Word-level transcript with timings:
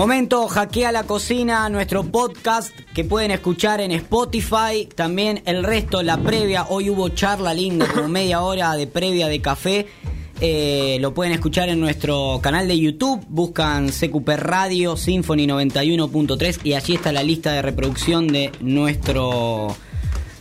Momento 0.00 0.48
Hackea 0.48 0.92
la 0.92 1.02
Cocina, 1.02 1.68
nuestro 1.68 2.04
podcast 2.04 2.74
que 2.94 3.04
pueden 3.04 3.32
escuchar 3.32 3.82
en 3.82 3.92
Spotify. 3.92 4.88
También 4.94 5.42
el 5.44 5.62
resto, 5.62 6.02
la 6.02 6.16
previa. 6.16 6.64
Hoy 6.70 6.88
hubo 6.88 7.10
charla 7.10 7.52
linda, 7.52 7.86
como 7.86 8.08
media 8.08 8.40
hora 8.40 8.74
de 8.76 8.86
previa 8.86 9.28
de 9.28 9.42
café. 9.42 9.88
Eh, 10.40 10.96
lo 11.02 11.12
pueden 11.12 11.34
escuchar 11.34 11.68
en 11.68 11.80
nuestro 11.80 12.40
canal 12.42 12.66
de 12.66 12.78
YouTube. 12.78 13.22
Buscan 13.28 13.90
CQP 13.90 14.26
Radio 14.38 14.96
Symphony 14.96 15.46
91.3 15.46 16.60
y 16.64 16.72
allí 16.72 16.94
está 16.94 17.12
la 17.12 17.22
lista 17.22 17.52
de 17.52 17.60
reproducción 17.60 18.26
de 18.28 18.52
nuestro 18.60 19.76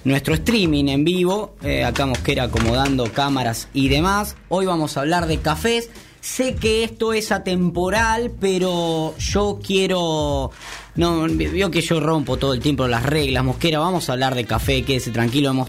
nuestro 0.05 0.35
streaming 0.35 0.85
en 0.85 1.03
vivo. 1.03 1.57
Eh, 1.63 1.83
acá 1.83 2.05
Mosquera 2.05 2.43
acomodando 2.43 3.11
cámaras 3.11 3.67
y 3.73 3.89
demás. 3.89 4.37
Hoy 4.47 4.67
vamos 4.67 4.95
a 4.95 5.01
hablar 5.01 5.27
de 5.27 5.39
cafés. 5.39 5.89
Sé 6.21 6.55
que 6.55 6.83
esto 6.83 7.13
es 7.13 7.31
atemporal, 7.31 8.31
pero 8.39 9.15
yo 9.17 9.59
quiero. 9.65 10.51
No, 10.95 11.25
veo 11.29 11.71
que 11.71 11.79
yo 11.81 11.99
rompo 12.01 12.35
todo 12.37 12.53
el 12.53 12.59
tiempo 12.59 12.85
las 12.87 13.03
reglas, 13.03 13.43
Mosquera. 13.45 13.79
Vamos 13.79 14.09
a 14.09 14.13
hablar 14.13 14.35
de 14.35 14.43
café, 14.43 14.81
quédese 14.83 15.11
tranquilo. 15.11 15.67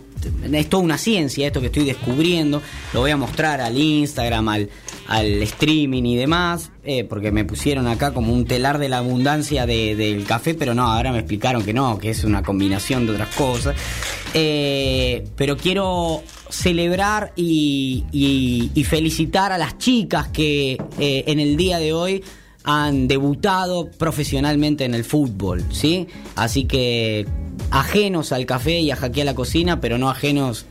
Es 0.52 0.68
toda 0.68 0.82
una 0.82 0.98
ciencia 0.98 1.46
esto 1.46 1.60
que 1.60 1.66
estoy 1.66 1.84
descubriendo. 1.84 2.60
Lo 2.92 3.00
voy 3.00 3.12
a 3.12 3.16
mostrar 3.16 3.60
al 3.60 3.78
Instagram, 3.78 4.48
al, 4.48 4.70
al 5.06 5.26
streaming 5.42 6.02
y 6.02 6.16
demás, 6.16 6.72
eh, 6.82 7.04
porque 7.04 7.30
me 7.30 7.44
pusieron 7.44 7.86
acá 7.86 8.12
como 8.12 8.32
un 8.32 8.44
telar 8.44 8.78
de 8.78 8.88
la 8.88 8.98
abundancia 8.98 9.66
de- 9.66 9.94
del 9.94 10.24
café, 10.24 10.54
pero 10.54 10.74
no, 10.74 10.82
ahora 10.90 11.12
me 11.12 11.18
explicaron 11.20 11.62
que 11.64 11.72
no, 11.72 11.96
que 11.98 12.10
es 12.10 12.24
una 12.24 12.42
combinación 12.42 13.06
de 13.06 13.12
otras 13.12 13.34
cosas. 13.36 13.76
Eh, 14.34 15.24
pero 15.36 15.56
quiero 15.56 16.22
celebrar 16.50 17.32
y, 17.36 18.04
felicitar 18.88 19.52
a 19.52 19.58
las 19.58 19.78
chicas 19.78 20.28
que 20.28 20.78
eh, 20.98 21.24
en 21.26 21.40
el 21.40 21.56
día 21.56 21.78
de 21.78 21.92
hoy 21.92 22.24
han 22.64 23.08
debutado 23.08 23.90
profesionalmente 23.90 24.84
en 24.84 24.94
el 24.94 25.04
fútbol, 25.04 25.64
¿sí? 25.70 26.08
Así 26.36 26.64
que 26.64 27.26
ajenos 27.70 28.32
al 28.32 28.46
café 28.46 28.80
y 28.80 28.90
a 28.90 28.96
hackear 28.96 29.26
la 29.26 29.34
cocina, 29.34 29.80
pero 29.80 29.96
no 29.96 30.10
ajenos 30.10 30.66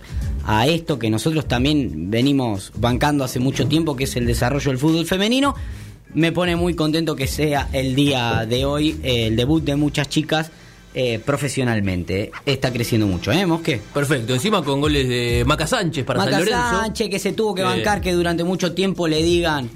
a 0.46 0.68
esto 0.68 1.00
que 1.00 1.10
nosotros 1.10 1.48
también 1.48 2.10
venimos 2.10 2.72
bancando 2.76 3.24
hace 3.24 3.40
mucho 3.40 3.68
tiempo, 3.68 3.96
que 3.96 4.04
es 4.06 4.16
el 4.16 4.26
desarrollo 4.26 4.72
del 4.72 4.78
fútbol 4.78 5.06
femenino. 5.06 5.56
Me 6.14 6.32
pone 6.32 6.56
muy 6.56 6.74
contento 6.74 7.16
que 7.16 7.28
sea 7.28 7.70
el 7.72 7.96
día 7.96 8.46
de 8.48 8.66
hoy 8.66 9.00
el 9.04 9.36
debut 9.36 9.64
de 9.64 9.76
muchas 9.76 10.10
chicas 10.10 10.52
eh, 11.02 11.20
profesionalmente. 11.20 12.32
Está 12.46 12.74
creciendo 12.74 13.08
mucho, 13.08 13.32
¿eh, 13.32 13.46
Mosque? 13.46 13.80
Perfecto, 13.94 14.34
encima 14.34 14.62
con 14.64 14.82
goles 14.82 15.08
de 15.08 15.44
Maca 15.46 15.66
Sánchez 15.66 16.04
para 16.04 16.20
Maca 16.20 16.32
San 16.32 16.40
Lorenzo. 16.42 16.82
Sánchez, 16.82 17.10
que 17.10 17.20
se 17.20 17.32
tuvo 17.32 17.56
que 17.56 17.62
Eh. 17.62 17.66
bancar 17.66 18.02
que 18.02 18.12
durante 18.12 18.44
mucho 18.44 18.74
tiempo 18.74 19.08
le 19.08 19.24
digan. 19.24 19.70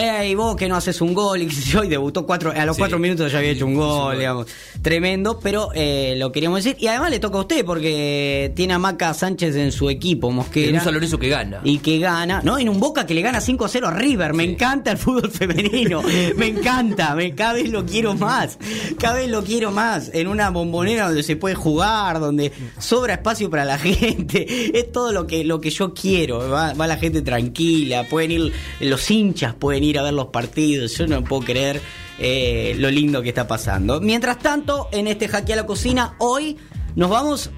Ey, 0.00 0.34
vos 0.36 0.54
que 0.54 0.68
no 0.68 0.76
haces 0.76 1.00
un 1.00 1.12
gol, 1.12 1.42
y 1.42 1.48
hoy 1.76 1.88
debutó 1.88 2.24
cuatro, 2.24 2.52
a 2.56 2.64
los 2.64 2.76
Sí. 2.76 2.80
cuatro 2.82 2.98
minutos 3.00 3.32
ya 3.32 3.38
había 3.38 3.50
hecho 3.50 3.64
un 3.66 3.72
un 3.72 3.78
gol, 3.78 4.16
digamos. 4.18 4.46
Tremendo, 4.80 5.40
pero 5.40 5.70
eh, 5.74 6.14
lo 6.16 6.30
queríamos 6.32 6.62
decir. 6.62 6.76
Y 6.80 6.86
además 6.86 7.10
le 7.10 7.18
toca 7.18 7.38
a 7.38 7.40
usted, 7.40 7.64
porque 7.64 8.52
tiene 8.54 8.74
a 8.74 8.78
Maca 8.78 9.12
Sánchez 9.12 9.56
en 9.56 9.72
su 9.72 9.90
equipo, 9.90 10.28
En 10.30 10.36
Mosquera. 10.36 10.78
un 10.78 10.84
San 10.84 10.94
Lorenzo 10.94 11.18
que 11.18 11.28
gana. 11.28 11.60
Y 11.64 11.78
que 11.78 11.98
gana, 11.98 12.40
¿no? 12.44 12.58
En 12.58 12.68
un 12.68 12.78
Boca 12.78 13.04
que 13.06 13.12
le 13.14 13.22
gana 13.22 13.40
5-0 13.40 13.88
a 13.88 13.90
River. 13.90 14.34
Me 14.34 14.44
Sí. 14.44 14.50
encanta 14.52 14.92
el 14.92 14.98
fútbol 14.98 15.30
femenino. 15.30 16.00
Me 16.36 16.46
encanta. 16.46 17.14
Me, 17.16 17.34
cada 17.34 17.54
vez 17.54 17.68
lo 17.70 17.84
quiero 17.84 18.14
más. 18.14 18.56
Cada 18.98 19.14
vez 19.16 19.28
lo 19.28 19.42
quiero 19.42 19.72
más. 19.72 20.10
En 20.14 20.28
una 20.28 20.50
bombonera 20.50 21.06
donde 21.06 21.24
se 21.24 21.34
puede 21.36 21.56
jugar, 21.56 22.20
donde 22.20 22.52
sobra 22.78 23.14
espacio 23.14 23.50
para 23.50 23.64
la 23.64 23.78
gente. 23.78 24.46
Es 24.78 24.92
todo 24.92 25.12
lo 25.12 25.26
que, 25.26 25.42
lo 25.44 25.60
que 25.60 25.70
yo 25.70 25.92
quiero. 25.92 26.48
Va, 26.48 26.72
va 26.74 26.86
la 26.86 26.96
gente 26.98 27.20
tranquila. 27.22 28.04
Pueden 28.08 28.30
ir, 28.30 28.52
los 28.80 29.10
hinchas 29.10 29.54
pueden 29.54 29.82
ir 29.84 29.87
a 29.96 30.02
ver 30.02 30.12
los 30.12 30.26
partidos. 30.26 30.98
Yo 30.98 31.06
no 31.06 31.24
puedo 31.24 31.42
creer 31.42 31.80
eh, 32.18 32.74
lo 32.78 32.90
lindo 32.90 33.22
que 33.22 33.28
está 33.28 33.46
pasando. 33.46 34.00
Mientras 34.00 34.38
tanto, 34.40 34.88
en 34.92 35.06
este 35.06 35.28
Hackea 35.28 35.56
la 35.56 35.66
Cocina, 35.66 36.16
hoy 36.18 36.58
nos 36.96 37.08
vamos 37.08 37.50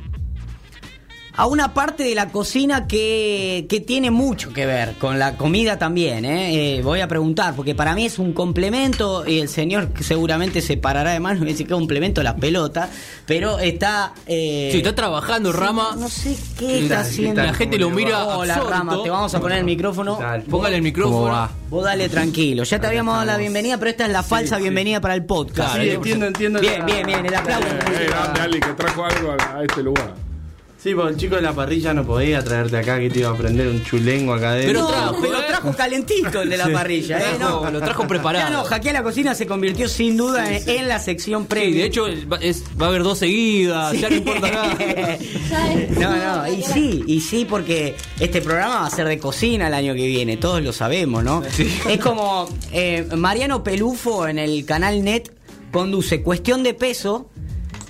a 1.36 1.46
una 1.46 1.72
parte 1.74 2.02
de 2.02 2.14
la 2.14 2.28
cocina 2.28 2.86
que, 2.86 3.66
que 3.68 3.80
tiene 3.80 4.10
mucho 4.10 4.52
que 4.52 4.66
ver 4.66 4.94
con 4.98 5.18
la 5.18 5.36
comida 5.36 5.78
también. 5.78 6.24
¿eh? 6.24 6.78
Eh, 6.78 6.82
voy 6.82 7.00
a 7.00 7.08
preguntar, 7.08 7.54
porque 7.54 7.74
para 7.74 7.94
mí 7.94 8.04
es 8.06 8.18
un 8.18 8.32
complemento 8.32 9.26
y 9.26 9.38
el 9.40 9.48
señor 9.48 9.88
que 9.92 10.02
seguramente 10.04 10.60
se 10.60 10.76
parará 10.76 11.12
de 11.12 11.20
mano 11.20 11.38
y 11.38 11.40
me 11.42 11.46
dice 11.48 11.64
que 11.64 11.68
es 11.72 11.74
un 11.74 11.80
complemento 11.80 12.22
las 12.22 12.34
pelotas, 12.34 12.90
pero 13.26 13.58
está... 13.58 14.12
eh, 14.26 14.68
Sí, 14.72 14.78
está 14.78 14.94
trabajando 14.94 15.52
Rama. 15.52 15.96
No 15.98 16.08
sé 16.08 16.36
qué 16.58 16.66
La- 16.66 16.72
está 16.78 16.94
la 16.94 17.00
haciendo. 17.00 17.54
gente 17.54 17.78
lo 17.78 17.90
mira 17.90 18.24
Hola 18.26 18.54
absorto. 18.54 18.70
Rama, 18.76 19.02
te 19.02 19.10
vamos 19.10 19.34
a 19.34 19.40
poner 19.40 19.58
el 19.58 19.64
micrófono. 19.64 20.18
Póngale 20.48 20.76
el 20.76 20.82
micrófono. 20.82 21.48
Vos 21.70 21.84
dale 21.84 22.08
tranquilo. 22.08 22.64
Ya 22.64 22.80
te 22.80 22.86
habíamos 22.88 23.14
dado 23.14 23.26
la 23.26 23.36
bienvenida, 23.36 23.78
pero 23.78 23.90
esta 23.92 24.04
es 24.06 24.12
la 24.12 24.22
falsa 24.22 24.58
bienvenida 24.58 25.00
para 25.00 25.14
el 25.14 25.24
podcast. 25.24 25.74
Claro, 25.74 25.82
Sí, 25.82 25.90
entiendo, 25.90 26.26
entiendo 26.26 26.60
Bien, 26.60 26.80
la- 26.80 26.84
bien, 26.86 27.06
bien. 27.06 27.26
El 27.26 27.34
aplauso. 27.34 27.66
Eh, 27.68 28.06
grande 28.08 28.40
Ali 28.40 28.60
que 28.60 28.72
trajo 28.72 29.04
algo 29.04 29.30
a, 29.32 29.58
a 29.58 29.62
este 29.62 29.82
lugar. 29.82 30.14
Sí, 30.82 30.94
porque 30.94 31.12
el 31.12 31.16
chico 31.18 31.36
de 31.36 31.42
la 31.42 31.52
parrilla 31.52 31.92
no 31.92 32.06
podía 32.06 32.42
traerte 32.42 32.78
acá 32.78 32.98
que 32.98 33.10
te 33.10 33.18
iba 33.18 33.28
a 33.28 33.36
prender 33.36 33.68
un 33.68 33.84
chulengo 33.84 34.32
acá 34.32 34.52
adentro. 34.52 34.72
Pero 34.72 34.80
No, 34.80 34.88
trajo, 34.88 35.16
pero 35.20 35.46
trajo 35.46 35.72
calentito 35.76 36.40
el 36.40 36.48
de 36.48 36.56
la 36.56 36.68
parrilla, 36.72 37.18
¿eh? 37.18 37.22
No. 37.38 37.70
lo 37.70 37.80
trajo 37.80 38.06
preparado. 38.06 38.48
Ya 38.48 38.50
no, 38.50 38.64
Hackea 38.64 38.94
la 38.94 39.02
cocina 39.02 39.34
se 39.34 39.46
convirtió 39.46 39.88
sin 39.90 40.16
duda 40.16 40.50
en, 40.56 40.66
en 40.68 40.88
la 40.88 40.98
sección 40.98 41.42
Sí, 41.42 41.48
previa. 41.50 41.82
de 41.82 41.84
hecho 41.84 42.06
va, 42.32 42.38
es- 42.38 42.64
va 42.80 42.86
a 42.86 42.88
haber 42.88 43.02
dos 43.02 43.18
seguidas, 43.18 43.92
ya 44.00 44.08
no 44.08 44.16
importa 44.16 44.50
nada. 44.50 44.76
No, 45.98 46.16
no, 46.46 46.52
y 46.52 46.62
sí, 46.62 47.04
y 47.06 47.20
sí, 47.20 47.44
porque 47.48 47.94
este 48.18 48.40
programa 48.40 48.76
va 48.80 48.86
a 48.86 48.90
ser 48.90 49.06
de 49.06 49.18
cocina 49.18 49.66
el 49.68 49.74
año 49.74 49.94
que 49.94 50.06
viene, 50.06 50.36
todos 50.38 50.62
lo 50.62 50.72
sabemos, 50.72 51.22
¿no? 51.24 51.42
Es 51.88 51.98
como 52.00 52.48
eh, 52.72 53.06
Mariano 53.16 53.62
Pelufo 53.62 54.26
en 54.26 54.38
el 54.38 54.64
canal 54.64 55.04
Net 55.04 55.30
conduce 55.72 56.22
Cuestión 56.22 56.62
de 56.62 56.74
Peso 56.74 57.29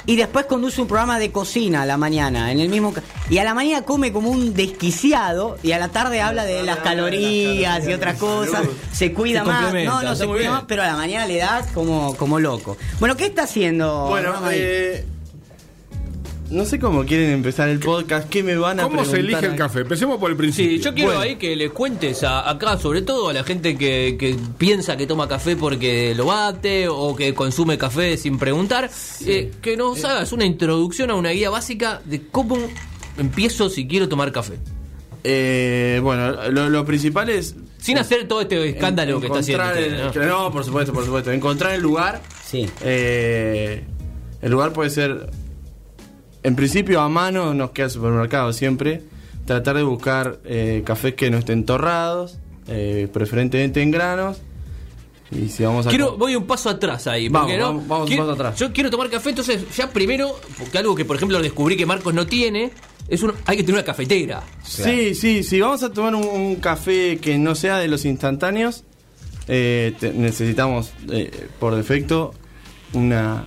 y 0.06 0.16
después 0.16 0.46
conduce 0.46 0.80
un 0.80 0.88
programa 0.88 1.18
de 1.18 1.30
cocina 1.30 1.82
a 1.82 1.86
la 1.86 1.96
mañana, 1.96 2.52
en 2.52 2.60
el 2.60 2.68
mismo 2.68 2.92
y 3.28 3.38
a 3.38 3.44
la 3.44 3.54
mañana 3.54 3.84
come 3.84 4.12
como 4.12 4.30
un 4.30 4.54
desquiciado 4.54 5.58
y 5.62 5.72
a 5.72 5.78
la 5.78 5.88
tarde 5.88 6.20
habla 6.20 6.44
de 6.44 6.62
las 6.62 6.78
calorías 6.78 7.86
y 7.86 7.92
otras 7.92 8.16
cosas, 8.16 8.64
se 8.92 9.12
cuida 9.12 9.44
más, 9.44 9.72
no, 9.72 10.02
no 10.02 10.16
se 10.16 10.26
cuida 10.26 10.50
más, 10.50 10.64
pero 10.66 10.82
a 10.82 10.86
la 10.86 10.96
mañana 10.96 11.26
le 11.26 11.38
das 11.38 11.66
como, 11.72 12.16
como 12.16 12.40
loco. 12.40 12.76
Bueno, 12.98 13.16
¿qué 13.16 13.26
está 13.26 13.42
haciendo? 13.44 14.06
Bueno, 14.08 14.34
eh, 14.50 15.04
no 16.50 16.64
sé 16.64 16.78
cómo 16.80 17.04
quieren 17.04 17.30
empezar 17.30 17.68
el 17.68 17.78
podcast, 17.78 18.28
qué 18.28 18.42
me 18.42 18.56
van 18.56 18.80
a 18.80 18.82
¿Cómo 18.82 19.04
se 19.04 19.20
elige 19.20 19.46
el 19.46 19.54
café? 19.56 19.80
Empecemos 19.80 20.18
por 20.18 20.30
el 20.30 20.36
principio. 20.36 20.76
Sí, 20.78 20.82
yo 20.82 20.92
quiero 20.92 21.10
Bueno. 21.10 21.22
ahí 21.22 21.36
que 21.36 21.54
le 21.54 21.70
cuentes 21.70 22.24
a- 22.24 22.48
acá, 22.50 22.76
sobre 22.76 23.02
todo 23.02 23.28
a 23.28 23.32
la 23.32 23.44
gente 23.44 23.76
que, 23.78 24.16
que 24.18 24.36
piensa 24.58 24.96
que 24.96 25.06
toma 25.06 25.28
café 25.28 25.54
porque 25.56 26.14
lo 26.16 26.26
bate 26.26 26.88
o 26.88 27.14
que 27.14 27.34
consume 27.34 27.78
café 27.78 28.16
sin 28.16 28.38
preguntar, 28.38 28.90
eh, 29.26 29.52
que 29.62 29.76
nos 29.76 30.04
hagas 30.04 30.32
una 30.32 30.44
introducción 30.44 31.10
a 31.10 31.14
una 31.14 31.30
guía 31.30 31.50
básica 31.50 32.02
de 32.04 32.26
cómo 32.28 32.56
empiezo 33.16 33.68
si 33.70 33.86
quiero 33.86 34.08
tomar 34.08 34.32
café. 34.32 34.54
Eh, 35.22 36.00
bueno, 36.02 36.50
lo, 36.50 36.68
lo 36.70 36.84
principal 36.84 37.28
es 37.28 37.54
Sin 37.78 37.98
hacer 37.98 38.26
todo 38.26 38.40
este 38.40 38.70
escándalo 38.70 39.14
en- 39.16 39.20
que 39.20 39.26
está 39.26 39.38
haciendo. 39.40 39.64
usted, 39.66 40.22
el- 40.22 40.28
¿no? 40.28 40.44
¿no? 40.44 40.52
por 40.52 40.64
supuesto, 40.64 40.92
por 40.92 41.04
supuesto. 41.04 41.30
Encontrar 41.30 41.74
el 41.74 41.82
lugar. 41.82 42.20
Sí. 42.44 42.68
Eh, 42.82 43.84
el 44.42 44.50
lugar 44.50 44.72
puede 44.72 44.90
ser, 44.90 45.28
en 46.42 46.56
principio, 46.56 47.00
a 47.00 47.08
mano, 47.08 47.54
nos 47.54 47.70
queda 47.70 47.86
el 47.86 47.92
supermercado 47.92 48.52
siempre. 48.52 49.02
Tratar 49.46 49.76
de 49.76 49.82
buscar 49.82 50.38
eh, 50.44 50.82
cafés 50.84 51.14
que 51.14 51.30
no 51.30 51.38
estén 51.38 51.64
torrados, 51.64 52.38
eh, 52.68 53.08
preferentemente 53.12 53.82
en 53.82 53.90
granos. 53.90 54.38
Y 55.32 55.48
si 55.48 55.62
vamos 55.64 55.86
a. 55.86 55.90
Quiero, 55.90 56.16
voy 56.16 56.34
un 56.36 56.46
paso 56.46 56.70
atrás 56.70 57.06
ahí. 57.06 57.28
Vamos, 57.28 57.52
no, 57.56 57.64
vamos, 57.66 57.88
vamos 57.88 58.10
un 58.10 58.16
paso 58.16 58.30
atrás. 58.32 58.58
Yo 58.58 58.72
quiero 58.72 58.90
tomar 58.90 59.08
café, 59.10 59.30
entonces 59.30 59.64
ya 59.76 59.90
primero, 59.90 60.34
porque 60.58 60.78
algo 60.78 60.94
que 60.94 61.04
por 61.04 61.16
ejemplo 61.16 61.40
descubrí 61.40 61.76
que 61.76 61.86
Marcos 61.86 62.12
no 62.14 62.26
tiene, 62.26 62.70
es 63.08 63.22
un, 63.22 63.32
hay 63.46 63.56
que 63.56 63.62
tener 63.62 63.76
una 63.80 63.84
cafetera. 63.84 64.42
Sí, 64.62 65.14
sí, 65.14 65.42
sí. 65.42 65.60
Vamos 65.60 65.82
a 65.82 65.92
tomar 65.92 66.14
un, 66.14 66.24
un 66.26 66.56
café 66.56 67.18
que 67.18 67.38
no 67.38 67.54
sea 67.54 67.78
de 67.78 67.88
los 67.88 68.04
instantáneos. 68.04 68.84
eh, 69.48 69.94
te- 69.98 70.12
necesitamos, 70.12 70.92
eh, 71.10 71.48
por 71.58 71.74
defecto, 71.76 72.34
una, 72.92 73.46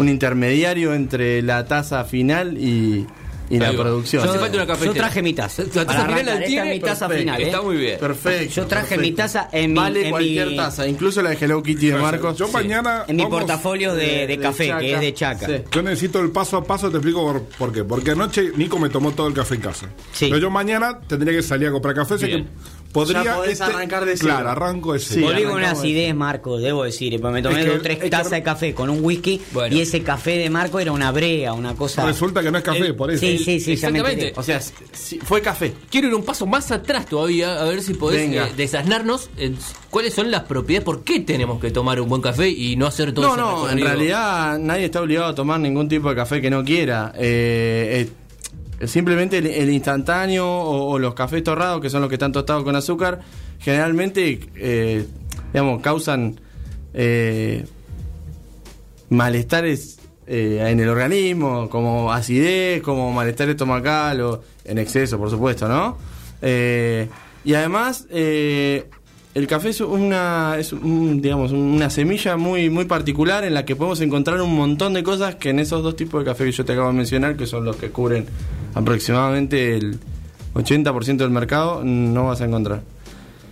un 0.00 0.08
intermediario 0.08 0.94
entre 0.94 1.42
la 1.42 1.64
taza 1.66 2.04
final 2.04 2.56
y, 2.58 3.06
y 3.50 3.58
la 3.58 3.72
producción. 3.72 4.24
Falta 4.26 4.62
una. 4.64 4.76
Yo 4.84 4.92
traje 4.94 5.22
mi 5.22 5.32
taza. 5.34 5.62
La 5.74 5.84
taza 5.84 6.06
final 6.06 6.24
la 6.26 6.32
esta 6.34 6.46
tiene, 6.46 6.68
es 6.74 6.74
mi 6.76 6.80
taza 6.80 7.08
perfecto, 7.08 7.18
final. 7.32 7.40
¿eh? 7.40 7.44
Está 7.46 7.62
muy 7.62 7.76
bien. 7.76 7.98
Perfecto. 8.00 8.54
Yo 8.54 8.66
traje 8.66 8.82
perfecto. 8.96 9.02
mi 9.02 9.12
taza 9.12 9.48
en 9.52 9.72
mi- 9.72 9.78
Vale 9.78 10.04
en 10.04 10.10
cualquier 10.10 10.46
mi- 10.48 10.56
taza, 10.56 10.86
incluso 10.86 11.20
la 11.22 11.30
de 11.30 11.36
Hello 11.44 11.62
Kitty 11.62 11.88
de 11.88 11.96
Marcos. 11.98 12.36
Yo 12.38 12.46
Sí. 12.46 12.52
mañana. 12.52 13.04
En 13.08 13.16
mi 13.16 13.22
vamos- 13.24 13.38
portafolio 13.40 13.94
de, 13.94 14.38
café, 14.40 14.72
que 14.78 14.94
es 14.94 15.00
de 15.00 15.14
Chaca. 15.14 15.46
Sí. 15.46 15.52
Yo 15.70 15.82
necesito 15.82 16.20
el 16.20 16.30
paso 16.30 16.56
a 16.56 16.64
paso, 16.64 16.90
te 16.90 16.96
explico 16.98 17.22
por, 17.24 17.42
por 17.42 17.72
qué. 17.72 17.84
Porque 17.84 18.12
anoche 18.12 18.52
Nico 18.56 18.78
me 18.78 18.88
tomó 18.88 19.10
todo 19.12 19.26
el 19.26 19.34
café 19.34 19.56
en 19.56 19.60
casa. 19.62 19.86
Sí. 20.12 20.26
Pero 20.26 20.38
yo 20.38 20.50
mañana 20.50 20.98
tendría 21.06 21.32
que 21.34 21.42
salir 21.42 21.68
a 21.68 21.72
comprar 21.72 21.94
café, 21.94 22.14
así 22.14 22.26
Bien. 22.26 22.44
que 22.44 22.50
podría. 22.92 23.24
Ya 23.24 23.36
podés 23.36 23.52
este- 23.52 23.64
arrancar 23.64 24.04
de 24.04 24.16
cero. 24.16 24.28
Claro, 24.30 24.50
arranco 24.50 24.92
de 24.92 24.98
cero. 24.98 25.14
Sí, 25.20 25.22
Volví 25.22 25.42
con 25.44 25.54
una 25.56 25.70
acidez, 25.72 26.14
Marco, 26.14 26.58
debo 26.58 26.84
decir. 26.84 27.12
Me 27.22 27.42
tomé 27.42 27.60
Es 27.60 27.64
que- 27.64 27.70
dos 27.72 27.78
o 27.80 27.82
tres 27.82 27.96
es 27.98 28.02
que- 28.04 28.10
tazas 28.10 28.30
de 28.30 28.42
café 28.42 28.74
con 28.74 28.90
un 28.90 29.04
whisky 29.04 29.40
Bueno. 29.52 29.74
y 29.76 29.80
ese 29.80 30.02
café 30.02 30.38
de 30.38 30.50
Marco 30.50 30.80
era 30.80 30.92
una 30.92 31.10
brea, 31.12 31.52
una 31.52 31.74
cosa. 31.74 32.04
Resulta 32.04 32.42
que 32.42 32.50
no 32.50 32.58
es 32.58 32.64
café, 32.64 32.78
El- 32.86 32.94
por 32.96 33.10
eso. 33.10 33.20
Sí, 33.20 33.38
sí, 33.38 33.60
sí, 33.60 33.72
Exactamente. 33.72 34.32
O 34.36 34.42
sea, 34.42 34.60
fue 35.24 35.40
café. 35.42 35.72
Quiero 35.90 36.08
ir 36.08 36.14
un 36.14 36.24
paso 36.24 36.46
más 36.46 36.70
atrás 36.70 37.06
todavía, 37.06 37.60
a 37.60 37.64
ver 37.64 37.82
si 37.82 37.94
podés 37.94 38.30
eh, 38.30 38.52
desasnarnos 38.56 39.30
en 39.36 39.56
cuáles 39.90 40.14
son 40.14 40.30
las 40.30 40.42
propiedades, 40.42 40.84
por 40.84 41.02
qué 41.04 41.20
tenemos 41.20 41.60
que 41.60 41.70
tomar 41.70 42.00
un 42.00 42.08
buen 42.08 42.22
café 42.22 42.48
y 42.48 42.76
no 42.76 42.86
hacer 42.86 43.12
todo 43.12 43.26
No, 43.26 43.32
ese 43.32 43.40
no, 43.40 43.70
en 43.70 43.80
realidad 43.80 44.58
nadie 44.58 44.86
está 44.86 45.00
obligado 45.00 45.28
a 45.28 45.34
tomar 45.34 45.60
ningún 45.60 45.88
tipo 45.88 46.08
de 46.10 46.16
café 46.16 46.40
que 46.40 46.50
no 46.50 46.64
quiera. 46.64 47.12
Eh, 47.16 48.06
eh, 48.06 48.10
simplemente 48.86 49.38
el, 49.38 49.70
instantáneo 49.70 50.46
o, 50.48 50.98
los 50.98 51.14
cafés 51.14 51.42
torrados, 51.42 51.80
que 51.80 51.90
son 51.90 52.00
los 52.00 52.08
que 52.08 52.14
están 52.14 52.32
tostados 52.32 52.64
con 52.64 52.74
azúcar, 52.76 53.20
generalmente, 53.58 54.40
eh, 54.56 55.06
digamos, 55.52 55.82
causan 55.82 56.40
eh, 56.94 57.66
malestares 59.10 59.98
eh, 60.26 60.66
en 60.68 60.80
el 60.80 60.88
organismo, 60.88 61.68
como 61.68 62.12
acidez, 62.12 62.82
como 62.82 63.12
malestar 63.12 63.48
estomacal 63.50 64.20
o 64.20 64.42
en 64.64 64.78
exceso, 64.78 65.18
por 65.18 65.30
supuesto, 65.30 65.68
¿no? 65.68 65.98
Y 67.42 67.54
además, 67.54 68.06
el 68.10 69.46
café 69.46 69.68
es 69.68 69.80
una, 69.80 70.56
es 70.58 70.74
digamos, 70.82 71.52
una 71.52 71.88
semilla 71.90 72.36
muy, 72.36 72.70
muy 72.70 72.86
particular 72.86 73.44
en 73.44 73.54
la 73.54 73.64
que 73.64 73.76
podemos 73.76 74.00
encontrar 74.00 74.40
un 74.40 74.56
montón 74.56 74.92
de 74.94 75.02
cosas 75.02 75.36
que 75.36 75.50
en 75.50 75.60
esos 75.60 75.82
dos 75.82 75.96
tipos 75.96 76.24
de 76.24 76.30
café 76.30 76.44
que 76.44 76.52
yo 76.52 76.64
te 76.64 76.72
acabo 76.72 76.88
de 76.88 76.94
mencionar, 76.94 77.36
que 77.36 77.46
son 77.46 77.64
los 77.64 77.76
que 77.76 77.90
cubren 77.90 78.26
aproximadamente 78.74 79.76
el 79.76 79.98
80% 80.54 81.16
del 81.18 81.30
mercado, 81.30 81.82
no 81.84 82.26
vas 82.26 82.40
a 82.40 82.44
encontrar. 82.44 82.82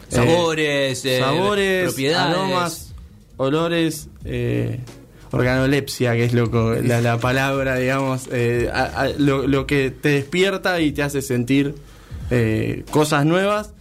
Sabores, 0.09 1.05
eh, 1.05 1.19
sabores, 1.21 1.85
propiedades. 1.89 2.37
aromas, 2.37 2.95
olores, 3.37 4.09
eh, 4.25 4.81
organolepsia, 5.31 6.13
que 6.15 6.25
es 6.25 6.33
lo, 6.33 6.51
co- 6.51 6.75
la, 6.83 7.01
la 7.03 7.19
palabra, 7.19 7.77
digamos, 7.77 8.29
eh, 8.33 8.71
a- 8.73 9.03
a- 9.03 9.09
lo, 9.11 9.47
lo 9.47 9.67
que 9.67 9.91
te 9.91 10.09
despierta 10.11 10.81
y 10.81 10.93
te 10.93 11.03
hace 11.03 11.21
sentir 11.23 11.75
eh, 12.31 12.85
cosas 12.91 13.27
nuevas, 13.27 13.75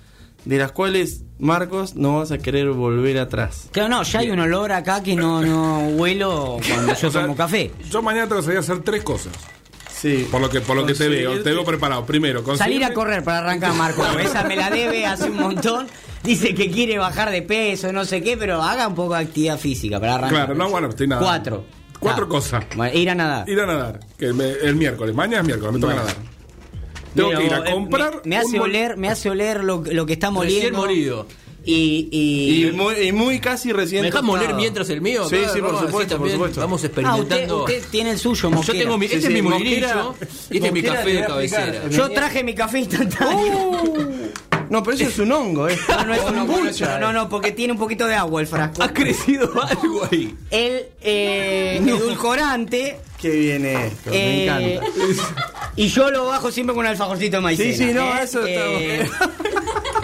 de 0.45 0.57
las 0.57 0.71
cuales, 0.71 1.23
Marcos, 1.39 1.95
no 1.95 2.17
vas 2.19 2.31
a 2.31 2.37
querer 2.37 2.69
volver 2.71 3.17
atrás. 3.19 3.67
Claro, 3.71 3.89
no, 3.89 4.03
ya 4.03 4.19
hay 4.19 4.29
un 4.29 4.39
olor 4.39 4.71
acá 4.71 5.01
que 5.03 5.15
no, 5.15 5.41
no 5.41 5.87
huelo 5.89 6.57
cuando 6.67 6.93
yo 6.93 7.11
tomo 7.11 7.35
café. 7.35 7.71
Yo 7.89 8.01
mañana 8.01 8.27
tengo 8.27 8.37
que 8.41 8.45
salir 8.45 8.57
a 8.57 8.61
hacer 8.61 8.79
tres 8.79 9.03
cosas. 9.03 9.33
Sí. 9.99 10.27
Por 10.31 10.39
lo 10.41 10.49
que, 10.49 10.61
por 10.61 10.75
lo 10.75 10.85
que 10.85 10.93
te 10.93 11.09
veo, 11.09 11.41
te 11.41 11.51
veo 11.51 11.65
preparado. 11.65 12.05
Primero, 12.05 12.43
Salir 12.55 12.83
a 12.83 12.93
correr 12.93 13.23
para 13.23 13.39
arrancar, 13.39 13.73
Marco. 13.75 14.03
Esa 14.19 14.43
me 14.43 14.55
la 14.55 14.69
debe 14.69 15.05
hace 15.05 15.29
un 15.29 15.37
montón. 15.37 15.87
Dice 16.23 16.53
que 16.53 16.69
quiere 16.69 16.97
bajar 16.97 17.31
de 17.31 17.41
peso, 17.41 17.91
no 17.93 18.03
sé 18.05 18.21
qué, 18.21 18.37
pero 18.37 18.61
haga 18.61 18.87
un 18.87 18.95
poco 18.95 19.13
de 19.15 19.21
actividad 19.21 19.57
física 19.57 19.99
para 19.99 20.15
arrancar. 20.15 20.45
Claro, 20.45 20.55
no, 20.55 20.69
bueno, 20.69 20.89
estoy 20.89 21.07
nadando. 21.07 21.27
Cuatro. 21.29 21.65
Cuatro 21.99 22.25
Ah. 22.25 22.29
cosas. 22.29 22.65
Bueno, 22.75 22.97
ir 22.97 23.09
a 23.09 23.15
nadar. 23.15 23.49
Ir 23.49 23.59
a 23.59 23.65
nadar. 23.65 23.99
Que 24.19 24.33
me- 24.33 24.51
el 24.51 24.75
miércoles. 24.75 25.15
Mañana 25.15 25.39
es 25.41 25.45
miércoles, 25.45 25.73
me 25.73 25.79
toca 25.79 25.93
Bueno. 25.93 26.07
nadar. 26.07 26.21
Tengo 27.15 27.29
que 27.31 27.43
ir 27.45 27.53
a 27.53 27.57
eh, 27.67 27.71
comprar. 27.73 28.13
Me, 28.23 28.29
me 28.29 28.37
hace 28.37 28.55
un 28.57 28.61
oler, 28.61 28.97
me 28.97 29.09
hace 29.09 29.29
oler 29.29 29.63
lo, 29.63 29.83
lo 29.83 30.05
que 30.05 30.13
está 30.13 30.27
Recién 30.27 30.33
moliendo. 30.73 30.77
molido. 30.79 31.27
Y, 31.69 32.07
y, 32.11 32.67
Y 32.67 32.71
muy, 32.71 32.95
y 32.95 33.11
muy 33.11 33.39
casi 33.41 33.73
recién. 33.73 34.01
¿Me 34.01 34.07
dejas 34.07 34.23
moler 34.23 34.53
mientras 34.53 34.89
el 34.89 35.01
mío? 35.01 35.27
Sí, 35.27 35.35
Acá, 35.35 35.49
sí, 35.53 35.59
por 35.61 35.77
supuesto, 35.79 36.17
por 36.17 36.31
supuesto. 36.31 36.61
Vamos 36.61 36.81
Ah, 36.81 36.87
usted, 36.87 37.01
experimentando. 37.01 37.63
usted 37.65 37.83
tiene 37.91 38.11
el 38.11 38.17
suyo, 38.19 38.43
Yo 38.43 38.51
Mosquera. 38.51 38.79
tengo 38.79 38.97
mi, 38.97 39.05
este 39.05 39.19
sí, 39.19 39.27
es 39.27 39.33
mi 39.33 39.41
molinillo 39.41 40.15
y 40.49 40.55
este 40.55 40.67
es 40.67 40.73
mi 40.73 40.81
Mosquera 40.81 40.95
café 40.95 41.13
de 41.13 41.25
cabecera. 41.25 41.89
Yo 41.89 42.09
traje 42.11 42.43
mi 42.45 42.55
café 42.55 42.79
instantáneo. 42.79 43.71
No, 44.69 44.83
pero 44.83 44.95
eso 44.97 45.05
es 45.07 45.19
un 45.19 45.31
hongo, 45.31 45.67
¿eh? 45.69 45.77
No, 45.89 46.05
no 46.05 46.13
es 46.13 46.21
un 46.23 46.47
kombucha. 46.47 46.99
No, 46.99 47.11
no, 47.13 47.29
porque 47.29 47.51
tiene 47.51 47.71
un 47.73 47.79
poquito 47.79 48.05
de 48.07 48.15
agua 48.15 48.41
el 48.41 48.47
frasco. 48.47 48.83
Ha 48.83 48.93
crecido 48.93 49.51
algo 49.61 50.07
ahí. 50.11 50.35
El 50.51 50.85
eh, 51.01 51.81
edulcorante. 51.85 52.99
Qué 53.21 53.29
viene 53.29 53.87
esto, 53.87 54.09
me 54.11 54.17
eh, 54.17 54.75
encanta. 54.75 54.87
Y 55.75 55.87
yo 55.87 56.11
lo 56.11 56.25
bajo 56.27 56.51
siempre 56.51 56.73
con 56.75 56.85
un 56.85 56.91
alfajorcito 56.91 57.37
de 57.37 57.41
maicena. 57.41 57.71
Sí, 57.71 57.77
sí, 57.77 57.93
no, 57.93 58.13
¿eh? 58.15 58.19
eso 58.23 58.45
está 58.45 58.65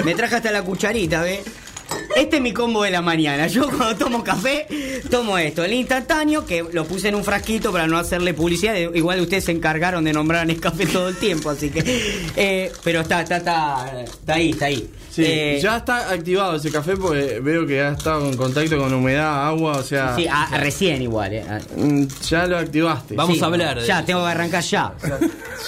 Me 0.04 0.16
traje 0.16 0.36
hasta 0.36 0.52
la 0.52 0.62
cucharita, 0.64 1.22
¿ves? 1.22 1.42
Este 2.16 2.36
es 2.38 2.42
mi 2.42 2.54
combo 2.54 2.84
de 2.84 2.92
la 2.92 3.02
mañana. 3.02 3.48
Yo 3.48 3.68
cuando 3.70 3.96
tomo 3.96 4.24
café, 4.24 4.68
tomo 5.10 5.38
esto. 5.38 5.64
El 5.64 5.74
instantáneo, 5.74 6.46
que 6.46 6.64
lo 6.72 6.86
puse 6.86 7.10
en 7.10 7.16
un 7.16 7.24
frasquito 7.24 7.72
para 7.72 7.88
no 7.88 7.98
hacerle 7.98 8.34
publicidad. 8.34 8.76
Igual 8.76 9.20
ustedes 9.22 9.46
se 9.46 9.52
encargaron 9.52 10.04
de 10.04 10.14
nombrar 10.14 10.42
a 10.42 10.46
Nescafé 10.46 10.86
todo 10.86 11.10
el 11.10 11.18
tiempo, 11.18 11.50
así 11.50 11.70
que... 11.70 11.82
eh, 12.36 12.72
pero 12.84 13.02
está, 13.02 13.22
está, 13.22 13.38
está, 13.38 14.02
está 14.04 14.34
ahí, 14.36 14.52
está 14.52 14.66
ahí. 14.66 14.90
Sí, 15.10 15.24
Eh, 15.26 15.60
ya 15.62 15.78
está 15.78 16.10
activado 16.12 16.56
ese 16.56 16.72
café 16.72 16.98
porque 16.98 17.40
veo 17.40 17.68
que 17.68 17.82
ha 17.82 17.92
estado 17.92 18.28
en 18.28 18.36
contacto 18.36 18.80
con 18.80 18.92
humedad, 18.94 19.46
agua, 19.48 19.74
o 19.78 19.84
sea, 19.84 20.16
Sí, 20.16 20.26
ah, 20.30 20.50
recién 20.58 21.04
igual, 21.04 21.34
eh. 21.34 21.44
Ah, 21.48 21.60
mm, 21.78 22.06
ya 22.28 22.48
lo 22.48 22.58
activaste. 22.58 23.14
Vamos 23.16 23.38
sí, 23.38 23.44
a 23.44 23.46
hablar 23.46 23.80
de 23.80 23.86
Ya, 23.86 23.98
eso. 23.98 24.06
tengo 24.08 24.24
que 24.26 24.32
arrancar 24.32 24.64
ya. 24.64 24.92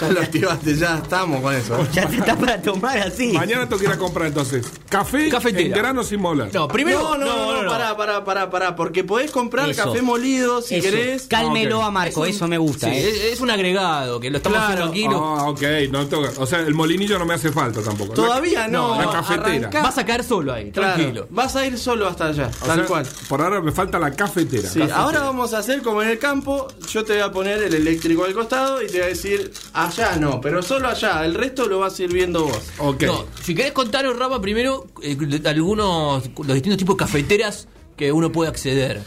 Ya 0.02 0.10
lo 0.10 0.20
activaste, 0.22 0.76
ya 0.76 0.98
estamos 0.98 1.42
con 1.42 1.54
eso. 1.56 1.88
Ya 1.94 2.08
te 2.08 2.16
está 2.18 2.36
para 2.36 2.60
tomar 2.62 2.98
así. 2.98 3.34
Mañana 3.34 3.64
tengo 3.70 3.78
que 3.80 3.86
ir 3.86 3.92
a 3.92 3.98
comprar 3.98 4.28
entonces 4.28 4.66
café 4.90 5.30
Cafetera. 5.30 5.62
en 5.66 5.72
grano 5.72 6.04
sin 6.04 6.20
No, 6.54 6.68
primero. 6.68 7.02
no, 7.02 7.18
no, 7.18 7.26
no, 7.54 7.64
no, 7.64 7.70
pará, 7.70 7.96
pará, 7.98 8.24
pará, 8.24 8.50
pará, 8.50 8.76
porque 8.76 9.04
podés 9.04 9.32
comprar 9.32 9.70
Eso. 9.70 9.84
café 9.86 10.02
molido 10.02 10.62
si 10.62 10.76
Eso. 10.76 10.84
querés. 10.90 11.24
Cálmelo 11.28 11.82
Ah, 11.82 11.88
a 11.88 11.92
Marco, 11.92 12.26
Es 12.26 12.32
un- 12.32 12.36
eso 12.36 12.48
me 12.48 12.58
gusta, 12.58 12.88
sí, 12.90 12.96
eh. 12.96 13.10
es, 13.10 13.34
es 13.34 13.42
un 13.42 13.50
agregado 13.52 14.20
que 14.20 14.30
lo 14.30 14.38
estamos 14.38 14.58
Claro. 14.60 14.86
haciendo 14.86 14.92
aquí. 14.92 15.08
no- 15.08 15.38
Ah, 15.40 15.50
ok, 15.50 15.62
no 15.92 16.10
que- 16.10 16.16
O 16.16 16.46
sea, 16.46 16.60
el 16.60 16.74
molinillo 16.74 17.18
no 17.20 17.26
me 17.26 17.34
hace 17.34 17.52
falta 17.52 17.82
tampoco. 17.82 18.14
Todavía 18.14 18.68
no, 18.68 19.00
la 19.00 19.10
cafetera. 19.12 19.48
arrancá. 19.58 19.82
Vas 19.84 19.98
a 19.98 20.06
caer 20.06 20.24
solo 20.24 20.54
ahí, 20.54 20.72
Claro, 20.72 20.94
tranquilo. 20.96 21.28
vas 21.30 21.56
a 21.56 21.66
ir 21.66 21.78
solo 21.78 22.08
hasta 22.08 22.28
allá, 22.28 22.50
O 22.62 22.66
tal 22.66 22.78
sea, 22.80 22.86
cual. 22.86 23.08
Por 23.30 23.42
ahora 23.42 23.62
me 23.62 23.72
falta 23.72 23.98
la 24.00 24.12
cafetera. 24.12 24.68
Sí, 24.70 24.80
Cafetera. 24.80 24.98
ahora 24.98 25.20
vamos 25.22 25.54
a 25.54 25.60
hacer 25.60 25.82
como 25.82 26.02
en 26.02 26.10
el 26.10 26.20
campo, 26.20 26.68
yo 26.92 27.04
te 27.04 27.14
voy 27.14 27.22
a 27.22 27.32
poner 27.32 27.64
el 27.64 27.74
eléctrico 27.74 28.26
al 28.26 28.34
costado 28.34 28.82
y 28.82 28.88
te 28.88 28.94
voy 28.94 29.02
a 29.02 29.08
decir, 29.08 29.52
allá 29.74 30.16
no, 30.18 30.42
pero 30.42 30.62
solo 30.62 30.88
allá, 30.88 31.24
el 31.26 31.34
resto 31.34 31.66
lo 31.68 31.80
vas 31.80 32.00
a 32.00 32.04
ir 32.04 32.12
viendo 32.14 32.46
vos. 32.46 32.60
Ok. 32.80 33.04
No, 33.04 33.26
si 33.44 33.54
querés 33.56 33.72
contaros, 33.74 34.18
Rama, 34.18 34.42
primero 34.42 34.88
eh, 35.02 35.18
algunos, 35.46 36.25
los 36.38 36.54
distintos 36.54 36.78
tipos 36.78 36.96
de 36.98 37.00
cafeteras 37.06 37.68
que 37.98 38.12
uno 38.12 38.32
puede 38.32 38.50
acceder. 38.50 39.02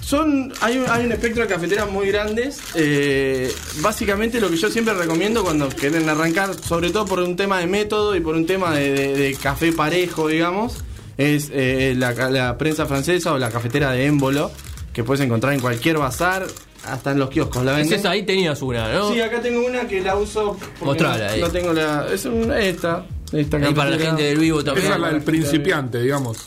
Son, 0.00 0.52
hay, 0.60 0.78
un, 0.78 0.84
hay 0.88 1.04
un 1.04 1.12
espectro 1.12 1.42
de 1.42 1.48
cafeteras 1.48 1.90
muy 1.90 2.06
grandes. 2.08 2.60
eh, 2.74 3.52
básicamente 3.80 4.40
lo 4.40 4.48
que 4.48 4.56
yo 4.56 4.70
siempre 4.70 4.94
recomiendo 4.94 5.42
cuando 5.42 5.68
quieren 5.68 6.08
arrancar, 6.08 6.54
sobre 6.54 6.90
todo 6.90 7.04
por 7.04 7.18
un 7.20 7.36
tema 7.36 7.58
de 7.58 7.66
método 7.66 8.14
y 8.16 8.20
por 8.20 8.34
un 8.34 8.46
tema 8.46 8.72
de, 8.74 8.92
de- 8.92 9.14
de 9.16 9.34
café 9.34 9.72
parejo, 9.72 10.28
digamos, 10.28 10.76
es 11.18 11.50
eh, 11.52 11.94
la, 11.96 12.12
la 12.30 12.56
prensa 12.56 12.86
francesa 12.86 13.32
o 13.32 13.38
la 13.38 13.50
cafetera 13.50 13.90
de 13.92 14.06
émbolo, 14.06 14.50
que 14.92 15.02
puedes 15.04 15.20
encontrar 15.24 15.52
en 15.52 15.60
cualquier 15.60 15.98
bazar, 15.98 16.46
hasta 16.84 17.10
en 17.10 17.18
los 17.18 17.28
kioscos. 17.28 17.64
¿La 17.64 17.72
venden? 17.72 17.98
esa, 17.98 18.10
ahí 18.10 18.22
tenías 18.24 18.62
una, 18.62 18.90
¿no? 18.92 19.12
Sí, 19.12 19.20
acá 19.20 19.42
tengo 19.42 19.66
una 19.66 19.86
que 19.88 20.00
la 20.00 20.16
uso. 20.16 20.56
Mostrala 20.80 21.26
no, 21.26 21.32
ahí. 21.32 21.40
no 21.40 21.50
tengo 21.50 21.72
la. 21.72 22.06
Es 22.12 22.24
una, 22.24 22.58
esta. 22.60 23.04
Esta 23.32 23.56
Ahí 23.58 23.74
para 23.74 23.90
la 23.90 23.98
gente 23.98 24.22
del 24.22 24.38
vivo 24.38 24.62
también. 24.64 24.86
Esa 24.86 24.94
es 24.96 25.00
la 25.00 25.12
del 25.12 25.22
principiante, 25.22 26.00
digamos. 26.02 26.38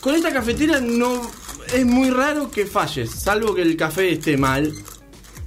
Con 0.00 0.14
esta 0.14 0.32
cafetera 0.32 0.80
no 0.80 1.22
es 1.74 1.84
muy 1.84 2.10
raro 2.10 2.50
que 2.50 2.66
falles, 2.66 3.10
salvo 3.10 3.54
que 3.54 3.62
el 3.62 3.76
café 3.76 4.12
esté 4.12 4.36
mal. 4.36 4.72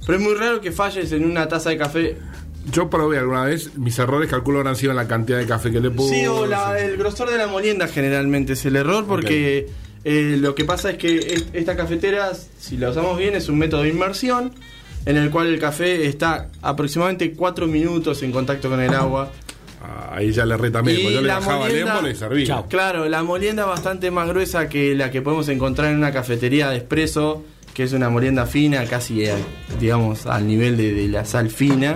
Pero 0.06 0.18
es 0.18 0.24
muy 0.24 0.34
raro 0.34 0.60
que 0.60 0.72
falles 0.72 1.12
en 1.12 1.24
una 1.24 1.46
taza 1.48 1.70
de 1.70 1.78
café. 1.78 2.16
Yo 2.70 2.90
probé 2.90 3.18
alguna 3.18 3.44
vez, 3.44 3.76
mis 3.76 3.98
errores 3.98 4.28
calculo 4.28 4.58
habrán 4.58 4.76
sido 4.76 4.90
en 4.92 4.96
la 4.96 5.08
cantidad 5.08 5.38
de 5.38 5.46
café 5.46 5.70
que 5.70 5.80
le 5.80 5.90
puse. 5.90 6.20
Sí, 6.20 6.26
o 6.26 6.46
la- 6.46 6.78
el 6.78 6.96
grosor 6.98 7.30
de 7.30 7.38
la 7.38 7.46
molienda 7.46 7.88
generalmente 7.88 8.52
es 8.52 8.64
el 8.66 8.76
error 8.76 9.06
porque 9.06 9.68
eh, 10.04 10.36
lo 10.38 10.54
que 10.54 10.64
pasa 10.64 10.90
es 10.90 10.98
que 10.98 11.16
es- 11.18 11.46
esta 11.52 11.76
cafetera, 11.76 12.32
si 12.58 12.76
la 12.76 12.90
usamos 12.90 13.18
bien, 13.18 13.34
es 13.34 13.48
un 13.48 13.58
método 13.58 13.82
de 13.82 13.88
inmersión 13.90 14.52
en 15.06 15.16
el 15.16 15.30
cual 15.30 15.46
el 15.48 15.58
café 15.58 16.06
está 16.06 16.48
aproximadamente 16.60 17.32
4 17.32 17.66
minutos 17.66 18.22
en 18.22 18.32
contacto 18.32 18.68
con 18.68 18.80
el 18.80 18.92
agua. 18.94 19.30
Ah, 19.82 20.10
ahí 20.16 20.30
ya 20.32 20.44
le 20.44 20.56
reta 20.56 20.82
Yo 20.82 21.20
le 21.22 21.28
bajaba 21.28 21.70
y 21.70 22.14
servía. 22.14 22.46
Chao. 22.46 22.66
Claro, 22.68 23.08
la 23.08 23.22
molienda 23.22 23.62
es 23.62 23.68
bastante 23.68 24.10
más 24.10 24.28
gruesa 24.28 24.68
que 24.68 24.94
la 24.94 25.10
que 25.10 25.22
podemos 25.22 25.48
encontrar 25.48 25.90
en 25.90 25.96
una 25.96 26.12
cafetería 26.12 26.68
de 26.68 26.76
espresso, 26.78 27.44
que 27.72 27.84
es 27.84 27.92
una 27.94 28.10
molienda 28.10 28.44
fina, 28.46 28.84
casi 28.84 29.24
eh, 29.24 29.32
digamos 29.80 30.26
al 30.26 30.46
nivel 30.46 30.76
de, 30.76 30.92
de 30.92 31.08
la 31.08 31.24
sal 31.24 31.48
fina. 31.50 31.94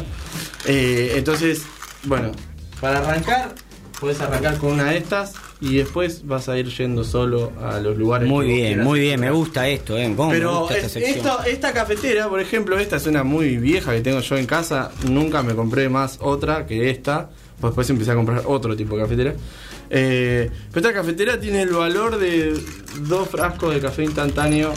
Eh, 0.67 1.13
entonces, 1.17 1.63
bueno, 2.05 2.33
para 2.81 2.99
arrancar, 3.01 3.55
puedes 4.01 4.21
arrancar 4.21 4.57
con 4.57 4.73
una 4.73 4.85
de 4.91 4.97
estas 4.99 5.35
y 5.61 5.77
después 5.77 6.27
vas 6.27 6.49
a 6.49 6.59
ir 6.59 6.69
yendo 6.69 7.05
solo 7.05 7.53
a 7.63 7.81
los 7.81 7.97
lugares. 7.99 8.27
Muy 8.29 8.47
bien, 8.47 8.83
muy 8.83 9.01
bien, 9.01 9.21
me 9.21 9.31
gusta 9.31 9.69
esto, 9.69 9.99
eh. 9.99 10.11
¿Cómo 10.17 10.31
me 10.31 10.37
Pero 10.37 10.61
gusta 10.61 10.75
esta 10.77 10.87
es- 10.87 10.93
sección? 10.93 11.17
esto- 11.19 11.45
esta 11.45 11.73
cafetera, 11.75 12.29
por 12.29 12.41
ejemplo, 12.41 12.79
esta 12.79 12.97
es 12.97 13.07
una 13.07 13.25
muy 13.25 13.59
vieja 13.59 13.93
que 13.93 14.01
tengo 14.01 14.21
yo 14.21 14.39
en 14.39 14.47
casa. 14.47 14.91
Nunca 15.09 15.43
me 15.43 15.55
compré 15.55 15.91
más 15.91 16.19
otra 16.23 16.65
que 16.67 16.89
esta. 16.89 17.29
Pues 17.61 17.71
después 17.71 17.89
empecé 17.91 18.11
a 18.11 18.15
comprar 18.15 18.43
otro 18.47 18.77
tipo 18.77 18.97
de 18.97 19.03
cafetera. 19.03 19.35
Eh, 19.91 20.51
pero 20.73 20.87
esta 20.89 21.01
cafetera 21.01 21.39
tiene 21.41 21.63
el 21.63 21.71
valor 21.71 22.19
de 22.19 22.59
dos 23.01 23.29
frascos 23.29 23.75
de 23.75 23.81
café 23.81 24.05
instantáneo 24.05 24.73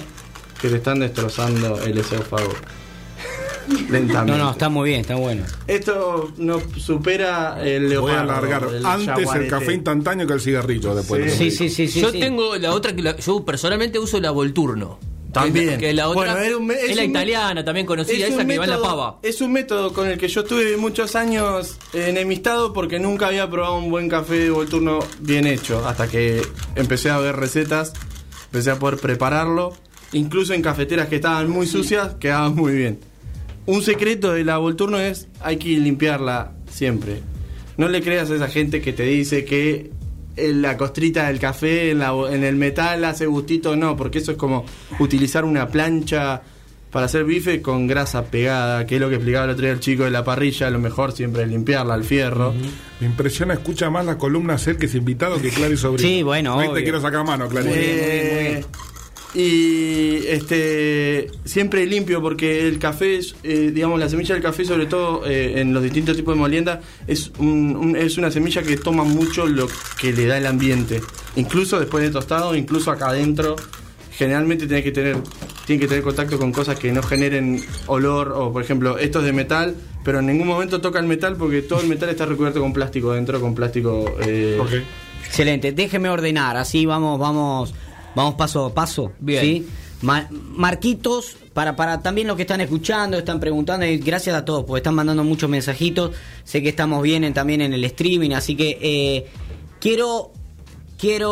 que 0.62 0.70
le 0.70 0.78
están 0.78 1.00
destrozando 1.00 1.82
el 1.82 1.98
esófago. 1.98 2.54
lentamente. 3.90 4.38
No, 4.38 4.46
no, 4.46 4.52
está 4.52 4.70
muy 4.70 4.90
bien, 4.90 5.02
está 5.02 5.16
bueno. 5.16 5.44
Esto 5.68 6.32
no 6.38 6.62
supera 6.78 7.62
el 7.66 7.82
Voy 7.84 7.90
leopardo. 7.90 8.18
a 8.18 8.22
alargar 8.38 8.68
el 8.74 8.86
antes 8.86 9.28
el 9.36 9.48
café 9.50 9.74
instantáneo 9.74 10.26
que 10.28 10.34
el 10.34 10.42
cigarrillo 10.42 10.96
después. 10.96 11.26
de 11.26 11.30
Sí. 11.32 11.52
Sí, 11.52 11.58
comer. 11.58 11.70
sí, 11.72 11.88
sí, 11.88 11.88
sí. 11.94 12.02
yo 12.02 12.12
sí. 12.12 12.20
tengo 12.20 12.56
la 12.58 12.72
otra 12.74 12.96
que 12.96 13.02
la- 13.02 13.18
yo 13.18 13.44
personalmente 13.44 14.00
uso 14.00 14.20
la 14.22 14.32
Volturno. 14.32 15.00
También. 15.34 15.72
Que, 15.72 15.78
que 15.78 15.94
la 15.94 16.08
otra 16.10 16.34
Bueno, 16.34 16.38
era 16.38 16.58
un 16.58 16.66
me- 16.66 16.74
es, 16.76 16.90
es 16.92 16.96
la 16.96 17.04
un 17.04 17.10
italiana, 17.10 17.64
también 17.66 17.86
conocida, 17.86 18.26
Es 18.28 18.34
esa 18.34 18.46
que 18.46 18.58
va 18.58 18.64
en 18.66 18.70
la 18.72 18.78
método- 18.78 18.82
pava. 18.84 19.20
Es 19.24 19.42
un 19.42 19.52
método 19.52 19.94
con 19.94 20.08
el 20.08 20.18
que 20.18 20.28
yo 20.28 20.42
estuve 20.42 20.78
muchos 20.78 21.16
años 21.16 21.78
enemistado 21.94 22.74
porque 22.74 23.00
nunca 23.00 23.28
había 23.28 23.50
probado 23.50 23.78
un 23.78 23.90
buen 23.92 24.10
café 24.10 24.36
de 24.40 24.50
Volturno 24.50 25.00
bien 25.20 25.46
hecho. 25.46 25.86
Hasta 25.88 26.08
que 26.08 26.42
empecé 26.76 27.10
a 27.10 27.18
ver 27.20 27.36
recetas, 27.36 27.94
empecé 28.46 28.72
a 28.72 28.80
poder 28.80 29.00
prepararlo. 29.00 29.74
Incluso 30.14 30.54
en 30.54 30.62
cafeteras 30.62 31.08
que 31.10 31.18
estaban 31.18 31.50
muy 31.50 31.68
sucias, 31.68 32.16
quedaba 32.16 32.50
muy 32.50 32.74
bien. 32.74 33.00
Un 33.66 33.82
secreto 33.82 34.32
de 34.32 34.46
la 34.46 34.58
Volturno 34.58 34.98
es 35.00 35.28
hay 35.42 35.58
que 35.58 35.68
limpiarla 35.70 36.54
siempre. 36.72 37.22
No 37.76 37.90
le 37.90 38.02
creas 38.02 38.32
a 38.32 38.36
esa 38.36 38.48
gente 38.48 38.82
que 38.82 38.94
te 38.94 39.04
dice 39.04 39.44
que 39.44 39.92
la 40.38 40.78
costrita 40.78 41.28
del 41.28 41.40
café 41.40 41.92
en, 41.92 42.00
la- 42.00 42.14
en 42.32 42.44
el 42.44 42.56
metal 42.56 43.04
hace 43.06 43.26
gustito, 43.26 43.76
no, 43.76 43.96
porque 43.98 44.20
eso 44.20 44.32
es 44.32 44.38
como 44.38 44.66
utilizar 45.00 45.46
una 45.46 45.68
plancha 45.68 46.42
para 46.92 47.06
hacer 47.08 47.26
bife 47.26 47.62
con 47.62 47.86
grasa 47.86 48.24
pegada, 48.26 48.86
que 48.88 48.96
es 48.96 49.02
lo 49.02 49.10
que 49.10 49.16
explicaba 49.16 49.44
el 49.46 49.52
otro 49.52 49.64
día 49.64 49.74
el 49.74 49.80
chico 49.82 50.06
de 50.06 50.10
la 50.12 50.24
parrilla, 50.24 50.70
lo 50.70 50.80
mejor 50.80 51.12
siempre 51.12 51.44
es 51.44 51.50
limpiarla 51.50 51.94
al 51.94 52.04
fierro. 52.06 52.54
Me 53.02 53.06
impresiona, 53.08 53.54
escucha 53.56 53.90
más 53.90 54.06
la 54.06 54.18
columna 54.18 54.58
ser 54.58 54.78
que 54.78 54.86
es 54.86 54.96
invitado 54.96 55.40
que 55.42 55.50
Clary 55.50 55.76
Sobrino. 55.76 56.08
Sí, 56.08 56.24
bueno, 56.24 56.58
Ahí 56.58 56.70
te 56.74 56.84
quiero 56.84 57.02
sacar 57.02 57.26
mano, 57.26 57.50
Clary. 57.50 57.70
Eh, 57.72 58.66
Y 59.34 60.26
este 60.28 61.28
siempre 61.46 61.86
limpio 61.86 62.22
porque 62.22 62.68
el 62.68 62.80
café, 62.80 63.18
es, 63.18 63.36
eh, 63.44 63.72
digamos, 63.74 64.00
la 64.00 64.10
semilla 64.10 64.34
del 64.34 64.44
café, 64.44 64.66
sobre 64.66 64.86
todo 64.86 65.26
eh, 65.26 65.60
en 65.62 65.74
los 65.74 65.84
distintos 65.84 66.16
tipos 66.16 66.34
de 66.34 66.40
molienda, 66.40 66.82
es, 67.08 67.32
un- 67.38 67.76
un- 67.76 67.96
es 67.96 68.18
una 68.18 68.32
semilla 68.32 68.64
que 68.64 68.78
toma 68.78 69.04
mucho 69.04 69.46
lo 69.46 69.68
que 70.00 70.14
le 70.14 70.26
da 70.26 70.38
el 70.38 70.46
ambiente. 70.46 71.02
Incluso 71.36 71.80
después 71.80 72.04
de 72.04 72.10
tostado, 72.10 72.56
incluso 72.56 72.90
acá 72.90 73.10
adentro, 73.10 73.56
generalmente 74.12 74.66
tiene 74.66 74.84
que 74.84 74.92
tener 74.92 75.18
tiene 75.68 75.82
que 75.82 75.88
tener 75.90 76.02
contacto 76.04 76.40
con 76.40 76.52
cosas 76.54 76.80
que 76.80 76.92
no 76.94 77.04
generen 77.04 77.62
olor 77.88 78.32
o 78.36 78.52
por 78.54 78.64
ejemplo 78.64 78.98
esto 78.98 79.20
es 79.20 79.26
de 79.26 79.34
metal 79.34 79.76
pero 80.04 80.20
en 80.20 80.26
ningún 80.28 80.48
momento 80.48 80.80
toca 80.82 80.98
el 80.98 81.06
metal 81.06 81.36
porque 81.36 81.62
todo 81.62 81.82
el 81.82 81.88
metal 81.88 82.08
está 82.10 82.26
recubierto 82.26 82.60
con 82.62 82.72
plástico 82.74 83.12
dentro 83.14 83.40
con 83.42 83.54
plástico 83.54 84.06
eh, 84.26 84.58
Ok. 84.60 84.72
Excelente, 85.26 85.74
déjeme 85.74 86.08
ordenar, 86.10 86.56
así 86.58 86.86
vamos, 86.86 87.20
vamos, 87.20 87.76
vamos 88.18 88.36
paso 88.36 88.66
a 88.66 88.74
paso. 88.74 89.14
Bien. 89.20 89.42
¿sí? 89.42 89.68
Ma- 90.02 90.28
Marquitos, 90.32 91.38
para, 91.54 91.76
para 91.76 92.02
también 92.02 92.28
los 92.28 92.36
que 92.36 92.44
están 92.44 92.62
escuchando, 92.62 93.18
están 93.18 93.40
preguntando, 93.40 93.86
y 93.86 93.98
gracias 93.98 94.36
a 94.36 94.44
todos, 94.46 94.64
porque 94.66 94.80
están 94.80 94.94
mandando 94.96 95.24
muchos 95.24 95.50
mensajitos. 95.50 96.12
Sé 96.44 96.62
que 96.62 96.70
estamos 96.70 97.02
bien 97.02 97.24
en- 97.24 97.34
también 97.34 97.62
en 97.62 97.74
el 97.74 97.84
streaming, 97.86 98.32
así 98.32 98.56
que 98.56 98.78
eh, 98.82 99.26
quiero. 99.80 100.32
Quiero 101.00 101.32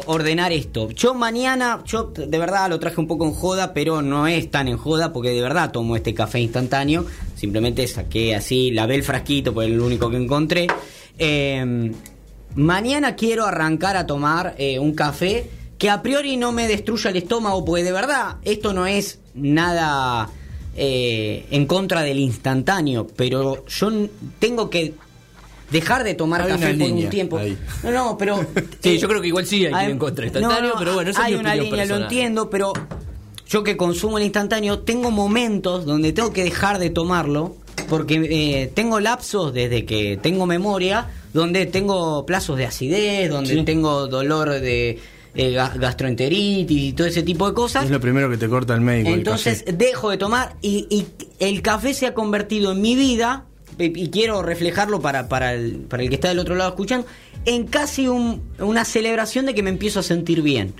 ordenar 0.00 0.50
esto. 0.50 0.90
Yo 0.90 1.14
mañana, 1.14 1.80
yo 1.86 2.12
de 2.16 2.38
verdad 2.38 2.68
lo 2.68 2.80
traje 2.80 3.00
un 3.00 3.06
poco 3.06 3.24
en 3.24 3.32
joda, 3.32 3.72
pero 3.72 4.02
no 4.02 4.26
es 4.26 4.50
tan 4.50 4.66
en 4.66 4.76
joda 4.78 5.12
porque 5.12 5.30
de 5.30 5.40
verdad 5.40 5.70
tomo 5.70 5.94
este 5.94 6.12
café 6.12 6.40
instantáneo. 6.40 7.06
Simplemente 7.36 7.86
saqué 7.86 8.34
así, 8.34 8.72
lavé 8.72 8.96
el 8.96 9.04
frasquito, 9.04 9.54
pues 9.54 9.68
es 9.68 9.74
el 9.74 9.80
único 9.80 10.10
que 10.10 10.16
encontré. 10.16 10.66
Eh, 11.18 11.92
Mañana 12.56 13.14
quiero 13.14 13.46
arrancar 13.46 13.96
a 13.96 14.06
tomar 14.08 14.56
eh, 14.58 14.80
un 14.80 14.92
café 14.92 15.48
que 15.80 15.88
a 15.88 16.02
priori 16.02 16.36
no 16.36 16.52
me 16.52 16.68
destruya 16.68 17.08
el 17.08 17.16
estómago, 17.16 17.64
porque 17.64 17.82
de 17.82 17.90
verdad 17.90 18.36
esto 18.42 18.74
no 18.74 18.86
es 18.86 19.18
nada 19.34 20.28
eh, 20.76 21.46
en 21.50 21.64
contra 21.64 22.02
del 22.02 22.18
instantáneo, 22.18 23.06
pero 23.16 23.64
yo 23.66 23.90
tengo 24.38 24.68
que 24.68 24.92
dejar 25.70 26.04
de 26.04 26.12
tomar 26.12 26.42
Hay 26.42 26.48
café 26.48 26.66
por 26.66 26.76
línea 26.76 27.04
un 27.04 27.10
tiempo. 27.10 27.38
ahí. 27.38 27.56
No, 27.82 27.90
no, 27.92 28.18
pero... 28.18 28.44
Sí, 28.82 28.98
yo 28.98 29.08
creo 29.08 29.22
que 29.22 29.28
igual 29.28 29.46
sí 29.46 29.56
hay 29.56 29.62
que 29.62 29.68
ir 29.68 29.74
Hay- 29.74 29.90
en 29.92 29.98
contra 29.98 30.26
del 30.26 30.34
instantáneo, 30.34 30.74
pero 30.78 30.92
bueno, 30.92 31.12
esa 31.12 31.20
es 31.20 31.26
hay 31.28 31.32
mi 31.32 31.40
una 31.40 31.54
línea, 31.54 31.86
lo 31.86 31.96
entiendo, 31.96 32.50
pero 32.50 32.74
yo 33.48 33.62
que 33.64 33.78
consumo 33.78 34.18
el 34.18 34.24
instantáneo, 34.24 34.80
tengo 34.80 35.10
momentos 35.10 35.86
donde 35.86 36.12
tengo 36.12 36.30
que 36.30 36.44
dejar 36.44 36.78
de 36.78 36.90
tomarlo, 36.90 37.56
porque 37.88 38.20
eh, 38.30 38.70
tengo 38.74 39.00
lapsos 39.00 39.54
desde 39.54 39.86
que 39.86 40.18
tengo 40.20 40.44
memoria, 40.44 41.08
donde 41.32 41.64
tengo 41.64 42.26
plazos 42.26 42.58
de 42.58 42.66
acidez, 42.66 43.30
donde 43.30 43.62
tengo 43.62 44.08
dolor 44.08 44.50
de 44.50 44.98
eh, 45.34 45.52
ga- 45.54 45.72
gastroenteritis 45.78 46.78
y 46.78 46.92
todo 46.92 47.06
ese 47.06 47.22
tipo 47.22 47.46
de 47.48 47.54
cosas. 47.54 47.84
es 47.84 47.90
lo 47.90 48.00
primero 48.00 48.28
que 48.30 48.36
te 48.36 48.48
corta 48.48 48.74
el 48.74 48.80
médico 48.80 49.10
Entonces 49.10 49.64
dejo 49.72 50.10
de 50.10 50.16
tomar 50.18 50.56
y, 50.62 50.86
y 50.90 51.06
el 51.38 51.62
café 51.62 51.94
se 51.94 52.06
ha 52.06 52.14
convertido 52.14 52.72
en 52.72 52.80
mi 52.80 52.94
vida, 52.96 53.44
y 53.78 53.84
y 54.04 54.10
quiero 54.10 54.42
reflejarlo 54.42 55.00
para, 55.00 55.28
para, 55.28 55.54
el, 55.54 55.76
para 55.88 56.02
el 56.02 56.08
que 56.08 56.16
está 56.16 56.28
del 56.28 56.38
otro 56.40 56.54
lado 56.54 56.70
escuchando, 56.70 57.06
en 57.46 57.66
casi 57.66 58.06
un- 58.08 58.42
una 58.58 58.84
celebración 58.84 59.46
de 59.46 59.54
que 59.54 59.62
me 59.62 59.70
empiezo 59.70 60.00
a 60.00 60.02
sentir 60.02 60.42
bien. 60.42 60.74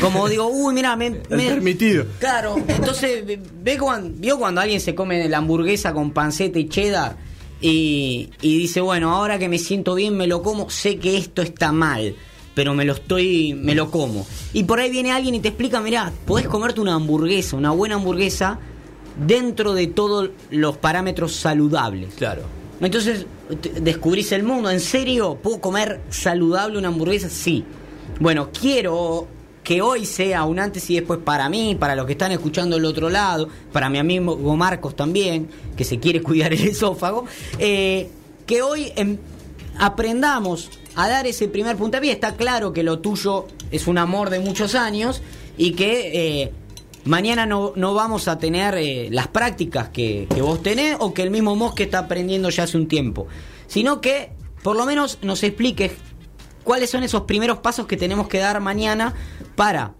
Como 0.00 0.28
digo, 0.28 0.46
uy, 0.48 0.74
mira, 0.74 0.94
me, 0.96 1.12
permitido. 1.12 2.04
Claro, 2.18 2.56
entonces, 2.68 3.24
ve 3.62 3.78
cuando, 3.78 4.10
vio 4.18 4.38
cuando 4.38 4.60
alguien 4.60 4.80
se 4.80 4.94
come 4.94 5.26
la 5.28 5.38
hamburguesa 5.38 5.94
con 5.94 6.10
panceta 6.10 6.58
y 6.58 6.68
cheddar 6.68 7.16
y, 7.62 8.28
y 8.42 8.58
dice, 8.58 8.80
bueno, 8.82 9.12
ahora 9.14 9.38
que 9.38 9.48
me 9.48 9.58
siento 9.58 9.94
bien 9.94 10.16
me 10.16 10.26
lo 10.26 10.42
como, 10.42 10.68
sé 10.68 10.98
que 10.98 11.16
esto 11.16 11.40
está 11.40 11.72
mal, 11.72 12.16
pero 12.54 12.74
me 12.74 12.84
lo 12.84 12.92
estoy, 12.92 13.54
me 13.54 13.74
lo 13.74 13.90
como. 13.90 14.26
Y 14.52 14.64
por 14.64 14.80
ahí 14.80 14.90
viene 14.90 15.12
alguien 15.12 15.34
y 15.34 15.40
te 15.40 15.48
explica, 15.48 15.80
mirá, 15.80 16.12
podés 16.26 16.46
comerte 16.46 16.80
una 16.80 16.94
hamburguesa, 16.94 17.56
una 17.56 17.70
buena 17.70 17.96
hamburguesa, 17.96 18.58
dentro 19.26 19.74
de 19.74 19.86
todos 19.86 20.30
los 20.50 20.76
parámetros 20.76 21.34
saludables. 21.34 22.14
Claro. 22.16 22.42
Entonces 22.80 23.26
descubrís 23.80 24.32
el 24.32 24.42
mundo. 24.42 24.70
¿En 24.70 24.80
serio? 24.80 25.38
¿Puedo 25.42 25.60
comer 25.60 26.00
saludable 26.10 26.78
una 26.78 26.88
hamburguesa? 26.88 27.28
Sí. 27.28 27.64
Bueno, 28.18 28.50
quiero 28.58 29.28
que 29.62 29.80
hoy 29.80 30.04
sea 30.06 30.44
un 30.44 30.58
antes 30.58 30.90
y 30.90 30.96
después 30.96 31.20
para 31.24 31.48
mí, 31.48 31.76
para 31.78 31.94
los 31.94 32.06
que 32.06 32.12
están 32.12 32.32
escuchando 32.32 32.76
del 32.76 32.84
otro 32.84 33.08
lado, 33.08 33.48
para 33.72 33.88
mi 33.88 33.98
amigo 33.98 34.56
Marcos 34.56 34.96
también, 34.96 35.48
que 35.76 35.84
se 35.84 35.98
quiere 36.00 36.20
cuidar 36.20 36.52
el 36.52 36.66
esófago, 36.68 37.26
eh, 37.58 38.10
que 38.44 38.62
hoy 38.62 38.92
aprendamos 39.78 40.70
a 40.94 41.08
dar 41.08 41.26
ese 41.26 41.48
primer 41.48 41.76
puntapié. 41.76 42.12
Está 42.12 42.34
claro 42.36 42.72
que 42.72 42.82
lo 42.82 43.00
tuyo 43.00 43.46
es 43.70 43.86
un 43.86 43.98
amor 43.98 44.30
de 44.30 44.40
muchos 44.40 44.74
años 44.74 45.22
y 45.56 45.72
que 45.72 46.42
eh, 46.42 46.52
mañana 47.04 47.46
no, 47.46 47.72
no 47.76 47.94
vamos 47.94 48.28
a 48.28 48.38
tener 48.38 48.74
eh, 48.76 49.08
las 49.10 49.28
prácticas 49.28 49.88
que, 49.88 50.26
que 50.32 50.42
vos 50.42 50.62
tenés 50.62 50.96
o 51.00 51.14
que 51.14 51.22
el 51.22 51.30
mismo 51.30 51.56
Mosque 51.56 51.84
está 51.84 52.00
aprendiendo 52.00 52.50
ya 52.50 52.64
hace 52.64 52.76
un 52.76 52.88
tiempo, 52.88 53.26
sino 53.66 54.00
que 54.00 54.32
por 54.62 54.76
lo 54.76 54.86
menos 54.86 55.18
nos 55.22 55.42
expliques 55.42 55.92
cuáles 56.64 56.90
son 56.90 57.02
esos 57.02 57.22
primeros 57.22 57.58
pasos 57.58 57.86
que 57.86 57.96
tenemos 57.96 58.28
que 58.28 58.38
dar 58.38 58.60
mañana 58.60 59.14
para 59.56 59.94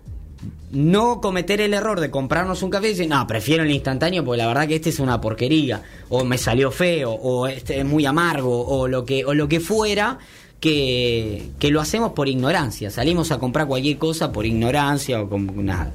no 0.73 1.21
cometer 1.21 1.61
el 1.61 1.75
error 1.75 2.01
de 2.01 2.11
comprarnos 2.11 2.63
un 2.63 2.71
café 2.71 2.87
y 2.87 2.91
decir, 2.91 3.09
no, 3.09 3.27
prefiero 3.27 3.63
el 3.63 3.71
instantáneo 3.71 4.25
porque 4.25 4.39
la 4.39 4.47
verdad 4.49 4.67
que 4.67 4.75
este 4.77 4.89
es 4.91 4.99
una 4.99 5.21
porquería, 5.21 5.83
o 6.09 6.25
me 6.25 6.39
salió 6.39 6.71
feo, 6.71 7.13
o 7.13 7.47
este 7.47 7.79
es 7.81 7.85
muy 7.85 8.05
amargo, 8.07 8.67
o 8.67 8.89
lo 8.89 9.05
que, 9.05 9.25
o 9.25 9.35
lo 9.35 9.49
que 9.49 9.61
fuera, 9.61 10.19
que, 10.61 11.51
que 11.59 11.71
lo 11.71 11.81
hacemos 11.81 12.13
por 12.13 12.29
ignorancia. 12.29 12.91
Salimos 12.91 13.31
a 13.33 13.39
comprar 13.39 13.67
cualquier 13.67 13.99
cosa 13.99 14.33
por 14.33 14.47
ignorancia 14.47 15.21
o 15.21 15.29
con 15.29 15.65
nada. 15.65 15.93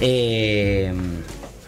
Eh, 0.00 0.92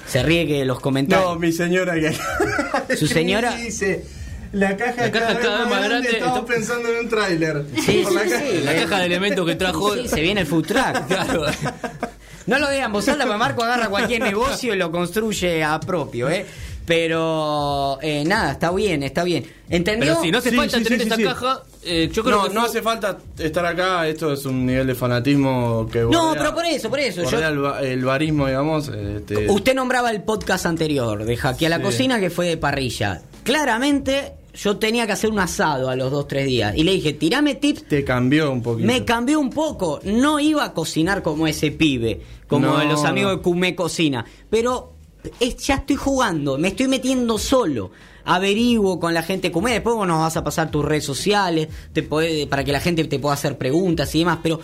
se 0.07 0.23
ríe 0.23 0.47
que 0.47 0.65
los 0.65 0.81
comentarios. 0.81 1.33
No, 1.33 1.39
mi 1.39 1.53
señora 1.53 1.95
que 1.95 2.97
Su 2.97 3.07
señora- 3.07 3.55
dice 3.63 4.05
la 4.53 4.77
caja, 4.77 5.03
La 5.07 5.13
caja 5.13 5.39
cada 5.39 5.59
vez 5.61 5.69
más 5.71 5.85
grande, 5.85 6.09
Estamos 6.11 6.39
está- 6.41 6.47
pensando 6.55 6.89
en 6.89 6.99
un 7.05 7.09
tráiler. 7.09 7.65
Sí, 7.87 8.03
la 8.03 8.09
sí, 8.25 8.29
caja- 8.31 8.41
sí. 8.51 8.61
La 8.65 8.75
caja 8.75 8.99
de 8.99 9.07
elementos 9.07 9.47
que 9.47 9.55
trajo. 9.55 9.95
Sí, 9.95 10.09
se 10.09 10.21
viene 10.21 10.41
el 10.41 10.47
food 10.49 10.67
truck. 10.67 11.07
Claro. 11.09 11.45
No 12.47 12.59
lo 12.59 12.71
digan 12.71 12.93
vos 12.93 13.07
alta, 13.09 13.25
porque 13.25 13.39
Marco 13.39 13.63
agarra 13.65 13.89
cualquier 13.89 14.23
negocio 14.23 14.75
y 14.75 14.79
lo 14.79 14.91
construye 14.91 15.63
a 15.63 15.79
propio, 15.81 16.29
¿eh? 16.31 16.47
Pero 16.87 17.99
eh, 18.03 18.25
nada, 18.27 18.53
está 18.53 18.73
bien, 18.73 19.03
está 19.05 19.23
bien. 19.23 19.45
¿Entendió? 19.69 20.09
Pero 20.15 20.23
si 20.23 20.31
no 20.33 20.39
hace 20.39 20.51
Sí, 20.51 20.57
falta 20.57 20.79
sí, 20.79 20.85
tener 20.85 21.01
sí, 21.03 21.09
esta 21.09 21.23
caja, 21.23 21.63
eh, 21.85 22.11
yo 22.13 22.25
creo 22.25 22.37
No, 22.39 22.43
que 22.49 22.55
no 22.55 22.61
fue- 22.63 22.69
hace 22.71 22.83
falta 22.83 23.19
estar 23.39 23.65
acá, 23.65 24.09
esto 24.09 24.33
es 24.33 24.45
un 24.45 24.67
nivel 24.67 24.87
de 24.89 24.95
fanatismo 24.97 25.89
que 25.93 26.01
No, 26.01 26.35
pero 26.37 26.53
por 26.53 26.65
eso, 26.67 26.91
por 26.91 26.99
eso. 26.99 27.23
yo- 27.31 27.39
el, 27.79 27.87
el 27.87 28.05
barismo, 28.05 28.47
digamos. 28.49 28.89
este, 28.89 29.49
Usted 29.49 29.75
nombraba 29.75 30.11
el 30.11 30.23
podcast 30.23 30.67
anterior 30.67 31.25
de 31.25 31.37
Jaque 31.37 31.67
a 31.67 31.69
la. 31.69 31.81
Cocina 31.81 32.19
que 32.19 32.29
fue 32.31 32.49
de 32.49 32.57
parrilla. 32.57 33.23
Claramente 33.45 34.33
yo 34.55 34.77
tenía 34.79 35.07
que 35.07 35.13
hacer 35.13 35.31
un 35.31 35.39
asado 35.39 35.89
a 35.91 35.97
los 35.97 36.11
dos, 36.11 36.27
tres 36.29 36.47
días. 36.47 36.75
Y 36.77 36.83
le 36.85 36.93
dije, 36.93 37.13
tirame 37.13 37.55
tips. 37.55 37.85
te 37.89 38.05
cambió 38.05 38.51
un 38.51 38.63
poquito. 38.63 38.87
Me 38.87 39.05
cambió 39.05 39.39
un 39.41 39.51
poco. 39.51 40.01
No 40.05 40.41
iba 40.41 40.65
a 40.65 40.73
cocinar 40.75 41.23
como 41.23 41.47
ese 41.47 41.71
pibe, 41.71 42.21
como 42.47 42.67
No, 42.67 42.85
los 42.85 43.05
amigos 43.05 43.33
no. 43.33 43.37
de 43.39 43.43
Cumé 43.43 43.75
Cocina. 43.75 44.25
Pero 44.49 44.93
es- 45.39 45.57
ya 45.59 45.77
estoy 45.77 45.97
jugando, 45.97 46.59
me 46.59 46.69
estoy 46.69 46.89
metiendo 46.89 47.39
solo. 47.39 47.91
Averiguo 48.25 49.01
con 49.01 49.15
la 49.15 49.23
gente 49.23 49.51
Cumé. 49.51 49.73
Después 49.73 49.97
vos 49.97 50.07
nos 50.07 50.19
vas 50.21 50.37
a 50.37 50.45
pasar 50.45 50.71
tus 50.71 50.85
redes 50.85 51.05
sociales 51.05 51.69
te 51.93 52.03
podés- 52.09 52.47
para 52.49 52.63
que 52.65 52.73
la 52.73 52.81
gente 52.81 53.05
te 53.05 53.19
pueda 53.19 53.35
hacer 53.35 53.57
preguntas 53.57 54.15
y 54.15 54.21
demás. 54.21 54.39
Pero 54.43 54.61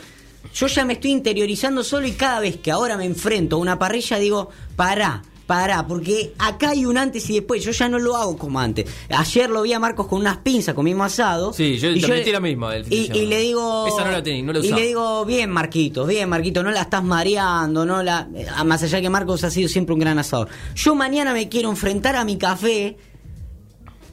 yo 0.55 0.66
ya 0.66 0.85
me 0.85 0.93
estoy 0.95 1.11
interiorizando 1.12 1.83
solo 1.83 2.07
y 2.07 2.12
cada 2.12 2.40
vez 2.40 2.59
que 2.59 2.71
ahora 2.71 2.97
me 2.97 3.05
enfrento 3.05 3.57
a 3.57 3.59
una 3.59 3.78
parrilla 3.78 4.19
digo, 4.19 4.50
pará. 4.76 5.23
Pará, 5.47 5.87
porque 5.87 6.33
acá 6.38 6.71
hay 6.71 6.87
un 6.87 6.99
antes 6.99 7.31
y 7.31 7.35
después. 7.35 7.62
Yo 7.62 7.71
ya 7.71 7.88
no 7.88 8.00
lo 8.00 8.17
hago 8.17 8.37
como 8.37 8.59
antes. 8.59 8.91
Ayer 9.09 9.49
lo 9.49 9.62
vi 9.62 9.73
a 9.73 9.79
Marcos 9.79 10.09
con 10.09 10.19
unas 10.21 10.38
pinzas, 10.38 10.75
comimos 10.75 11.07
asado. 11.07 11.53
Sí, 11.53 11.79
yo 11.79 11.91
y 11.91 12.00
metí 12.00 12.33
la 12.33 12.41
misma 12.41 12.73
del 12.73 12.93
Y, 12.93 13.12
y 13.17 13.26
le 13.26 13.38
digo. 13.41 13.87
Esa 13.87 14.05
no 14.05 14.11
la 14.11 14.23
tenía, 14.23 14.43
no 14.43 14.53
la 14.53 14.59
Y 14.59 14.73
le 14.73 14.87
digo, 14.88 15.25
bien, 15.25 15.50
Marquitos, 15.50 16.09
bien, 16.09 16.29
Marquito, 16.29 16.65
no 16.65 16.73
la 16.73 16.83
estás 16.83 17.05
mareando, 17.05 17.87
no 17.87 18.03
la. 18.03 18.29
ah, 18.57 18.65
Más 18.65 18.83
allá 18.83 19.00
que 19.00 19.09
Marcos 19.09 19.45
ha 19.45 19.50
sido 19.50 19.69
siempre 19.69 19.93
un 19.95 20.00
gran 20.00 20.19
asador. 20.19 20.49
Yo 20.75 20.97
mañana 20.97 21.33
me 21.33 21.49
quiero 21.49 21.71
enfrentar 21.71 22.17
a 22.17 22.25
mi 22.25 22.38
café 22.38 22.97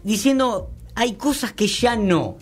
diciendo, 0.04 0.70
hay 0.96 1.14
cosas 1.14 1.54
que 1.54 1.68
ya 1.68 1.96
no. 1.96 2.38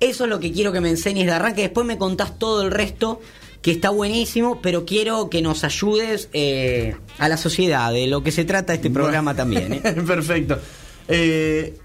Eso 0.00 0.24
es 0.24 0.30
lo 0.30 0.38
que 0.40 0.52
quiero 0.52 0.72
que 0.72 0.80
me 0.80 0.90
enseñes 0.90 1.26
de 1.26 1.32
arranque. 1.32 1.62
Después 1.62 1.86
me 1.86 1.98
contás 1.98 2.38
todo 2.38 2.62
el 2.62 2.70
resto, 2.70 3.20
que 3.68 3.72
está 3.74 3.90
buenísimo, 3.90 4.60
pero 4.62 4.86
quiero 4.86 5.28
que 5.28 5.42
nos 5.42 5.62
ayudes 5.62 6.30
eh, 6.32 6.96
a 7.18 7.28
la 7.28 7.36
sociedad, 7.36 7.92
de 7.92 8.06
lo 8.06 8.22
que 8.22 8.32
se 8.32 8.46
trata 8.46 8.72
este 8.72 8.88
programa 8.88 9.34
también. 9.34 9.74
¿eh? 9.74 9.80
Perfecto. 10.06 10.58
Eh, 11.06 11.76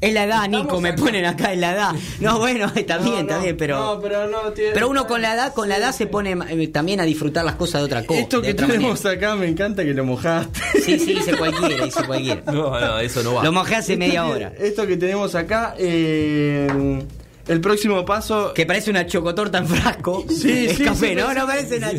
Es 0.00 0.12
la 0.12 0.24
edad, 0.24 0.48
Nico, 0.48 0.80
me 0.80 0.88
acá. 0.88 1.02
ponen 1.04 1.24
acá 1.24 1.52
en 1.52 1.60
la 1.60 1.72
edad. 1.74 1.92
No, 2.18 2.40
bueno, 2.40 2.72
está 2.74 2.98
bien, 2.98 3.12
no, 3.14 3.20
está 3.20 3.36
no, 3.36 3.42
bien, 3.44 3.56
pero... 3.56 3.78
no, 3.78 4.00
pero 4.00 4.26
no 4.26 4.52
tiene- 4.52 4.72
Pero 4.72 4.88
uno 4.88 5.06
con 5.06 5.22
la 5.22 5.34
edad, 5.34 5.54
con 5.54 5.68
la 5.68 5.76
edad 5.76 5.92
se 5.94 6.08
pone 6.08 6.36
eh, 6.50 6.66
también 6.68 6.98
a 6.98 7.04
disfrutar 7.04 7.44
las 7.44 7.54
cosas 7.54 7.82
de 7.82 7.84
otra 7.86 8.04
cosa. 8.04 8.20
Esto 8.22 8.42
que 8.42 8.52
tenemos 8.54 9.04
manera. 9.04 9.26
acá 9.28 9.36
me 9.36 9.46
encanta 9.46 9.84
que 9.84 9.94
lo 9.94 10.04
mojaste. 10.04 10.58
Sí, 10.84 10.98
sí, 10.98 11.14
dice 11.14 11.36
cualquiera, 11.36 11.84
dice 11.84 12.02
cualquiera. 12.04 12.42
No, 12.52 12.80
no, 12.80 12.98
eso 12.98 13.22
no 13.22 13.34
va. 13.34 13.44
Lo 13.44 13.52
mojé 13.52 13.76
hace 13.76 13.96
media 13.96 14.24
que- 14.24 14.32
hora. 14.32 14.52
Esto 14.58 14.88
que 14.88 14.96
tenemos 14.96 15.36
acá, 15.36 15.76
eh, 15.78 16.66
el 17.48 17.60
próximo 17.60 18.04
paso. 18.04 18.52
Que 18.54 18.66
parece 18.66 18.90
una 18.90 19.06
chocotorta 19.06 19.58
en 19.58 19.66
frasco. 19.66 20.24
Sí, 20.28 20.66
es 20.66 20.76
sí, 20.76 20.84
café, 20.84 21.10
sí, 21.10 21.14
¿no? 21.16 21.28
sí, 21.28 21.34
no 21.36 21.46
parece 21.46 21.76
una... 21.78 21.90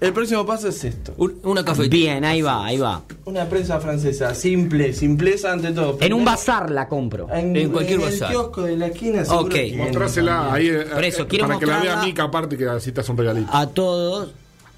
El 0.00 0.12
próximo 0.12 0.44
paso 0.46 0.68
es 0.68 0.84
esto. 0.84 1.14
Un- 1.16 1.38
una 1.44 1.64
cafetera. 1.64 1.90
Bien, 1.90 2.24
ahí 2.24 2.42
va, 2.42 2.64
ahí 2.66 2.78
va. 2.78 3.02
Una 3.24 3.48
prensa 3.48 3.80
francesa, 3.80 4.34
simple, 4.34 4.92
simpleza 4.92 5.52
ante 5.52 5.72
todo. 5.72 5.96
En 6.00 6.12
un 6.12 6.24
bazar 6.24 6.70
la 6.70 6.88
compro. 6.88 7.28
En 7.32 7.70
cualquier 7.70 8.00
en 8.00 8.06
bazar. 8.06 8.30
el 8.30 8.36
kiosco 8.36 8.62
de 8.62 8.76
la 8.76 8.86
esquina. 8.88 9.24
seguro 9.24 9.46
Ok. 9.46 9.54
Mostrásela 9.76 10.52
ahí 10.52 10.68
eh, 10.68 10.86
Por 10.92 11.04
eso, 11.04 11.22
eh, 11.22 11.26
quiero 11.28 11.46
para 11.46 11.58
que 11.58 11.66
la 11.66 11.78
vea. 11.80 12.02
Mica 12.02 12.24
aparte 12.24 12.56
que 12.56 12.68
así 12.68 12.92
te 12.92 13.00
hace 13.00 13.10
un 13.12 13.18
regalito. 13.18 13.50
A 13.52 13.66
todos. 13.68 14.30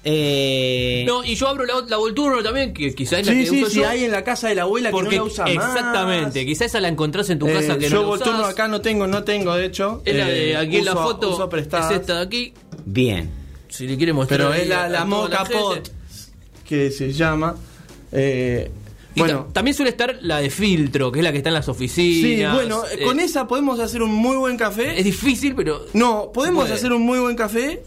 Eh, 0.07 1.03
No, 1.07 1.23
y 1.23 1.33
yo 1.35 1.47
abro 1.47 1.65
la, 1.65 1.81
la 1.87 1.97
Volturno 1.97 2.43
también, 2.43 2.73
que 2.73 2.93
quizás 2.93 3.19
es 3.21 3.25
la 3.27 3.33
Sí, 3.33 3.39
que 3.39 3.45
sí, 3.49 3.61
uso 3.63 3.71
sí, 3.71 3.77
yo. 3.79 3.89
hay 3.89 4.03
en 4.03 4.11
la 4.11 4.23
casa 4.23 4.47
de 4.47 4.55
la 4.55 4.61
abuela 4.61 4.91
porque 4.91 5.09
que 5.09 5.15
no 5.17 5.23
la 5.25 5.31
usa 5.31 5.45
más. 5.45 5.53
exactamente, 5.75 6.45
quizás 6.45 6.67
esa 6.67 6.79
la 6.79 6.89
encontrás 6.89 7.27
en 7.31 7.39
tu 7.39 7.47
Eh, 7.47 7.53
casa 7.53 7.77
que 7.79 7.89
yo 7.89 7.95
no 7.95 8.01
la 8.03 8.07
Volturno 8.09 8.39
usás. 8.41 8.51
acá 8.51 8.67
no 8.67 8.81
tengo, 8.81 9.07
no 9.07 9.23
tengo 9.23 9.55
de 9.55 9.65
hecho. 9.65 10.03
Es 10.05 10.15
la 10.15 10.25
de 10.27 10.51
Eh, 10.51 10.57
aquí 10.57 10.77
en 10.77 10.85
la 10.85 10.93
foto, 10.93 11.49
es 11.57 11.91
esta 11.91 12.15
de 12.17 12.21
aquí. 12.21 12.53
bien. 12.85 13.31
Si 13.67 13.87
le 13.87 13.97
quiere 13.97 14.13
mostrar. 14.13 14.39
Pero 14.39 14.53
es 14.53 14.67
la, 14.69 14.87
la 14.87 15.03
moca 15.05 15.43
pot 15.43 15.91
que 16.69 16.91
se 16.91 17.11
llama. 17.11 17.55
Eh, 18.11 18.71
Y 19.15 19.19
bueno, 19.19 19.45
ta- 19.47 19.53
también 19.53 19.73
suele 19.75 19.89
estar 19.89 20.17
la 20.21 20.39
de 20.39 20.49
filtro, 20.49 21.11
que 21.11 21.19
es 21.19 21.23
la 21.23 21.31
que 21.31 21.37
está 21.39 21.49
en 21.49 21.55
las 21.55 21.65
sí, 21.65 21.71
oficinas. 21.71 22.53
bueno, 22.53 22.83
Eh, 22.91 23.03
con 23.03 23.19
esa 23.19 23.47
podemos 23.47 23.79
hacer 23.79 24.01
un 24.01 24.11
muy 24.13 24.35
buen 24.37 24.55
café. 24.55 24.97
Es 24.99 25.03
difícil, 25.03 25.55
pero. 25.55 25.85
No, 25.93 26.31
podemos 26.33 26.69
hacer 26.69 26.93
un 26.93 27.01
muy 27.01 27.19
buen 27.19 27.35
café. 27.35 27.83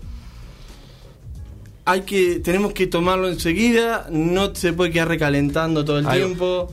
Hay 1.90 2.02
que, 2.02 2.40
tenemos 2.40 2.72
que 2.72 2.86
tomarlo 2.86 3.28
enseguida. 3.28 4.06
No 4.10 4.54
se 4.54 4.72
puede 4.72 4.90
quedar 4.90 5.08
recalentando 5.08 5.84
todo 5.84 5.98
el 5.98 6.06
tiempo. 6.08 6.72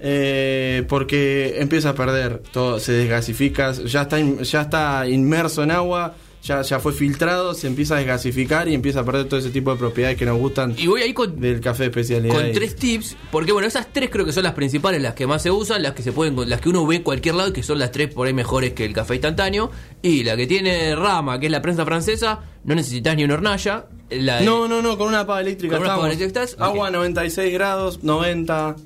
eh, 0.00 0.84
porque 0.88 1.56
empieza 1.60 1.90
a 1.90 1.94
perder 1.94 2.42
todo, 2.52 2.78
se 2.78 2.92
desgasifica, 2.92 3.72
ya 3.72 4.02
está, 4.02 4.18
in- 4.20 4.38
ya 4.40 4.62
está 4.62 5.08
inmerso 5.08 5.62
en 5.62 5.70
agua, 5.70 6.14
ya, 6.42 6.60
ya 6.60 6.78
fue 6.78 6.92
filtrado, 6.92 7.54
se 7.54 7.68
empieza 7.68 7.94
a 7.94 7.98
desgasificar 7.98 8.68
y 8.68 8.74
empieza 8.74 9.00
a 9.00 9.04
perder 9.04 9.26
todo 9.26 9.40
ese 9.40 9.48
tipo 9.48 9.70
de 9.72 9.78
propiedades 9.78 10.18
que 10.18 10.26
nos 10.26 10.36
gustan 10.38 10.74
Y 10.76 10.88
voy 10.88 11.00
ahí 11.00 11.14
con, 11.14 11.40
del 11.40 11.58
café 11.60 11.84
de 11.84 11.88
especialidad. 11.88 12.34
con 12.34 12.46
Y- 12.48 12.52
tres 12.52 12.76
tips, 12.76 13.16
porque 13.30 13.52
bueno, 13.52 13.66
esas 13.66 13.90
tres 13.94 14.10
creo 14.10 14.26
que 14.26 14.32
son 14.32 14.42
las 14.42 14.52
principales, 14.52 15.00
las 15.00 15.14
que 15.14 15.26
más 15.26 15.40
se 15.40 15.50
usan, 15.50 15.82
las 15.82 15.92
que 15.94 16.02
se 16.02 16.12
pueden, 16.12 16.36
las 16.50 16.60
que 16.60 16.68
uno 16.68 16.86
ve 16.86 16.96
en 16.96 17.02
cualquier 17.02 17.36
lado 17.36 17.48
y 17.48 17.52
que 17.54 17.62
son 17.62 17.78
las 17.78 17.90
tres 17.90 18.12
por 18.12 18.26
ahí 18.26 18.34
mejores 18.34 18.74
que 18.74 18.84
el 18.84 18.92
café 18.92 19.14
instantáneo. 19.14 19.70
Y 20.02 20.22
la 20.24 20.36
que 20.36 20.46
tiene 20.46 20.94
rama, 20.94 21.40
que 21.40 21.46
es 21.46 21.52
la 21.52 21.62
prensa 21.62 21.86
francesa, 21.86 22.40
no 22.64 22.74
necesitas 22.74 23.16
ni 23.16 23.24
una 23.24 23.34
hornalla. 23.34 23.86
La 24.20 24.38
de- 24.40 24.44
No, 24.46 24.66
no, 24.68 24.82
no, 24.82 24.96
con 24.98 25.08
una 25.08 25.26
pava 25.26 25.40
eléctrica. 25.40 25.76
¿Con 25.76 25.84
una 25.86 25.94
pava 25.96 26.06
eléctrica 26.08 26.42
estás? 26.42 26.56
Agua 26.60 26.88
Ok. 26.88 26.94
96 26.94 27.52
grados, 27.52 28.02
90. 28.02 28.76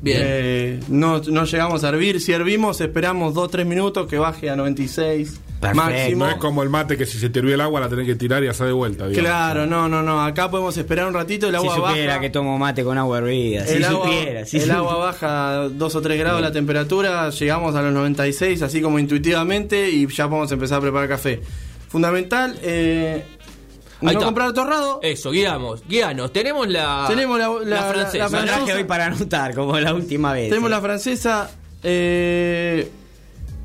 Bien. 0.00 0.18
Eh, 0.22 0.80
no, 0.88 1.18
no 1.20 1.44
llegamos 1.44 1.82
a 1.82 1.88
hervir. 1.88 2.20
Si 2.20 2.30
hervimos, 2.32 2.80
esperamos 2.80 3.34
2-3 3.34 3.64
minutos 3.66 4.06
que 4.06 4.16
baje 4.16 4.48
a 4.48 4.54
96 4.54 5.40
Perfecto. 5.60 5.74
máximo. 5.74 6.24
No 6.24 6.30
es 6.30 6.36
como 6.36 6.62
el 6.62 6.68
mate 6.68 6.96
que 6.96 7.04
si 7.04 7.18
se 7.18 7.30
te 7.30 7.40
hirvió 7.40 7.56
el 7.56 7.60
agua 7.60 7.80
la 7.80 7.88
tenés 7.88 8.06
que 8.06 8.14
tirar 8.14 8.44
y 8.44 8.46
hacer 8.46 8.68
de 8.68 8.72
vuelta. 8.74 9.08
digamos. 9.08 9.28
Claro, 9.28 9.66
no, 9.66 9.88
no, 9.88 10.00
no. 10.04 10.22
Acá 10.24 10.48
podemos 10.52 10.76
esperar 10.76 11.08
un 11.08 11.14
ratito. 11.14 11.46
El 11.48 11.52
Si 11.54 11.56
agua 11.56 11.74
supiera 11.88 12.12
baja. 12.12 12.20
que 12.20 12.30
tomo 12.30 12.56
mate 12.58 12.84
con 12.84 12.96
agua 12.96 13.18
hervida. 13.18 13.66
Si 13.66 13.74
el 13.74 13.84
agua, 13.86 14.04
supiera. 14.06 14.46
si 14.46 14.56
el 14.58 14.62
supiera. 14.62 14.78
agua 14.78 14.96
baja 14.98 15.68
2 15.68 15.94
o 15.96 16.00
3 16.00 16.16
grados 16.16 16.42
la 16.42 16.52
temperatura, 16.52 17.30
llegamos 17.30 17.74
a 17.74 17.82
los 17.82 17.92
96, 17.92 18.62
así 18.62 18.80
como 18.80 19.00
intuitivamente, 19.00 19.90
y 19.90 20.06
ya 20.06 20.28
podemos 20.28 20.52
empezar 20.52 20.78
a 20.78 20.82
preparar 20.82 21.08
café. 21.08 21.40
Fundamental, 21.88 22.56
eh, 22.62 23.24
Ahí 24.00 24.06
no 24.06 24.10
está. 24.12 24.24
comprar 24.26 24.52
torrado. 24.52 25.00
Eso, 25.02 25.30
guiamos, 25.30 25.82
guíanos. 25.88 26.32
Tenemos 26.32 26.68
la. 26.68 27.04
Tenemos 27.08 27.38
la- 27.38 27.48
la- 27.48 27.64
la- 27.64 27.82
francesa. 27.92 28.18
la 28.18 28.24
Lo 28.24 28.30
traje 28.30 28.48
francesa. 28.48 28.76
hoy 28.78 28.84
para 28.84 29.06
anotar, 29.06 29.54
como 29.54 29.78
la 29.80 29.94
última 29.94 30.32
vez. 30.32 30.48
Tenemos 30.48 30.70
la 30.70 30.80
francesa. 30.80 31.50
eh, 31.82 32.90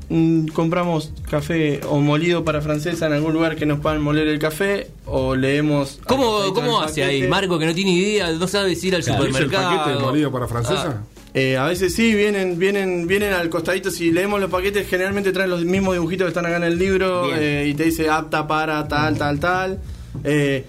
mm, 0.08 0.46
compramos 0.48 1.12
café 1.30 1.80
o 1.88 1.98
molido 2.00 2.44
para 2.44 2.60
francesa 2.60 3.06
en 3.06 3.12
algún 3.12 3.32
lugar 3.32 3.56
que 3.56 3.66
nos 3.66 3.80
puedan 3.80 4.00
moler 4.02 4.28
el 4.28 4.38
café 4.38 4.88
o 5.06 5.34
leemos. 5.34 5.98
¿Cómo, 6.06 6.52
cómo 6.54 6.80
hace 6.80 7.02
ahí? 7.04 7.26
Marco, 7.26 7.58
que 7.58 7.66
no 7.66 7.74
tiene 7.74 7.90
idea, 7.92 8.30
no 8.30 8.46
sabe 8.46 8.72
ir 8.80 8.94
al 8.94 9.02
Claro. 9.02 9.24
¿Dice 9.24 9.38
el 9.38 9.44
supermercado. 9.46 9.78
paquete 9.84 9.98
molido 10.04 10.30
para 10.32 10.46
francesa? 10.46 11.00
Ah, 11.02 11.02
Eh, 11.36 11.56
a 11.56 11.64
veces 11.64 11.92
sí, 11.92 12.14
vienen, 12.14 12.56
vienen, 12.60 13.08
vienen 13.08 13.32
al 13.32 13.48
costadito. 13.48 13.90
Si 13.90 14.12
leemos 14.12 14.38
los 14.40 14.48
paquetes, 14.50 14.86
generalmente 14.88 15.32
traen 15.32 15.50
los 15.50 15.64
mismos 15.64 15.94
dibujitos 15.94 16.26
que 16.26 16.28
están 16.28 16.46
acá 16.46 16.58
en 16.58 16.62
el 16.62 16.78
libro 16.78 17.34
eh, 17.34 17.66
y 17.68 17.74
te 17.74 17.82
dice 17.84 18.08
apta 18.08 18.46
para 18.46 18.86
tal, 18.86 19.18
tal, 19.18 19.40
tal. 19.40 19.80
Eh, 20.22 20.64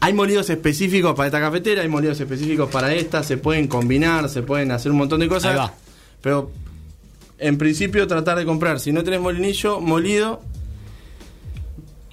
hay 0.00 0.12
molidos 0.12 0.50
específicos 0.50 1.14
para 1.14 1.28
esta 1.28 1.40
cafetera, 1.40 1.82
hay 1.82 1.88
molidos 1.88 2.20
específicos 2.20 2.68
para 2.70 2.94
esta, 2.94 3.22
se 3.22 3.38
pueden 3.38 3.68
combinar, 3.68 4.28
se 4.28 4.42
pueden 4.42 4.70
hacer 4.70 4.92
un 4.92 4.98
montón 4.98 5.20
de 5.20 5.28
cosas. 5.28 5.52
Ahí 5.52 5.56
va. 5.56 5.72
Pero 6.20 6.50
en 7.38 7.56
principio 7.56 8.06
tratar 8.06 8.36
de 8.36 8.44
comprar, 8.44 8.80
si 8.80 8.92
no 8.92 9.02
tenés 9.02 9.20
molinillo, 9.20 9.80
molido 9.80 10.42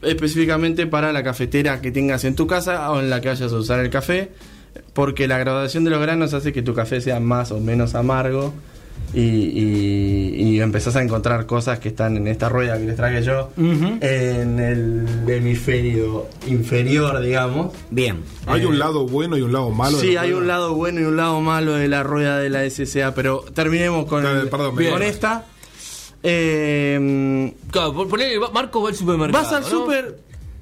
específicamente 0.02 0.88
para 0.88 1.12
la 1.12 1.24
cafetera 1.24 1.82
que 1.82 1.92
tengas 1.92 2.24
en 2.24 2.36
tu 2.36 2.48
casa 2.48 2.92
o 2.92 3.00
en 3.00 3.10
la 3.10 3.22
que 3.22 3.28
vayas 3.28 3.52
a 3.52 3.58
usar 3.58 3.80
el 3.80 3.90
café, 3.90 4.32
porque 4.94 5.28
la 5.28 5.38
graduación 5.38 5.84
de 5.84 5.90
los 5.92 6.02
granos 6.02 6.34
hace 6.34 6.54
que 6.54 6.62
tu 6.62 6.74
café 6.74 7.02
sea 7.02 7.20
más 7.20 7.52
o 7.52 7.60
menos 7.60 7.94
amargo 7.94 8.54
y, 9.14 9.20
y- 9.22 10.36
y 10.56 10.62
empezás 10.62 10.96
a 10.96 11.02
encontrar 11.04 11.46
cosas 11.46 11.80
que 11.80 11.90
están 11.90 12.18
en 12.18 12.28
esta 12.28 12.48
rueda 12.50 12.78
que 12.78 12.86
les 12.86 12.96
traje 12.96 13.22
yo, 13.24 13.50
en 13.58 14.60
el 14.60 15.06
hemisferio 15.28 16.28
inferior, 16.48 17.20
digamos. 17.22 17.74
Bien. 17.90 18.24
Hay 18.48 18.62
Eh, 18.64 18.66
un 18.68 18.80
lado 18.80 19.06
bueno 19.08 19.38
y 19.38 19.42
un 19.42 19.52
lado 19.54 19.70
malo. 19.72 19.98
de 19.98 20.04
Sí, 20.08 20.14
la 20.14 20.22
hay 20.22 20.32
un 20.32 20.42
rueda? 20.42 20.54
lado 20.54 20.74
bueno 20.76 21.02
y 21.02 21.04
un 21.04 21.18
lado 21.18 21.42
malo 21.42 21.74
de 21.74 21.88
la 21.88 22.04
rueda 22.04 22.40
de 22.40 22.50
la 22.50 22.64
SCA, 22.70 23.14
pero 23.14 23.44
terminemos 23.54 24.06
con, 24.06 24.26
el- 24.26 24.48
perdón, 24.50 24.76
esta. 25.02 25.46
Eh, 26.24 27.54
Claro, 27.72 27.94
por- 27.94 28.08
ponele, 28.08 28.38
va- 28.38 28.52
Marco 28.52 28.82
va 28.82 28.90
al 28.90 28.96
supermercado. 28.96 29.44
vas 29.44 29.54
al 29.54 29.62
¿no? 29.64 29.68
súper, 29.70 30.20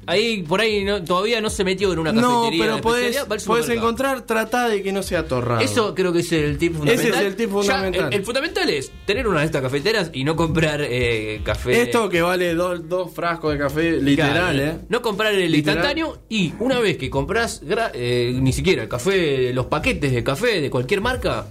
Ahí, 0.09 0.43
por 0.43 0.61
ahí, 0.61 0.83
no- 0.83 1.03
todavía 1.03 1.39
no 1.41 1.49
se 1.49 1.63
metió 1.63 1.91
en 1.93 1.99
una 1.99 2.11
no, 2.11 2.41
cafetería. 2.41 2.63
pero 2.63 2.75
de 2.77 2.81
podés, 2.81 3.43
podés 3.45 3.69
encontrar, 3.69 4.21
trata 4.21 4.67
de 4.67 4.81
que 4.81 4.91
no 4.91 5.03
sea 5.03 5.27
torrado. 5.27 5.61
Eso 5.61 5.93
creo 5.95 6.11
que 6.11 6.19
es 6.19 6.31
el 6.31 6.57
tip 6.57 6.73
fundamental. 6.75 7.05
Ese 7.07 7.17
es 7.19 7.25
el 7.25 7.35
tip 7.35 7.47
Ya, 7.49 7.53
fundamental. 7.53 8.07
el, 8.07 8.19
el 8.19 8.25
fundamental 8.25 8.69
es 8.69 8.91
tener 9.05 9.27
una 9.27 9.39
de 9.41 9.45
estas 9.45 9.61
cafeteras 9.61 10.09
y 10.13 10.23
no 10.23 10.35
comprar 10.35 10.81
eh, 10.81 11.41
café. 11.43 11.81
Esto 11.81 12.09
que 12.09 12.21
vale 12.21 12.53
dos, 12.55 12.87
dos 12.89 13.11
frascos 13.13 13.53
de 13.53 13.59
café, 13.59 13.91
literal, 14.01 14.55
Claro, 14.55 14.71
¿eh? 14.71 14.79
No 14.89 15.01
comprar 15.01 15.33
el 15.33 15.51
Literal. 15.51 15.77
instantáneo 15.77 16.19
y 16.29 16.53
una 16.59 16.79
vez 16.79 16.97
que 16.97 17.09
compras 17.09 17.61
eh, 17.93 18.31
ni 18.41 18.51
siquiera 18.53 18.83
el 18.83 18.89
café, 18.89 19.53
los 19.53 19.65
paquetes 19.67 20.11
de 20.11 20.23
café 20.23 20.61
de 20.61 20.69
cualquier 20.69 21.01
marca, 21.01 21.45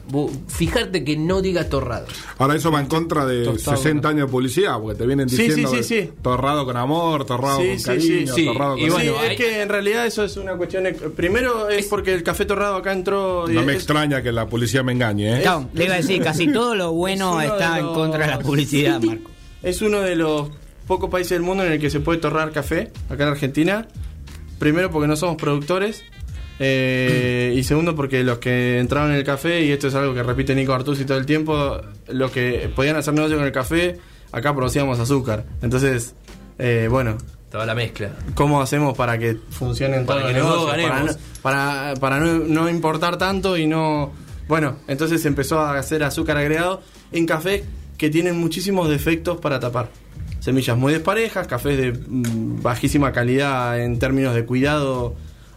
fijarte 0.48 1.04
que 1.04 1.16
no 1.16 1.40
diga 1.42 1.68
torrado. 1.68 2.06
Ahora 2.38 2.56
eso 2.56 2.70
va 2.70 2.80
en 2.80 2.86
contra 2.86 3.26
de 3.26 3.44
Tostado, 3.44 3.76
60 3.76 4.08
años 4.08 4.26
de 4.28 4.32
publicidad, 4.32 4.80
porque 4.80 4.98
te 4.98 5.06
vienen 5.06 5.26
diciendo 5.28 5.68
sí, 5.70 5.76
de 5.76 5.82
sí, 5.82 6.00
sí. 6.02 6.10
torrado 6.22 6.64
con 6.64 6.76
amor, 6.76 7.24
torrado 7.24 7.60
Sí, 7.60 7.68
con 7.68 7.78
sí, 7.78 7.84
cariño, 7.84 8.34
sí, 8.34 8.42
sí. 8.42 8.47
Torrado 8.52 8.76
con... 8.76 8.80
Y 8.86 8.90
bueno, 8.90 9.12
sí, 9.12 9.18
hay- 9.20 9.30
es 9.32 9.36
que 9.36 9.62
en 9.62 9.68
realidad 9.68 10.06
eso 10.06 10.24
es 10.24 10.36
una 10.36 10.54
cuestión. 10.56 10.84
Primero 11.16 11.68
es 11.68 11.86
porque 11.86 12.12
el 12.14 12.22
café 12.22 12.44
torrado 12.44 12.76
acá 12.76 12.92
entró. 12.92 13.46
no 13.48 13.62
me 13.62 13.72
es- 13.72 13.78
extraña 13.78 14.22
que 14.22 14.32
la 14.32 14.46
policía 14.46 14.82
me 14.82 14.92
engañe, 14.92 15.38
¿eh? 15.38 15.42
Claro, 15.42 15.68
le 15.74 15.84
iba 15.84 15.94
a 15.94 15.96
decir, 15.98 16.22
casi 16.22 16.46
todo 16.52 16.74
lo 16.74 16.92
bueno 16.92 17.40
Es 17.40 17.50
está 17.50 17.78
en 17.78 17.86
contra 17.86 18.24
de 18.26 18.30
la 18.32 18.38
publicidad, 18.38 19.00
Marco. 19.00 19.30
Es 19.62 19.82
uno 19.82 20.00
de 20.00 20.16
los 20.16 20.50
pocos 20.86 21.10
países 21.10 21.30
del 21.30 21.42
mundo 21.42 21.64
en 21.64 21.72
el 21.72 21.78
que 21.80 21.90
se 21.90 22.00
puede 22.00 22.18
torrar 22.18 22.50
café, 22.52 22.90
acá 23.10 23.24
en 23.24 23.30
Argentina. 23.30 23.86
Primero 24.58 24.90
porque 24.90 25.06
no 25.08 25.16
somos 25.16 25.36
productores. 25.36 26.04
eh, 26.60 27.54
y 27.56 27.62
segundo 27.62 27.94
porque 27.94 28.24
los 28.24 28.38
que 28.38 28.78
entraron 28.80 29.12
en 29.12 29.18
el 29.18 29.24
café, 29.24 29.62
y 29.62 29.70
esto 29.70 29.86
es 29.88 29.94
algo 29.94 30.12
que 30.14 30.22
repite 30.24 30.54
Nico 30.54 30.72
Artusi 30.72 31.04
todo 31.04 31.18
el 31.18 31.26
tiempo, 31.26 31.80
los 32.08 32.30
que 32.32 32.68
podían 32.74 32.96
hacer 32.96 33.14
negocio 33.14 33.36
con 33.36 33.46
el 33.46 33.52
café, 33.52 33.96
acá 34.32 34.54
producíamos 34.54 34.98
azúcar. 34.98 35.44
Entonces, 35.62 36.14
eh, 36.58 36.88
bueno, 36.90 37.16
Toda 37.50 37.64
la 37.64 37.74
mezcla. 37.74 38.10
cómo 38.34 38.60
hacemos 38.60 38.96
para 38.96 39.18
que 39.18 39.36
funcionen 39.50 40.04
Para 40.04 40.20
todos 40.20 40.32
que 40.32 40.38
los 40.38 40.48
negocios, 40.48 40.70
para, 40.70 41.02
no, 41.02 41.12
para, 41.42 41.94
para 42.00 42.20
no, 42.20 42.38
no 42.38 42.68
importar 42.68 43.16
tanto 43.16 43.56
y 43.56 43.66
no... 43.66 44.12
Bueno, 44.48 44.76
entonces 44.86 45.22
se 45.22 45.28
empezó 45.28 45.60
a 45.60 45.78
hacer 45.78 46.02
azúcar 46.02 46.36
agregado 46.36 46.82
en 47.12 47.26
cafés 47.26 47.62
que 47.96 48.10
tienen 48.10 48.38
muchísimos 48.38 48.88
defectos 48.88 49.38
para 49.40 49.60
tapar. 49.60 49.88
Semillas 50.40 50.76
muy 50.76 50.92
desparejas, 50.92 51.46
cafés 51.46 51.76
de 51.76 51.92
mm, 51.92 52.62
bajísima 52.62 53.12
calidad 53.12 53.80
en 53.80 53.98
términos 53.98 54.34
de 54.34 54.44
cuidado 54.44 55.14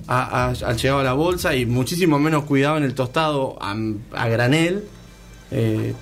al 0.07 0.77
llegado 0.77 0.99
a 0.99 1.03
la 1.03 1.13
bolsa 1.13 1.55
y 1.55 1.65
muchísimo 1.65 2.19
menos 2.19 2.45
cuidado 2.45 2.77
en 2.77 2.83
el 2.83 2.95
tostado 2.95 3.57
a, 3.61 3.75
a 4.13 4.27
granel. 4.27 4.83
Eh, 5.51 5.93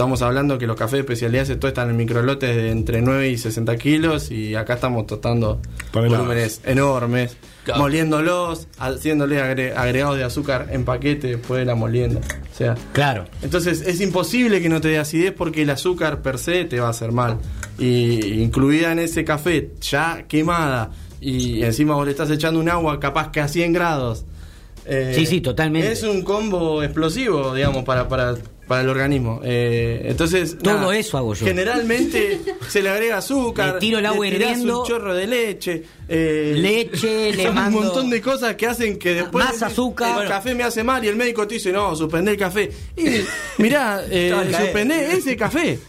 Estamos 0.00 0.22
hablando 0.22 0.56
que 0.56 0.66
los 0.66 0.76
cafés 0.76 0.92
de 0.92 0.98
especialidad 1.00 1.44
se 1.44 1.56
tostan 1.56 1.90
en 1.90 1.96
microlotes 1.98 2.56
de 2.56 2.70
entre 2.70 3.02
9 3.02 3.28
y 3.28 3.36
60 3.36 3.76
kilos 3.76 4.30
y 4.30 4.54
acá 4.54 4.72
estamos 4.72 5.06
tostando 5.06 5.60
Toneladas. 5.90 6.20
volúmenes 6.26 6.60
enormes, 6.64 7.36
Claro. 7.64 7.80
moliéndolos, 7.82 8.66
haciéndole 8.78 9.42
agre- 9.42 9.74
agregados 9.76 10.16
de 10.16 10.24
azúcar 10.24 10.68
en 10.70 10.86
paquete 10.86 11.26
después 11.36 11.58
de 11.58 11.66
la 11.66 11.74
molienda. 11.74 12.22
O 12.50 12.56
sea, 12.56 12.76
Claro. 12.94 13.26
entonces 13.42 13.82
es 13.82 14.00
imposible 14.00 14.62
que 14.62 14.70
no 14.70 14.80
te 14.80 14.88
dé 14.88 14.98
acidez 14.98 15.34
porque 15.36 15.60
el 15.60 15.68
azúcar 15.68 16.22
per 16.22 16.38
se 16.38 16.64
te 16.64 16.80
va 16.80 16.86
a 16.86 16.90
hacer 16.92 17.12
mal. 17.12 17.36
Y 17.78 18.40
incluida 18.42 18.92
en 18.92 19.00
ese 19.00 19.22
café 19.26 19.72
ya 19.82 20.24
quemada 20.26 20.92
y 21.20 21.62
encima 21.62 21.94
vos 21.94 22.06
le 22.06 22.12
estás 22.12 22.30
echando 22.30 22.58
un 22.58 22.70
agua 22.70 22.98
capaz 23.00 23.30
que 23.32 23.40
a 23.42 23.48
100 23.48 23.74
grados. 23.74 24.24
eh, 24.86 25.12
Sí, 25.14 25.26
sí, 25.26 25.42
totalmente. 25.42 25.92
Es 25.92 26.02
un 26.04 26.22
combo 26.22 26.82
explosivo, 26.82 27.54
digamos, 27.54 27.84
para, 27.84 28.08
para, 28.08 28.34
para 28.70 28.82
el 28.82 28.88
organismo. 28.88 29.40
Eh, 29.42 30.02
entonces, 30.04 30.56
Todo 30.62 30.92
eso 30.92 31.18
hago 31.18 31.34
yo. 31.34 31.44
Generalmente 31.44 32.40
se 32.68 32.80
le 32.80 32.88
agrega 32.88 33.18
azúcar, 33.18 33.74
Le 33.74 33.80
tiro 33.80 33.98
el 33.98 34.06
agua 34.06 34.28
hirviendo. 34.28 34.82
un 34.82 34.86
chorro 34.86 35.12
de 35.12 35.26
leche, 35.26 35.82
eh, 36.08 36.54
Leche, 36.56 37.32
le 37.36 37.50
mando- 37.50 37.78
un 37.80 37.84
montón 37.86 38.10
de 38.10 38.20
cosas 38.22 38.54
que 38.54 38.68
hacen 38.68 38.96
que 38.96 39.14
después 39.14 39.44
Más 39.44 39.60
azúcar. 39.60 40.22
el 40.22 40.28
café 40.28 40.54
me 40.54 40.62
hace 40.62 40.84
mal 40.84 41.04
y 41.04 41.08
el 41.08 41.16
médico 41.16 41.48
te 41.48 41.54
dice 41.54 41.72
no, 41.72 41.96
suspender 41.96 42.34
el 42.34 42.38
café. 42.38 42.70
Y 42.96 43.06
mirá, 43.60 44.04
eh, 44.08 44.32
suspendé 44.56 45.14
ese 45.16 45.36
café, 45.36 45.80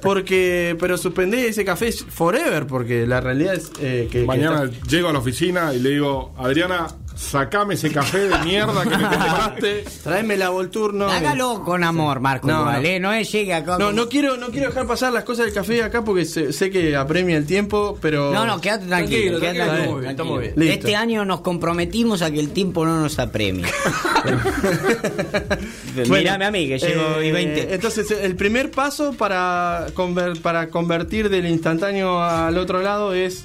porque 0.00 0.76
pero 0.78 0.96
suspendé 0.96 1.48
ese 1.48 1.64
café 1.64 1.90
forever, 1.90 2.68
porque 2.68 3.04
la 3.04 3.20
realidad 3.20 3.54
es 3.54 3.72
eh, 3.80 4.06
que, 4.10 4.20
que 4.20 4.24
Mañana 4.26 4.62
está- 4.70 4.86
llego 4.86 5.08
a 5.08 5.12
la 5.12 5.18
oficina 5.18 5.74
y 5.74 5.80
le 5.80 5.90
digo, 5.90 6.32
Adriana, 6.38 6.86
sacame 7.18 7.74
ese 7.74 7.90
café 7.90 8.28
de 8.28 8.38
mierda 8.38 8.82
que 8.84 8.90
me 8.90 9.02
compraste. 9.08 9.84
Tráeme 10.04 10.36
la 10.36 10.50
Volturno. 10.50 11.08
Hágalo 11.08 11.64
con 11.64 11.82
amor, 11.82 12.20
Marco. 12.20 12.46
No, 12.46 12.60
igual, 12.60 12.82
no. 12.82 12.88
¿eh? 12.88 13.00
No 13.00 13.12
es 13.12 13.30
llegue 13.32 13.52
acá. 13.54 13.76
No, 13.78 13.86
con- 13.86 13.96
no 13.96 14.08
quiero, 14.08 14.36
no 14.36 14.48
quiero 14.48 14.68
dejar 14.68 14.86
pasar 14.86 15.12
las 15.12 15.24
cosas 15.24 15.46
del 15.46 15.54
café 15.54 15.82
acá 15.82 16.04
porque 16.04 16.24
sé, 16.24 16.52
sé 16.52 16.70
que 16.70 16.94
apremia 16.96 17.36
el 17.36 17.44
tiempo, 17.46 17.98
pero 18.00 18.32
No, 18.32 18.46
no, 18.46 18.60
quédate 18.60 18.86
tranquilo. 18.86 19.38
Tranquilo, 19.38 19.40
quédate 19.40 19.58
tranquilo, 19.70 20.00
tranquilo, 20.00 20.24
muy 20.26 20.40
bien, 20.42 20.52
bien. 20.56 20.72
Este 20.72 20.86
Listo. 20.88 21.00
año 21.02 21.24
nos 21.24 21.40
comprometimos 21.40 22.22
a 22.22 22.30
que 22.30 22.38
el 22.40 22.50
tiempo 22.50 22.84
no 22.86 23.00
nos 23.00 23.18
apremie. 23.18 23.64
Bueno, 25.96 26.14
Mírame 26.14 26.44
a 26.44 26.50
mí, 26.50 26.68
que 26.68 26.78
llego 26.78 27.18
eh, 27.20 27.26
y 27.28 27.32
20. 27.32 27.74
Entonces, 27.74 28.10
el 28.10 28.36
primer 28.36 28.70
paso 28.70 29.12
para, 29.14 29.88
conver- 29.94 30.40
para 30.40 30.68
convertir 30.68 31.28
del 31.28 31.46
instantáneo 31.46 32.22
al 32.22 32.56
otro 32.56 32.80
lado 32.82 33.14
es 33.14 33.44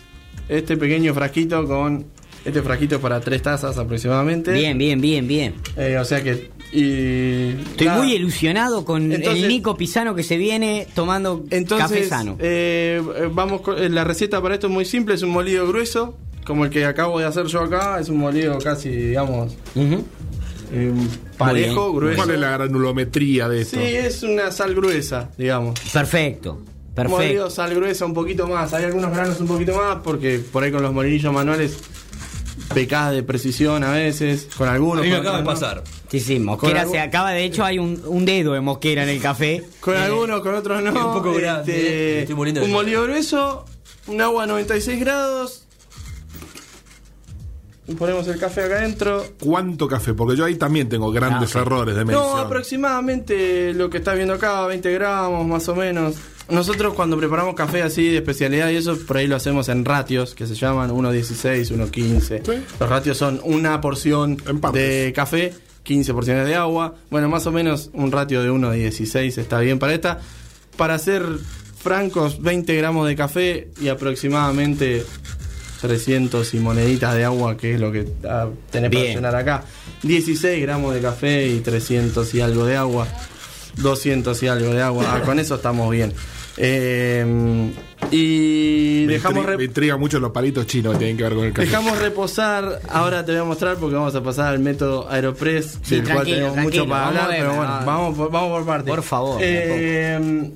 este 0.49 0.77
pequeño 0.77 1.13
frasquito 1.13 1.65
con. 1.65 2.05
Este 2.45 2.61
frasquito 2.61 2.99
para 2.99 3.21
tres 3.21 3.41
tazas 3.41 3.77
aproximadamente. 3.77 4.51
Bien, 4.51 4.77
bien, 4.77 4.99
bien, 4.99 5.27
bien. 5.27 5.55
Eh, 5.77 5.97
o 5.99 6.03
sea 6.05 6.21
que. 6.21 6.51
Y, 6.73 7.49
Estoy 7.71 7.87
nada. 7.87 7.99
muy 8.01 8.13
ilusionado 8.13 8.83
con 8.83 9.11
Entonces- 9.11 9.43
el 9.43 9.47
Nico 9.47 9.77
Pisano 9.77 10.15
que 10.15 10.23
se 10.23 10.37
viene 10.37 10.87
tomando 10.95 11.43
Entonces, 11.51 11.87
café 11.87 12.03
sano. 12.05 12.35
eh, 12.39 13.01
vamos 13.31 13.61
con- 13.61 13.77
eh, 13.81 13.89
la 13.89 14.03
receta 14.03 14.41
para 14.41 14.55
esto 14.55 14.67
es 14.67 14.73
muy 14.73 14.83
simple: 14.85 15.13
es 15.15 15.21
un 15.21 15.29
molido 15.29 15.67
grueso, 15.67 16.17
como 16.45 16.65
el 16.65 16.71
que 16.71 16.83
acabo 16.85 17.19
de 17.19 17.25
hacer 17.25 17.45
yo 17.45 17.61
acá. 17.61 17.99
Es 17.99 18.09
un 18.09 18.17
molido 18.17 18.57
casi, 18.57 18.89
digamos, 18.89 19.55
eh, 19.75 20.91
parejo, 21.37 21.93
grueso. 21.93 22.17
¿Cuál 22.17 22.31
es 22.31 22.39
la 22.39 22.51
granulometría 22.51 23.47
de 23.47 23.61
esto? 23.61 23.77
Sí, 23.77 23.85
es 23.85 24.23
una 24.23 24.51
sal 24.51 24.73
gruesa, 24.75 25.29
digamos. 25.37 25.79
Perfecto. 25.93 26.55
Molido, 26.95 27.17
Perfecto. 27.17 27.49
sal 27.49 27.73
gruesa 27.75 28.05
un 28.05 28.13
poquito 28.13 28.47
más. 28.47 28.73
Hay 28.73 28.83
algunos 28.85 29.11
granos 29.11 29.39
un 29.39 29.47
poquito 29.47 29.75
más 29.75 29.97
porque 30.03 30.39
por 30.39 30.63
ahí 30.63 30.71
con 30.71 30.81
los 30.83 30.93
molinillos 30.93 31.33
manuales 31.33 31.77
pecás 32.73 33.11
de 33.11 33.23
precisión 33.23 33.83
a 33.83 33.91
veces. 33.91 34.47
Con 34.57 34.67
A 34.67 34.73
algunos. 34.73 35.03
mí 35.03 35.09
me 35.11 35.17
acaba 35.17 35.37
de 35.39 35.43
pasar. 35.43 35.83
Sí, 36.09 36.19
sí, 36.19 36.39
Mosquera 36.39 36.85
se 36.87 36.99
acaba. 36.99 37.31
De 37.31 37.43
hecho, 37.43 37.63
hay 37.63 37.79
un, 37.79 38.01
un 38.05 38.25
dedo 38.25 38.53
de 38.53 38.61
Mosquera 38.61 39.03
en 39.03 39.09
el 39.09 39.21
café. 39.21 39.63
Con 39.79 39.95
Eh, 39.95 39.97
algunos, 39.99 40.41
con 40.41 40.53
otros 40.55 40.81
no. 40.83 40.89
un 40.89 41.13
poco 41.13 41.33
grande, 41.33 41.73
eh, 41.73 42.19
estoy 42.21 42.33
un 42.63 42.71
molido 42.71 43.03
grueso, 43.03 43.65
un 44.07 44.21
agua 44.21 44.43
a 44.43 44.47
96 44.47 44.99
grados. 44.99 45.59
Y 47.85 47.95
ponemos 47.95 48.25
el 48.29 48.39
café 48.39 48.63
acá 48.63 48.75
adentro. 48.77 49.25
¿Cuánto 49.43 49.89
café? 49.89 50.13
Porque 50.13 50.37
yo 50.37 50.45
ahí 50.45 50.55
también 50.55 50.87
tengo 50.87 51.11
grandes 51.11 51.49
Ah, 51.49 51.53
sí. 51.53 51.59
errores 51.59 51.95
de 51.95 52.05
medición. 52.05 52.31
No, 52.31 52.37
aproximadamente 52.37 53.73
lo 53.73 53.89
que 53.89 53.97
estás 53.97 54.15
viendo 54.15 54.35
acá, 54.35 54.65
20 54.67 54.89
gramos 54.93 55.45
más 55.45 55.67
o 55.67 55.75
menos. 55.75 56.15
Nosotros 56.49 56.93
cuando 56.93 57.17
preparamos 57.17 57.55
café 57.55 57.81
así 57.83 58.09
de 58.09 58.17
especialidad 58.17 58.69
y 58.69 58.75
eso, 58.75 58.97
por 59.07 59.17
ahí 59.17 59.27
lo 59.27 59.35
hacemos 59.35 59.69
en 59.69 59.85
ratios, 59.85 60.35
que 60.35 60.45
se 60.45 60.55
llaman 60.55 60.91
1.16, 60.91 61.71
1.15. 61.71 62.41
Sí. 62.45 62.63
Los 62.79 62.89
ratios 62.89 63.17
son 63.17 63.39
una 63.43 63.79
porción 63.79 64.37
de 64.73 65.13
café, 65.15 65.53
15 65.83 66.13
porciones 66.13 66.45
de 66.45 66.55
agua. 66.55 66.95
Bueno, 67.09 67.29
más 67.29 67.47
o 67.47 67.51
menos 67.51 67.89
un 67.93 68.11
ratio 68.11 68.43
de 68.43 68.51
1.16 68.51 69.37
está 69.37 69.59
bien 69.59 69.79
para 69.79 69.93
esta. 69.93 70.19
Para 70.75 70.99
ser 70.99 71.23
francos, 71.81 72.41
20 72.41 72.75
gramos 72.75 73.07
de 73.07 73.15
café 73.15 73.69
y 73.81 73.87
aproximadamente 73.87 75.05
300 75.81 76.53
y 76.53 76.59
moneditas 76.59 77.13
de 77.15 77.25
agua, 77.25 77.57
que 77.57 77.73
es 77.73 77.79
lo 77.79 77.91
que 77.91 78.07
ah, 78.25 78.47
tenés 78.71 78.89
para 78.89 79.03
Bien. 79.03 79.15
llenar 79.15 79.35
acá. 79.35 79.63
16 80.03 80.61
gramos 80.61 80.93
de 80.93 81.01
café 81.01 81.47
y 81.47 81.59
300 81.59 82.33
y 82.35 82.41
algo 82.41 82.65
de 82.65 82.75
agua. 82.77 83.07
200 83.77 84.41
y 84.43 84.47
algo 84.47 84.73
de 84.73 84.81
agua. 84.81 85.05
Ah, 85.09 85.21
con 85.21 85.39
eso 85.39 85.55
estamos 85.55 85.89
bien. 85.91 86.13
Eh, 86.57 87.71
y 88.11 89.05
Me, 89.07 89.13
dejamos, 89.13 89.45
me 89.57 89.63
intriga 89.63 89.97
mucho 89.97 90.19
los 90.19 90.31
palitos 90.31 90.67
chinos 90.67 90.93
que 90.93 90.99
tienen 90.99 91.17
que 91.17 91.23
ver 91.23 91.33
con 91.33 91.45
el 91.45 91.53
café. 91.53 91.65
dejamos 91.67 91.97
reposar. 91.99 92.79
Ahora 92.89 93.25
te 93.25 93.31
voy 93.31 93.41
a 93.41 93.43
mostrar 93.43 93.77
porque 93.77 93.95
vamos 93.95 94.13
a 94.13 94.21
pasar 94.23 94.47
al 94.53 94.59
método 94.59 95.09
Aeropress, 95.09 95.79
Sí, 95.81 95.95
del 96.01 96.13
cual 96.13 96.25
tenemos 96.25 96.55
mucho 96.57 96.87
para 96.87 97.05
vamos 97.05 97.21
hablar. 97.21 97.37
pero 97.39 97.49
bueno, 97.55 97.71
ah. 97.73 97.83
vamos, 97.85 98.17
por- 98.17 98.31
vamos 98.31 98.49
por 98.51 98.65
parte. 98.65 98.89
Por 98.91 99.01
favor, 99.03 99.37
Eh, 99.41 100.51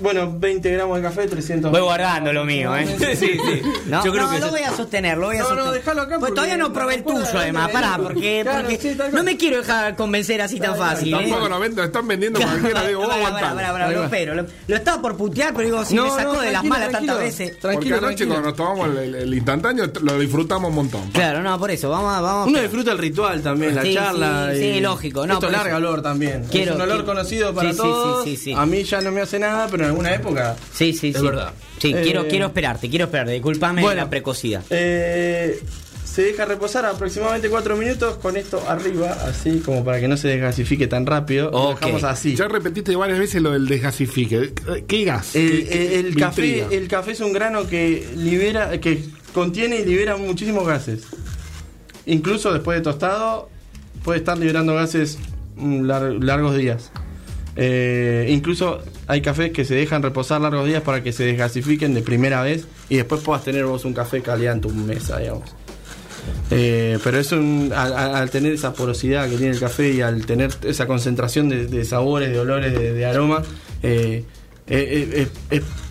bueno, 0.00 0.32
20 0.38 0.70
gramos 0.72 0.96
de 0.96 1.02
café, 1.02 1.26
300 1.26 1.70
Voy 1.70 1.80
guardando 1.80 2.32
lo 2.32 2.44
mío, 2.44 2.74
¿eh? 2.76 2.86
Sí, 2.98 3.16
sí. 3.16 3.38
No, 3.88 4.04
Yo 4.04 4.12
creo 4.12 4.26
no, 4.26 4.30
que 4.32 4.38
lo 4.40 4.50
voy 4.50 4.60
a 4.62 4.72
sostener, 4.76 5.16
lo 5.16 5.26
voy 5.26 5.36
a 5.36 5.40
No, 5.40 5.48
no, 5.50 5.54
sostener. 5.56 5.74
déjalo 5.80 6.02
acá 6.02 6.18
Pues 6.18 6.34
todavía 6.34 6.56
no 6.56 6.72
probé 6.72 6.96
el 6.96 7.04
tuyo, 7.04 7.20
de- 7.24 7.38
además, 7.38 7.70
pará, 7.70 7.98
porque, 8.02 8.40
Claro, 8.42 8.60
porque 8.68 8.76
sí, 8.78 8.88
tal 8.96 9.10
cual. 9.10 9.14
no 9.14 9.22
me 9.24 9.36
quiero 9.36 9.58
dejar 9.58 9.96
convencer 9.96 10.42
así 10.42 10.60
tan 10.60 10.76
fácil, 10.76 11.14
¿eh? 11.14 11.18
Tampoco 11.22 11.48
lo 11.48 11.58
venden, 11.60 11.84
están 11.86 12.06
vendiendo 12.06 12.38
cualquiera. 12.40 12.86
Digo, 12.86 13.00
vamos 13.00 13.16
a 13.16 13.18
Pará, 13.18 13.32
pará, 13.32 13.38
aguantar. 13.48 13.54
pará, 13.56 13.72
pará, 13.72 13.86
Ahí 13.88 13.94
lo 13.94 14.04
espero. 14.04 14.34
Lo, 14.34 14.46
lo 14.66 14.76
estaba 14.76 15.00
por 15.02 15.16
putear, 15.16 15.54
pero 15.54 15.64
digo, 15.64 15.84
si 15.84 15.94
No, 15.94 16.04
me 16.04 16.10
sacó 16.10 16.34
no, 16.34 16.40
de 16.42 16.52
las 16.52 16.64
malas 16.64 16.90
tantas 16.90 17.18
veces. 17.18 17.58
Tranquilo, 17.58 17.96
Porque 17.96 18.06
anoche 18.06 18.26
tranquilo. 18.26 18.28
cuando 18.30 18.48
nos 18.48 18.56
tomamos 18.56 18.88
el, 18.88 19.14
el- 19.14 19.14
el 19.22 19.34
instantáneo 19.34 19.90
lo 20.02 20.18
disfrutamos 20.18 20.68
un 20.70 20.74
montón. 20.76 21.10
Claro, 21.10 21.42
no, 21.42 21.58
por 21.58 21.70
eso, 21.70 21.88
vamos 21.90 22.14
a. 22.14 22.20
Vamos 22.20 22.48
Uno 22.48 22.60
disfruta 22.60 22.92
el 22.92 22.98
ritual 22.98 23.40
también, 23.42 23.74
la 23.74 23.82
Sí, 23.82 23.94
charla. 23.94 24.50
sí, 24.54 24.80
lógico, 24.80 25.26
no, 25.26 25.34
Esto 25.34 25.48
larga 25.50 25.76
olor 25.76 26.02
también. 26.02 26.44
Quiero- 26.50 26.72
es 26.72 26.76
un 26.76 26.82
olor 26.82 27.04
conocido 27.04 27.54
para 27.54 27.74
todos. 27.74 28.24
sí, 28.24 28.36
sí, 28.36 28.44
sí. 28.44 28.52
A 28.52 28.66
mí 28.66 28.82
ya 28.84 29.00
no 29.00 29.10
me 29.12 29.20
hace 29.22 29.38
nada, 29.38 29.66
pero 29.70 29.87
alguna 29.88 30.14
época. 30.14 30.56
Sí, 30.72 30.92
sí, 30.92 31.08
Es 31.08 31.16
sí. 31.18 31.22
verdad. 31.24 31.52
Sí, 31.78 31.92
Eh, 31.94 32.00
quiero, 32.02 32.26
quiero 32.28 32.46
esperarte, 32.46 32.88
quiero 32.88 33.04
esperarte. 33.06 33.32
Disculpame 33.32 33.82
Bueno. 33.82 34.02
la 34.02 34.10
precocidad. 34.10 34.62
Eh, 34.70 35.60
se 36.04 36.22
deja 36.22 36.44
reposar 36.46 36.84
aproximadamente 36.86 37.48
4 37.48 37.76
minutos 37.76 38.16
con 38.16 38.36
esto 38.36 38.60
arriba, 38.68 39.16
así 39.26 39.60
como 39.60 39.84
para 39.84 40.00
que 40.00 40.08
no 40.08 40.16
se 40.16 40.26
desgasifique 40.28 40.88
tan 40.88 41.06
rápido. 41.06 41.50
Lo 41.52 41.70
Ok. 41.70 41.80
dejamos 41.80 42.02
así. 42.04 42.34
Ya 42.34 42.48
repetiste 42.48 42.96
varias 42.96 43.18
veces 43.20 43.40
lo 43.42 43.52
del 43.52 43.66
desgasifique. 43.68 44.52
¿Qué 44.88 45.04
gas? 45.04 45.36
El, 45.36 45.50
¿Qué- 45.50 45.64
qué- 45.68 46.00
el- 46.00 46.16
café, 46.16 46.46
intriga? 46.46 46.68
el 46.72 46.88
café 46.88 47.12
es 47.12 47.20
un 47.20 47.32
grano 47.32 47.68
que 47.68 48.08
libera, 48.16 48.80
que 48.80 49.04
contiene 49.32 49.76
y 49.80 49.84
libera 49.84 50.16
muchísimos 50.16 50.66
gases. 50.66 51.02
Incluso 52.06 52.52
después 52.52 52.78
de 52.78 52.82
tostado 52.82 53.48
puede 54.02 54.18
estar 54.18 54.36
liberando 54.38 54.74
gases 54.74 55.18
mm, 55.56 55.82
lar- 55.82 56.18
largos 56.24 56.56
días. 56.56 56.90
Eh, 57.60 58.26
incluso 58.28 58.80
hay 59.08 59.20
cafés 59.20 59.50
que 59.50 59.64
se 59.64 59.74
dejan 59.74 60.00
reposar 60.00 60.40
largos 60.40 60.64
días 60.64 60.80
para 60.80 61.02
que 61.02 61.12
se 61.12 61.24
desgasifiquen 61.24 61.92
de 61.92 62.02
primera 62.02 62.40
vez 62.40 62.68
y 62.88 62.98
después 62.98 63.20
puedas 63.20 63.42
tener 63.42 63.64
vos 63.64 63.84
un 63.84 63.94
café 63.94 64.22
caliente 64.22 64.68
en 64.68 64.74
tu 64.74 64.80
mesa, 64.80 65.18
digamos. 65.18 65.50
Eh, 66.52 66.98
pero 67.02 67.18
es 67.18 67.32
un, 67.32 67.72
al, 67.74 68.30
tener 68.30 68.52
esa 68.52 68.74
porosidad 68.74 69.28
que 69.28 69.36
tiene 69.36 69.54
el 69.54 69.58
café 69.58 69.90
y 69.90 70.02
al 70.02 70.24
tener 70.24 70.52
esa 70.62 70.86
concentración 70.86 71.48
de, 71.48 71.84
sabores, 71.84 72.30
de 72.30 72.38
olores, 72.38 72.72
de, 72.72 72.92
de 72.92 73.06
aromas, 73.06 73.44
eh, 73.82 74.24
es, 74.68 75.28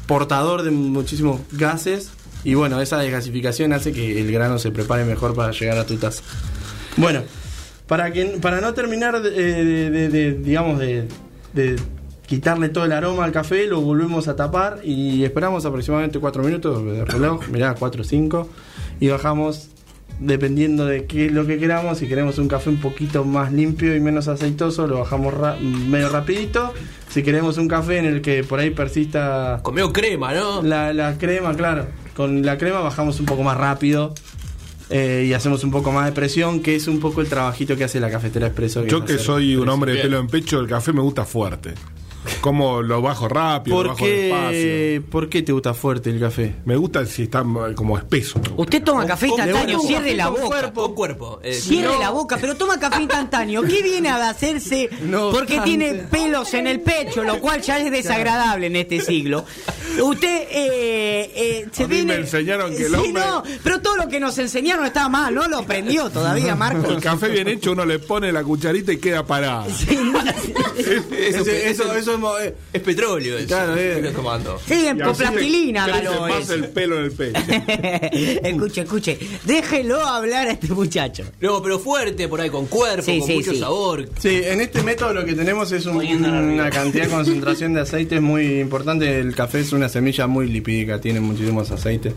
portador 0.08 0.64
de 0.64 0.72
muchísimos 0.72 1.42
gases 1.52 2.12
y 2.46 2.54
bueno, 2.54 2.80
esa 2.80 2.98
desgasificación 2.98 3.74
hace 3.74 3.92
que 3.92 4.22
el 4.22 4.32
grano 4.32 4.58
se 4.58 4.72
prepare 4.72 5.04
mejor 5.04 5.36
para 5.36 5.52
llegar 5.52 5.78
a 5.78 5.86
tu 5.86 5.98
taza. 5.98 6.24
Bueno, 6.96 7.24
para 7.88 8.14
que 8.14 8.26
para 8.42 8.62
no 8.62 8.74
terminar 8.74 9.22
digamos 9.22 10.80
de, 10.80 11.08
de 11.58 11.76
quitarle 12.26 12.70
todo 12.70 12.86
el 12.86 12.92
aroma 12.94 13.26
al 13.26 13.32
café, 13.34 13.68
lo 13.68 13.82
volvemos 13.82 14.28
a 14.30 14.36
tapar 14.38 14.80
y 14.84 15.24
esperamos 15.26 15.66
aproximadamente 15.66 16.20
4 16.20 16.44
minutos 16.44 16.86
de 16.86 17.04
reloj, 17.06 17.48
mirá, 17.50 17.74
4 17.76 18.02
o 18.02 18.04
5, 18.06 18.50
y 19.00 19.08
bajamos 19.10 19.70
dependiendo 20.20 20.86
de 20.86 21.06
qué 21.06 21.28
es 21.28 21.32
lo 21.32 21.46
que 21.46 21.60
queramos, 21.60 22.00
si 22.00 22.08
queremos 22.08 22.38
un 22.40 22.48
café 22.48 22.70
un 22.70 22.78
poquito 22.78 23.24
más 23.24 23.54
limpio 23.54 23.96
y 23.96 24.00
menos 24.00 24.28
aceitoso, 24.28 24.88
lo 24.88 25.00
bajamos 25.00 25.34
ra- 25.34 25.58
medio 25.62 26.10
rapidito, 26.10 26.74
si 27.10 27.22
queremos 27.24 27.58
un 27.60 27.68
café 27.68 27.98
en 28.00 28.06
el 28.06 28.22
que 28.22 28.44
por 28.44 28.60
ahí 28.60 28.72
persista 28.72 29.60
Comió 29.62 29.94
crema, 29.94 30.34
¿no? 30.34 30.62
la, 30.64 30.92
la 30.94 31.18
crema, 31.18 31.54
claro. 31.56 31.86
Con 32.16 32.44
la 32.44 32.58
crema 32.58 32.80
bajamos 32.80 33.20
un 33.20 33.28
poco 33.28 33.44
más 33.44 33.58
rápido 33.58 34.16
eh, 34.90 35.26
y 35.28 35.34
hacemos 35.34 35.64
un 35.64 35.72
poco 35.72 35.92
más 35.92 36.06
de 36.06 36.12
presión, 36.12 36.62
que 36.62 36.76
es 36.76 36.88
un 36.88 37.00
poco 37.00 37.22
el 37.22 37.28
trabajito 37.28 37.76
que 37.76 37.84
hace 37.84 38.00
la 38.00 38.10
cafetera 38.10 38.48
expreso. 38.48 38.86
Yo 38.86 39.04
que 39.04 39.18
soy 39.18 39.56
un 39.56 39.70
hombre 39.70 39.94
de 39.94 40.02
pelo 40.02 40.20
en 40.20 40.28
pecho, 40.28 40.60
el 40.60 40.68
café 40.68 40.94
me 40.94 41.02
gusta 41.02 41.26
fuerte. 41.26 41.74
Como 42.42 42.82
lo 42.82 43.02
bajo 43.02 43.28
rápido, 43.28 43.78
lo 43.78 43.90
¿Por 43.90 43.96
bajo 43.96 44.06
despacio. 44.06 44.52
qué, 44.52 45.04
¿Por 45.10 45.30
qué 45.30 45.42
te 45.42 45.52
gusta 45.52 45.74
fuerte 45.74 46.10
el 46.10 46.20
café? 46.20 46.56
Me 46.66 46.76
gusta 46.76 47.06
si 47.06 47.24
está 47.24 47.40
eh, 47.42 47.74
como 47.76 47.98
espeso. 47.98 48.40
Usted 48.56 48.84
toma 48.84 49.06
café 49.06 49.28
instantáneo, 49.28 49.80
cierre 49.80 50.16
la 50.16 50.30
boca. 50.30 50.46
cuerpo. 50.46 50.96
Cuerpo. 50.96 51.40
eh, 51.44 51.54
Cierre 51.54 51.94
no- 51.94 52.00
la 52.00 52.10
boca, 52.12 52.38
pero 52.40 52.56
toma 52.56 52.80
café 52.80 53.02
instantáneo. 53.02 53.64
¿Qué 53.64 53.82
viene 53.82 54.10
a 54.10 54.30
hacerse? 54.30 54.90
No 55.02 55.32
Porque 55.32 55.60
tiene 55.62 55.94
pelos 55.96 56.54
en 56.54 56.68
el 56.68 56.80
pecho, 56.82 57.24
lo 57.24 57.40
cual 57.40 57.62
ya 57.62 57.80
es 57.80 57.92
desagradable 57.92 58.68
en 58.68 58.76
este 58.78 59.02
siglo. 59.02 59.44
Usted 60.02 60.48
eh, 60.52 61.32
eh, 61.36 61.68
se 61.72 61.84
A 61.84 61.88
mí 61.88 61.96
viene. 61.96 62.14
me 62.14 62.20
enseñaron 62.22 62.70
que 62.76 62.86
el 62.86 62.90
Sí, 62.94 62.96
hombre- 62.96 63.24
no, 63.26 63.44
pero 63.64 63.82
todo 63.82 63.96
lo 63.98 64.08
que 64.08 64.20
nos 64.20 64.38
enseñaron 64.38 64.86
está 64.86 65.10
mal, 65.10 65.34
no 65.34 65.48
lo 65.48 65.58
aprendió 65.58 66.10
todavía, 66.10 66.52
El 66.52 66.58
Marcos. 66.58 67.02
café 67.04 67.30
bien 67.30 67.48
hecho, 67.48 67.72
uno 67.72 67.84
le 67.86 67.98
pone 68.00 68.32
la 68.32 68.44
cucharita 68.44 68.94
y 68.94 68.98
queda 68.98 69.26
parado. 69.26 69.66
Sí, 69.76 69.98
Eso, 70.78 71.02
eso, 71.18 71.52
eso, 71.52 71.94
eso 71.96 72.14
es 72.14 72.20
eh, 72.40 72.54
es 72.74 72.82
petróleo. 72.82 73.38
Eso, 73.38 73.48
Claro, 73.48 73.76
eh. 73.76 73.92
que 73.94 73.98
estás 74.00 74.14
tomando. 74.14 74.60
Siguen 74.68 74.98
Y 74.98 75.02
con 75.02 75.10
así 75.12 75.24
le 75.24 75.30
plastilina, 75.32 75.84
crece 75.86 76.00
hágalo 76.08 76.22
más 76.28 76.44
eso. 76.44 76.54
el 76.54 76.66
pelo 76.70 76.98
en 76.98 77.04
el 77.06 77.12
pecho. 77.12 77.40
escuche, 78.44 78.82
escuche. 78.82 79.20
Déjelo 79.46 80.06
hablar 80.06 80.48
a 80.48 80.52
este 80.52 80.68
muchacho. 80.74 81.24
No, 81.42 81.62
pero 81.62 81.80
fuerte 81.80 82.28
por 82.28 82.42
ahí, 82.42 82.50
con 82.50 82.66
cuerpo, 82.68 83.04
Sí, 83.04 83.20
con 83.20 83.28
sí, 83.28 83.36
mucho 83.36 83.52
sí. 83.52 83.60
sabor. 83.60 84.10
Sí, 84.20 84.42
en 84.44 84.62
este 84.62 84.84
método 84.84 85.14
lo 85.14 85.26
que 85.26 85.34
tenemos 85.34 85.72
es 85.72 85.86
un- 85.86 85.98
una 85.98 86.70
cantidad 86.70 87.06
de 87.06 87.10
concentración 87.14 87.74
de 87.74 87.82
aceites 87.82 88.22
muy 88.22 88.60
importante. 88.62 89.20
El 89.20 89.34
café 89.36 89.60
es 89.62 89.72
una 89.74 89.90
semilla 89.90 90.28
muy 90.28 90.48
lipídica, 90.48 91.00
tiene 91.02 91.20
muchísimos 91.20 91.72
aceites 91.72 92.14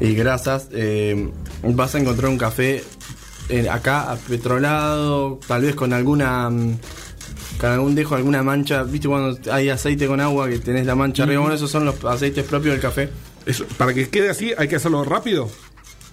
y 0.00 0.14
grasas. 0.14 0.68
Eh, 0.72 1.28
vas 1.62 1.94
a 1.94 1.98
encontrar 1.98 2.30
un 2.30 2.38
café 2.38 2.82
eh, 3.48 3.68
acá 3.68 4.16
petrolado, 4.28 5.40
tal 5.46 5.62
vez 5.62 5.74
con 5.74 5.92
alguna 5.92 6.50
mm, 6.50 6.78
con 7.60 7.70
algún 7.70 7.94
dejo, 7.94 8.14
alguna 8.14 8.42
mancha. 8.42 8.82
¿Viste 8.82 9.08
cuando 9.08 9.38
hay 9.52 9.68
aceite 9.68 10.06
con 10.06 10.20
agua 10.20 10.48
que 10.48 10.58
tenés 10.58 10.86
la 10.86 10.94
mancha 10.94 11.22
arriba? 11.24 11.40
Bueno, 11.40 11.54
esos 11.56 11.70
son 11.70 11.84
los 11.84 12.04
aceites 12.04 12.44
propios 12.44 12.72
del 12.74 12.80
café. 12.82 13.08
Eso, 13.46 13.64
para 13.76 13.94
que 13.94 14.08
quede 14.10 14.30
así, 14.30 14.52
¿hay 14.58 14.68
que 14.68 14.76
hacerlo 14.76 15.04
rápido 15.04 15.48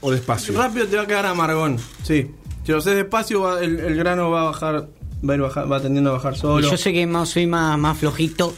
o 0.01 0.11
despacio? 0.11 0.57
Rápido 0.57 0.87
te 0.87 0.95
va 0.97 1.03
a 1.03 1.07
quedar 1.07 1.25
amargón, 1.25 1.77
sí. 2.03 2.31
Si 2.65 2.71
lo 2.71 2.77
haces 2.79 2.95
despacio, 2.95 3.41
va- 3.41 3.59
el, 3.61 3.79
el 3.79 3.95
grano 3.95 4.31
va 4.31 4.41
a 4.41 4.43
bajar, 4.45 4.87
va, 5.27 5.33
a 5.33 5.35
ir 5.35 5.41
baja- 5.41 5.65
va 5.65 5.81
tendiendo 5.81 6.09
a 6.11 6.13
bajar 6.13 6.35
solo. 6.37 6.67
Yo 6.69 6.77
sé 6.77 6.93
que 6.93 7.05
más, 7.05 7.29
soy 7.29 7.45
más, 7.45 7.77
más 7.77 7.97
flojito. 7.97 8.55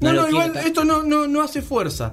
No, 0.00 0.12
no, 0.12 0.28
igual 0.28 0.56
esto 0.56 0.84
no, 0.84 1.02
no, 1.02 1.26
no 1.26 1.42
hace 1.42 1.62
fuerza. 1.62 2.12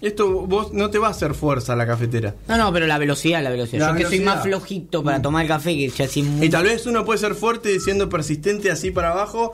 Esto 0.00 0.28
vos 0.46 0.72
no 0.72 0.88
te 0.90 0.98
va 0.98 1.08
a 1.08 1.10
hacer 1.10 1.34
fuerza 1.34 1.76
la 1.76 1.86
cafetera. 1.86 2.34
No, 2.48 2.56
no, 2.56 2.72
pero 2.72 2.86
la 2.86 2.96
velocidad, 2.96 3.42
la 3.42 3.50
velocidad. 3.50 3.88
La 3.92 3.92
Yo 3.92 4.08
que 4.08 4.16
soy 4.16 4.20
más 4.24 4.42
flojito 4.42 5.02
para 5.04 5.20
tomar 5.20 5.42
el 5.42 5.48
café 5.48 5.74
que 5.76 5.88
ya 5.90 6.06
así 6.06 6.22
muy... 6.22 6.46
Y 6.46 6.48
tal 6.50 6.64
vez 6.64 6.86
uno 6.86 7.04
puede 7.04 7.18
ser 7.18 7.34
fuerte 7.34 7.78
siendo 7.80 8.08
persistente 8.08 8.70
así 8.70 8.90
para 8.90 9.10
abajo, 9.12 9.52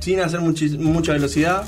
sin 0.00 0.20
hacer 0.20 0.40
mucha 0.40 1.12
velocidad. 1.12 1.64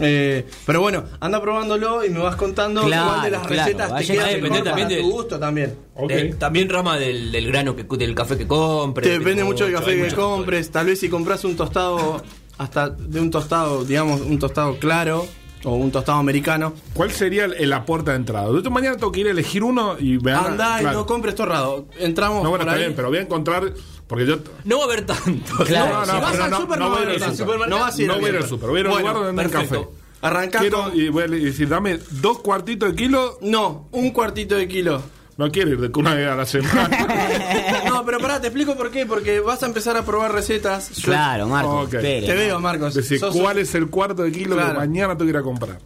Eh, 0.00 0.46
pero 0.66 0.80
bueno, 0.80 1.04
anda 1.20 1.40
probándolo 1.40 2.04
y 2.04 2.10
me 2.10 2.18
vas 2.18 2.36
contando 2.36 2.82
Claro, 2.84 3.04
igual 3.06 3.22
de 3.22 3.30
las 3.30 3.46
claro, 3.46 3.62
recetas 3.64 3.98
te 3.98 4.06
queda 4.12 4.48
para 4.48 4.64
también 4.64 4.88
tu 4.88 4.94
del- 4.94 5.02
gusto 5.04 5.38
también. 5.38 5.74
Ok. 5.94 6.12
También 6.38 6.68
rama 6.68 6.98
del, 6.98 7.32
del 7.32 7.46
grano 7.46 7.74
que 7.76 7.84
del 7.84 8.14
café 8.14 8.36
que 8.36 8.46
compre. 8.46 9.04
Te 9.06 9.18
depende 9.18 9.44
mucho 9.44 9.64
del 9.64 9.74
café 9.74 9.96
que 9.96 10.14
compres. 10.14 10.70
Tal 10.70 10.86
vez 10.86 11.00
si 11.00 11.08
compras 11.08 11.44
un 11.44 11.56
tostado, 11.56 12.22
hasta 12.58 12.90
de 12.90 13.18
un 13.20 13.30
tostado, 13.30 13.84
digamos, 13.84 14.20
un 14.20 14.38
tostado 14.38 14.78
claro 14.78 15.26
o 15.64 15.74
un 15.74 15.90
tostado 15.92 16.18
americano, 16.18 16.72
¿Cuál 16.94 17.10
sería 17.12 17.44
el, 17.44 17.72
aporte 17.72 18.10
de 18.10 18.16
entrada? 18.16 18.48
Yo 18.62 18.70
mañana 18.70 18.96
tengo 18.96 19.12
que 19.12 19.20
ir 19.20 19.28
a 19.28 19.30
elegir 19.30 19.62
uno 19.62 19.96
y 19.98 20.18
me 20.18 20.32
van 20.32 20.44
a- 20.44 20.48
anda 20.48 20.82
y 20.82 20.84
no 20.86 21.06
compres 21.06 21.34
torrado. 21.34 21.86
Entramos 21.98 22.42
No, 22.42 22.50
bueno, 22.50 22.64
por 22.64 22.68
está 22.68 22.72
ahí. 22.72 22.86
bien, 22.86 22.96
pero 22.96 23.08
voy 23.08 23.18
a 23.18 23.22
encontrar. 23.22 23.72
Porque 24.06 24.26
yo. 24.26 24.36
No 24.64 24.76
va 24.78 24.82
a 24.84 24.86
haber 24.88 25.06
tanto. 25.06 25.64
Claro, 25.64 26.00
no, 26.00 26.06
si 26.06 26.12
no, 26.12 26.20
vas 26.20 26.30
pero 26.32 26.44
al 26.44 26.50
no, 26.50 26.60
súper, 26.60 26.78
no 26.78 26.84
no 26.84 26.90
voy 26.90 27.02
a 27.02 27.06
vas 27.06 27.14
súper. 27.14 27.36
supermercado. 27.36 27.70
No 27.70 27.78
vas 27.80 27.98
a 27.98 28.02
ir 28.02 28.08
No 28.08 28.14
voy 28.16 28.24
a 28.24 28.28
ir 28.28 28.36
al 28.36 28.46
súper. 28.48 28.68
Voy 28.68 28.76
a 28.78 28.80
ir 28.80 28.86
a 28.86 28.88
un 28.90 28.94
Bueno, 28.94 29.08
lugar 29.14 29.26
donde 29.26 29.42
perfecto. 29.48 29.80
café. 29.84 30.02
Arrancás 30.20 30.60
Quiero 30.60 30.94
y 30.94 31.08
voy 31.08 31.22
a 31.24 31.26
decir, 31.28 31.68
dame 31.68 31.98
dos 32.10 32.38
cuartitos 32.40 32.90
de 32.90 32.94
kilo. 32.96 33.38
No, 33.40 33.88
un 33.92 34.10
cuartito 34.10 34.54
de 34.56 34.68
kilo. 34.68 35.02
No 35.38 35.50
quiero 35.50 35.70
ir 35.70 35.80
de 35.80 35.90
una 35.98 36.14
vez 36.14 36.28
a 36.28 36.36
la 36.36 36.44
semana. 36.44 36.90
No, 38.02 38.06
pero 38.06 38.18
pará, 38.18 38.40
te 38.40 38.48
explico 38.48 38.74
por 38.76 38.90
qué. 38.90 39.06
Porque 39.06 39.38
vas 39.40 39.62
a 39.62 39.66
empezar 39.66 39.96
a 39.96 40.04
probar 40.04 40.32
recetas. 40.32 40.90
Yo- 40.96 41.04
Claro, 41.12 41.46
Marcos. 41.46 41.86
Ok. 41.86 41.94
espere. 41.94 42.26
Te 42.26 42.34
veo, 42.34 42.58
Marcos. 42.60 42.94
Decir, 42.94 43.18
Sos- 43.20 43.34
¿cuál 43.36 43.58
es 43.58 43.74
el 43.76 43.88
cuarto 43.88 44.22
de 44.24 44.32
kilo 44.32 44.56
Claro. 44.56 44.72
que 44.72 44.78
mañana 44.78 45.08
tengo 45.16 45.24
que 45.26 45.30
ir 45.30 45.36
a 45.36 45.42
comprar? 45.42 45.78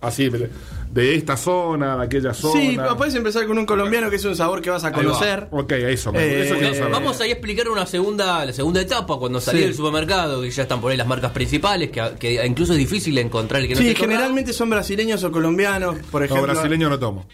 Así, 0.00 0.28
de, 0.28 0.48
de 0.92 1.14
esta 1.16 1.36
zona, 1.36 1.96
de 1.96 2.04
aquella 2.04 2.32
zona. 2.32 2.60
Sí, 2.60 2.78
puedes 2.96 3.14
empezar 3.16 3.46
con 3.48 3.58
un 3.58 3.66
colombiano 3.66 4.08
que 4.10 4.14
es 4.16 4.24
un 4.24 4.36
sabor 4.36 4.62
que 4.62 4.70
vas 4.70 4.84
a 4.84 4.90
va. 4.90 4.96
conocer. 4.96 5.48
Ok, 5.50 5.72
eso, 5.72 6.12
me- 6.12 6.22
Eh, 6.24 6.44
eso 6.46 6.54
quiero 6.56 6.74
saber. 6.74 6.92
Vamos 6.92 7.20
a 7.20 7.24
ir 7.26 7.30
a 7.30 7.32
explicar 7.32 7.68
una 7.68 7.84
segunda, 7.84 8.44
la 8.44 8.52
segunda 8.52 8.80
etapa 8.80 9.16
cuando 9.18 9.40
salí 9.40 9.58
Sí. 9.58 9.64
del 9.64 9.74
supermercado, 9.74 10.40
que 10.42 10.50
ya 10.50 10.62
están 10.62 10.80
por 10.80 10.92
ahí 10.92 10.96
las 10.96 11.06
marcas 11.08 11.32
principales, 11.32 11.90
que, 11.90 12.00
que 12.18 12.46
incluso 12.46 12.74
es 12.74 12.78
difícil 12.78 13.18
encontrar 13.18 13.60
el 13.62 13.66
que 13.68 13.74
no 13.74 13.80
Sí, 13.80 13.88
esté 13.88 14.00
generalmente 14.02 14.52
son 14.52 14.70
brasileños 14.70 15.24
o 15.24 15.32
colombianos, 15.32 15.96
por 16.12 16.20
No, 16.20 16.26
ejemplo. 16.26 16.52
brasileño 16.52 16.88
no 16.88 16.98
tomo. 16.98 17.26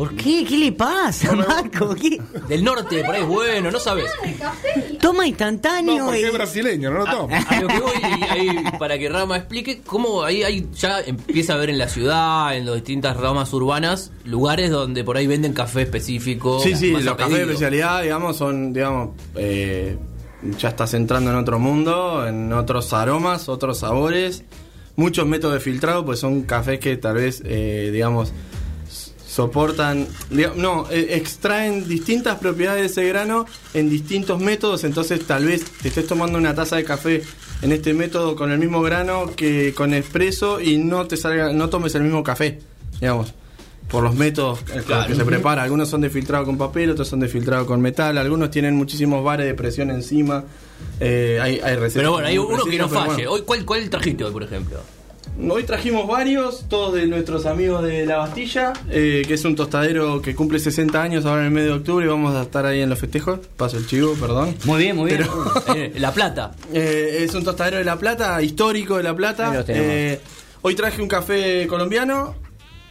¿Por 0.00 0.16
qué? 0.16 0.46
¿Qué 0.48 0.56
le 0.56 0.72
pasa, 0.72 1.36
Marco? 1.36 1.94
¿Qué? 1.94 2.18
Del 2.48 2.64
norte, 2.64 3.04
por 3.04 3.14
ahí 3.14 3.20
es 3.20 3.28
bueno, 3.28 3.70
no 3.70 3.78
sabes. 3.78 4.10
Toma 4.98 5.18
No, 5.18 5.24
instantáneo 5.26 6.06
porque 6.06 6.22
y... 6.22 6.24
es 6.24 6.32
brasileño, 6.32 6.90
no 6.90 7.00
lo 7.00 7.04
tomo. 7.04 7.28
A 7.46 7.60
lo 7.60 7.68
que 7.68 7.80
voy, 7.80 7.92
y 8.18 8.24
ahí, 8.24 8.64
para 8.78 8.98
que 8.98 9.10
Rama 9.10 9.36
explique 9.36 9.82
cómo 9.84 10.22
ahí, 10.22 10.42
ahí 10.42 10.66
ya 10.74 11.00
empieza 11.00 11.52
a 11.52 11.58
ver 11.58 11.68
en 11.68 11.76
la 11.76 11.86
ciudad, 11.86 12.56
en 12.56 12.64
las 12.64 12.76
distintas 12.76 13.14
ramas 13.18 13.52
urbanas, 13.52 14.10
lugares 14.24 14.70
donde 14.70 15.04
por 15.04 15.18
ahí 15.18 15.26
venden 15.26 15.52
café 15.52 15.82
específico. 15.82 16.60
Sí, 16.60 16.74
sí, 16.76 16.92
los 16.92 17.14
cafés 17.16 17.34
de 17.36 17.42
especialidad, 17.42 18.02
digamos, 18.02 18.38
son, 18.38 18.72
digamos, 18.72 19.10
eh, 19.34 19.98
ya 20.58 20.70
estás 20.70 20.94
entrando 20.94 21.30
en 21.30 21.36
otro 21.36 21.58
mundo, 21.58 22.26
en 22.26 22.54
otros 22.54 22.90
aromas, 22.94 23.50
otros 23.50 23.80
sabores, 23.80 24.44
muchos 24.96 25.26
métodos 25.26 25.52
de 25.56 25.60
filtrado, 25.60 26.06
pues 26.06 26.20
son 26.20 26.40
cafés 26.44 26.80
que 26.80 26.96
tal 26.96 27.16
vez, 27.16 27.42
eh, 27.44 27.90
digamos, 27.92 28.32
soportan, 29.30 30.08
no, 30.56 30.90
eh, 30.90 31.10
extraen 31.10 31.86
distintas 31.86 32.38
propiedades 32.38 32.80
de 32.80 32.86
ese 32.88 33.08
grano 33.08 33.46
en 33.74 33.88
distintos 33.88 34.40
métodos, 34.40 34.82
entonces 34.82 35.24
tal 35.24 35.46
vez 35.46 35.64
te 35.64 35.88
estés 35.88 36.08
tomando 36.08 36.36
una 36.36 36.52
taza 36.52 36.74
de 36.74 36.84
café 36.84 37.22
en 37.62 37.70
este 37.70 37.94
método 37.94 38.34
con 38.34 38.50
el 38.50 38.58
mismo 38.58 38.82
grano 38.82 39.30
que 39.36 39.72
con 39.72 39.94
expreso 39.94 40.60
y 40.60 40.78
no 40.78 41.06
te 41.06 41.16
salga, 41.16 41.52
no 41.52 41.68
tomes 41.68 41.94
el 41.94 42.02
mismo 42.02 42.24
café, 42.24 42.58
digamos 43.00 43.32
por 43.88 44.04
los 44.04 44.14
métodos 44.14 44.60
que 44.60 45.14
se 45.16 45.24
prepara. 45.24 45.64
Algunos 45.64 45.88
son 45.88 46.00
de 46.00 46.10
filtrado 46.10 46.44
con 46.44 46.56
papel, 46.56 46.90
otros 46.90 47.08
son 47.08 47.18
de 47.18 47.26
filtrado 47.26 47.66
con 47.66 47.80
metal, 47.80 48.18
algunos 48.18 48.52
tienen 48.52 48.76
muchísimos 48.76 49.24
bares 49.24 49.46
de 49.46 49.54
presión 49.54 49.90
encima. 49.90 50.44
Eh, 51.00 51.40
hay, 51.42 51.58
hay 51.58 51.74
recetas 51.74 51.94
Pero 51.94 52.12
bueno, 52.12 52.28
hay 52.28 52.38
uno 52.38 52.64
que 52.64 52.78
no 52.78 52.88
falle. 52.88 53.14
bueno. 53.14 53.30
Hoy, 53.32 53.42
¿cuál, 53.42 53.64
¿Cuál 53.64 53.90
trajiste 53.90 54.22
hoy, 54.22 54.32
por 54.32 54.44
ejemplo? 54.44 54.78
Hoy 55.38 55.64
trajimos 55.64 56.06
varios, 56.06 56.68
todos 56.68 56.94
de 56.94 57.06
nuestros 57.06 57.46
amigos 57.46 57.82
de 57.82 58.04
La 58.04 58.18
Bastilla, 58.18 58.72
eh, 58.90 59.22
que 59.26 59.34
es 59.34 59.44
un 59.44 59.56
tostadero 59.56 60.20
que 60.20 60.34
cumple 60.34 60.58
60 60.58 61.02
años 61.02 61.24
ahora 61.24 61.40
en 61.40 61.46
el 61.46 61.52
mes 61.52 61.64
de 61.64 61.72
octubre 61.72 62.04
y 62.04 62.08
vamos 62.08 62.34
a 62.34 62.42
estar 62.42 62.66
ahí 62.66 62.80
en 62.80 62.90
los 62.90 62.98
festejos. 62.98 63.40
Paso 63.56 63.78
el 63.78 63.86
chivo, 63.86 64.14
perdón. 64.14 64.54
Muy 64.64 64.78
bien, 64.78 64.96
muy 64.96 65.10
bien. 65.10 65.26
Eh, 65.74 65.92
La 65.98 66.12
Plata. 66.12 66.52
Eh, 66.72 67.20
es 67.22 67.34
un 67.34 67.44
tostadero 67.44 67.78
de 67.78 67.84
La 67.84 67.96
Plata, 67.96 68.42
histórico 68.42 68.96
de 68.96 69.02
La 69.02 69.14
Plata. 69.14 69.64
hoy 70.62 70.74
traje 70.74 71.00
un 71.00 71.08
café 71.08 71.66
colombiano 71.66 72.34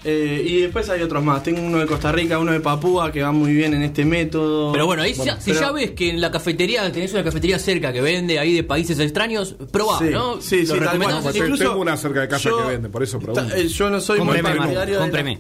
eh, 0.04 0.44
y 0.46 0.62
después 0.62 0.90
hay 0.90 1.02
otros 1.02 1.24
más. 1.24 1.44
Tengo 1.44 1.62
uno 1.62 1.78
de 1.80 1.86
Costa 1.86 2.12
Rica, 2.12 2.40
uno 2.40 2.52
de 2.52 2.60
Papúa 2.62 3.12
que 3.12 3.22
va 3.22 3.32
muy 3.32 3.54
bien 3.54 3.74
en 3.74 3.84
este 3.84 4.06
método. 4.06 4.72
Pero 4.72 4.86
bueno, 4.86 5.02
ahí 5.04 5.14
ya- 5.14 5.40
si 5.42 5.52
pero- 5.52 5.60
ya 5.62 5.72
ves 5.72 5.92
que 5.92 6.10
en 6.10 6.22
la 6.22 6.32
cafetería 6.32 6.90
tenés 6.92 7.12
una 7.14 7.24
cafetería 7.24 7.60
cerca 7.60 7.92
que 7.92 8.02
vende 8.02 8.40
ahí 8.40 8.54
de 8.54 8.64
países 8.64 8.98
extraños, 9.00 9.56
probá, 9.72 10.00
Sí, 10.00 10.06
¿no? 10.12 10.42
sí, 10.42 10.66
¿Lo 10.66 10.74
sí, 10.76 10.80
tal 10.82 10.98
cual. 11.00 11.22
Incluso 11.36 11.64
tengo 11.64 11.80
una 11.82 11.98
cerca 11.98 12.22
de 12.22 12.28
casa 12.30 12.50
yo- 12.50 12.58
que 12.60 12.72
vende, 12.72 12.90
por 12.90 13.04
eso 13.04 13.20
pregunto. 13.20 13.56
Eh, 13.56 13.68
Yo 13.68 13.90
no 13.90 14.00
soy 14.00 14.20
muy 14.20 14.28
Cómpreme, 14.36 14.58
partidario 14.58 15.00
de 15.02 15.24
la-. 15.24 15.40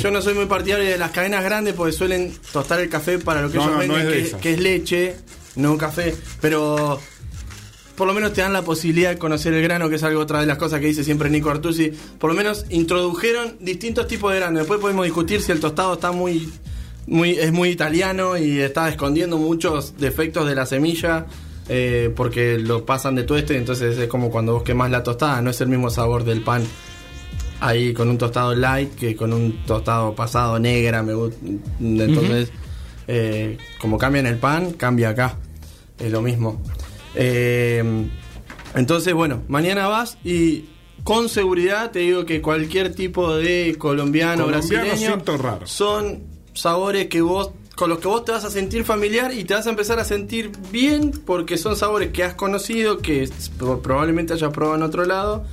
Yo 0.00 0.10
no 0.10 0.22
soy 0.22 0.34
muy 0.34 0.46
partidario 0.46 0.84
de 0.88 0.98
las 0.98 1.10
cadenas 1.10 1.42
grandes 1.42 1.74
porque 1.74 1.92
suelen 1.92 2.32
tostar 2.52 2.80
el 2.80 2.88
café 2.88 3.18
para 3.18 3.42
lo 3.42 3.50
que 3.50 3.56
No, 3.58 3.64
ellos 3.64 3.76
no, 3.76 3.86
no 3.86 3.94
venden, 3.94 4.24
es 4.26 4.34
que 4.34 4.52
es 4.52 4.60
leche, 4.60 5.16
no 5.56 5.76
café. 5.76 6.14
Pero 6.40 7.00
por 7.96 8.06
lo 8.06 8.14
menos 8.14 8.32
te 8.32 8.42
dan 8.42 8.52
la 8.52 8.62
posibilidad 8.62 9.10
de 9.10 9.18
conocer 9.18 9.54
el 9.54 9.62
grano, 9.62 9.88
que 9.88 9.96
es 9.96 10.02
algo 10.02 10.20
otra 10.20 10.40
de 10.40 10.46
las 10.46 10.58
cosas 10.58 10.80
que 10.80 10.86
dice 10.86 11.04
siempre 11.04 11.30
Nico 11.30 11.50
Artusi. 11.50 11.92
Por 12.18 12.30
lo 12.30 12.36
menos 12.36 12.66
introdujeron 12.70 13.56
distintos 13.60 14.06
tipos 14.06 14.32
de 14.32 14.38
grano. 14.38 14.58
Después 14.58 14.80
podemos 14.80 15.04
discutir 15.04 15.40
si 15.40 15.52
el 15.52 15.60
tostado 15.60 15.94
está 15.94 16.12
muy, 16.12 16.48
muy, 17.06 17.30
es 17.30 17.52
muy 17.52 17.70
italiano 17.70 18.36
y 18.36 18.60
está 18.60 18.88
escondiendo 18.88 19.38
muchos 19.38 19.96
defectos 19.98 20.48
de 20.48 20.54
la 20.54 20.66
semilla. 20.66 21.26
eh, 21.68 22.12
porque 22.14 22.58
lo 22.58 22.84
pasan 22.86 23.16
de 23.16 23.24
tueste, 23.24 23.56
entonces 23.56 23.98
es 23.98 24.08
como 24.08 24.30
cuando 24.30 24.52
vos 24.52 24.62
quemás 24.62 24.90
la 24.90 25.02
tostada, 25.02 25.42
no 25.42 25.50
es 25.50 25.60
el 25.60 25.68
mismo 25.68 25.90
sabor 25.90 26.22
del 26.22 26.42
pan 26.42 26.62
ahí 27.60 27.92
con 27.92 28.08
un 28.08 28.18
tostado 28.18 28.54
light 28.54 28.94
que 28.94 29.16
con 29.16 29.32
un 29.32 29.64
tostado 29.64 30.14
pasado 30.14 30.58
negra. 30.58 31.02
Me, 31.02 31.12
entonces, 31.80 32.52
eh, 33.08 33.58
como 33.80 33.98
cambia 33.98 34.20
en 34.20 34.26
el 34.26 34.38
pan, 34.38 34.72
cambia 34.72 35.10
acá. 35.10 35.36
Es 35.98 36.12
lo 36.12 36.20
mismo. 36.20 36.60
Eh, 37.16 37.82
entonces, 38.74 39.14
bueno, 39.14 39.42
mañana 39.48 39.88
vas 39.88 40.18
y 40.22 40.66
con 41.02 41.28
seguridad 41.28 41.90
te 41.90 42.00
digo 42.00 42.26
que 42.26 42.42
cualquier 42.42 42.94
tipo 42.94 43.36
de 43.36 43.76
colombiano, 43.78 44.44
Colombiano 44.44 44.46
brasileño 44.46 45.22
raro. 45.38 45.66
son 45.66 46.24
sabores 46.54 47.06
que 47.06 47.20
vos 47.20 47.50
con 47.76 47.90
los 47.90 47.98
que 47.98 48.08
vos 48.08 48.24
te 48.24 48.32
vas 48.32 48.44
a 48.44 48.50
sentir 48.50 48.84
familiar 48.84 49.32
y 49.34 49.44
te 49.44 49.54
vas 49.54 49.66
a 49.66 49.70
empezar 49.70 49.98
a 49.98 50.04
sentir 50.04 50.50
bien 50.72 51.12
porque 51.26 51.58
son 51.58 51.76
sabores 51.76 52.10
que 52.10 52.24
has 52.24 52.34
conocido, 52.34 52.98
que 52.98 53.28
probablemente 53.82 54.32
hayas 54.32 54.50
probado 54.52 54.76
en 54.76 54.82
otro 54.82 55.04
lado 55.04 55.44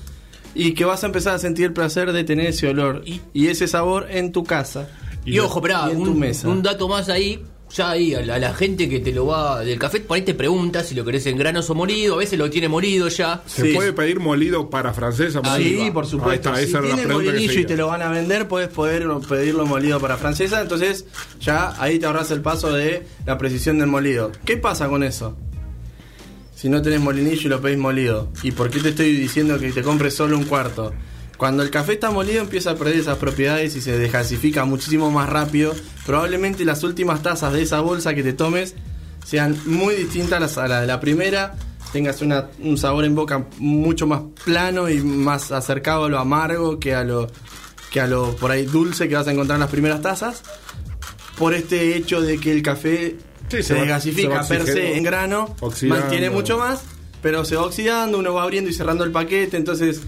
y 0.56 0.74
que 0.74 0.86
vas 0.86 1.04
a 1.04 1.08
empezar 1.08 1.36
a 1.36 1.40
sentir 1.40 1.66
el 1.66 1.74
placer 1.74 2.14
de 2.14 2.24
tener 2.24 2.48
ese 2.48 2.70
olor 2.70 3.04
y, 3.06 3.22
y 3.34 3.48
ese 3.48 3.68
sabor 3.68 4.08
en 4.10 4.32
tu 4.32 4.46
casa. 4.46 4.90
Y, 5.26 5.40
ojo, 5.40 5.60
esperá, 5.60 5.88
y 5.90 5.92
en 5.92 6.04
tu 6.04 6.12
un, 6.12 6.20
mesa. 6.20 6.48
un 6.48 6.64
dato 6.64 6.88
más 6.88 7.10
ahí. 7.10 7.44
Ya 7.76 7.90
ahí, 7.90 8.14
a 8.14 8.22
la, 8.22 8.36
a 8.36 8.40
la 8.40 8.54
gente 8.54 8.88
que 8.88 9.00
te 9.00 9.12
lo 9.12 9.26
va 9.26 9.62
del 9.62 9.80
café, 9.80 10.00
por 10.00 10.16
ahí 10.16 10.22
te 10.22 10.36
pregunta 10.36 10.84
si 10.84 10.94
lo 10.94 11.04
querés 11.04 11.26
en 11.26 11.38
granos 11.38 11.68
o 11.72 11.76
molido. 11.76 12.16
A 12.16 12.18
veces 12.20 12.38
lo 12.38 12.48
tiene 12.50 12.68
molido 12.70 13.08
ya. 13.08 13.42
¿Se 13.48 13.64
Sí. 13.64 13.74
puede 13.74 13.94
pedir 13.94 14.20
molido 14.20 14.70
para 14.70 14.94
francesa? 14.94 15.42
Sí, 15.44 15.50
Ahí 15.50 15.88
va. 15.88 15.94
por 15.94 16.06
supuesto. 16.06 16.50
Ahí 16.54 16.66
está, 16.66 16.66
si 16.66 16.70
esa 16.70 16.80
era 16.80 16.90
la 16.90 16.96
tienes 16.96 17.14
molinillo 17.16 17.60
y 17.60 17.66
te 17.66 17.76
lo 17.76 17.88
van 17.88 18.04
a 18.04 18.10
vender, 18.10 18.48
puedes 18.48 18.70
poder 18.70 19.08
pedirlo 19.28 19.66
molido 19.66 20.00
para 20.00 20.18
francesa. 20.18 20.62
Entonces, 20.62 21.06
ya 21.42 21.74
ahí 21.82 21.98
te 21.98 22.06
ahorras 22.06 22.30
el 22.30 22.42
paso 22.42 22.72
de 22.72 23.08
la 23.26 23.38
precisión 23.40 23.80
del 23.80 23.88
molido. 23.88 24.32
¿Qué 24.46 24.58
pasa 24.58 24.88
con 24.88 25.02
eso? 25.04 25.36
Si 26.56 26.70
no 26.70 26.82
tenés 26.82 27.02
molinillo 27.02 27.42
y 27.42 27.50
lo 27.50 27.60
pedís 27.60 27.78
molido. 27.80 28.30
¿Y 28.44 28.52
por 28.52 28.70
qué 28.70 28.80
te 28.82 28.90
estoy 28.90 29.16
diciendo 29.16 29.58
que 29.60 29.72
te 29.72 29.82
compres 29.82 30.14
solo 30.16 30.38
un 30.38 30.44
cuarto? 30.46 30.94
Cuando 31.44 31.62
el 31.62 31.72
café 31.72 31.92
está 31.92 32.10
molido 32.10 32.40
empieza 32.42 32.72
a 32.72 32.76
perder 32.76 32.96
esas 33.00 33.18
propiedades 33.18 33.76
y 33.76 33.82
se 33.82 33.98
desgasifica 33.98 34.64
muchísimo 34.64 35.12
más 35.12 35.28
rápido. 35.28 35.76
Probablemente 36.06 36.64
las 36.64 36.86
últimas 36.86 37.22
tazas 37.22 37.52
de 37.52 37.62
esa 37.64 37.82
bolsa 37.82 38.14
que 38.16 38.24
te 38.24 38.32
tomes 38.32 38.76
sean 39.26 39.58
muy 39.66 39.94
distintas 39.94 40.58
a 40.58 40.70
la 40.70 40.80
de 40.80 40.88
la 40.88 41.02
primera. 41.02 41.56
Tengas 41.92 42.22
una- 42.22 42.48
un 42.60 42.78
sabor 42.78 43.04
en 43.04 43.14
boca 43.14 43.46
mucho 43.58 44.08
más 44.08 44.22
plano 44.46 44.88
y 44.90 45.00
más 45.02 45.52
acercado 45.52 46.06
a 46.06 46.10
lo 46.10 46.18
amargo 46.18 46.80
que 46.80 46.96
a 46.96 47.04
lo 47.04 47.30
que 47.92 48.00
a 48.00 48.08
lo 48.08 48.34
por 48.38 48.50
ahí 48.50 48.66
dulce 48.66 49.10
que 49.10 49.16
vas 49.16 49.28
a 49.28 49.34
encontrar 49.34 49.58
en 49.58 49.62
las 49.64 49.70
primeras 49.70 50.02
tazas. 50.02 50.44
Por 51.38 51.54
este 51.54 51.98
hecho 51.98 52.22
de 52.22 52.38
que 52.40 52.54
el 52.54 52.62
café 52.62 53.18
Sí, 53.50 53.62
se, 53.64 53.74
desgasifica 53.74 54.44
se 54.44 54.56
per 54.56 54.66
se 54.66 54.96
en 54.96 55.04
grano, 55.04 55.54
Oxidando. 55.60 56.00
mantiene 56.04 56.30
mucho 56.30 56.58
más, 56.58 56.84
pero 57.22 57.44
se 57.44 57.58
va 57.58 57.64
oxidando, 57.64 58.18
uno 58.18 58.34
va 58.34 58.44
abriendo 58.44 58.70
y 58.70 58.74
cerrando 58.74 59.04
el 59.04 59.12
paquete, 59.12 59.58
entonces 59.58 60.00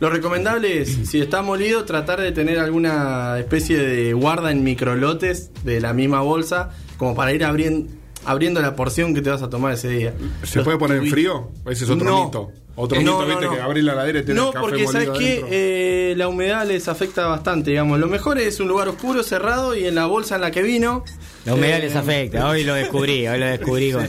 lo 0.00 0.10
recomendable 0.10 0.82
es, 0.82 0.88
si 1.10 1.20
está 1.20 1.42
molido, 1.42 1.84
tratar 1.84 2.20
de 2.20 2.32
tener 2.32 2.58
alguna 2.58 3.38
especie 3.38 3.78
de 3.78 4.12
guarda 4.12 4.50
en 4.50 4.62
microlotes 4.64 5.50
de 5.64 5.80
la 5.80 5.92
misma 5.92 6.20
bolsa, 6.20 6.70
como 6.96 7.14
para 7.14 7.32
ir 7.32 7.44
abriendo, 7.44 7.90
abriendo 8.24 8.60
la 8.60 8.74
porción 8.76 9.14
que 9.14 9.22
te 9.22 9.30
vas 9.30 9.42
a 9.42 9.50
tomar 9.50 9.72
ese 9.74 9.88
día. 9.88 10.14
¿Se 10.44 10.56
Los 10.58 10.64
puede 10.64 10.78
poner 10.78 10.98
en 10.98 11.08
frío? 11.10 11.50
Ese 11.66 11.84
es 11.84 11.90
otro 11.90 12.04
No. 12.06 12.24
mito. 12.26 12.50
Otro 12.78 12.98
Eh, 12.98 13.00
mito, 13.00 13.20
no, 13.22 13.26
viste, 13.26 13.44
no. 13.46 13.54
que 13.54 13.60
abrir 13.62 13.84
la 13.84 13.94
ladera 13.94 14.18
y 14.18 14.22
tener 14.22 14.36
No, 14.36 14.52
café 14.52 14.60
porque 14.66 14.86
sabes 14.86 15.08
que 15.10 15.42
eh, 15.48 16.14
la 16.18 16.28
humedad 16.28 16.66
les 16.66 16.88
afecta 16.88 17.26
bastante, 17.26 17.70
digamos. 17.70 17.98
Lo 17.98 18.06
mejor 18.06 18.38
es 18.38 18.60
un 18.60 18.68
lugar 18.68 18.86
oscuro, 18.88 19.22
cerrado 19.22 19.74
y 19.74 19.86
en 19.86 19.94
la 19.94 20.04
bolsa 20.04 20.34
en 20.34 20.42
la 20.42 20.50
que 20.50 20.60
vino. 20.62 21.02
La 21.46 21.54
humedad 21.54 21.78
eh, 21.78 21.82
les 21.84 21.96
afecta, 21.96 22.46
hoy 22.50 22.64
lo 22.64 22.74
descubrí, 22.74 23.26
hoy 23.28 23.38
lo 23.38 23.46
descubrí. 23.46 23.92
con- 23.92 24.08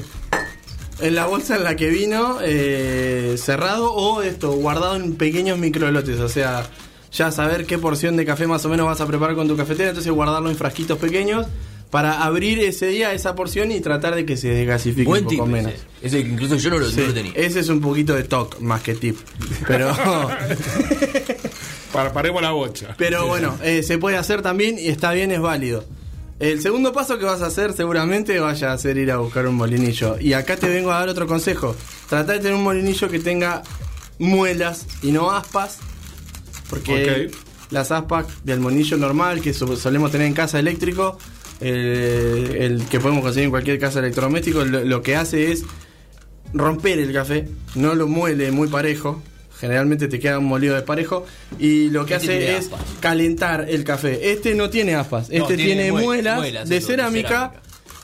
En 1.00 1.14
la 1.16 1.26
bolsa 1.28 1.56
en 1.58 1.64
la 1.64 1.76
que 1.76 1.90
vino, 1.90 2.40
eh, 2.42 3.36
cerrado 3.38 3.94
o 3.94 4.22
esto, 4.24 4.52
guardado 4.54 4.96
en 4.96 5.16
pequeños 5.16 5.60
microlotes. 5.60 6.20
O 6.20 6.30
sea, 6.30 6.66
ya 7.12 7.32
saber 7.32 7.66
qué 7.66 7.78
porción 7.78 8.18
de 8.18 8.26
café 8.26 8.48
más 8.48 8.66
o 8.66 8.70
menos 8.70 8.86
vas 8.88 9.00
a 9.02 9.06
preparar 9.06 9.36
con 9.36 9.48
tu 9.48 9.56
cafetera, 9.56 9.90
entonces 9.90 10.12
guardarlo 10.12 10.50
en 10.50 10.56
frasquitos 10.56 10.98
pequeños 10.98 11.46
para 11.92 12.24
abrir 12.24 12.60
ese 12.60 12.88
día 12.88 13.14
esa 13.14 13.34
porción 13.36 13.72
y 13.72 13.80
tratar 13.80 14.14
de 14.16 14.26
que 14.26 14.36
se 14.36 14.50
desgasifique 14.50 15.06
Buen 15.08 15.24
un 15.24 15.30
tip. 15.30 15.38
poco 15.40 15.50
menos. 15.52 15.72
Ese, 15.74 15.86
ese 16.20 16.24
que 16.24 16.30
incluso 16.32 16.56
yo 16.58 16.70
no 16.72 16.80
lo, 16.80 16.90
Sí, 16.90 17.00
no 17.00 17.08
lo 17.08 17.14
tenía. 17.14 17.32
ese 17.36 17.60
es 17.62 17.70
un 17.70 17.80
poquito 17.80 18.14
de 18.14 18.24
talk 18.24 18.60
más 18.60 18.82
que 18.82 18.96
tip. 18.96 19.18
Pero, 19.68 19.96
Para, 21.94 22.12
paremos 22.12 22.42
la 22.42 22.52
bocha. 22.52 22.94
pero 22.98 23.28
bueno, 23.28 23.58
eh, 23.64 23.82
se 23.84 23.98
puede 23.98 24.18
hacer 24.18 24.42
también 24.42 24.78
y 24.78 24.88
está 24.90 25.14
bien, 25.14 25.32
es 25.32 25.40
válido. 25.40 25.86
El 26.40 26.62
segundo 26.62 26.94
paso 26.94 27.18
que 27.18 27.26
vas 27.26 27.42
a 27.42 27.48
hacer 27.48 27.74
seguramente 27.74 28.40
vaya 28.40 28.72
a 28.72 28.78
ser 28.78 28.98
ir 28.98 29.12
a 29.12 29.18
buscar 29.18 29.48
un 29.48 29.56
molinillo. 29.56 30.18
Y 30.20 30.34
acá 30.34 30.56
te 30.56 30.70
vengo 30.70 30.92
a 30.92 31.00
dar 31.00 31.10
otro 31.10 31.26
consejo. 31.26 31.76
Trata 32.10 32.34
de 32.34 32.40
tener 32.40 32.54
un 32.54 32.64
molinillo 32.64 33.10
que 33.10 33.20
tenga 33.20 33.64
muelas 34.20 34.86
y 35.02 35.12
no 35.12 35.32
aspas. 35.32 35.80
Porque 36.70 37.32
las 37.72 37.92
aspas 37.92 38.28
del 38.44 38.60
molinillo 38.60 38.98
normal 38.98 39.42
que 39.42 39.54
so- 39.54 39.76
solemos 39.76 40.12
tener 40.12 40.28
en 40.28 40.34
casa 40.34 40.60
eléctrico, 40.60 41.18
eh, 41.60 42.58
el 42.62 42.86
que 42.86 43.00
podemos 43.00 43.24
conseguir 43.24 43.46
en 43.46 43.52
cualquier 43.52 43.80
casa 43.80 44.00
electrodoméstico, 44.00 44.64
lo, 44.64 44.84
lo 44.86 45.02
que 45.02 45.16
hace 45.16 45.52
es 45.52 45.64
romper 46.54 47.00
el 47.00 47.12
café, 47.14 47.50
no 47.74 47.96
lo 47.96 48.08
muele 48.08 48.52
muy 48.52 48.68
parejo. 48.68 49.22
Generalmente 49.60 50.08
te 50.08 50.20
queda 50.20 50.40
un 50.40 50.46
molido 50.46 50.76
de 50.76 50.82
parejo 50.84 51.26
y 51.60 51.90
lo 51.90 52.06
que 52.06 52.16
Este 52.16 52.28
hace 52.28 52.58
es 52.58 52.66
aspas. 52.66 52.82
calentar 53.00 53.66
el 53.70 53.84
café. 53.84 54.32
Este 54.32 54.54
no 54.56 54.70
tiene 54.70 54.96
aspas, 54.96 55.30
este 55.32 55.56
tiene 55.58 55.64
tiene, 55.84 55.92
mue- 55.92 56.02
muelas, 56.04 56.38
muelas, 56.38 56.70
de 56.70 56.82
cerámica. 56.82 57.54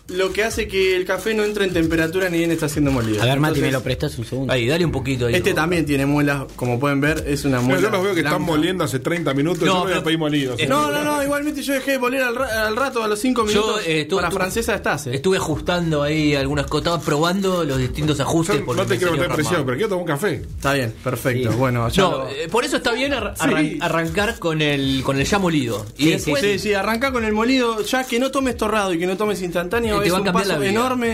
Lo 0.09 0.33
que 0.33 0.43
hace 0.43 0.67
que 0.67 0.97
el 0.97 1.05
café 1.05 1.33
no 1.33 1.43
entre 1.45 1.63
en 1.65 1.71
temperatura 1.73 2.27
ni 2.29 2.37
bien 2.37 2.51
está 2.51 2.67
siendo 2.67 2.91
molido. 2.91 3.21
A 3.23 3.25
ver, 3.25 3.39
Mati, 3.39 3.61
¿me 3.61 3.71
lo 3.71 3.81
prestas 3.81 4.17
un 4.19 4.25
segundo? 4.25 4.51
Ahí, 4.51 4.67
dale 4.67 4.83
un 4.83 4.91
poquito 4.91 5.27
ahí. 5.27 5.35
Este 5.35 5.51
¿no? 5.51 5.55
también 5.55 5.85
tiene 5.85 6.05
muelas, 6.05 6.43
como 6.57 6.77
pueden 6.77 6.99
ver, 6.99 7.23
es 7.25 7.45
una 7.45 7.57
Pero 7.59 7.67
muela. 7.69 7.81
yo 7.83 7.89
los 7.89 8.03
veo 8.03 8.13
que 8.13 8.19
están 8.19 8.41
moliendo 8.41 8.83
hace 8.83 8.99
30 8.99 9.33
minutos. 9.33 9.61
No, 9.61 9.65
yo 9.65 9.73
no 9.73 9.79
voy 9.83 9.91
a 9.91 9.93
pero- 9.95 10.03
pedir 10.03 10.19
molidos. 10.19 10.59
Eh, 10.59 10.67
No, 10.67 10.91
no, 10.91 11.03
no, 11.05 11.23
igualmente 11.23 11.61
yo 11.63 11.73
dejé 11.73 11.91
de 11.91 11.99
moler 11.99 12.21
al, 12.21 12.35
ra- 12.35 12.67
al 12.67 12.75
rato, 12.75 13.01
a 13.01 13.07
los 13.07 13.17
5 13.19 13.41
Yo 13.43 13.47
minutos. 13.47 13.81
eh, 13.87 14.01
estuve- 14.01 14.21
para 14.21 14.31
francesa 14.31 14.75
estás, 14.75 15.07
eh. 15.07 15.15
Estuve 15.15 15.37
ajustando 15.37 16.03
ahí 16.03 16.35
algunas 16.35 16.65
cosas, 16.65 16.83
estaba 16.87 17.01
probando 17.01 17.63
los 17.63 17.77
distintos 17.77 18.19
ajustes. 18.19 18.57
Yo 18.59 18.65
por 18.65 18.75
no 18.75 18.85
te 18.85 18.97
quiero 18.97 19.13
meter 19.13 19.29
presión, 19.31 19.63
pero 19.65 19.77
quiero 19.77 19.87
tomar 19.89 20.01
un 20.01 20.07
café. 20.07 20.33
Está 20.35 20.73
bien, 20.73 20.93
perfecto. 21.01 21.51
Sí. 21.51 21.57
Bueno, 21.57 21.87
ya 21.87 22.03
No, 22.03 22.11
lo- 22.11 22.29
eh, 22.29 22.49
por 22.51 22.65
eso 22.65 22.75
está 22.77 22.91
bien 22.91 23.13
arran- 23.13 23.35
arran- 23.39 23.77
arrancar 23.81 24.37
con 24.37 24.61
el 24.61 25.01
con 25.03 25.17
el 25.17 25.25
ya 25.25 25.39
molido. 25.39 25.85
Y 25.97 26.03
Sí, 26.05 26.09
después, 26.11 26.41
Sí, 26.41 26.59
sí, 26.59 26.73
arranca 26.73 27.13
con 27.13 27.23
el 27.23 27.31
molido, 27.31 27.81
ya 27.85 28.03
que 28.03 28.19
no 28.19 28.31
tomes 28.31 28.57
torrado 28.57 28.93
y 28.93 28.99
que 28.99 29.07
no 29.07 29.15
tomes 29.15 29.41
instantáneo, 29.41 29.93
te 30.03 30.07
es 30.09 30.13
va 30.13 30.17
a 30.17 30.21
un 30.21 30.25
cambiar 30.25 30.43
paso 30.45 30.53
la 30.53 30.59
vida. 30.59 30.69
enorme. 30.71 31.07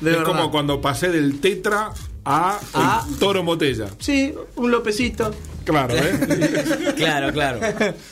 De 0.00 0.10
es 0.12 0.16
verdad. 0.16 0.24
como 0.24 0.50
cuando 0.50 0.80
pasé 0.80 1.10
del 1.10 1.40
tetra 1.40 1.92
a 2.24 2.58
Ah. 2.74 3.04
el 3.08 3.16
toro 3.18 3.40
en 3.40 3.46
botella. 3.46 3.86
Sí, 3.98 4.34
un 4.56 4.70
lopecito. 4.70 5.30
Claro, 5.70 5.94
¿eh? 5.96 6.94
Claro, 6.96 7.32
claro. 7.32 7.60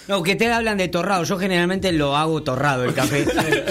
No, 0.08 0.22
que 0.22 0.34
te 0.34 0.50
hablan 0.50 0.78
de 0.78 0.88
torrado. 0.88 1.24
Yo 1.24 1.38
generalmente 1.38 1.92
lo 1.92 2.16
hago 2.16 2.42
torrado 2.42 2.84
el 2.84 2.94
café. 2.94 3.26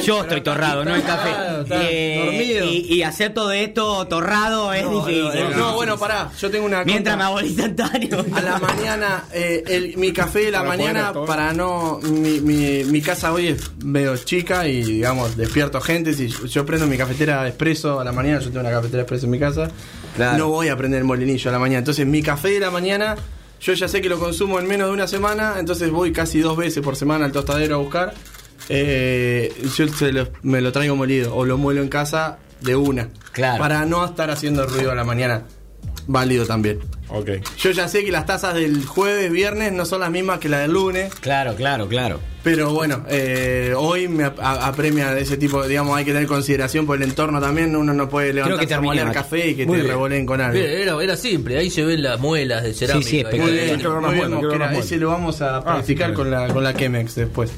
Yo 0.06 0.22
estoy 0.22 0.42
torrado, 0.42 0.86
no 0.86 0.94
el 0.96 1.02
café. 1.04 1.30
Claro, 1.30 1.62
está 1.64 1.80
Eh, 1.90 2.22
dormido. 2.24 2.66
y, 2.66 2.94
y 2.94 3.04
hacer 3.04 3.34
todo 3.34 3.52
esto 3.52 4.06
torrado 4.08 4.74
es 4.74 4.84
difícil. 4.90 5.58
No, 5.58 5.74
bueno, 5.74 5.98
pará, 5.98 6.30
yo 6.40 6.52
tengo 6.52 6.66
una 6.66 6.84
Mientras 6.84 7.18
me 7.18 7.24
hago 7.24 7.40
el 7.40 7.48
instantáneo. 7.48 8.26
A 8.34 8.42
la 8.42 8.60
mañana, 8.60 9.24
eh, 9.34 9.64
el- 9.68 9.98
mi 9.98 10.12
café 10.14 10.40
de 10.46 10.52
la 10.52 10.60
Para 10.60 10.70
mañana, 10.70 11.14
para 11.26 11.54
no. 11.54 12.00
Mi, 12.04 12.40
mi, 12.42 12.84
mi 12.84 13.02
casa 13.02 13.34
hoy 13.34 13.48
es 13.48 13.72
medio 13.84 14.16
chica 14.18 14.68
y, 14.68 14.84
digamos, 14.84 15.36
despierto 15.36 15.82
gente. 15.82 16.14
Si 16.14 16.28
yo, 16.28 16.46
yo 16.46 16.66
prendo 16.66 16.86
mi 16.88 16.98
cafetera 16.98 17.48
expreso 17.48 18.00
a 18.00 18.04
la 18.04 18.12
mañana, 18.12 18.40
yo 18.40 18.48
tengo 18.50 18.60
una 18.62 18.72
cafetera 18.72 19.02
expreso 19.04 19.26
en 19.26 19.32
mi 19.32 19.40
casa, 19.40 19.70
Claro. 20.16 20.38
no 20.38 20.50
voy 20.50 20.68
a 20.70 20.76
prender 20.78 21.00
el 21.00 21.06
molinillo 21.06 21.50
a 21.50 21.54
la 21.54 21.60
mañana. 21.60 21.80
Entonces, 21.80 22.06
mi 22.06 22.22
café 22.22 22.50
de 22.50 22.60
la 22.60 22.72
mañana, 22.72 23.16
yo 23.60 23.74
ya 23.74 23.88
sé 23.88 24.02
que 24.02 24.10
lo 24.10 24.20
consumo 24.20 24.60
en 24.60 24.68
menos 24.68 24.88
de 24.88 24.94
una 24.94 25.08
semana, 25.08 25.56
entonces 25.60 25.90
voy 25.92 26.12
casi 26.12 26.40
dos 26.40 26.58
veces 26.58 26.84
por 26.84 26.96
semana 26.96 27.26
al 27.26 27.32
tostadero 27.32 27.76
a 27.76 27.78
buscar. 27.80 28.14
Eh, 28.70 29.54
yo 29.76 29.88
se 29.88 30.12
lo- 30.12 30.28
me 30.44 30.62
lo 30.62 30.72
traigo 30.72 30.96
molido 30.96 31.36
o 31.36 31.46
lo 31.46 31.58
muelo 31.58 31.82
en 31.82 31.90
casa 31.90 32.38
de 32.62 32.76
una. 32.76 33.10
Claro. 33.32 33.60
Para 33.60 33.86
no 33.86 34.04
estar 34.06 34.30
haciendo 34.32 34.66
ruido 34.66 34.92
a 34.92 34.96
la 34.96 35.04
mañana. 35.04 35.44
Válido 36.08 36.46
también. 36.46 36.80
Ok. 37.10 37.30
Yo 37.58 37.72
ya 37.72 37.88
sé 37.88 38.04
que 38.04 38.12
las 38.12 38.26
tasas 38.26 38.54
del 38.56 38.86
jueves, 38.86 39.32
viernes 39.32 39.72
no 39.74 39.86
son 39.86 40.02
las 40.02 40.12
mismas 40.12 40.40
que 40.40 40.50
las 40.50 40.62
del 40.62 40.72
lunes, 40.74 41.14
Claro, 41.16 41.56
claro, 41.56 41.88
claro. 41.88 42.20
pero 42.44 42.74
bueno, 42.74 43.04
eh, 43.10 43.74
hoy 43.78 44.08
me 44.08 44.24
apremia 44.26 45.12
de 45.14 45.22
ese 45.22 45.38
tipo, 45.38 45.66
digamos, 45.68 45.98
hay 45.98 46.06
que 46.06 46.14
tener 46.14 46.28
consideración 46.28 46.86
por 46.86 46.98
el 46.98 47.04
entorno 47.04 47.40
también, 47.42 47.76
uno 47.76 47.94
no 47.94 48.10
puede 48.10 48.34
levantarse 48.34 48.74
a 48.74 48.82
moler 48.82 49.12
café 49.12 49.50
y 49.50 49.56
que 49.56 49.66
Muy 49.66 49.78
te 49.78 49.84
bien. 49.84 49.94
revoleen 49.96 50.26
con 50.26 50.42
algo. 50.42 50.58
Era, 50.60 51.02
era 51.04 51.16
simple, 51.18 51.58
ahí 51.58 51.70
se 51.70 51.84
ven 51.84 52.02
las 52.04 52.20
muelas 52.20 52.64
de 52.64 52.74
cerámica. 52.74 53.10
sí, 53.10 53.18
ahí. 53.18 53.22
espectacular. 53.24 53.50
Muy 53.50 53.62
bien, 53.62 54.02
muy 54.02 54.14
bien, 54.16 54.32
Mosquera, 54.34 54.78
ese 54.78 54.98
lo 54.98 55.10
vamos 55.10 55.42
a 55.42 55.64
practicar 55.64 56.10
sí. 56.10 56.16
con 56.16 56.32
la 56.32 56.48
con 56.50 56.64
la 56.64 56.74
Chemex 56.74 57.16
después. 57.16 57.52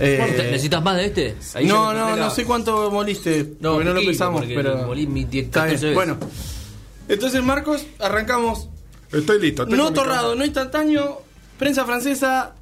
Eh, 0.00 0.22
¿Necesitas 0.52 0.80
más 0.82 0.96
de 0.96 1.06
este? 1.06 1.34
Ahí 1.54 1.66
no, 1.66 1.92
no, 1.92 2.14
no 2.14 2.30
sé 2.30 2.44
cuánto 2.44 2.88
moliste, 2.90 3.54
No, 3.60 3.72
porque 3.72 3.84
no 3.88 3.94
lo 3.94 4.00
pesamos, 4.02 4.44
pero 4.46 4.76
molí 4.86 5.08
mi 5.08 5.24
10, 5.24 5.46
está 5.46 5.60
14 5.62 5.86
bien. 5.86 5.98
veces. 5.98 6.16
Bueno, 6.16 6.30
entonces 7.08 7.42
Marcos, 7.42 7.86
arrancamos 7.98 8.68
Estoy 9.12 9.40
listo. 9.40 9.66
No 9.66 9.92
torrado, 9.92 10.34
no 10.34 10.44
instantáneo. 10.44 11.22
Prensa 11.58 11.84
francesa. 11.84 12.54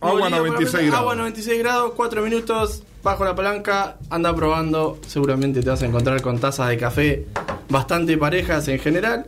Agua 0.00 0.28
molido 0.28 0.38
por 0.38 0.46
la 0.46 0.48
96 0.48 0.72
prensa, 0.72 0.78
grados. 0.78 1.00
Agua 1.00 1.14
96 1.14 1.58
grados, 1.60 1.92
4 1.96 2.22
minutos. 2.22 2.82
Bajo 3.02 3.24
la 3.24 3.34
palanca. 3.34 3.96
Anda 4.10 4.34
probando. 4.34 4.98
Seguramente 5.06 5.62
te 5.62 5.70
vas 5.70 5.82
a 5.82 5.86
encontrar 5.86 6.20
con 6.20 6.38
tazas 6.38 6.68
de 6.68 6.78
café 6.78 7.26
bastante 7.68 8.18
parejas 8.18 8.66
en 8.68 8.78
general. 8.78 9.26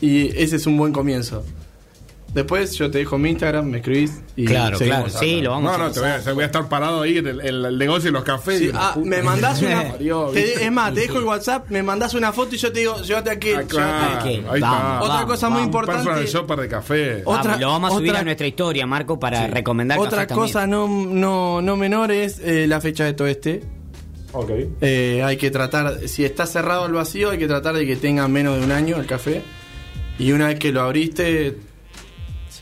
Y 0.00 0.36
ese 0.36 0.56
es 0.56 0.66
un 0.66 0.76
buen 0.76 0.92
comienzo. 0.92 1.44
Después 2.34 2.72
yo 2.78 2.90
te 2.90 2.96
dejo 2.98 3.18
mi 3.18 3.28
Instagram, 3.28 3.66
me 3.66 3.76
escribís 3.78 4.22
y 4.36 4.46
Claro, 4.46 4.78
claro. 4.78 5.10
Sí, 5.10 5.42
lo 5.42 5.50
vamos 5.50 5.64
No, 5.70 5.74
a 5.84 5.88
no, 5.88 5.92
te 5.92 6.00
voy 6.00 6.08
a, 6.08 6.32
voy 6.32 6.42
a 6.42 6.46
estar 6.46 6.66
parado 6.66 7.02
ahí 7.02 7.18
en 7.18 7.26
el, 7.26 7.76
negocio 7.76 8.04
de 8.04 8.12
los 8.12 8.24
cafés. 8.24 8.58
Sí, 8.58 8.66
y- 8.68 8.70
ah, 8.72 8.96
me 9.04 9.22
mandás 9.22 9.60
una 9.60 9.92
te- 10.32 10.64
es 10.64 10.72
más, 10.72 10.94
te 10.94 11.00
dejo 11.00 11.18
el 11.18 11.24
WhatsApp, 11.24 11.68
me 11.68 11.82
mandás 11.82 12.14
una 12.14 12.32
foto 12.32 12.54
y 12.54 12.58
yo 12.58 12.72
te 12.72 12.80
digo, 12.80 13.02
llévate 13.02 13.30
aquí. 13.30 13.50
Ah, 13.52 13.62
claro, 13.68 14.16
Ok, 14.20 14.24
ahí 14.24 14.40
vamos, 14.40 14.54
está. 14.56 15.00
Otra 15.02 15.14
vamos, 15.14 15.24
cosa 15.30 15.48
muy 15.50 15.62
importante. 15.62 16.04
Personal 16.04 16.24
shopper 16.26 16.60
de 16.60 16.68
café. 16.68 17.22
Otra- 17.26 17.42
Vamos, 17.42 17.60
lo 17.60 17.68
vamos 17.68 17.92
a 17.92 17.96
subir 17.96 18.10
otra- 18.10 18.20
a 18.20 18.24
nuestra 18.24 18.46
historia, 18.46 18.86
Marco, 18.86 19.20
para 19.20 19.46
recomendar 19.48 19.98
Otra 19.98 20.26
cosa 20.26 20.66
no, 20.66 20.88
no, 20.88 21.60
no 21.60 21.76
menor 21.76 22.12
es 22.12 22.38
eh, 22.38 22.66
la 22.66 22.80
fecha 22.80 23.04
de 23.04 23.12
todo 23.12 23.28
este. 23.28 23.62
Ok. 24.32 24.50
Eh, 24.80 25.22
hay 25.22 25.36
que 25.36 25.50
tratar, 25.50 26.08
si 26.08 26.24
está 26.24 26.46
cerrado 26.46 26.86
el 26.86 26.92
vacío, 26.92 27.28
hay 27.28 27.38
que 27.38 27.46
tratar 27.46 27.74
de 27.74 27.84
que 27.84 27.96
tenga 27.96 28.26
menos 28.28 28.58
de 28.58 28.64
un 28.64 28.72
año 28.72 28.96
el 28.96 29.04
café. 29.04 29.42
Y 30.18 30.32
una 30.32 30.46
vez 30.46 30.58
que 30.58 30.72
lo 30.72 30.80
abriste, 30.80 31.56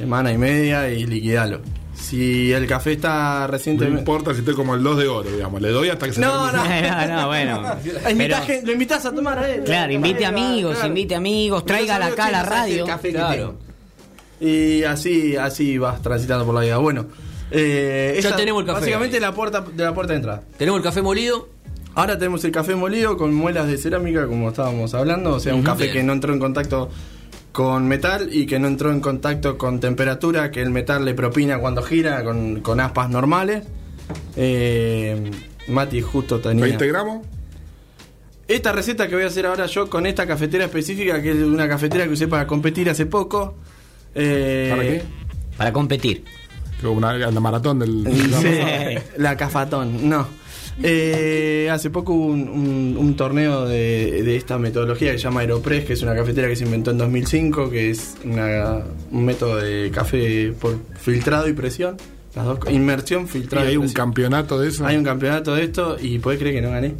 semana 0.00 0.32
y 0.32 0.38
media 0.38 0.88
y 0.90 1.04
liquidalo. 1.06 1.60
Si 1.94 2.50
el 2.52 2.66
café 2.66 2.92
está 2.92 3.40
No 3.42 3.46
recientemente. 3.48 3.98
importa 4.00 4.32
si 4.32 4.38
estoy 4.38 4.54
como 4.54 4.74
el 4.74 4.82
2 4.82 4.98
de 4.98 5.06
oro, 5.08 5.30
digamos. 5.30 5.60
Le 5.60 5.68
doy 5.68 5.90
hasta 5.90 6.06
que 6.06 6.14
se 6.14 6.20
No, 6.22 6.50
no. 6.50 6.64
no, 6.64 7.06
no, 7.06 7.26
bueno. 7.26 7.60
Invita 8.10 8.10
Pero- 8.16 8.36
gente- 8.46 8.66
lo 8.66 8.72
invitas 8.72 9.04
a 9.04 9.14
tomar 9.14 9.38
a 9.38 9.50
él. 9.50 9.62
Claro, 9.64 9.92
invite 9.92 10.24
amigos, 10.24 10.78
invite 10.84 11.14
amigos, 11.14 11.66
tráigala 11.66 12.06
acá 12.06 12.26
a 12.26 12.30
la 12.30 12.42
radio. 12.42 12.86
Claro. 13.12 13.58
Y 14.40 14.82
así, 14.84 15.36
así 15.36 15.76
vas 15.76 16.00
transitando 16.00 16.46
por 16.46 16.54
la 16.54 16.62
vida. 16.62 16.78
Bueno, 16.78 17.06
eh, 17.50 18.12
Ya 18.22 18.28
esa- 18.30 18.36
tenemos 18.36 18.60
el 18.62 18.66
café 18.66 18.80
Básicamente 18.80 19.16
ahí. 19.18 19.20
la 19.20 19.34
puerta 19.34 19.60
de 19.60 19.84
la 19.84 19.92
puerta 19.92 20.14
de 20.14 20.16
entrada. 20.16 20.42
Tenemos 20.56 20.78
el 20.78 20.84
café 20.84 21.02
molido. 21.02 21.50
Ahora 21.94 22.16
tenemos 22.16 22.42
el 22.44 22.52
café 22.52 22.74
molido 22.76 23.18
con 23.18 23.34
muelas 23.34 23.66
de 23.66 23.76
cerámica, 23.76 24.26
como 24.26 24.48
estábamos 24.48 24.94
hablando. 24.94 25.34
O 25.34 25.40
sea, 25.40 25.54
un 25.54 25.62
café 25.62 25.82
Bien. 25.84 25.92
que 25.96 26.02
no 26.04 26.12
entró 26.14 26.32
en 26.32 26.38
contacto 26.38 26.88
con 27.52 27.88
metal 27.88 28.28
y 28.32 28.46
que 28.46 28.58
no 28.58 28.68
entró 28.68 28.92
en 28.92 29.00
contacto 29.00 29.58
con 29.58 29.80
temperatura 29.80 30.50
que 30.50 30.62
el 30.62 30.70
metal 30.70 31.04
le 31.04 31.14
propina 31.14 31.58
cuando 31.58 31.82
gira 31.82 32.22
con, 32.24 32.60
con 32.60 32.80
aspas 32.80 33.10
normales. 33.10 33.64
Eh, 34.36 35.30
Mati 35.68 36.00
justo 36.00 36.40
tenía... 36.40 36.64
20 36.64 36.86
gramos. 36.86 37.26
Esta 38.48 38.72
receta 38.72 39.06
que 39.06 39.14
voy 39.14 39.24
a 39.24 39.28
hacer 39.28 39.46
ahora 39.46 39.66
yo 39.66 39.88
con 39.88 40.06
esta 40.06 40.26
cafetera 40.26 40.64
específica, 40.64 41.22
que 41.22 41.30
es 41.30 41.36
una 41.38 41.68
cafetera 41.68 42.04
que 42.04 42.10
usé 42.10 42.26
para 42.26 42.46
competir 42.46 42.90
hace 42.90 43.06
poco. 43.06 43.54
eh, 44.14 44.68
¿Para 44.70 44.82
qué? 44.82 45.02
Para 45.56 45.72
competir. 45.72 46.24
Que 46.80 46.86
Una, 46.88 47.12
la 47.12 47.40
maratón 47.40 47.78
del. 47.78 48.04
Sí, 48.40 48.58
la 49.18 49.36
cafatón, 49.36 50.08
no. 50.08 50.26
Eh, 50.82 51.68
hace 51.70 51.90
poco 51.90 52.12
hubo 52.14 52.26
un, 52.26 52.48
un- 52.48 52.96
un 52.98 53.16
torneo 53.16 53.66
de, 53.66 54.22
de 54.22 54.36
esta 54.36 54.58
metodología 54.58 55.12
que 55.12 55.18
se 55.18 55.24
llama 55.24 55.40
Aeropress, 55.40 55.84
que 55.84 55.92
es 55.92 56.02
una 56.02 56.14
cafetera 56.14 56.48
que 56.48 56.56
se 56.56 56.64
inventó 56.64 56.90
en 56.90 56.98
2005, 56.98 57.70
que 57.70 57.90
es 57.90 58.14
una- 58.24 58.80
un 59.10 59.24
método 59.24 59.56
de 59.58 59.90
café 59.92 60.52
por 60.58 60.76
filtrado 60.98 61.48
y 61.48 61.52
presión. 61.52 61.96
Las 62.34 62.44
dos, 62.46 62.58
inmersión, 62.70 63.24
Y 63.24 63.28
filtrado. 63.28 63.66
hay 63.66 63.74
y 63.74 63.76
un 63.76 63.82
presión. 63.82 63.96
campeonato 64.06 64.58
de 64.60 64.68
eso. 64.68 64.86
Hay 64.86 64.96
un 64.96 65.04
campeonato 65.04 65.54
de 65.54 65.64
esto 65.64 65.96
y 66.00 66.18
podés 66.18 66.38
creer 66.38 66.54
que 66.56 66.62
no 66.62 66.70
gané. 66.70 66.94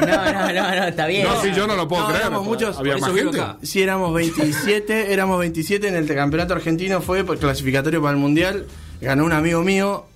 No, 0.00 0.06
no, 0.06 0.52
no, 0.52 0.74
no, 0.76 0.84
está 0.84 1.06
bien. 1.06 1.24
No, 1.24 1.40
sí, 1.42 1.50
yo 1.54 1.66
no 1.66 1.76
lo 1.76 1.86
puedo 1.86 2.02
No, 2.02 2.08
creer. 2.08 2.22
éramos 2.22 2.44
muchos. 2.46 2.76
Había 2.78 2.96
más 2.96 3.12
gente. 3.12 3.38
Si 3.62 3.82
éramos 3.82 4.14
27, 4.14 5.12
éramos 5.12 5.38
27 5.38 5.88
en 5.88 5.94
el 5.94 6.06
campeonato 6.06 6.54
argentino, 6.54 7.00
fue 7.02 7.22
por 7.22 7.38
clasificatorio 7.38 8.00
para 8.02 8.12
el 8.14 8.18
mundial. 8.18 8.66
Ganó 9.00 9.24
un 9.26 9.32
amigo 9.32 9.62
mío 9.62 10.06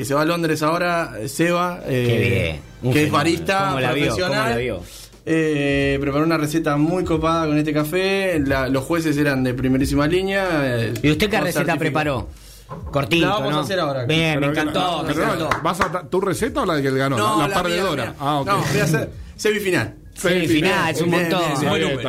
que 0.00 0.06
se 0.06 0.14
va 0.14 0.22
a 0.22 0.24
Londres 0.24 0.62
ahora, 0.62 1.12
eh, 1.20 1.28
Seba, 1.28 1.80
eh, 1.84 2.06
Qué 2.08 2.18
bien. 2.18 2.60
Un 2.88 2.92
que 2.94 3.04
es 3.04 3.12
barista 3.12 3.66
¿Cómo 3.66 3.80
la 3.80 3.92
vio? 3.92 4.04
profesional. 4.06 4.38
¿Cómo 4.44 4.50
la 4.50 4.56
vio? 4.56 4.82
Eh, 5.26 5.98
preparó 6.00 6.24
una 6.24 6.38
receta 6.38 6.78
muy 6.78 7.04
copada 7.04 7.46
con 7.46 7.58
este 7.58 7.74
café. 7.74 8.40
La- 8.46 8.68
los 8.70 8.82
jueces 8.84 9.14
eran 9.18 9.44
de 9.44 9.52
primerísima 9.52 10.06
línea. 10.06 10.48
eh, 10.62 10.94
¿Y 11.02 11.10
usted 11.10 11.28
qué 11.28 11.38
receta 11.38 11.76
preparó? 11.76 12.28
Cortito, 12.90 13.26
La 13.26 13.32
vamos 13.34 13.52
¿no? 13.52 13.58
a 13.58 13.62
hacer 13.62 13.78
ahora. 13.78 14.04
Bien, 14.06 14.40
me 14.40 14.46
encantó, 14.46 15.02
me 15.02 15.12
encantó. 15.12 15.50
¿Vas 15.62 15.80
a 15.82 15.88
da- 15.90 16.08
tu 16.08 16.18
receta 16.18 16.62
o 16.62 16.64
la 16.64 16.76
de 16.76 16.82
que 16.82 16.88
él 16.88 16.96
ganó? 16.96 17.18
No, 17.18 17.36
la, 17.42 17.48
la 17.48 17.56
la 17.56 17.62
perdedora. 17.62 18.14
Ah, 18.18 18.40
ok. 18.40 18.46
No, 18.46 18.64
voy 18.72 18.80
a 18.80 18.84
hacer 18.84 19.10
semifinal. 19.36 19.96
Semifinal, 20.14 20.94
es 20.94 21.00
un 21.00 21.10
montón. 21.10 21.42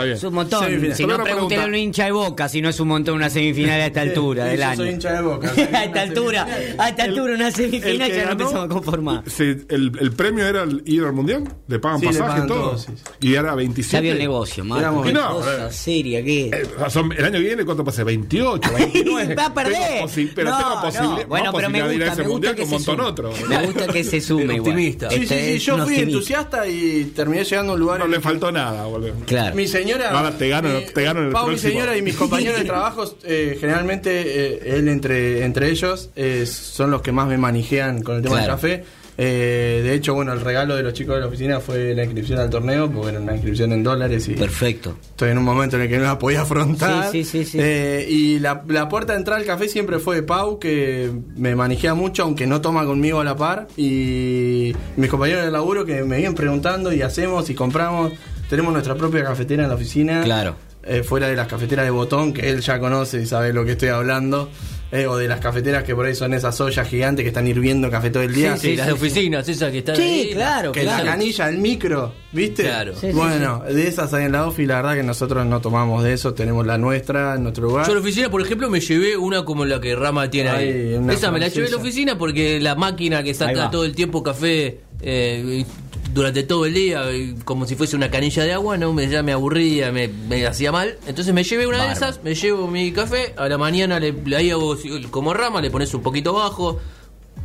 Es 0.04 0.24
un 0.24 0.34
montón. 0.34 0.96
Si 0.96 1.06
no, 1.06 1.24
pregunta. 1.24 1.64
a 1.64 1.68
un 1.68 1.76
hincha 1.76 2.06
de 2.06 2.12
boca 2.12 2.50
si 2.50 2.62
no 2.62 2.70
es 2.70 2.80
un 2.80 2.88
montón 2.90 3.16
una 3.16 3.30
semifinal 3.30 3.80
a 3.82 3.86
esta 3.86 4.02
altura 4.02 4.46
del 4.46 4.60
yo 4.60 4.66
año. 4.66 4.76
soy 4.78 4.90
hincha 4.90 5.14
de 5.14 5.22
Boca. 5.22 5.52
a 5.74 5.84
esta 5.84 6.02
altura, 6.02 6.48
a 6.78 6.90
esta 6.90 7.04
altura 7.04 7.36
una 7.36 7.52
semifinal 7.52 8.10
que 8.10 8.16
ya 8.18 8.26
no 8.26 8.32
empezamos 8.32 8.66
a 8.66 8.68
conformar. 8.68 9.24
el, 9.40 10.12
premio 10.16 10.46
era 10.46 10.64
el 10.64 10.84
ir 10.86 11.04
al 11.04 11.14
mundial? 11.14 11.44
¿Le 11.68 11.80
pagan 11.80 12.02
pasaje 12.02 12.42
y 12.44 12.48
todo? 12.48 12.76
Y 13.20 13.36
era 13.36 13.56
27. 13.56 13.98
Ya 13.98 14.02
vio 14.02 14.12
el 14.14 14.20
negocio, 14.20 14.64
Marco. 14.66 14.82
Éramos 14.82 15.06
Qué 15.08 15.14
cosa 15.14 15.68
eh. 15.68 15.72
seria 15.72 16.20
el 16.20 17.26
año 17.26 17.34
que 17.34 17.40
viene, 17.40 17.66
¿cuánto 17.66 17.84
pasa? 17.84 18.04
28, 18.04 18.70
29. 18.74 19.36
Va 19.36 19.46
a 19.46 19.54
perder. 19.54 20.06
Pero 20.36 20.58
tengo 20.58 20.82
posibilidad 20.82 21.28
Bueno, 21.28 21.52
pero 21.54 21.70
me 21.70 21.82
gusta, 21.82 22.16
me 22.16 22.28
gusta 22.28 22.56
que 22.56 22.66
se 22.66 22.80
sume. 22.80 23.04
otro. 23.04 23.34
Me 23.48 23.66
gusta 23.66 23.88
que 23.88 24.04
se 24.04 24.22
sume 24.22 24.44
El 24.44 24.52
igual. 24.52 24.60
optimista. 24.72 25.10
Sí, 25.10 25.16
sí, 25.18 25.22
Este 25.24 25.40
sí, 25.42 25.56
es 25.56 25.64
yo 25.64 25.78
fui 25.86 25.96
entusiasta 25.98 26.68
y 26.68 27.12
terminé 27.16 27.44
llegando 27.44 27.72
a 27.74 27.76
un 27.76 27.82
lugar 27.82 27.91
No 28.00 28.08
le 28.08 28.18
que- 28.18 28.22
faltó 28.22 28.52
nada, 28.52 28.86
boludo. 28.86 29.14
Claro. 29.26 29.56
Mi 29.56 29.68
señora. 29.68 30.12
Ahora 30.12 30.32
te 30.38 30.48
gano- 30.50 30.70
mi- 30.70 30.86
te 30.86 31.04
gano 31.04 31.20
en 31.22 31.28
el 31.28 31.32
Pau, 31.34 31.48
mi 31.50 31.58
señora 31.58 31.96
y 31.98 32.02
mis 32.02 32.16
compañeros 32.16 32.60
de 32.60 32.66
trabajo, 32.66 33.04
eh, 33.24 33.58
generalmente 33.60 34.12
eh, 34.56 34.78
él 34.78 34.88
entre, 34.88 35.44
entre 35.46 35.70
ellos, 35.70 36.10
eh, 36.16 36.46
son 36.46 36.92
los 36.92 37.02
que 37.02 37.12
más 37.12 37.28
me 37.28 37.38
manejean 37.38 38.02
con 38.04 38.18
el 38.18 38.22
tema 38.22 38.38
Claro. 38.38 38.58
del 38.58 38.80
café. 38.80 39.01
Eh, 39.18 39.82
de 39.84 39.94
hecho, 39.94 40.14
bueno, 40.14 40.34
el 40.34 40.42
regalo 40.42 40.76
de 40.76 40.84
los 40.84 40.94
chicos 40.94 41.16
de 41.16 41.22
la 41.22 41.28
oficina 41.28 41.60
fue 41.60 41.94
la 41.94 42.04
inscripción 42.04 42.40
al 42.40 42.50
torneo, 42.50 42.90
porque 42.90 43.10
era 43.12 43.20
una 43.20 43.34
inscripción 43.34 43.72
en 43.74 43.84
dólares 43.84 44.28
y 44.28 44.34
Perfecto. 44.34 44.98
estoy 45.10 45.30
en 45.32 45.38
un 45.38 45.44
momento 45.44 45.76
en 45.76 45.84
el 45.84 45.90
que 45.90 45.98
no 45.98 46.06
la 46.06 46.18
podía 46.18 46.42
afrontar. 46.42 47.12
Sí, 47.12 47.24
sí, 47.24 47.44
sí, 47.44 47.52
sí. 47.52 47.58
Eh, 47.62 48.08
y 48.10 48.40
la, 48.40 48.64
la 48.68 48.90
puerta 48.90 49.14
de 49.14 49.20
entrada 49.20 49.40
al 49.40 49.46
café 49.46 49.68
siempre 49.68 50.00
fue 50.00 50.16
de 50.16 50.24
Pau, 50.24 50.60
que 50.60 51.12
me 51.36 51.56
manejea 51.56 51.94
mucho, 51.94 52.24
aunque 52.24 52.48
no 52.48 52.62
toma 52.62 52.86
conmigo 52.86 53.20
a 53.20 53.24
la 53.24 53.36
par. 53.36 53.68
Y 53.78 54.74
mis 54.98 55.10
compañeros 55.10 55.44
de 55.46 55.52
laburo 55.52 55.86
que 55.86 56.04
me 56.04 56.18
vienen 56.18 56.36
preguntando 56.36 56.92
y 56.94 57.02
hacemos 57.02 57.50
y 57.50 57.54
compramos. 57.56 58.14
Tenemos 58.50 58.74
nuestra 58.74 58.96
propia 58.96 59.24
cafetera 59.24 59.64
en 59.64 59.70
la 59.70 59.76
oficina. 59.76 60.24
Claro. 60.24 60.56
Eh, 60.84 61.04
fuera 61.04 61.28
de 61.28 61.36
las 61.36 61.48
cafeteras 61.48 61.86
de 61.86 61.92
botón, 61.92 62.34
que 62.34 62.50
él 62.50 62.62
ya 62.62 62.80
conoce 62.80 63.22
y 63.22 63.26
sabe 63.28 63.54
lo 63.54 63.64
que 63.66 63.74
estoy 63.74 63.90
hablando. 63.90 64.50
Eh, 64.92 65.08
o 65.08 65.16
de 65.18 65.28
las 65.28 65.40
cafeteras 65.40 65.84
que 65.84 65.96
por 65.96 66.06
ahí 66.06 66.14
son 66.16 66.34
esas 66.34 66.60
ollas 66.62 66.88
gigantes 66.88 67.24
que 67.24 67.30
están 67.30 67.48
hirviendo 67.48 67.90
café 67.90 68.10
todo 68.10 68.24
el 68.24 68.34
día. 68.34 68.58
Sí, 68.58 68.76
las 68.76 68.88
de 68.88 68.94
oficinas, 68.94 69.48
esas 69.48 69.72
que 69.72 69.78
están 69.80 69.96
Sí, 69.96 70.02
ahí. 70.02 70.30
claro, 70.34 70.72
Que 70.72 70.84
la 70.84 71.04
canilla, 71.04 71.50
el 71.50 71.58
micro, 71.60 72.14
¿viste? 72.32 72.64
Claro. 72.64 72.94
Sí, 72.96 73.08
sí, 73.08 73.14
bueno, 73.14 73.64
de 73.64 73.88
esas 73.88 74.14
hay 74.14 74.26
en 74.26 74.34
la 74.34 74.48
OFI, 74.48 74.66
la 74.66 74.76
verdad 74.78 74.96
que 74.96 75.04
nosotros 75.04 75.46
no 75.46 75.62
tomamos 75.62 76.04
de 76.04 76.14
eso, 76.14 76.34
tenemos 76.34 76.66
la 76.66 76.78
nuestra 76.78 77.36
en 77.36 77.44
nuestro 77.44 77.64
lugar. 77.68 77.86
Yo 77.86 77.92
a 77.94 77.96
la 77.96 78.02
oficina, 78.02 78.30
por 78.30 78.42
ejemplo, 78.42 78.70
me 78.70 78.80
llevé 78.80 79.16
una 79.18 79.46
como 79.46 79.66
la 79.66 79.80
que 79.80 79.96
Rama 79.96 80.30
tiene 80.30 80.50
ahí. 80.50 81.00
Esa 81.10 81.32
me 81.32 81.40
la 81.40 81.48
llevé 81.48 81.68
a 81.68 81.72
la 81.72 81.78
oficina 81.78 82.18
porque 82.18 82.60
la 82.60 82.76
máquina 82.76 83.24
que 83.24 83.34
saca 83.34 83.72
todo 83.72 83.86
el 83.86 83.96
tiempo 83.96 84.22
café 84.24 84.80
eh, 85.02 85.66
durante 86.14 86.44
todo 86.44 86.66
el 86.66 86.74
día, 86.74 87.10
eh, 87.12 87.36
como 87.46 87.66
si 87.66 87.76
fuese 87.76 87.96
una 87.96 88.12
canilla 88.12 88.44
de 88.44 88.54
agua, 88.54 88.78
no 88.78 88.94
me, 88.94 89.08
ya 89.08 89.24
me 89.24 89.32
aburría, 89.32 89.92
me, 89.92 90.08
me 90.08 90.46
hacía 90.46 90.72
mal. 90.72 90.98
Entonces 91.08 91.34
me 91.34 91.44
llevé 91.44 91.68
una 91.68 91.86
de 91.86 91.94
esas, 91.94 92.24
me 92.24 92.36
llevo 92.36 92.68
mi 92.68 92.92
café, 92.92 93.34
a 93.38 93.48
la 93.48 93.58
mañana 93.58 94.00
le, 94.00 94.12
le 94.12 94.36
ahí 94.36 94.52
hago 94.52 94.78
como 95.10 95.34
Rama, 95.34 95.62
le 95.62 95.72
pones 95.72 95.94
un 95.94 96.02
poquito 96.02 96.34
bajo. 96.34 96.80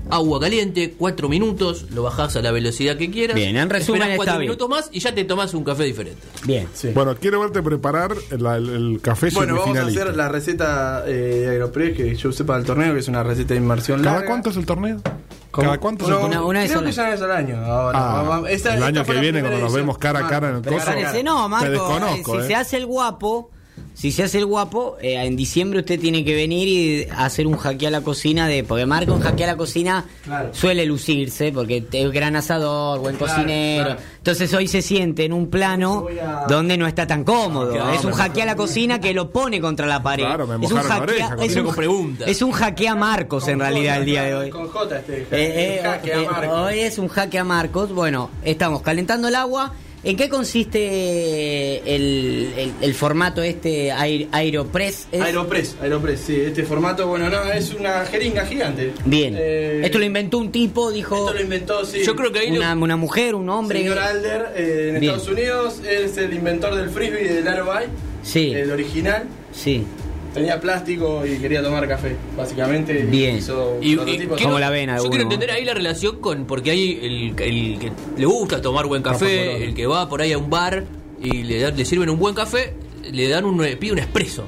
Agua 0.08 0.38
caliente, 0.38 0.94
cuatro 0.96 1.28
minutos, 1.28 1.86
lo 1.90 2.04
bajás 2.04 2.36
a 2.36 2.40
la 2.42 2.52
velocidad 2.52 2.96
que 2.96 3.10
quieras. 3.10 3.34
Bien, 3.34 3.56
en 3.56 3.68
resumen 3.68 4.02
esperás 4.02 4.08
está 4.12 4.16
cuatro 4.16 4.38
bien. 4.38 4.50
minutos 4.50 4.68
más 4.68 4.88
y 4.92 5.00
ya 5.00 5.12
te 5.12 5.24
tomás 5.24 5.52
un 5.52 5.64
café 5.64 5.82
diferente. 5.82 6.22
Bien. 6.44 6.68
Sí. 6.74 6.90
Bueno, 6.94 7.16
quiero 7.16 7.40
verte 7.40 7.60
preparar 7.60 8.14
el, 8.30 8.46
el- 8.46 8.68
el 8.92 9.00
café 9.02 9.30
Bueno, 9.34 9.56
vamos 9.56 9.76
a 9.76 9.82
hacer 9.86 10.14
la 10.14 10.28
receta 10.28 11.02
eh, 11.08 11.10
de 11.10 11.48
Aeropress 11.48 11.96
que 11.96 12.14
yo 12.14 12.28
usé 12.28 12.44
para 12.44 12.60
el 12.60 12.64
torneo, 12.64 12.94
que 12.94 13.00
es 13.00 13.08
una 13.08 13.24
receta 13.24 13.54
de 13.54 13.60
inmersión 13.60 13.98
¿Cada 14.00 14.12
larga. 14.18 14.28
cuánto 14.28 14.50
es 14.50 14.56
el 14.56 14.64
torneo? 14.64 15.00
¿Cómo? 15.50 15.66
¿Cada 15.66 15.78
cuánto 15.80 16.08
No? 16.08 16.24
Una- 16.26 16.42
una 16.44 16.60
vez 16.60 16.70
creo 16.70 16.84
que 16.84 16.92
ya 16.92 17.12
es 17.12 17.22
al 17.22 17.32
año. 17.32 17.56
Ahora, 17.64 17.98
Ah, 17.98 18.22
Vamos- 18.22 18.48
esta- 18.48 18.76
el 18.76 18.82
año 18.84 19.04
que 19.04 19.12
viene, 19.14 19.40
cuando 19.40 19.58
nos 19.58 19.72
vemos 19.74 19.98
cara 19.98 20.24
a 20.24 20.28
cara 20.28 20.50
en 20.50 20.56
el 20.56 20.62
coso. 20.62 20.86
No, 21.24 21.48
Marco. 21.48 21.64
Te 21.66 21.70
desconozco, 21.72 22.34
eh, 22.36 22.38
si 22.38 22.44
eh. 22.44 22.46
se 22.46 22.54
hace 22.54 22.76
el 22.76 22.86
guapo, 22.86 23.50
si 23.98 24.12
se 24.12 24.24
hace 24.24 24.36
el 24.36 24.44
guapo, 24.44 24.98
eh, 25.00 25.14
en 25.24 25.36
diciembre 25.36 25.80
usted 25.80 25.98
tiene 25.98 26.22
que 26.22 26.34
venir 26.34 26.68
y 26.68 27.08
hacer 27.16 27.46
un 27.46 27.56
jaque 27.56 27.86
a 27.86 27.90
la 27.90 28.02
cocina 28.02 28.46
de. 28.46 28.62
Porque 28.62 28.84
Marco 28.84 29.14
en 29.14 29.20
jaque 29.22 29.44
a 29.44 29.46
la 29.46 29.56
cocina 29.56 30.04
Claro. 30.22 30.50
suele 30.52 30.84
lucirse, 30.84 31.50
porque 31.50 31.82
es 31.90 32.12
gran 32.12 32.36
asador, 32.36 33.00
buen 33.00 33.16
Claro, 33.16 33.32
cocinero. 33.32 33.84
claro. 33.86 34.00
Entonces 34.18 34.52
hoy 34.52 34.68
se 34.68 34.82
siente 34.82 35.24
en 35.24 35.32
un 35.32 35.48
plano 35.48 36.06
a- 36.22 36.44
donde 36.46 36.76
no 36.76 36.86
está 36.86 37.06
tan 37.06 37.24
cómodo. 37.24 37.72
Claro, 37.72 37.90
es 37.94 38.04
un 38.04 38.12
jaque 38.12 38.42
a 38.42 38.44
la 38.46 38.54
cocina 38.54 39.00
que 39.00 39.14
lo 39.14 39.30
pone 39.30 39.62
contra 39.62 39.86
la 39.86 40.02
pared. 40.02 40.24
Claro, 40.24 40.46
me 40.46 40.66
es 40.66 40.70
un 40.72 40.78
jaque 40.78 41.00
oreja 41.02 41.36
a- 41.40 41.44
es 41.44 41.56
un, 41.56 41.64
con 41.64 41.74
preguntas. 41.74 42.28
es 42.28 42.42
un 42.42 42.52
jaque 42.52 42.88
a 42.88 42.94
Marcos 42.94 43.48
en 43.48 43.60
realidad 43.60 43.96
el 43.96 44.04
día 44.04 44.24
de 44.24 44.34
hoy. 44.34 44.50
Con 44.50 44.68
J 44.68 44.98
este. 44.98 45.22
Eh, 45.22 45.26
eh, 45.30 45.80
eh, 46.04 46.48
hoy 46.48 46.80
es 46.80 46.98
un 46.98 47.08
jaque 47.08 47.38
a 47.38 47.44
Marcos. 47.44 47.92
Bueno, 47.94 48.28
estamos 48.44 48.82
calentando 48.82 49.28
el 49.28 49.34
agua. 49.36 49.72
¿En 50.06 50.16
qué 50.16 50.28
consiste 50.28 51.78
el, 51.94 52.52
el- 52.56 52.72
el 52.80 52.94
formato 52.94 53.42
este 53.42 53.90
Aer- 53.92 54.28
Aeropress? 54.30 55.08
¿Es? 55.10 55.20
Aeropress, 55.20 55.76
Aeropress, 55.82 56.20
sí. 56.20 56.36
Este 56.40 56.62
formato, 56.62 57.08
bueno, 57.08 57.28
no, 57.28 57.42
es 57.52 57.74
una 57.74 58.04
jeringa 58.06 58.46
gigante. 58.46 58.92
Bien. 59.04 59.34
Eh, 59.36 59.80
Esto 59.84 59.98
lo 59.98 60.04
inventó 60.04 60.38
un 60.38 60.52
tipo, 60.52 60.92
dijo 60.92 61.16
esto 61.16 61.34
lo 61.34 61.40
inventó, 61.42 61.84
sí. 61.84 62.04
Yo 62.04 62.14
creo 62.14 62.30
que 62.32 62.38
ahí 62.38 62.50
lo- 62.50 62.56
una, 62.58 62.74
una 62.74 62.96
mujer, 62.96 63.34
un 63.34 63.48
hombre. 63.48 63.80
Señor 63.80 63.98
Alder, 63.98 64.52
eh, 64.56 64.90
en 64.94 65.00
Bien. 65.00 65.14
Estados 65.14 65.28
Unidos, 65.36 65.80
es 65.88 66.16
el 66.18 66.32
inventor 66.32 66.74
del 66.76 66.88
frisbee 66.90 67.24
y 67.24 67.28
del 67.28 67.48
aerobike. 67.48 67.88
Sí. 68.22 68.52
El 68.52 68.70
original. 68.70 69.24
Sí. 69.52 69.84
Tenía 70.36 70.60
plástico 70.60 71.24
y 71.26 71.38
quería 71.38 71.62
tomar 71.62 71.86
café, 71.88 72.14
básicamente. 72.36 72.92
Bien. 73.04 73.36
Hizo 73.36 73.78
Y, 73.80 73.92
y 73.92 73.96
prototipos. 73.96 74.40
Como 74.42 74.58
la 74.58 74.70
vena 74.70 74.98
Yo 74.98 75.08
quiero 75.08 75.22
entender 75.24 75.50
ahí 75.50 75.64
la 75.64 75.74
relación 75.74 76.20
con. 76.20 76.44
Porque 76.46 76.70
hay 76.70 76.98
el, 77.02 77.40
el 77.40 77.78
que 77.78 77.92
le 78.16 78.26
gusta 78.26 78.60
tomar 78.60 78.86
buen 78.86 79.02
café, 79.02 79.64
el 79.64 79.74
que 79.74 79.86
va 79.86 80.08
por 80.08 80.20
ahí 80.22 80.32
a 80.32 80.38
un 80.38 80.50
bar 80.50 80.84
y 81.22 81.42
le, 81.42 81.60
dan- 81.60 81.76
le 81.76 81.84
sirven 81.84 82.10
un 82.10 82.18
buen 82.18 82.34
café, 82.34 82.74
le 83.10 83.28
dan 83.28 83.44
un, 83.44 83.58
pide 83.80 83.92
un 83.92 83.98
expreso. 83.98 84.44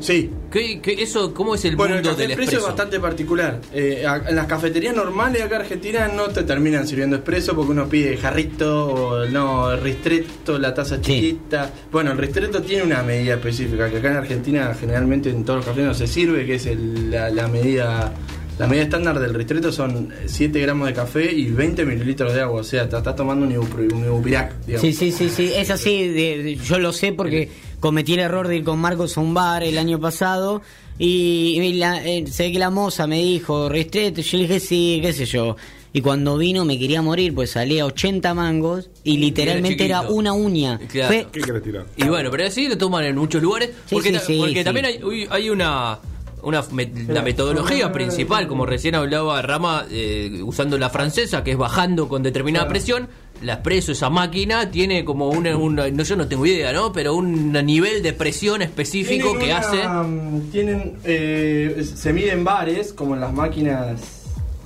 Sí. 0.00 0.30
¿Qué, 0.50 0.80
qué- 0.82 1.02
eso, 1.02 1.32
¿Cómo 1.32 1.54
es 1.54 1.64
el 1.64 1.76
Bueno, 1.76 1.94
el 1.96 2.02
mundo 2.04 2.16
del 2.16 2.30
expreso 2.32 2.58
es 2.58 2.62
bastante 2.62 3.00
particular. 3.00 3.60
Eh, 3.72 4.04
a- 4.06 4.22
en 4.28 4.36
las 4.36 4.46
cafeterías 4.46 4.94
normales 4.94 5.40
acá 5.42 5.56
en 5.56 5.62
Argentina 5.62 6.08
no 6.14 6.24
te 6.28 6.42
terminan 6.42 6.86
sirviendo 6.86 7.16
expreso 7.16 7.54
porque 7.56 7.72
uno 7.72 7.88
pide 7.88 8.16
jarrito 8.18 8.86
o 8.88 9.26
no, 9.26 9.74
ristretto, 9.76 10.58
la 10.58 10.74
taza 10.74 10.96
Sí. 10.96 11.02
chiquita. 11.02 11.70
Bueno, 11.90 12.12
el 12.12 12.18
ristretto 12.18 12.60
tiene 12.62 12.82
una 12.82 13.02
medida 13.02 13.34
específica 13.34 13.88
que 13.90 13.96
acá 13.96 14.10
en 14.10 14.16
Argentina 14.18 14.74
generalmente 14.78 15.30
en 15.30 15.44
todos 15.44 15.58
los 15.60 15.66
cafés 15.66 15.84
no 15.84 15.94
se 15.94 16.06
sirve, 16.06 16.44
que 16.44 16.56
es 16.56 16.66
el- 16.66 17.10
la, 17.10 17.30
la 17.30 17.48
medida... 17.48 18.12
La 18.56 18.68
medida 18.68 18.84
estándar 18.84 19.18
del 19.18 19.34
ristretto 19.34 19.72
son 19.72 20.10
7 20.26 20.60
gramos 20.60 20.86
de 20.86 20.94
café 20.94 21.32
y 21.32 21.46
20 21.50 21.84
mililitros 21.84 22.32
de 22.34 22.40
agua. 22.40 22.60
O 22.60 22.62
sea, 22.62 22.88
te 22.88 22.96
estás 22.96 23.16
tomando 23.16 23.44
un, 23.44 23.50
Ibupirac, 23.50 24.60
digamos. 24.64 24.80
Sí, 24.80 24.92
sí, 24.92 25.10
sí, 25.10 25.28
sí, 25.28 25.50
es 25.56 25.70
así, 25.70 26.06
de- 26.06 26.40
de- 26.40 26.54
yo 26.54 26.78
lo 26.78 26.92
sé 26.92 27.12
porque 27.12 27.48
cometí 27.84 28.14
el 28.14 28.20
error 28.20 28.48
de 28.48 28.56
ir 28.56 28.64
con 28.64 28.78
Marcos 28.78 29.18
a 29.18 29.20
un 29.20 29.34
bar 29.34 29.62
el 29.62 29.76
año 29.76 30.00
pasado 30.00 30.62
y, 30.98 31.60
y 31.60 31.72
la- 31.74 32.02
eh, 32.02 32.24
sé 32.26 32.50
que 32.50 32.58
la 32.58 32.70
moza 32.70 33.06
me 33.06 33.18
dijo, 33.18 33.68
ristretto, 33.68 34.22
yo 34.22 34.38
le 34.38 34.44
dije 34.44 34.58
sí, 34.60 35.00
qué 35.02 35.12
sé 35.12 35.26
yo. 35.26 35.54
Y 35.92 36.00
cuando 36.00 36.38
vino 36.38 36.64
me 36.64 36.78
quería 36.78 37.02
morir, 37.02 37.34
pues 37.34 37.50
salía 37.50 37.84
80 37.84 38.32
mangos 38.32 38.88
y 39.04 39.18
literalmente 39.18 39.84
era, 39.84 40.00
una 40.00 40.32
uña. 40.32 40.78
Claro. 40.90 41.08
Fue- 41.08 41.26
¿Qué 41.30 41.40
querés 41.42 41.62
tirar? 41.62 41.84
Y 41.98 42.08
bueno, 42.08 42.30
pero 42.30 42.46
así 42.46 42.68
lo 42.68 42.78
toman 42.78 43.04
en 43.04 43.16
muchos 43.16 43.42
lugares. 43.42 43.68
Sí, 43.84 43.94
porque 43.96 44.12
sí, 44.18 44.18
sí, 44.26 44.38
porque 44.38 44.58
sí. 44.60 44.64
también 44.64 44.86
hay, 44.86 45.04
uy, 45.04 45.26
hay 45.30 45.50
una. 45.50 45.98
Una, 46.42 46.62
me- 46.72 46.90
la 47.08 47.22
metodología 47.22 47.90
principal, 47.92 48.46
como 48.48 48.64
recién 48.66 48.94
hablaba 48.94 49.40
Rama, 49.42 49.86
eh, 49.90 50.40
usando 50.42 50.76
la 50.78 50.90
francesa, 50.90 51.42
que 51.44 51.52
es 51.52 51.56
bajando 51.56 52.06
con 52.08 52.22
determinada 52.22 52.66
presión, 52.68 53.08
la 53.42 53.54
expreso, 53.54 53.92
esa 53.92 54.08
máquina, 54.10 54.70
tiene 54.70 55.04
como 55.04 55.28
una, 55.28 55.56
una- 55.56 55.88
no 55.90 56.02
yo 56.02 56.16
no 56.16 56.26
tengo 56.28 56.46
idea, 56.46 56.72
¿no? 56.72 56.92
Pero 56.92 57.14
un 57.14 57.52
nivel 57.52 58.02
de 58.02 58.12
presión 58.12 58.62
específico 58.62 59.30
Tienen 59.32 59.40
que 59.40 59.52
una, 59.52 59.58
hace. 59.58 60.08
mm, 60.08 60.50
Tienen, 60.50 60.92
eh, 61.04 61.84
se 61.94 62.12
miden 62.12 62.44
bares, 62.44 62.92
como 62.92 63.14
en 63.14 63.20
las 63.20 63.32
máquinas 63.32 64.00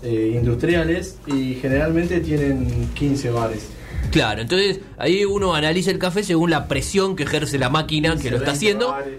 eh, 0.02 0.32
industriales, 0.36 1.16
y 1.26 1.54
generalmente 1.54 2.20
tienen 2.20 2.88
15 2.94 3.30
bares. 3.30 3.66
Claro, 4.12 4.40
entonces 4.42 4.78
ahí 4.96 5.24
uno 5.24 5.54
analiza 5.56 5.90
el 5.90 5.98
café 5.98 6.22
según 6.22 6.50
la 6.50 6.68
presión 6.68 7.16
que 7.16 7.24
ejerce 7.24 7.58
la 7.58 7.68
máquina 7.68 8.10
que 8.10 8.16
15, 8.22 8.30
lo 8.30 8.36
está 8.36 8.50
20 8.52 8.56
haciendo. 8.56 8.88
bares. 8.92 9.14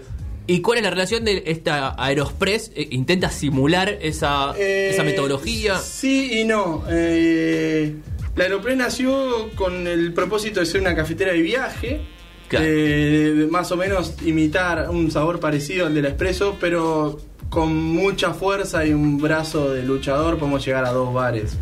¿Y 0.46 0.62
cuál 0.62 0.78
es 0.78 0.84
la 0.84 0.90
relación 0.90 1.24
de 1.24 1.42
esta 1.46 1.94
Aerospress? 2.02 2.72
Eh, 2.74 2.88
¿Intenta 2.92 3.30
simular 3.30 3.98
esa, 4.00 4.54
Eh, 4.58 4.90
esa 4.92 5.04
metodología? 5.04 5.76
Sí 5.78 6.40
y 6.40 6.44
no. 6.44 6.82
Eh, 6.90 7.94
la 8.36 8.44
Aeropress 8.44 8.76
nació 8.76 9.50
con 9.56 9.86
el 9.86 10.12
propósito 10.12 10.60
de 10.60 10.66
ser 10.66 10.80
una 10.80 10.94
cafetera 10.94 11.32
de 11.32 11.42
viaje. 11.42 12.00
Claro. 12.48 12.64
eh, 12.66 13.32
de 13.36 13.46
más 13.46 13.70
o 13.70 13.76
menos 13.76 14.14
imitar 14.24 14.90
un 14.90 15.08
sabor 15.12 15.38
parecido 15.38 15.86
al 15.86 15.94
del 15.94 16.06
espresso, 16.06 16.56
pero 16.60 17.20
con 17.48 17.72
mucha 17.74 18.32
fuerza 18.34 18.84
y 18.84 18.92
un 18.92 19.18
brazo 19.18 19.72
de 19.72 19.84
luchador 19.84 20.36
podemos 20.36 20.64
llegar 20.66 20.84
a 20.84 20.90
dos 20.90 21.14
bares. 21.14 21.56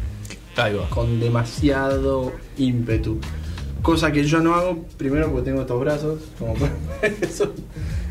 Ahí 0.56 0.74
va. 0.74 0.88
con 0.88 1.20
demasiado 1.20 2.32
ímpetu. 2.56 3.20
Cosa 3.82 4.10
que 4.12 4.24
yo 4.24 4.40
no 4.40 4.54
hago, 4.54 4.84
primero 4.96 5.30
porque 5.30 5.50
tengo 5.50 5.60
estos 5.60 5.78
brazos, 5.80 6.20
como 6.38 6.54
eso. 7.20 7.52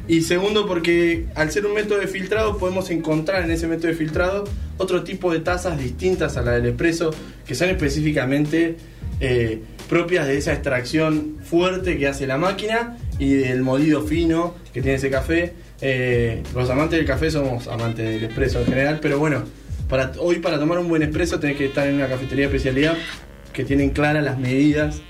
Y 0.08 0.22
segundo 0.22 0.66
porque 0.68 1.26
al 1.36 1.52
ser 1.52 1.66
un 1.66 1.74
método 1.74 2.00
de 2.00 2.08
filtrado 2.08 2.58
podemos 2.58 2.90
encontrar 2.90 3.44
en 3.44 3.52
ese 3.52 3.68
método 3.68 3.88
de 3.88 3.94
filtrado 3.94 4.46
otro 4.78 5.04
tipo 5.04 5.34
de 5.34 5.40
tazas 5.40 5.78
distintas 5.78 6.38
a 6.38 6.42
la 6.42 6.52
del 6.52 6.68
expreso, 6.68 7.12
que 7.46 7.56
son 7.56 7.70
específicamente 7.70 8.78
eh, 9.20 9.62
propias 9.90 10.28
de 10.28 10.38
esa 10.38 10.54
extracción 10.54 11.38
fuerte 11.44 11.98
que 11.98 12.08
hace 12.08 12.28
la 12.28 12.38
máquina 12.38 12.98
y 13.20 13.34
del 13.34 13.64
molido 13.64 14.04
fino 14.04 14.56
que 14.74 14.82
tiene 14.82 14.98
ese 14.98 15.10
café. 15.10 15.54
Eh, 15.82 16.44
los 16.56 16.70
amantes 16.70 17.00
del 17.00 17.08
café 17.08 17.30
somos 17.30 17.68
amantes 17.68 18.06
del 18.06 18.24
expreso 18.24 18.60
en 18.60 18.66
general, 18.68 19.00
pero 19.02 19.20
bueno, 19.20 19.44
para, 19.90 20.12
hoy 20.20 20.40
para 20.40 20.60
tomar 20.60 20.80
un 20.80 20.88
buen 20.88 21.04
expreso 21.04 21.40
tenés 21.40 21.58
que 21.58 21.66
estar 21.66 21.88
en 21.88 21.96
una 21.96 22.08
cafetería 22.08 22.48
de 22.48 22.56
especialidad 22.56 22.98
que 23.54 23.64
tienen 23.64 23.90
claras 23.90 24.24
las 24.24 24.38
medidas, 24.38 25.02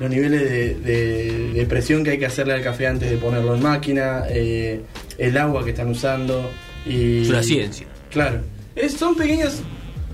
los 0.00 0.10
niveles 0.10 0.40
de, 0.42 0.74
de- 0.74 1.52
de 1.52 1.66
presión 1.66 2.02
que 2.02 2.10
hay 2.10 2.18
que 2.18 2.26
hacerle 2.26 2.54
al 2.54 2.62
café 2.62 2.86
antes 2.88 3.08
de 3.10 3.16
ponerlo 3.18 3.54
en 3.54 3.62
máquina, 3.62 4.24
eh, 4.28 4.80
el 5.18 5.36
agua 5.36 5.62
que 5.62 5.70
están 5.70 5.88
usando. 5.88 6.50
Y, 6.86 7.22
Es 7.22 7.28
una 7.28 7.42
ciencia. 7.42 7.86
Claro. 8.10 8.40
Es- 8.74 8.94
son 8.94 9.14
pequeños 9.14 9.60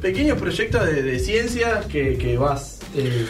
pequeños 0.03 0.39
proyectos 0.39 0.85
de, 0.87 1.03
de 1.03 1.19
ciencia 1.19 1.81
que, 1.91 2.19
que 2.19 2.37
vas 2.37 2.81
eh, 2.95 3.25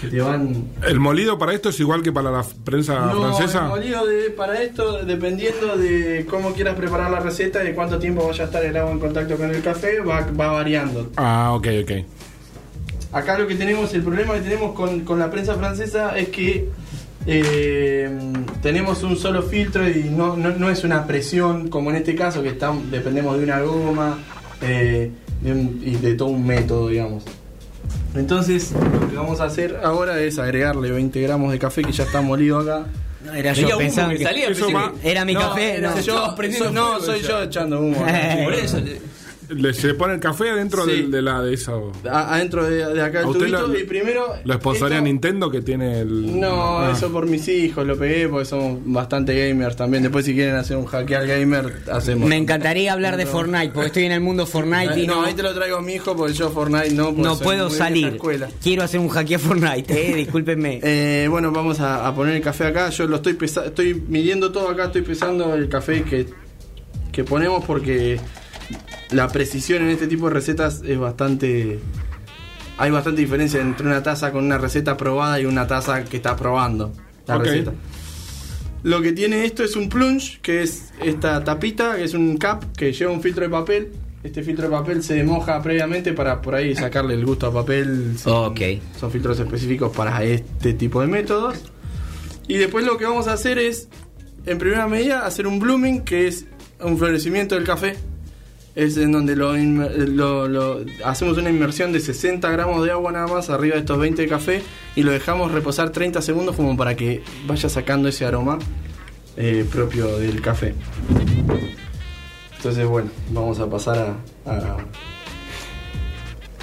que 0.00 0.08
te 0.08 0.20
van 0.20 0.64
¿El 0.86 0.98
molido 0.98 1.38
para 1.38 1.52
esto 1.54 1.68
es 1.68 1.78
igual 1.78 2.02
que 2.02 2.10
para 2.12 2.30
la 2.30 2.44
prensa 2.64 2.98
no, 3.06 3.12
el 3.12 3.34
francesa? 3.34 3.62
molido 3.68 4.04
de- 4.04 4.30
para 4.30 4.60
esto, 4.62 5.04
dependiendo 5.04 5.76
de 5.76 6.26
cómo 6.28 6.52
quieras 6.54 6.74
preparar 6.74 7.10
la 7.10 7.20
receta 7.20 7.62
y 7.62 7.68
de 7.68 7.74
cuánto 7.74 7.98
tiempo 8.00 8.26
vaya 8.26 8.42
a 8.44 8.46
estar 8.46 8.64
el 8.64 8.76
agua 8.76 8.90
en 8.92 8.98
contacto 8.98 9.36
con 9.36 9.48
el 9.54 9.62
café, 9.62 10.00
va, 10.00 10.22
va 10.38 10.48
variando. 10.48 11.10
Ah, 11.16 11.52
ok, 11.54 11.68
ok. 11.84 11.92
Acá 13.12 13.38
lo 13.38 13.46
que 13.46 13.54
tenemos, 13.56 13.92
el 13.94 14.02
problema 14.02 14.34
que 14.34 14.40
tenemos 14.40 14.72
con, 14.74 15.00
con 15.00 15.18
la 15.18 15.30
prensa 15.30 15.54
francesa 15.54 16.16
es 16.18 16.28
que 16.30 16.68
eh, 17.26 18.10
tenemos 18.62 19.02
un 19.02 19.16
solo 19.16 19.42
filtro 19.42 19.88
y 19.88 20.04
no, 20.04 20.36
no, 20.36 20.50
no 20.50 20.70
es 20.70 20.82
una 20.84 21.06
presión 21.06 21.68
como 21.68 21.90
en 21.90 21.96
este 21.96 22.14
caso 22.14 22.42
que 22.42 22.48
está, 22.48 22.72
dependemos 22.90 23.36
de 23.38 23.44
una 23.44 23.60
goma 23.60 24.18
eh, 24.60 25.10
de 25.40 25.52
un- 25.52 25.80
y 25.84 25.96
de 25.96 26.14
todo 26.14 26.28
un 26.28 26.46
método, 26.46 26.88
digamos. 26.88 27.24
Entonces, 28.14 28.72
lo 28.72 29.08
que 29.10 29.16
vamos 29.16 29.40
a 29.40 29.44
hacer 29.44 29.78
ahora 29.82 30.20
es 30.20 30.38
agregarle 30.38 30.90
20 30.90 31.20
gramos 31.20 31.50
de 31.52 31.58
café 31.58 31.82
que 31.82 31.92
ya 31.92 32.04
está 32.04 32.20
molido 32.20 32.58
acá. 32.58 32.86
No, 33.24 33.32
era 33.34 33.52
yo 33.52 33.78
pensaba 33.78 34.12
que 34.14 34.24
salía, 34.24 34.48
que- 34.48 35.10
era 35.10 35.24
mi 35.24 35.34
café. 35.34 35.76
era 35.76 35.90
no. 35.90 36.00
yo, 36.00 36.34
soy- 36.36 36.72
no, 36.72 37.00
soy 37.00 37.20
yo 37.22 37.42
echando 37.42 37.80
humo. 37.80 38.04
Por 38.44 38.54
eso. 38.54 38.78
Le, 39.54 39.72
se 39.74 39.94
pone 39.94 40.14
el 40.14 40.20
café 40.20 40.50
adentro 40.50 40.84
Sí. 40.84 40.90
del- 40.92 41.10
de, 41.10 41.22
la 41.22 41.42
de 41.42 41.54
eso. 41.54 41.92
A- 42.10 42.34
adentro 42.34 42.64
de, 42.64 42.94
de 42.94 43.02
acá 43.02 43.20
¿A 43.20 43.22
el 43.22 43.32
tubito 43.32 43.66
lo- 43.68 43.78
y 43.78 43.84
primero 43.84 44.26
¿Lo 44.44 44.54
sponsorea 44.54 44.98
esto- 44.98 45.04
Nintendo 45.04 45.50
que 45.50 45.60
tiene 45.62 46.00
el.? 46.00 46.38
No, 46.40 46.78
Ah. 46.80 46.92
eso 46.96 47.10
por 47.12 47.26
mis 47.26 47.46
hijos 47.48 47.86
lo 47.86 47.96
pegué 47.96 48.28
porque 48.28 48.44
somos 48.46 48.78
bastante 48.84 49.34
gamers 49.48 49.76
también. 49.76 50.02
Después 50.02 50.24
si 50.24 50.34
quieren 50.34 50.54
hacer 50.56 50.76
un 50.76 50.86
hackear 50.86 51.26
gamer 51.26 51.72
hacemos. 51.90 52.28
Me 52.28 52.36
encantaría 52.36 52.92
hablar 52.92 53.16
de 53.16 53.26
Fortnite, 53.26 53.70
porque 53.72 53.86
estoy 53.88 54.04
en 54.04 54.12
el 54.12 54.20
mundo 54.20 54.46
Fortnite 54.46 55.00
y 55.00 55.06
no, 55.06 55.16
no, 55.16 55.22
ahí 55.24 55.34
te 55.34 55.42
lo 55.42 55.54
traigo 55.54 55.76
a 55.78 55.82
mi 55.82 55.94
hijo 55.94 56.16
porque 56.16 56.32
yo 56.34 56.50
Fortnite 56.50 56.94
no. 56.94 57.06
porque 57.06 57.22
no 57.22 57.38
puedo 57.38 57.70
salir. 57.70 58.08
escuela. 58.08 58.48
Quiero 58.62 58.82
hacer 58.82 59.00
un 59.00 59.08
hackeo 59.08 59.38
Fortnite, 59.38 60.10
eh, 60.12 60.14
discúlpenme. 60.14 60.80
Eh, 60.94 61.26
bueno, 61.28 61.52
vamos 61.52 61.80
a, 61.80 62.06
a 62.06 62.14
poner 62.14 62.36
el 62.36 62.42
café 62.42 62.64
acá. 62.66 62.88
Yo 62.90 63.06
lo 63.06 63.16
estoy 63.16 63.34
pesa- 63.34 63.64
estoy 63.66 63.94
midiendo 64.08 64.52
todo 64.52 64.68
acá, 64.68 64.86
estoy 64.86 65.02
pesando 65.02 65.54
el 65.54 65.68
café 65.68 66.02
que, 66.02 66.26
que 67.10 67.24
ponemos 67.24 67.64
porque 67.64 68.18
la 69.12 69.28
precisión 69.28 69.82
en 69.82 69.88
este 69.90 70.06
tipo 70.06 70.28
de 70.28 70.34
recetas 70.34 70.82
es 70.86 70.98
bastante. 70.98 71.78
Hay 72.78 72.90
bastante 72.90 73.20
diferencia 73.20 73.60
entre 73.60 73.86
una 73.86 74.02
taza 74.02 74.32
con 74.32 74.44
una 74.44 74.58
receta 74.58 74.96
probada 74.96 75.40
y 75.40 75.44
una 75.44 75.66
taza 75.66 76.04
que 76.04 76.16
está 76.16 76.36
probando 76.36 76.92
la 77.26 77.34
receta. 77.38 77.72
Lo 78.82 79.00
que 79.00 79.12
tiene 79.12 79.44
esto 79.44 79.62
es 79.62 79.76
un 79.76 79.88
plunge, 79.88 80.40
que 80.42 80.62
es 80.62 80.92
esta 81.00 81.44
tapita, 81.44 81.96
que 81.96 82.04
es 82.04 82.14
un 82.14 82.36
cap 82.36 82.64
que 82.76 82.92
lleva 82.92 83.12
un 83.12 83.22
filtro 83.22 83.44
de 83.44 83.50
papel. 83.50 83.92
Este 84.24 84.42
filtro 84.42 84.64
de 84.68 84.70
papel 84.70 85.02
se 85.02 85.22
moja 85.24 85.60
previamente 85.62 86.12
para 86.12 86.40
por 86.40 86.54
ahí 86.54 86.74
sacarle 86.74 87.14
el 87.14 87.24
gusto 87.24 87.46
a 87.46 87.52
papel. 87.52 88.14
Son- 88.18 88.46
Ok. 88.52 88.60
Son 88.98 89.10
filtros 89.10 89.38
específicos 89.38 89.94
para 89.96 90.22
este 90.24 90.74
tipo 90.74 91.00
de 91.00 91.06
métodos. 91.06 91.56
Y 92.48 92.56
después 92.56 92.84
lo 92.84 92.96
que 92.98 93.04
vamos 93.04 93.28
a 93.28 93.34
hacer 93.34 93.58
es, 93.58 93.88
en 94.46 94.58
primera 94.58 94.88
medida, 94.88 95.26
hacer 95.26 95.46
un 95.46 95.60
blooming, 95.60 96.00
que 96.02 96.26
es 96.26 96.46
un 96.80 96.98
florecimiento 96.98 97.54
del 97.54 97.64
café. 97.64 97.96
Es 98.74 98.96
en 98.96 99.12
donde 99.12 99.36
lo, 99.36 99.54
lo- 100.48 100.80
hacemos 101.04 101.36
una 101.36 101.50
inmersión 101.50 101.92
de 101.92 102.00
60 102.00 102.50
gramos 102.50 102.84
de 102.84 102.90
agua 102.90 103.12
nada 103.12 103.26
más 103.26 103.50
arriba 103.50 103.74
de 103.74 103.80
estos 103.80 103.98
20 103.98 104.22
de 104.22 104.28
café 104.28 104.62
y 104.96 105.02
lo 105.02 105.10
dejamos 105.12 105.52
reposar 105.52 105.90
30 105.90 106.22
segundos 106.22 106.56
como 106.56 106.74
para 106.76 106.96
que 106.96 107.22
vaya 107.46 107.68
sacando 107.68 108.08
ese 108.08 108.24
aroma 108.24 108.58
eh, 109.36 109.66
propio 109.70 110.16
del 110.18 110.40
café. 110.40 110.74
Entonces, 112.56 112.86
bueno, 112.86 113.10
vamos 113.30 113.58
a 113.60 113.68
pasar 113.68 114.14
a 114.46 114.76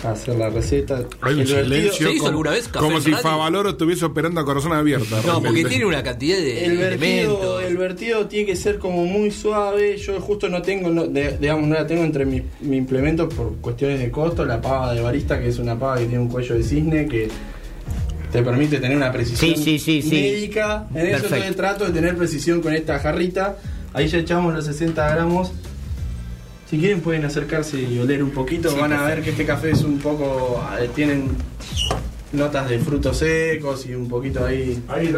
hacer 0.04 0.36
la 0.36 0.50
receta. 0.50 1.02
Hay 1.22 1.34
un 1.36 1.39
El 1.41 1.45
vertido- 1.47 1.64
silencio. 1.64 2.08
¿Se 2.08 2.14
hizo 2.14 2.18
como, 2.20 2.30
alguna 2.30 2.52
vez 2.52 2.68
café 2.68 2.86
como 2.86 3.02
si? 3.02 3.12
Favaloro 3.14 3.70
estuviese 3.72 4.06
operando 4.06 4.39
a 4.41 4.45
corazón 4.45 4.74
abierto. 4.74 5.16
de 5.16 5.28
No, 5.28 5.41
porque 5.41 5.66
tiene 5.66 5.86
una 5.86 6.04
cantidad 6.04 6.38
de 6.38 6.66
El 6.66 6.78
vertido, 6.78 7.60
el 7.60 7.78
vertido 7.78 8.28
tiene 8.28 8.45
que 8.45 8.56
ser 8.56 8.80
como 8.80 9.06
muy 9.06 9.32
suave. 9.32 9.97
Yo 9.97 10.20
justo 10.22 10.47
no 10.50 10.62
tengo, 10.62 10.89
no- 10.89 11.08
de- 11.08 11.38
digamos, 11.38 11.68
no 11.68 11.76
la 11.76 11.86
tengo 11.88 12.04
entre 12.04 12.26
mi, 12.26 12.41
mi 12.62 12.78
implemento 12.78 13.28
por 13.30 13.56
cuestiones 13.58 14.00
de 14.00 14.10
costo. 14.12 14.45
La 14.45 14.62
pava 14.62 14.93
de 14.93 15.02
barista, 15.02 15.39
que 15.39 15.47
es 15.50 15.60
una 15.60 15.78
pava 15.78 15.97
que 15.97 16.06
tiene 16.06 16.20
un 16.20 16.30
cuello 16.30 16.56
de 16.56 16.64
cisne 16.64 17.08
que 17.08 17.28
te 18.32 18.43
permite 18.43 18.78
tener 18.80 18.95
una 18.95 19.12
precisión 19.12 19.56
Sí, 19.56 19.62
sí, 19.64 19.80
sí, 19.80 20.02
sí. 20.02 20.10
médica. 20.12 20.88
En 20.91 20.97
eso 20.97 21.10
Perfecto. 21.24 21.36
entonces 21.36 21.56
trato 21.56 21.86
de 21.86 21.91
tener 21.91 22.16
precisión 22.16 22.62
con 22.62 22.74
esta 22.74 23.00
jarrita. 23.00 23.58
Ahí 23.93 24.08
ya 24.08 24.20
echamos 24.20 24.54
los 24.54 24.66
60 24.66 25.10
gramos. 25.10 25.52
Si 26.70 26.78
quieren 26.78 27.02
pueden 27.02 27.26
acercarse 27.26 27.82
y 27.82 27.98
oler 28.00 28.22
un 28.24 28.30
poquito. 28.32 28.76
Van 28.78 28.94
a 28.94 29.04
ver 29.06 29.24
que 29.24 29.32
este 29.32 29.46
café 29.46 29.72
es 29.72 29.84
un 29.84 29.98
poco... 30.00 30.64
eh, 30.80 30.90
tienen 30.94 31.30
notas 32.32 32.70
de 32.70 32.78
frutos 32.80 33.18
secos 33.18 33.86
y 33.88 33.96
un 33.96 34.08
poquito 34.08 34.46
ahí... 34.46 34.82
Ahí, 34.88 35.16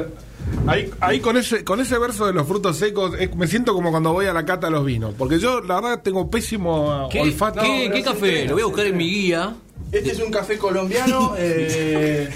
ahí, 0.66 0.90
ahí 1.02 1.20
con 1.20 1.36
ese 1.38 1.64
con 1.66 1.80
ese 1.82 1.98
verso 2.00 2.26
de 2.26 2.34
los 2.34 2.48
frutos 2.48 2.78
secos 2.78 3.14
es- 3.20 3.36
me 3.36 3.48
siento 3.48 3.74
como 3.74 3.92
cuando 3.92 4.14
voy 4.14 4.26
a 4.28 4.34
la 4.34 4.46
cata 4.46 4.68
de 4.68 4.72
los 4.72 4.86
vinos 4.86 5.14
porque 5.18 5.38
yo 5.40 5.60
la 5.62 5.76
verdad 5.82 6.02
tengo 6.02 6.30
pésimo 6.32 7.10
¿Qué, 7.12 7.20
olfato 7.22 7.62
qué- 7.62 7.90
No, 7.94 8.04
café? 8.04 8.46
Lo 8.48 8.54
voy 8.54 8.62
a 8.64 8.66
buscar 8.66 8.86
en 8.88 8.98
mi 8.98 9.10
guía. 9.10 9.54
Este 9.92 10.12
es 10.12 10.20
un 10.20 10.32
café 10.32 10.58
colombiano. 10.58 11.36
eh, 11.38 12.30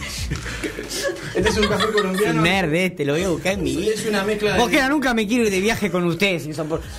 este 1.36 1.50
es 1.50 1.58
un 1.58 1.68
café 1.68 1.92
colombiano. 1.94 2.42
Nerd 2.42 2.74
este, 2.74 3.06
lo 3.06 3.14
voy 3.14 3.24
a 3.24 3.30
buscar 3.30 3.54
en 3.54 3.64
mi. 3.64 3.88
Es 3.88 4.06
una 4.06 4.26
mezcla 4.26 4.54
de. 4.54 4.60
Vos 4.60 4.70
que 4.70 4.82
nunca 4.90 5.14
me 5.14 5.26
quiero 5.26 5.46
ir 5.46 5.52
de 5.52 5.62
viaje 5.62 5.90
con 5.90 6.04
ustedes. 6.04 6.46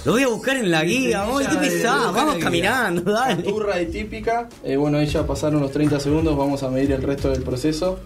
Lo 0.04 0.12
voy 0.12 0.22
a 0.22 0.28
buscar 0.28 0.57
en 0.57 0.70
la 0.70 0.82
guía. 0.82 1.26
Qué 1.50 1.57
pesado. 1.59 2.12
Vamos 2.12 2.36
caminando, 2.36 3.12
dale. 3.12 3.42
Turra 3.42 3.80
y 3.82 3.86
típica. 3.86 4.48
Eh, 4.64 4.76
bueno, 4.76 4.96
ahí 4.98 5.07
ya 5.07 5.26
pasaron 5.26 5.61
los 5.61 5.72
30 5.72 6.00
segundos. 6.00 6.36
Vamos 6.36 6.62
a 6.62 6.70
medir 6.70 6.92
el 6.92 7.02
resto 7.02 7.28
del 7.30 7.42
proceso. 7.42 8.00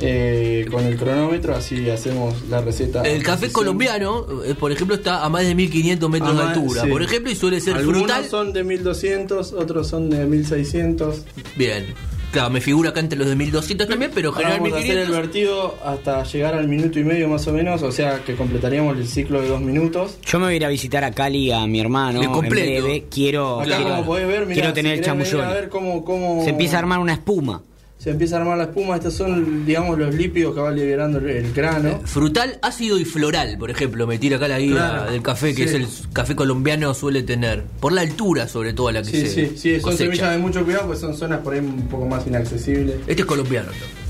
Eh, 0.00 0.66
con 0.70 0.84
el 0.84 0.96
cronómetro, 0.96 1.54
así 1.54 1.88
hacemos 1.90 2.34
la 2.48 2.60
receta. 2.60 3.02
El 3.02 3.22
café 3.22 3.50
colombiano, 3.52 4.26
eh, 4.44 4.54
por 4.58 4.72
ejemplo, 4.72 4.96
está 4.96 5.24
a 5.24 5.28
más 5.28 5.42
de 5.46 5.54
1500 5.54 6.10
metros 6.10 6.36
de 6.36 6.42
más- 6.42 6.56
altura. 6.56 6.82
sí. 6.82 6.88
Por 6.88 7.02
ejemplo, 7.02 7.30
y 7.30 7.34
suele 7.34 7.60
ser 7.60 7.76
Algunos 7.76 8.00
frutal. 8.02 8.24
son 8.26 8.52
de 8.52 8.64
1200, 8.64 9.52
otros 9.52 9.88
son 9.88 10.10
de 10.10 10.26
1600. 10.26 11.22
Bien. 11.56 11.86
Claro, 12.32 12.50
me 12.50 12.60
figura 12.60 12.90
acá 12.90 13.00
entre 13.00 13.18
los 13.18 13.26
de 13.26 13.34
1200 13.34 13.88
también, 13.88 14.12
pero 14.14 14.28
Ahora 14.28 14.50
general 14.50 14.60
vamos 14.60 14.76
a 14.76 14.78
hacer 14.78 14.90
el 14.98 15.08
1500. 15.08 15.20
vertido 15.26 15.74
hasta 15.84 16.22
llegar 16.22 16.54
al 16.54 16.68
minuto 16.68 17.00
y 17.00 17.02
medio 17.04 17.28
más 17.28 17.44
o 17.48 17.52
menos, 17.52 17.82
o 17.82 17.90
sea 17.90 18.22
que 18.24 18.36
completaríamos 18.36 18.96
el 18.96 19.08
ciclo 19.08 19.40
de 19.42 19.48
dos 19.48 19.60
minutos. 19.60 20.16
Yo 20.24 20.38
me 20.38 20.44
voy 20.44 20.52
a 20.54 20.56
ir 20.58 20.64
a 20.64 20.68
visitar 20.68 21.02
a 21.02 21.10
Cali 21.10 21.50
a 21.50 21.66
mi 21.66 21.80
hermano. 21.80 22.20
De 22.20 22.26
En 22.26 22.32
completo. 22.32 22.84
breve. 22.84 23.06
Quiero, 23.10 23.60
Acá 23.60 23.76
quiero, 23.78 23.90
como 23.90 24.04
podés 24.06 24.28
ver, 24.28 24.46
mirá, 24.46 24.54
quiero 24.60 24.72
tener 24.72 24.92
si 24.92 24.98
el 25.00 25.04
querés 25.04 25.18
venir 25.18 25.30
chamullón. 25.32 25.50
A 25.50 25.54
ver 25.60 25.68
cómo, 25.70 26.04
cómo 26.04 26.44
Se 26.44 26.50
empieza 26.50 26.76
a 26.76 26.78
armar 26.78 27.00
una 27.00 27.14
espuma. 27.14 27.62
Se 28.02 28.08
empieza 28.10 28.36
a 28.36 28.40
armar 28.40 28.56
la 28.56 28.64
espuma. 28.64 28.96
Estos 28.96 29.12
son, 29.12 29.66
digamos, 29.66 29.98
los 29.98 30.14
lípidos 30.14 30.54
que 30.54 30.60
va 30.62 30.70
liberando 30.70 31.18
el, 31.18 31.28
el 31.28 31.52
grano. 31.52 32.00
Frutal, 32.06 32.58
ácido 32.62 32.98
y 32.98 33.04
floral, 33.04 33.58
por 33.58 33.70
ejemplo, 33.70 34.06
me 34.06 34.18
tira 34.18 34.38
acá 34.38 34.48
la 34.48 34.58
guía 34.58 34.72
Claro, 34.72 35.12
del 35.12 35.20
café 35.22 35.54
que 35.54 35.68
sí. 35.68 35.68
es 35.68 35.74
el 35.74 35.86
café 36.14 36.34
colombiano 36.34 36.94
suele 36.94 37.22
tener. 37.22 37.62
Por 37.78 37.92
la 37.92 38.00
altura, 38.00 38.48
sobre 38.48 38.72
todo, 38.72 38.88
a 38.88 38.92
la 38.92 39.02
que 39.02 39.10
Sí, 39.10 39.20
se 39.20 39.28
sí, 39.28 39.52
sí, 39.56 39.72
son 39.80 39.90
cosecha. 39.90 40.04
semillas 40.04 40.30
de 40.30 40.38
mucho 40.38 40.64
cuidado, 40.64 40.86
pues 40.86 40.98
son 40.98 41.14
zonas 41.14 41.40
por 41.40 41.52
ahí 41.52 41.60
un 41.60 41.88
poco 41.88 42.06
más 42.06 42.26
inaccesibles. 42.26 42.96
Este 43.06 43.20
es 43.20 43.26
colombiano, 43.26 43.68
¿no? 43.68 44.00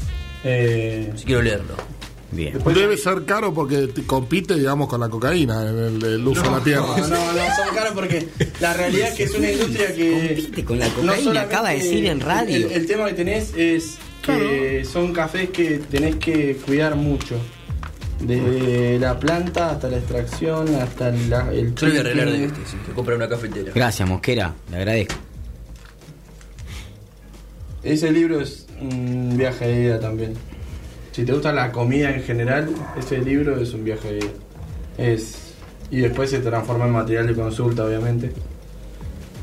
Eh, 0.44 1.12
si 1.16 1.24
quiero 1.24 1.42
leerlo. 1.42 1.74
Bien. 2.32 2.56
debe 2.74 2.96
ser 2.96 3.24
caro 3.24 3.52
porque 3.52 3.88
te 3.88 4.04
compite 4.04 4.54
digamos 4.54 4.88
con 4.88 5.00
la 5.00 5.08
cocaína 5.08 5.68
en 5.68 5.78
el, 5.78 6.04
el 6.04 6.26
uso 6.28 6.42
de 6.42 6.50
la 6.50 6.60
tierra 6.62 6.86
No, 6.86 7.08
no, 7.08 7.32
no, 7.32 7.42
son 7.56 7.74
caros 7.74 7.92
porque 7.94 8.28
la 8.60 8.72
realidad 8.72 9.08
es 9.08 9.14
que 9.14 9.22
es 9.24 9.34
una 9.34 9.50
industria 9.50 9.94
que. 9.94 10.34
Compite 10.36 10.64
con 10.64 10.78
la 10.78 10.88
cocaína, 10.90 11.40
acaba 11.42 11.70
de 11.70 11.76
decir 11.76 12.06
en 12.06 12.20
radio. 12.20 12.66
El, 12.68 12.72
el 12.72 12.86
tema 12.86 13.06
que 13.06 13.14
tenés 13.14 13.52
es 13.56 13.96
que 14.22 14.84
son 14.84 15.12
cafés 15.12 15.50
que 15.50 15.78
tenés 15.90 16.16
que 16.16 16.56
cuidar 16.64 16.94
mucho. 16.94 17.36
Desde 18.20 18.98
la 18.98 19.18
planta 19.18 19.70
hasta 19.70 19.88
la 19.88 19.96
extracción, 19.96 20.74
hasta 20.76 21.10
la- 21.10 21.50
el. 21.52 21.74
Yo 21.74 21.86
voy 21.88 21.96
a 21.96 22.00
arreglar 22.00 22.30
de 22.30 22.44
este, 22.44 22.60
si 22.66 22.76
te 22.86 22.92
compra 22.92 23.16
una 23.16 23.28
cafetera. 23.28 23.72
Gracias, 23.74 24.06
Mosquera. 24.08 24.54
Le 24.70 24.76
agradezco. 24.76 25.14
Ese 27.82 28.12
libro 28.12 28.40
es 28.40 28.66
un 28.80 29.36
viaje 29.38 29.66
de 29.66 29.84
ida 29.84 30.00
también. 30.00 30.34
Si 31.20 31.26
te 31.26 31.34
gusta 31.34 31.52
la 31.52 31.70
comida 31.70 32.10
en 32.14 32.22
general, 32.22 32.70
ese 32.98 33.18
libro 33.18 33.60
es 33.60 33.74
un 33.74 33.84
viaje 33.84 34.10
de. 34.14 34.30
Es. 34.96 35.52
Y 35.90 35.98
después 35.98 36.30
se 36.30 36.38
transforma 36.38 36.86
en 36.86 36.92
material 36.92 37.26
de 37.26 37.34
consulta, 37.34 37.84
obviamente. 37.84 38.32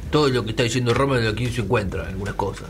Todo 0.10 0.28
lo 0.30 0.44
que 0.44 0.50
está 0.50 0.64
diciendo 0.64 0.92
Roma 0.96 1.20
de 1.20 1.28
aquí 1.28 1.46
se 1.46 1.62
encuentra, 1.62 2.08
algunas 2.08 2.34
cosas. 2.34 2.66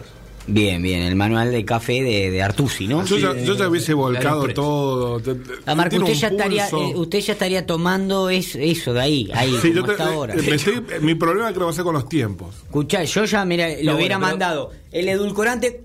Bien, 0.49 0.81
bien. 0.81 1.03
El 1.03 1.15
manual 1.15 1.51
de 1.51 1.63
café 1.65 2.01
de, 2.03 2.31
de 2.31 2.41
Artusi, 2.41 2.87
¿no? 2.87 3.05
yo, 3.05 3.17
ya, 3.17 3.33
yo 3.41 3.53
ya 3.55 3.67
hubiese 3.69 3.93
volcado 3.93 4.47
todo 4.49 5.19
te- 5.19 5.35
te- 5.35 5.53
Ah, 5.65 5.75
Marco, 5.75 5.97
usted 5.97 6.13
ya, 6.13 6.27
estaría, 6.29 6.67
eh, 6.69 6.93
usted 6.95 7.19
ya 7.19 7.33
estaría 7.33 7.65
tomando 7.65 8.29
es- 8.29 8.55
eso 8.55 8.93
de 8.93 9.01
ahí, 9.01 9.29
ahí, 9.33 9.51
Sí, 9.61 9.73
como 9.73 9.73
yo 9.73 9.83
te- 9.83 9.91
hasta 9.91 10.05
ahora. 10.07 10.33
eh, 10.35 10.41
me 10.49 10.55
estoy- 10.55 10.81
mi 11.01 11.15
problema 11.15 11.47
creo 11.49 11.59
que 11.59 11.65
va 11.65 11.71
a 11.71 11.73
ser 11.73 11.83
con 11.83 11.93
los 11.95 12.07
tiempos 12.07 12.55
Escuchá, 12.63 13.03
yo 13.03 13.25
ya, 13.25 13.43
mira, 13.43 13.67
le 13.67 13.83
No, 13.83 13.95
hubiera 13.97 13.97
bueno, 13.97 14.07
pero- 14.07 14.19
mandado 14.19 14.71
el 14.91 15.09
edulcorante 15.09 15.81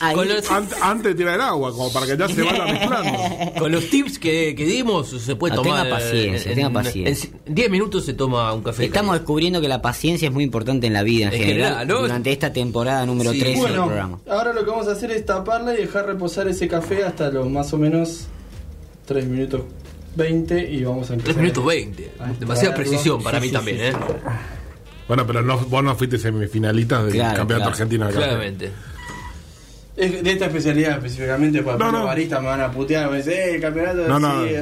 ahí. 0.00 0.14
Con 0.14 0.28
los- 0.28 0.50
Ant- 0.50 0.74
antes 0.82 1.04
de 1.12 1.14
tirar 1.14 1.34
el 1.36 1.40
agua 1.40 1.72
como 1.72 1.92
para 1.92 2.06
que 2.06 2.16
ya 2.16 2.28
se 2.28 2.42
vaya 2.42 2.64
mezclando 2.66 3.52
Con 3.58 3.72
los 3.72 3.88
tips 3.88 4.18
que, 4.18 4.54
que 4.56 4.64
dimos 4.66 5.08
se 5.08 5.34
puede 5.36 5.54
Ah, 5.54 5.62
tenga 5.62 5.82
tomar. 5.84 5.90
paciencia, 5.90 6.50
en- 6.50 6.54
tenga 6.56 6.66
en- 6.68 6.72
paciencia. 6.74 7.30
En 7.46 7.54
10 7.54 7.70
minutos 7.70 8.04
se 8.04 8.12
toma 8.14 8.52
un 8.52 8.62
café. 8.62 8.84
Estamos 8.84 9.08
caliente. 9.10 9.18
descubriendo 9.20 9.60
que 9.60 9.68
la 9.68 9.80
paciencia 9.82 10.28
es 10.28 10.34
muy 10.34 10.44
importante 10.44 10.86
en 10.86 10.92
la 10.92 11.02
vida 11.02 11.28
en, 11.28 11.32
En 11.34 11.38
general, 11.40 11.68
general, 11.78 11.88
¿no? 11.88 12.00
durante 12.02 12.32
esta 12.32 12.52
temporada 12.52 13.06
número 13.06 13.32
Sí. 13.32 13.38
13 13.40 13.52
del 13.54 13.60
Bueno, 13.70 13.86
programa. 13.86 14.20
ahora 14.28 14.52
lo 14.52 14.64
que 14.64 14.70
vamos 14.70 14.88
a 14.88 14.92
hacer 14.92 15.10
es 15.10 15.24
taparla 15.24 15.72
y 15.74 15.78
dejar 15.78 16.06
reposar 16.06 16.48
ese 16.48 16.68
café 16.68 17.04
hasta 17.04 17.30
los 17.30 17.48
más 17.48 17.72
o 17.72 17.78
menos 17.78 18.26
3 19.06 19.24
minutos 19.26 19.62
20 20.16 20.70
y 20.70 20.84
vamos 20.84 21.10
a 21.10 21.14
empezar. 21.14 21.34
3 21.34 21.42
minutos 21.42 21.64
20. 21.66 22.10
a 22.20 22.32
Demasiada 22.32 22.74
precisión 22.74 23.22
para 23.22 23.38
Sí, 23.38 23.42
mí 23.42 23.48
sí, 23.48 23.54
también, 23.54 23.76
sí, 23.78 23.82
¿eh? 23.84 23.92
Bueno 25.08 25.26
pero 25.26 25.42
no, 25.42 25.58
vos 25.58 25.84
no 25.84 25.94
fuiste 25.96 26.18
semifinalista 26.18 27.02
del 27.02 27.12
Claro, 27.14 27.36
campeonato 27.38 27.70
claro. 27.70 27.70
argentino 27.72 28.06
de 28.06 28.12
café. 28.14 28.24
Claramente. 28.26 28.70
Es 29.96 30.24
de 30.24 30.32
esta 30.32 30.46
especialidad 30.46 30.96
específicamente, 30.96 31.62
para 31.62 31.78
No, 31.78 31.84
los 31.92 32.00
no. 32.00 32.06
baristas 32.06 32.40
me 32.40 32.48
van 32.48 32.60
a 32.62 32.70
putear, 32.72 33.08
me 33.12 33.18
dicen, 33.18 33.32
eh, 33.34 33.54
el 33.54 33.60
campeonato 33.60 34.08
No, 34.08 34.18
no. 34.18 34.44
sí, 34.44 34.54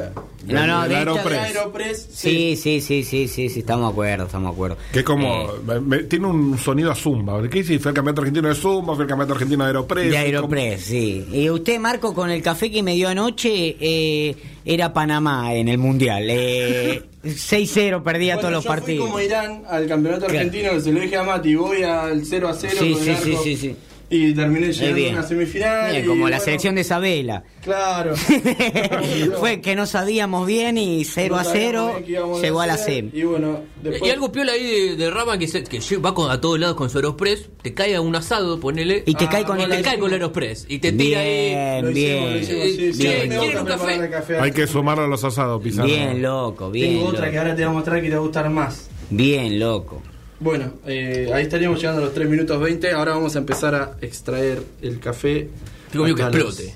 No, 0.46 0.66
no, 0.66 0.82
El 0.82 0.88
de 0.90 0.96
Aeropress. 0.96 1.38
Aeropress, 1.38 2.08
Sí, 2.12 2.54
sí, 2.60 2.82
sí, 2.82 3.02
sí, 3.02 3.26
sí, 3.28 3.48
sí, 3.48 3.60
estamos 3.60 3.86
de 3.86 3.92
acuerdo, 3.92 4.24
estamos 4.26 4.50
de 4.50 4.54
acuerdo. 4.54 4.76
Que 4.92 4.98
es 4.98 5.04
como. 5.06 5.52
Eh, 5.72 5.80
me- 5.80 6.02
tiene 6.02 6.26
un 6.26 6.58
sonido 6.58 6.90
a 6.92 6.94
Zumba. 6.94 7.40
¿Qué 7.48 7.62
dice? 7.62 7.78
Fue 7.78 7.92
el 7.92 7.94
campeonato 7.94 8.20
argentino 8.20 8.48
de 8.48 8.54
Zumba, 8.54 8.94
fue 8.94 9.04
el 9.04 9.08
campeonato 9.08 9.32
argentino 9.32 9.64
de 9.64 9.68
Aeropress. 9.68 10.10
de 10.10 10.16
es 10.18 10.22
Aeropress, 10.22 10.82
sí. 10.82 11.26
Y 11.32 11.48
usted, 11.48 11.78
Marco, 11.78 12.12
con 12.12 12.28
el 12.28 12.42
café 12.42 12.70
que 12.70 12.82
me 12.82 12.92
dio 12.94 13.08
anoche, 13.08 13.76
eh, 13.80 14.36
era 14.64 14.92
Panamá 14.92 15.54
en 15.54 15.68
el 15.68 15.78
Mundial. 15.78 16.24
Eh, 16.28 17.02
6-0 17.24 18.02
perdía 18.02 18.34
Bueno, 18.34 18.40
todos 18.48 18.52
los 18.52 18.64
yo 18.64 18.70
fui 18.70 18.78
partidos. 18.80 19.06
como 19.06 19.20
Irán 19.20 19.62
al 19.68 19.86
campeonato 19.86 20.26
argentino, 20.26 20.72
que 20.72 20.80
se 20.80 20.92
lo 20.92 21.00
dije 21.00 21.16
a 21.16 21.22
Mati, 21.22 21.54
voy 21.54 21.82
al 21.82 22.24
0 22.24 22.48
a 22.48 22.54
0 22.54 22.72
Sí, 22.78 22.92
con 22.92 23.02
sí, 23.02 23.10
el 23.10 23.16
sí, 23.16 23.30
arco, 23.32 23.42
sí, 23.44 23.56
sí. 23.56 23.76
Y 24.14 24.34
terminé 24.34 24.66
Eh, 24.68 24.72
llegando 24.72 24.92
a 24.92 24.94
bien. 24.96 25.14
una 25.14 25.22
semifinal. 25.22 25.90
Bien, 25.92 26.04
y, 26.04 26.06
como 26.06 26.24
la 26.28 26.36
bueno, 26.36 26.44
selección 26.44 26.74
de 26.74 26.80
Isabela. 26.82 27.44
Claro. 27.62 28.14
Fue 29.38 29.60
que 29.60 29.74
no 29.74 29.86
sabíamos 29.86 30.46
bien 30.46 30.78
y 30.78 31.04
0 31.04 31.36
a 31.36 31.38
No 31.42 31.44
sabíamos 31.44 31.52
0 31.72 31.86
bien 31.94 32.04
qué 32.04 32.12
íbamos 32.12 32.42
llegó 32.42 32.60
a 32.60 32.66
la 32.66 32.76
SEM. 32.78 33.10
Y 33.12 33.22
bueno, 33.22 33.60
después. 33.82 34.08
Y 34.08 34.12
algo 34.12 34.30
piola 34.32 34.52
ahí 34.52 34.64
de, 34.64 34.96
de 34.96 35.10
Rama 35.10 35.38
que, 35.38 35.48
se- 35.48 35.64
que 35.64 35.80
va 35.98 36.14
con- 36.14 36.30
a 36.30 36.40
todos 36.40 36.58
lados 36.58 36.76
con 36.76 36.90
su 36.90 36.98
Aeropress, 36.98 37.48
te 37.62 37.74
cae 37.74 37.94
a 37.96 38.00
un 38.00 38.14
asado, 38.16 38.58
ponele. 38.60 39.02
Y 39.06 39.14
te 39.14 39.24
Ah, 39.24 39.28
cae 39.30 39.44
con 39.44 39.58
y 39.60 39.62
el 39.64 39.70
te 39.70 39.82
cae 39.82 39.98
con 39.98 40.08
el 40.10 40.14
Aeropress. 40.14 40.66
Y 40.68 40.78
te 40.78 40.92
tira 40.92 41.20
ahí. 41.20 41.82
Lo 41.82 41.88
Bien, 41.90 41.92
hicimos, 41.92 42.30
bien. 42.32 42.42
hicimos, 42.42 42.64
sí, 42.76 42.92
sí, 42.92 43.02
Bien. 43.02 43.28
me 43.28 43.38
gusta 43.38 43.40
¿Quieren 43.76 44.00
un 44.04 44.08
café? 44.10 44.38
Hay 44.38 44.52
que 44.52 44.66
sumarlo 44.66 45.04
a 45.04 45.08
los 45.08 45.24
asados, 45.24 45.62
Pizarro. 45.62 45.86
Bien, 45.88 46.20
loco, 46.22 46.70
bien. 46.70 46.90
Tengo 46.96 47.06
otra 47.06 47.20
loco. 47.20 47.30
que 47.32 47.38
ahora 47.38 47.56
te 47.56 47.62
voy 47.64 47.70
a 47.70 47.74
mostrar 47.74 48.00
que 48.02 48.08
te 48.08 48.14
va 48.14 48.20
a 48.20 48.24
gustar 48.24 48.50
más. 48.50 48.88
Bien, 49.10 49.58
loco. 49.58 50.02
Bueno, 50.42 50.72
eh, 50.86 51.30
ahí 51.32 51.44
estaríamos 51.44 51.80
llegando 51.80 52.02
a 52.02 52.06
los 52.06 52.14
3 52.14 52.28
minutos 52.28 52.60
20. 52.60 52.90
Ahora 52.90 53.12
vamos 53.12 53.36
a 53.36 53.38
empezar 53.38 53.74
a 53.76 53.96
extraer 54.00 54.60
el 54.80 54.98
café. 54.98 55.48
Tengo 55.92 56.04
miedo 56.04 56.16
que 56.16 56.22
explote. 56.22 56.74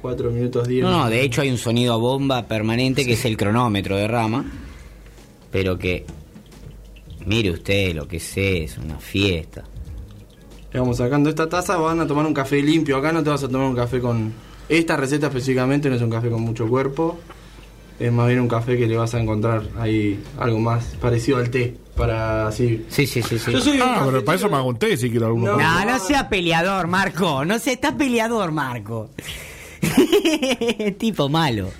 4 0.00 0.30
minutos 0.30 0.66
10. 0.66 0.84
No, 0.84 0.90
no, 0.90 1.10
de 1.10 1.20
hecho 1.20 1.42
hay 1.42 1.50
un 1.50 1.58
sonido 1.58 1.92
a 1.92 1.96
bomba 1.96 2.46
permanente 2.46 3.04
que 3.04 3.12
es 3.12 3.24
el 3.26 3.36
cronómetro 3.36 3.96
de 3.98 4.08
Rama. 4.08 4.50
Pero 5.50 5.78
que, 5.78 6.06
mire 7.26 7.50
usted 7.50 7.94
lo 7.94 8.08
que 8.08 8.16
es 8.16 8.78
una 8.78 8.98
fiesta. 8.98 9.64
Le 10.72 10.80
Vamos 10.80 10.96
sacando 10.96 11.28
esta 11.28 11.46
taza, 11.46 11.76
van 11.76 12.00
a 12.00 12.06
tomar 12.06 12.24
un 12.24 12.32
café 12.32 12.62
limpio. 12.62 12.96
Acá 12.96 13.12
no 13.12 13.22
te 13.22 13.28
vas 13.28 13.44
a 13.44 13.48
tomar 13.48 13.68
un 13.68 13.76
café 13.76 14.00
con. 14.00 14.32
Esta 14.66 14.96
receta 14.96 15.26
específicamente 15.26 15.90
no 15.90 15.96
es 15.96 16.02
un 16.02 16.10
café 16.10 16.30
con 16.30 16.40
mucho 16.40 16.66
cuerpo. 16.66 17.18
Es 17.98 18.12
más 18.12 18.26
bien 18.26 18.40
un 18.40 18.48
café 18.48 18.76
que 18.76 18.86
le 18.86 18.96
vas 18.96 19.14
a 19.14 19.20
encontrar 19.20 19.62
ahí 19.78 20.22
algo 20.38 20.58
más 20.58 20.84
parecido 21.00 21.38
al 21.38 21.50
té. 21.50 21.76
Para 21.96 22.48
así. 22.48 22.84
Sí, 22.88 23.06
sí, 23.06 23.22
sí, 23.22 23.38
sí. 23.38 23.52
Yo 23.52 23.60
soy 23.60 23.78
Ah, 23.80 24.02
pero 24.04 24.24
para 24.24 24.36
eso 24.36 24.48
me 24.50 24.56
hago 24.56 24.68
un 24.68 24.78
té 24.78 24.96
si 24.96 25.10
quiero 25.10 25.26
alguno. 25.26 25.52
No. 25.52 25.58
No, 25.58 25.84
no 25.84 25.98
sea 26.00 26.28
peleador, 26.28 26.88
Marco. 26.88 27.44
No 27.44 27.58
sea, 27.60 27.72
está 27.72 27.96
peleador, 27.96 28.50
Marco. 28.50 29.10
tipo 30.98 31.28
malo. 31.28 31.70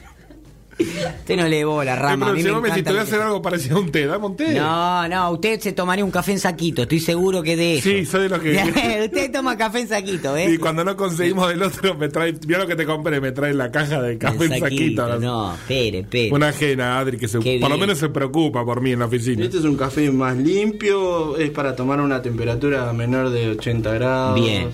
Usted 0.78 1.36
no 1.36 1.48
le 1.48 1.64
bola, 1.64 1.96
Rama. 1.96 2.26
A 2.26 2.28
pero 2.28 2.34
mí 2.36 2.42
si 2.42 2.48
me 2.50 2.58
encanta 2.58 2.82
te 2.84 2.90
voy 2.90 2.98
a 2.98 3.02
hacer 3.02 3.20
algo 3.20 3.40
parecido 3.42 3.76
a 3.76 3.80
un 3.80 3.90
té, 3.92 4.06
dame 4.06 4.26
un 4.26 4.36
té. 4.36 4.54
No, 4.54 5.08
no, 5.08 5.30
usted 5.32 5.60
se 5.60 5.72
tomaría 5.72 6.04
un 6.04 6.10
café 6.10 6.32
en 6.32 6.38
saquito, 6.38 6.82
estoy 6.82 7.00
seguro 7.00 7.42
que 7.42 7.56
de 7.56 7.78
eso. 7.78 7.88
Sí, 7.88 8.04
soy 8.06 8.22
de 8.24 8.28
los 8.28 8.40
que- 8.40 8.54
usted 9.04 9.32
toma 9.32 9.56
café 9.56 9.80
en 9.80 9.88
saquito, 9.88 10.36
¿eh? 10.36 10.50
Y 10.52 10.58
cuando 10.58 10.84
no 10.84 10.96
conseguimos 10.96 11.48
del 11.48 11.62
otro, 11.62 11.94
me 11.94 12.08
trae, 12.08 12.34
mira 12.46 12.60
lo 12.60 12.66
que 12.66 12.76
te 12.76 12.84
compré, 12.86 13.20
me 13.20 13.32
trae 13.32 13.54
la 13.54 13.70
caja 13.70 14.02
de 14.02 14.18
café 14.18 14.44
en 14.46 14.58
saquito. 14.58 15.18
No, 15.20 15.54
espere, 15.54 16.00
espere. 16.00 16.32
Una 16.32 16.48
ajena, 16.48 16.98
Adri, 16.98 17.16
que 17.18 17.28
se, 17.28 17.38
Qué 17.38 17.58
por 17.60 17.70
lo 17.70 17.78
menos 17.78 17.98
se 17.98 18.08
preocupa 18.08 18.64
por 18.64 18.80
mí 18.80 18.92
en 18.92 18.98
la 18.98 19.06
oficina. 19.06 19.44
Este 19.44 19.58
es 19.58 19.64
un 19.64 19.76
café 19.76 20.10
más 20.10 20.36
limpio, 20.36 21.36
es 21.36 21.50
para 21.50 21.74
tomar 21.76 22.00
a 22.00 22.02
una 22.02 22.20
temperatura 22.22 22.92
menor 22.92 23.30
de 23.30 23.50
80 23.50 23.92
grados. 23.94 24.40
Bien, 24.40 24.68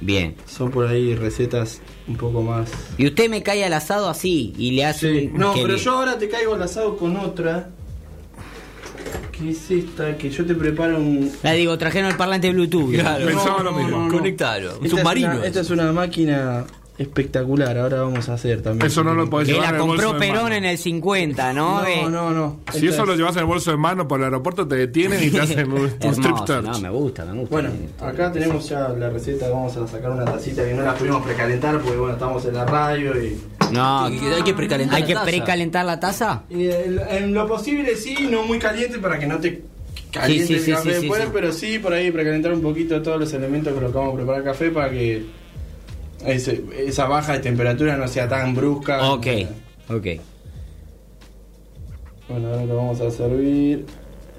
bien. 0.00 0.34
Son 0.46 0.70
por 0.70 0.86
ahí 0.86 1.14
recetas 1.14 1.80
un 2.08 2.16
poco 2.16 2.42
más. 2.42 2.70
Y 2.98 3.06
usted 3.06 3.28
me 3.30 3.42
cae 3.42 3.64
al 3.64 3.72
asado 3.72 4.08
así 4.08 4.52
y 4.58 4.72
le 4.72 4.84
hace 4.86 5.20
Sí. 5.20 5.30
un... 5.32 5.38
No, 5.38 5.54
pero 5.54 5.76
yo 5.76 5.92
ahora 5.92 6.18
te 6.18 6.28
caigo 6.28 6.54
al 6.54 6.62
asado 6.62 6.96
con 6.96 7.16
otra. 7.16 7.70
¿Qué 9.32 9.50
es 9.50 9.70
esta? 9.70 10.16
Que 10.18 10.30
yo 10.30 10.44
te 10.44 10.54
preparo 10.54 10.98
un. 10.98 11.32
La 11.42 11.52
digo, 11.52 11.76
trajeron 11.78 12.10
el 12.10 12.16
parlante 12.16 12.50
Bluetooth. 12.50 12.92
Claro. 12.92 13.26
Pensaba 13.26 13.62
lo 13.62 13.72
mismo. 13.72 14.08
Conectalo. 14.10 14.78
Un 14.78 14.84
Esta 14.86 14.98
submarino. 14.98 15.32
Es 15.32 15.38
una, 15.38 15.46
esta 15.46 15.60
es 15.60 15.70
una 15.70 15.92
máquina 15.92 16.64
espectacular. 17.00 17.76
Ahora 17.78 18.02
vamos 18.02 18.28
a 18.28 18.34
hacer 18.34 18.62
también. 18.62 18.86
Eso 18.86 19.02
no 19.02 19.14
lo 19.14 19.28
podés 19.28 19.48
Que 19.48 19.54
llevar 19.54 19.70
la 19.72 19.76
en 19.78 19.82
el 19.82 19.88
bolso 19.88 20.04
compró 20.08 20.20
de 20.20 20.26
Perón 20.26 20.42
mano. 20.44 20.54
en 20.56 20.64
el 20.66 20.78
50, 20.78 21.52
¿no? 21.52 21.84
Eh, 21.86 22.02
No, 22.04 22.10
no, 22.10 22.30
no. 22.30 22.60
Si 22.72 22.86
eso 22.86 23.04
lo 23.06 23.14
llevas 23.16 23.34
en 23.36 23.40
el 23.40 23.46
bolso 23.46 23.70
de 23.70 23.76
mano 23.76 24.06
por 24.06 24.20
el 24.20 24.24
aeropuerto, 24.24 24.68
te 24.68 24.76
detienen 24.76 25.22
y 25.22 25.30
te 25.30 25.40
hacen 25.40 25.72
un, 25.72 25.80
un 26.02 26.10
strip 26.12 26.36
search. 26.46 26.64
no, 26.66 26.80
me 26.80 26.90
gusta, 26.90 27.24
me 27.24 27.40
gusta. 27.40 27.54
Bueno, 27.54 27.70
acá 28.00 28.30
tenemos 28.30 28.68
ya 28.68 28.88
la 28.90 29.10
receta. 29.10 29.48
Vamos 29.48 29.76
a 29.76 29.86
sacar 29.88 30.10
una 30.10 30.24
tacita 30.24 30.64
que 30.64 30.74
no 30.74 30.82
la 30.82 30.94
pudimos 30.94 31.22
precalentar 31.24 31.78
porque 31.80 31.96
bueno, 31.96 32.12
estamos 32.14 32.44
en 32.44 32.54
la 32.54 32.64
radio 32.66 33.20
y. 33.22 33.40
No, 33.72 34.04
Hay 34.06 34.18
que- 34.44 34.52
precalentar 34.54 34.96
¿Hay 34.96 35.02
la 35.02 35.06
que 35.06 35.14
taza. 35.14 35.26
precalentar 35.26 35.84
la 35.86 36.00
taza? 36.00 36.42
y 36.50 36.68
en, 36.68 37.32
lo 37.32 37.46
posible 37.46 37.94
sí, 37.96 38.16
no 38.30 38.42
muy 38.42 38.58
caliente 38.58 38.98
para 38.98 39.18
que 39.18 39.26
no 39.28 39.38
te 39.38 39.62
caliente 40.10 40.46
Sí, 40.46 40.52
sí, 40.54 40.54
el 40.54 40.60
sí, 40.64 40.70
café 40.72 40.82
sí, 40.82 40.94
sí, 40.96 41.00
después, 41.02 41.22
sí. 41.22 41.28
pero 41.32 41.52
sí 41.52 41.78
por 41.78 41.92
ahí 41.92 42.10
precalentar 42.10 42.52
un 42.52 42.62
poquito 42.62 43.00
todos 43.00 43.20
los 43.20 43.32
elementos 43.32 43.72
con 43.72 43.84
los 43.84 43.92
que 43.92 43.98
vamos 43.98 44.14
a 44.14 44.16
preparar 44.16 44.42
café 44.42 44.70
para 44.70 44.90
que 44.90 45.24
ese- 46.26 46.62
esa 46.76 47.06
baja 47.06 47.32
de 47.34 47.38
temperatura 47.40 47.96
no 47.96 48.06
sea 48.08 48.28
tan 48.28 48.54
brusca. 48.54 49.10
Ok, 49.12 49.26
ok. 49.88 50.06
Bueno, 52.28 52.48
ahora 52.48 52.64
lo 52.64 52.76
vamos 52.76 53.00
a 53.00 53.10
servir. 53.10 53.86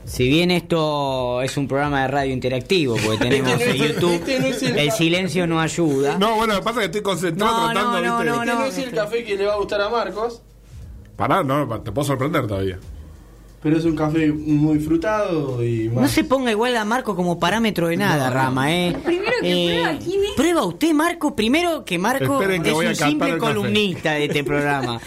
Si 0.06 0.28
bien 0.28 0.50
esto 0.50 1.42
es 1.42 1.56
un 1.58 1.68
programa 1.68 2.02
de 2.04 2.08
radio 2.08 2.34
interactivo, 2.34 2.96
porque 3.06 3.18
tenemos 3.30 3.52
Este 3.54 3.66
no 3.66 3.72
es 3.84 3.94
YouTube, 3.94 4.14
este 4.14 4.40
no 4.40 4.46
es 4.48 4.64
el- 4.64 4.78
el 4.80 4.92
silencio 4.92 5.46
no 5.48 5.60
ayuda. 5.62 6.18
No, 6.18 6.36
bueno, 6.38 6.54
lo 6.54 6.60
que 6.60 6.66
pasa 6.66 6.80
es 6.80 6.90
que 6.90 6.98
estoy 6.98 7.02
concentrado 7.02 7.68
No, 7.68 7.72
tratando, 7.72 8.02
no, 8.02 8.02
no, 8.02 8.18
¿viste? 8.20 8.26
no, 8.26 8.42
Este 8.44 8.54
no 8.56 8.66
es 8.66 8.78
el 8.78 8.92
café 8.92 9.24
que 9.24 9.36
le 9.38 9.46
va 9.46 9.54
a 9.54 9.58
gustar 9.58 9.82
a 9.82 9.90
Marcos, 9.90 10.42
Pará, 11.16 11.44
no, 11.44 11.68
te 11.82 11.92
puedo 11.92 12.06
sorprender 12.08 12.48
todavía. 12.48 12.80
Pero 13.62 13.78
es 13.78 13.86
un 13.86 13.96
café 13.96 14.32
muy 14.32 14.80
frutado 14.80 15.64
y 15.64 15.88
más. 15.90 16.02
No 16.04 16.08
se 16.08 16.24
ponga 16.24 16.52
igual 16.52 16.76
a 16.78 16.86
Marco 16.86 17.16
como 17.16 17.40
parámetro 17.40 17.88
de 17.88 17.98
nada, 17.98 18.30
Rama, 18.30 18.72
¿eh? 18.76 18.96
Primero 19.04 19.34
que 19.42 19.66
prueba, 19.82 20.00
¿quién 20.04 20.24
es? 20.24 20.32
Prueba 20.36 20.64
usted, 20.66 20.94
Marco, 20.94 21.36
primero 21.36 21.86
que 21.86 21.98
Marco 22.00 22.34
Esperen 22.42 22.64
que 22.64 22.70
es 22.70 22.74
voy 22.76 22.86
un 22.88 22.96
simple 22.96 23.38
columnista 23.38 24.14
de 24.14 24.26
este 24.26 24.44
programa. 24.44 25.00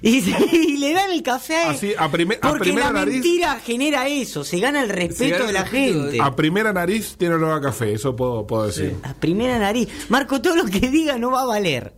Y, 0.00 0.20
se- 0.20 0.36
y 0.54 0.76
le 0.76 0.92
dan 0.92 1.10
el 1.12 1.22
café 1.22 1.56
Así, 1.64 1.92
a 1.98 2.10
prime- 2.10 2.36
a 2.42 2.48
porque 2.50 2.64
primera 2.64 2.92
la 2.92 3.00
nariz- 3.06 3.12
mentira 3.14 3.58
genera 3.64 4.06
eso, 4.06 4.44
se 4.44 4.58
gana 4.58 4.82
el 4.82 4.90
respeto 4.90 5.32
gana 5.36 5.46
de 5.46 5.52
la 5.54 5.64
gente. 5.64 6.18
A 6.20 6.36
primera 6.36 6.74
nariz 6.74 7.16
tiene 7.16 7.36
olor 7.36 7.52
a 7.52 7.60
café, 7.62 7.94
eso 7.94 8.14
puedo, 8.14 8.46
puedo 8.46 8.66
decir. 8.66 8.96
A 9.02 9.14
primera 9.14 9.58
nariz. 9.58 9.88
Marco, 10.10 10.42
todo 10.42 10.56
lo 10.56 10.66
que 10.66 10.80
diga 10.90 11.16
no 11.16 11.30
va 11.30 11.42
a 11.42 11.46
valer. 11.46 11.94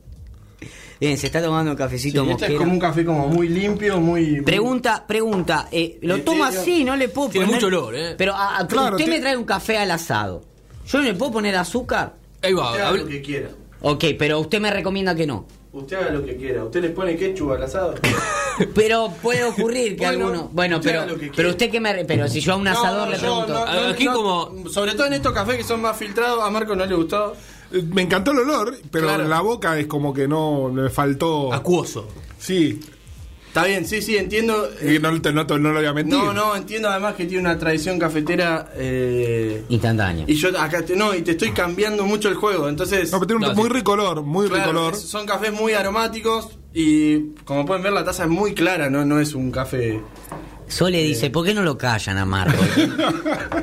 Bien, 0.98 1.18
se 1.18 1.26
está 1.26 1.42
tomando 1.42 1.70
un 1.72 1.76
Sí, 1.76 1.82
cafecito 1.82 2.24
este 2.30 2.46
es 2.46 2.58
como 2.58 2.72
un 2.72 2.78
café 2.78 3.04
como 3.04 3.28
muy 3.28 3.48
limpio, 3.48 4.00
muy... 4.00 4.40
Pregunta, 4.40 5.04
pregunta, 5.06 5.68
eh, 5.70 5.98
¿lo 6.02 6.14
¿En 6.16 6.24
toma 6.24 6.46
serio? 6.46 6.60
así? 6.62 6.84
No 6.84 6.96
le 6.96 7.08
puedo 7.08 7.28
Tiene 7.28 7.46
poner... 7.46 7.56
mucho 7.62 7.66
olor, 7.66 7.94
¿eh? 7.94 8.14
Pero 8.16 8.32
a- 8.34 8.58
a- 8.60 8.66
Claro, 8.66 8.96
usted 8.96 9.08
me 9.08 9.20
trae 9.20 9.36
un 9.36 9.44
café 9.44 9.76
al 9.76 9.90
asado. 9.90 10.42
¿Yo 10.86 10.98
no 10.98 11.04
le 11.04 11.14
puedo 11.14 11.32
poner 11.32 11.54
azúcar? 11.56 12.14
Ahí 12.42 12.54
va. 12.54 12.70
Usted 12.70 12.82
haga 12.82 12.96
lo 12.96 13.06
que 13.06 13.20
quiera. 13.22 13.48
Ok, 13.82 14.04
pero 14.18 14.40
usted 14.40 14.58
me 14.60 14.70
recomienda 14.70 15.14
que 15.14 15.26
no. 15.26 15.46
Usted 15.72 15.96
haga 15.96 16.10
lo 16.12 16.24
que 16.24 16.36
quiera. 16.36 16.64
¿Usted 16.64 16.80
le 16.80 16.88
pone 16.90 17.14
ketchup 17.16 17.50
al 17.52 17.62
asado? 17.64 17.94
Pero 18.74 19.12
puede 19.20 19.44
ocurrir 19.44 19.96
que 19.98 20.06
Bueno, 20.06 20.24
alguno... 20.28 20.48
Bueno, 20.50 20.76
usted 20.76 20.88
pero, 20.90 21.00
haga 21.02 21.08
lo 21.12 21.14
que 21.18 21.20
quiera. 21.28 21.36
pero 21.36 21.50
usted 21.50 21.70
que 21.70 21.78
me... 21.80 22.04
Pero 22.06 22.26
si 22.28 22.40
yo 22.40 22.54
a 22.54 22.56
un 22.56 22.66
asador 22.66 23.08
le 23.08 23.16
yo 23.16 23.20
pregunto... 23.20 23.52
no, 23.52 23.88
Aquí 23.90 24.06
como- 24.06 24.68
Sobre 24.70 24.94
todo 24.94 25.06
en 25.08 25.12
estos 25.12 25.32
cafés 25.34 25.58
que 25.58 25.62
son 25.64 25.82
más 25.82 25.94
filtrados, 25.94 26.42
a 26.42 26.48
Marco 26.48 26.74
no 26.74 26.86
le 26.86 26.94
gustó. 26.94 27.36
Eh, 27.72 27.82
Me 27.92 28.02
encantó 28.02 28.32
el 28.32 28.38
olor, 28.38 28.76
pero 28.90 29.06
Claro. 29.08 29.22
en 29.24 29.30
la 29.30 29.40
boca 29.40 29.78
es 29.78 29.86
como 29.86 30.12
que 30.14 30.26
no 30.28 30.68
me 30.70 30.88
faltó. 30.90 31.52
Acuoso. 31.52 32.08
Sí, 32.38 32.80
Está 33.48 33.64
bien, 33.68 33.86
sí, 33.86 34.02
sí, 34.02 34.18
entiendo. 34.18 34.68
y 34.82 34.98
no, 34.98 35.18
te- 35.22 35.32
no, 35.32 35.44
lo 35.44 35.72
voy 35.72 35.86
a 35.86 35.94
mentir. 35.94 36.12
No, 36.14 36.30
no, 36.34 36.54
entiendo 36.54 36.90
además 36.90 37.14
que 37.14 37.24
tiene 37.24 37.40
una 37.40 37.58
tradición 37.58 37.98
cafetera. 37.98 38.70
eh, 38.74 39.64
Instantáneo. 39.70 40.26
y 40.28 40.34
yo 40.34 40.50
acá 40.60 40.84
te, 40.84 40.94
no, 40.94 41.14
y 41.14 41.22
te 41.22 41.30
estoy 41.30 41.52
cambiando 41.52 42.04
mucho 42.04 42.28
el 42.28 42.34
juego. 42.34 42.68
Entonces, 42.68 43.10
No, 43.10 43.18
pero 43.18 43.26
tiene 43.28 43.46
un 43.46 43.52
No, 43.54 43.54
muy 43.62 43.70
sí. 43.70 43.74
rico 43.76 43.92
olor, 43.92 44.22
muy 44.22 44.46
claro, 44.48 44.64
rico 44.72 44.78
olor. 44.78 44.92
es- 44.92 45.00
son 45.08 45.24
cafés 45.24 45.52
muy 45.54 45.72
aromáticos. 45.72 46.58
Y 46.74 47.30
como 47.46 47.64
pueden 47.64 47.82
ver, 47.82 47.94
la 47.94 48.04
taza 48.04 48.24
es 48.24 48.28
muy 48.28 48.52
clara, 48.52 48.90
no, 48.90 49.06
no 49.06 49.18
es 49.20 49.34
un 49.34 49.50
café. 49.50 50.02
Sole 50.68 51.02
dice, 51.02 51.30
¿por 51.30 51.44
qué 51.46 51.54
no 51.54 51.62
lo 51.62 51.78
callan 51.78 52.18
a 52.18 52.24
Marco? 52.24 52.62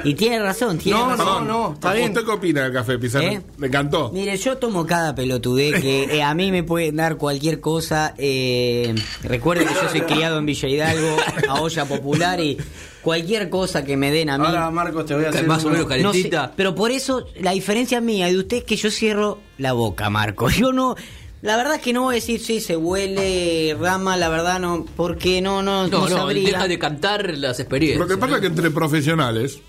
y 0.04 0.14
tiene 0.16 0.40
razón, 0.40 0.78
tiene 0.78 0.98
No, 1.00 1.10
razón. 1.10 1.48
no, 1.48 1.68
no, 1.70 1.74
está 1.74 1.94
bien. 1.94 2.10
¿Usted 2.12 2.24
qué 2.26 2.32
opina 2.32 2.64
del 2.64 2.74
café, 2.74 2.98
Pizarro? 2.98 3.26
¿Eh? 3.28 3.42
¿Le 3.58 3.68
encantó? 3.68 4.10
Mire, 4.14 4.36
yo 4.38 4.58
tomo 4.58 4.86
cada 4.86 5.14
pelotudez 5.14 5.82
que 5.82 6.04
eh, 6.16 6.24
a 6.24 6.34
mí 6.34 6.52
me 6.52 6.64
pueden 6.64 6.96
dar 6.96 7.18
cualquier 7.18 7.60
cosa. 7.60 8.14
Eh, 8.18 8.96
recuerde 9.24 9.66
que 9.66 9.74
yo 9.74 9.90
soy 9.90 10.02
criado 10.02 10.38
en 10.40 10.46
Villa 10.46 10.70
Hidalgo, 10.70 11.18
a 11.50 11.62
olla 11.62 11.86
popular 11.86 12.40
y 12.40 12.58
cualquier 13.02 13.50
cosa 13.50 13.84
que 13.84 13.98
me 13.98 14.12
den 14.12 14.30
a 14.30 14.38
mí. 14.38 14.46
Ahora, 14.46 14.72
Marcos, 14.72 15.06
te 15.06 15.14
voy 15.16 15.26
a 15.26 15.30
hacer. 15.30 15.46
Más 15.46 15.64
o 15.66 15.70
menos 15.70 15.86
no 15.88 15.90
sé, 15.92 16.02
calentita. 16.02 16.54
pero 16.56 16.74
por 16.74 16.92
eso 16.92 17.26
la 17.42 17.52
diferencia 17.52 18.00
mía 18.02 18.30
y 18.30 18.34
de 18.34 18.40
usted 18.40 18.58
es 18.58 18.64
que 18.64 18.76
yo 18.78 18.90
cierro 18.90 19.40
la 19.58 19.74
boca, 19.74 20.10
Marco. 20.10 20.50
Yo 20.54 20.72
no. 20.72 20.96
La 21.44 21.58
verdad 21.58 21.76
es 21.76 21.82
que 21.82 21.92
no 21.94 22.04
voy 22.04 22.14
a 22.14 22.16
decir 22.16 22.40
sí, 22.40 22.60
se 22.62 22.76
huele 22.78 23.76
rama, 23.80 24.16
la 24.18 24.30
verdad 24.30 24.60
no, 24.62 24.86
porque 24.96 25.42
no, 25.42 25.62
no, 25.62 25.88
no, 25.88 26.00
No, 26.00 26.10
no, 26.10 26.18
sabría. 26.18 26.48
deja 26.54 26.68
de 26.70 26.80
cantar 26.80 27.38
las 27.38 27.60
experiencias. 27.60 28.00
Lo 28.00 28.08
que 28.08 28.18
pasa 28.18 28.32
¿no? 28.32 28.36
es 28.38 28.42
que 28.42 28.48
entre 28.48 28.72
profesionales 28.72 29.60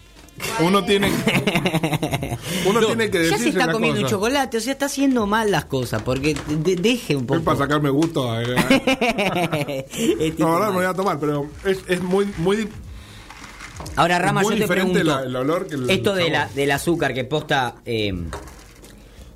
uno 0.60 0.84
tiene 0.84 1.10
uno 2.66 2.80
No, 2.80 2.86
tiene 2.86 3.10
que 3.10 3.28
ya 3.28 3.38
se 3.38 3.48
está 3.48 3.70
comiendo 3.72 3.98
un 4.00 4.04
cosa. 4.04 4.14
chocolate, 4.16 4.56
o 4.56 4.60
sea, 4.60 4.72
está 4.72 4.86
haciendo 4.86 5.26
mal 5.26 5.50
las 5.50 5.64
cosas, 5.64 6.00
porque 6.02 6.36
de- 6.48 6.76
deje 6.76 7.16
un 7.16 7.22
Es 7.22 7.26
poco. 7.28 7.42
para 7.42 7.58
sacarme 7.58 7.90
gusto. 7.90 8.40
eh. 8.40 9.84
Es 9.92 10.36
tipo 10.36 10.44
No, 10.48 10.52
ahora 10.54 10.66
mal. 10.66 10.70
me 10.74 10.76
voy 10.78 10.86
a 10.86 10.94
tomar, 10.94 11.18
pero 11.18 11.48
es, 11.64 11.78
es 11.88 12.00
muy 12.00 12.26
muy 12.38 12.68
Ahora, 13.96 14.18
Rama, 14.20 14.42
muy 14.42 14.54
yo 14.54 14.58
te 14.58 14.62
diferente 14.62 15.00
pregunto, 15.00 15.20
la- 15.20 15.26
el 15.26 15.36
olor 15.36 15.66
que 15.66 15.74
el 15.74 15.90
esto 15.90 16.14
de 16.14 16.30
la, 16.30 16.48
del 16.54 16.70
azúcar 16.70 17.12
que 17.14 17.24
posta... 17.24 17.76
eh, 17.84 18.12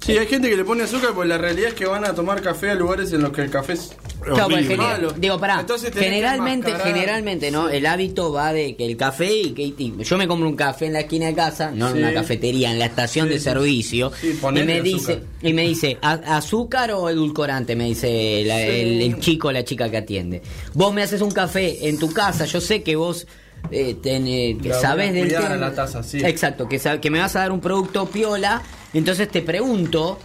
Sí, 0.09 0.17
hay 0.17 0.27
gente 0.27 0.49
que 0.49 0.57
le 0.57 0.65
pone 0.65 0.85
azúcar, 0.85 1.11
pues 1.15 1.29
la 1.29 1.37
realidad 1.37 1.69
es 1.69 1.75
que 1.75 1.85
van 1.85 2.03
a 2.07 2.15
tomar 2.15 2.41
café 2.41 2.71
a 2.71 2.75
lugares 2.75 3.13
en 3.13 3.21
los 3.21 3.31
que 3.31 3.43
el 3.43 3.51
café 3.51 3.75
es. 3.75 3.91
claro, 4.25 4.49
pues, 4.49 4.75
Malo. 4.75 5.13
digo, 5.13 5.39
pará, 5.39 5.61
Entonces 5.61 5.93
generalmente, 5.95 6.73
generalmente, 6.83 7.51
¿no? 7.51 7.69
El 7.69 7.85
hábito 7.85 8.33
va 8.33 8.55
de 8.55 8.75
que 8.75 8.87
el 8.87 8.97
café 8.97 9.31
y 9.31 9.51
que 9.53 9.65
y 9.65 9.95
yo 10.03 10.17
me 10.17 10.27
compro 10.27 10.49
un 10.49 10.57
café 10.57 10.87
en 10.87 10.95
la 10.95 11.01
esquina 11.01 11.27
de 11.27 11.35
casa, 11.35 11.73
no 11.75 11.93
Sí. 11.93 11.99
en 11.99 12.05
una 12.05 12.15
cafetería, 12.15 12.73
en 12.73 12.79
la 12.79 12.87
estación 12.87 13.27
Sí, 13.27 13.35
de 13.35 13.39
sí. 13.39 13.45
servicio, 13.45 14.11
Sí, 14.19 14.29
y 14.29 14.33
me 14.33 14.61
azúcar. 14.79 14.83
dice, 14.83 15.21
y 15.43 15.53
me 15.53 15.63
dice, 15.69 15.99
"¿A- 16.01 16.39
¿azúcar 16.39 16.91
o 16.93 17.11
edulcorante? 17.11 17.77
Me 17.77 17.85
dice 17.85 18.45
la- 18.47 18.63
el, 18.63 19.03
el 19.03 19.21
chico 19.21 19.49
o 19.49 19.53
la 19.53 19.63
chica 19.63 19.91
que 19.91 19.99
atiende. 19.99 20.41
Vos 20.73 20.91
me 20.95 21.03
haces 21.03 21.21
un 21.21 21.33
café 21.33 21.87
en 21.87 21.99
tu 21.99 22.11
casa, 22.15 22.47
yo 22.47 22.63
sé 22.63 22.83
que 22.83 22.97
vos 22.97 23.27
eh, 23.71 23.97
ten- 24.03 24.27
eh, 24.27 24.57
que 24.63 24.69
La 24.71 24.77
a 24.93 24.97
del 24.97 25.29
tema. 25.29 25.57
la 25.57 25.75
taza, 25.75 26.03
sí. 26.03 26.19
Exacto, 26.25 26.69
que, 26.69 26.81
sab- 26.81 27.01
que 27.01 27.11
me 27.11 27.19
vas 27.21 27.37
a 27.37 27.41
dar 27.41 27.53
un 27.53 27.61
producto 27.61 28.07
piola, 28.07 28.63
entonces 28.93 29.29
te 29.31 29.43
pregunto, 29.43 30.19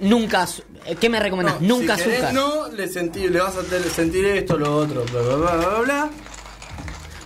nunca, 0.00 0.42
az- 0.42 0.62
¿qué 1.00 1.08
me 1.08 1.20
recomendás? 1.20 1.60
No, 1.60 1.78
nunca 1.78 1.96
si 1.96 2.04
querés 2.04 2.22
azúcar. 2.24 2.34
No, 2.34 2.68
le, 2.68 2.88
sentí, 2.88 3.28
le 3.28 3.40
vas 3.40 3.56
a 3.56 3.62
tener- 3.62 3.88
sentir 3.90 4.24
esto, 4.26 4.58
lo 4.58 4.76
otro, 4.76 5.04
bla, 5.10 5.20
bla, 5.22 5.36
bla, 5.36 5.56
bla, 5.56 5.80
bla. 5.80 6.10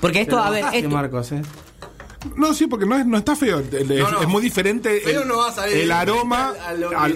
Porque 0.00 0.20
esto, 0.20 0.38
a 0.38 0.50
ver, 0.50 0.64
esto, 0.72 0.88
Marcos, 0.90 1.32
eh. 1.32 1.42
No, 2.36 2.54
sí, 2.54 2.66
porque 2.66 2.86
no, 2.86 2.96
es, 2.98 3.04
no 3.06 3.18
está 3.18 3.36
feo. 3.36 3.60
Es, 3.60 3.86
No, 3.86 4.10
no. 4.10 4.22
es 4.22 4.28
muy 4.28 4.42
diferente. 4.42 5.00
Feo 5.00 5.22
el, 5.22 5.28
no 5.28 5.36
vas 5.38 5.58
a 5.58 5.66
ver. 5.66 5.76
el 5.78 5.92
aroma 5.92 6.54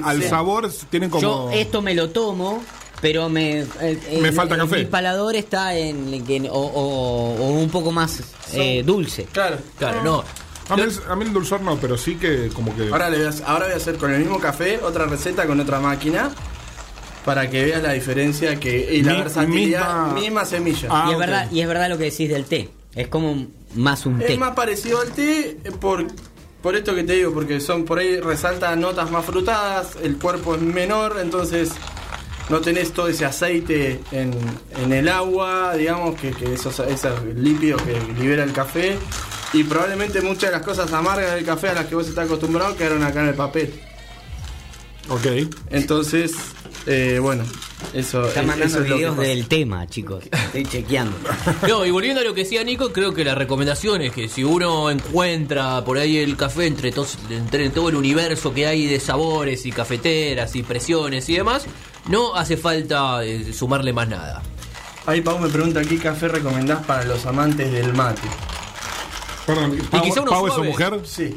al, 0.05 0.23
sabor 0.23 0.71
tienen 0.91 1.09
como. 1.09 1.23
yo 1.23 1.51
esto 1.51 1.81
me 1.81 1.95
lo 1.95 2.11
tomo, 2.11 2.63
pero 3.01 3.29
me... 3.29 3.61
el- 3.61 4.01
el- 4.11 4.21
Me 4.23 4.33
falta 4.33 4.55
el- 4.55 4.61
café. 4.63 4.77
Mi 4.79 4.85
palador 4.87 5.37
está 5.37 5.75
en... 5.77 6.25
que- 6.27 6.49
o, 6.51 6.55
o- 6.59 7.37
o 7.37 7.51
un 7.51 7.69
poco 7.71 7.93
más 7.93 8.21
eh, 8.53 8.83
dulce. 8.85 9.25
Claro. 9.33 9.59
Claro, 9.79 10.03
no. 10.03 10.25
a, 10.69 10.77
mí, 10.77 10.83
el- 10.83 10.93
a 11.11 11.17
mí 11.17 11.25
el 11.25 11.33
dulzor 11.33 11.61
no, 11.61 11.77
pero 11.77 11.97
sí 11.97 12.17
que 12.17 12.49
como 12.55 12.75
que. 12.77 12.89
Ahora, 12.91 13.09
le 13.11 13.19
voy 13.19 13.27
a, 13.27 13.47
ahora 13.51 13.67
voy 13.67 13.75
a 13.75 13.77
hacer 13.77 13.97
con 13.97 14.13
el 14.13 14.21
mismo 14.21 14.39
café 14.41 14.79
otra 14.83 15.07
receta 15.07 15.47
con 15.47 15.59
otra 15.61 15.81
máquina. 15.81 16.31
Para 17.25 17.51
que 17.51 17.63
veas 17.65 17.83
la 17.83 17.93
diferencia 17.93 18.59
que, 18.59 18.95
y 18.95 19.03
la 19.03 19.13
Mi- 19.13 19.19
versatilidad. 19.19 20.07
misma- 20.07 20.21
Misma, 20.21 20.45
semilla. 20.47 20.89
Ah, 20.91 21.07
y, 21.09 21.13
es 21.13 21.19
verdad, 21.19 21.51
y 21.53 21.61
es 21.61 21.69
verdad 21.69 21.89
lo 21.91 21.99
que 21.99 22.05
decís 22.05 22.29
del 22.31 22.45
té. 22.47 22.71
Es 22.95 23.09
como 23.09 23.47
más 23.75 24.07
un 24.07 24.19
té. 24.19 24.33
Es 24.33 24.39
más 24.39 24.53
parecido 24.55 25.01
al 25.01 25.11
té 25.13 25.59
eh, 25.63 25.71
por, 25.79 26.07
por 26.63 26.75
esto 26.75 26.95
que 26.95 27.05
te 27.05 27.13
digo, 27.15 27.35
porque 27.35 27.61
son 27.61 27.85
por 27.85 27.99
ahí 27.99 28.19
resalta 28.19 28.75
notas 28.77 29.11
más 29.11 29.27
frutadas, 29.27 29.89
el 30.03 30.17
cuerpo 30.17 30.55
es 30.55 30.63
menor, 30.63 31.19
entonces 31.21 31.71
no 32.49 32.61
tenés 32.61 32.93
todo 32.93 33.09
ese 33.09 33.25
aceite 33.25 34.01
en, 34.13 34.33
en 34.83 34.93
el 34.93 35.09
agua, 35.09 35.75
digamos, 35.77 36.19
que, 36.21 36.31
que 36.31 36.55
esos, 36.55 36.79
esos 36.81 37.23
lípidos 37.35 37.83
que 37.83 37.99
libera 38.21 38.45
el 38.45 38.53
café. 38.53 38.99
Y 39.53 39.65
probablemente 39.65 40.21
muchas 40.21 40.51
de 40.51 40.57
las 40.59 40.63
cosas 40.63 40.93
amargas 40.93 41.35
del 41.35 41.45
café 41.45 41.69
a 41.71 41.75
las 41.75 41.87
que 41.87 41.95
vos 41.95 42.07
estás 42.09 42.27
acostumbrado 42.27 42.77
quedaron 42.77 43.03
acá 43.03 43.23
en 43.23 43.29
el 43.29 43.35
papel. 43.35 43.73
Ok. 45.09 45.27
Entonces, 45.71 46.33
eh, 46.87 47.19
bueno, 47.21 47.45
eso, 47.95 48.27
Está 48.29 48.41
eso 48.41 48.47
mandando 48.47 48.65
es 48.67 48.75
lo 48.75 48.83
que 48.83 48.95
videos 48.95 49.17
del 49.17 49.49
tema, 49.49 49.87
chicos. 49.87 50.25
Estoy 50.31 50.65
chequeando. 50.67 51.17
No, 51.69 51.87
y 51.87 51.91
volviendo 51.91 52.21
a 52.21 52.25
lo 52.25 52.35
que 52.35 52.43
decía 52.43 52.63
Nico, 52.63 52.93
creo 52.93 53.15
que 53.15 53.25
la 53.25 53.35
recomendación 53.35 54.03
es 54.03 54.13
que 54.13 54.29
si 54.29 54.45
uno 54.45 54.91
encuentra 54.91 55.83
por 55.85 55.97
ahí 55.97 56.19
el 56.19 56.37
café 56.37 56.67
entre, 56.67 56.93
tos- 56.93 57.17
entre 57.31 57.71
todo 57.71 57.89
el 57.89 57.95
universo 57.97 58.53
que 58.53 58.67
hay 58.67 58.87
de 58.87 59.01
sabores 59.01 59.65
y 59.65 59.73
cafeteras 59.73 60.55
y 60.57 60.63
presiones 60.63 61.27
y 61.31 61.37
demás, 61.37 61.65
no 62.07 62.35
hace 62.35 62.57
falta 62.57 63.25
eh, 63.25 63.53
sumarle 63.53 63.93
más 63.93 64.09
nada. 64.09 64.43
Ahí 65.07 65.21
Pau 65.23 65.39
me 65.39 65.49
pregunta 65.49 65.81
qué 65.83 65.99
café 65.99 66.29
recomendás 66.29 66.85
para 66.85 67.05
los 67.05 67.25
amantes 67.27 67.73
del 67.73 67.93
mate. 67.95 68.29
Perdón, 69.47 69.79
Pau, 69.91 70.03
quizá 70.03 70.21
uno 70.23 70.31
Pau 70.31 70.47
es 70.47 70.53
su 70.53 70.57
suave. 70.59 70.71
mujer. 70.71 71.01
Sí. 71.05 71.35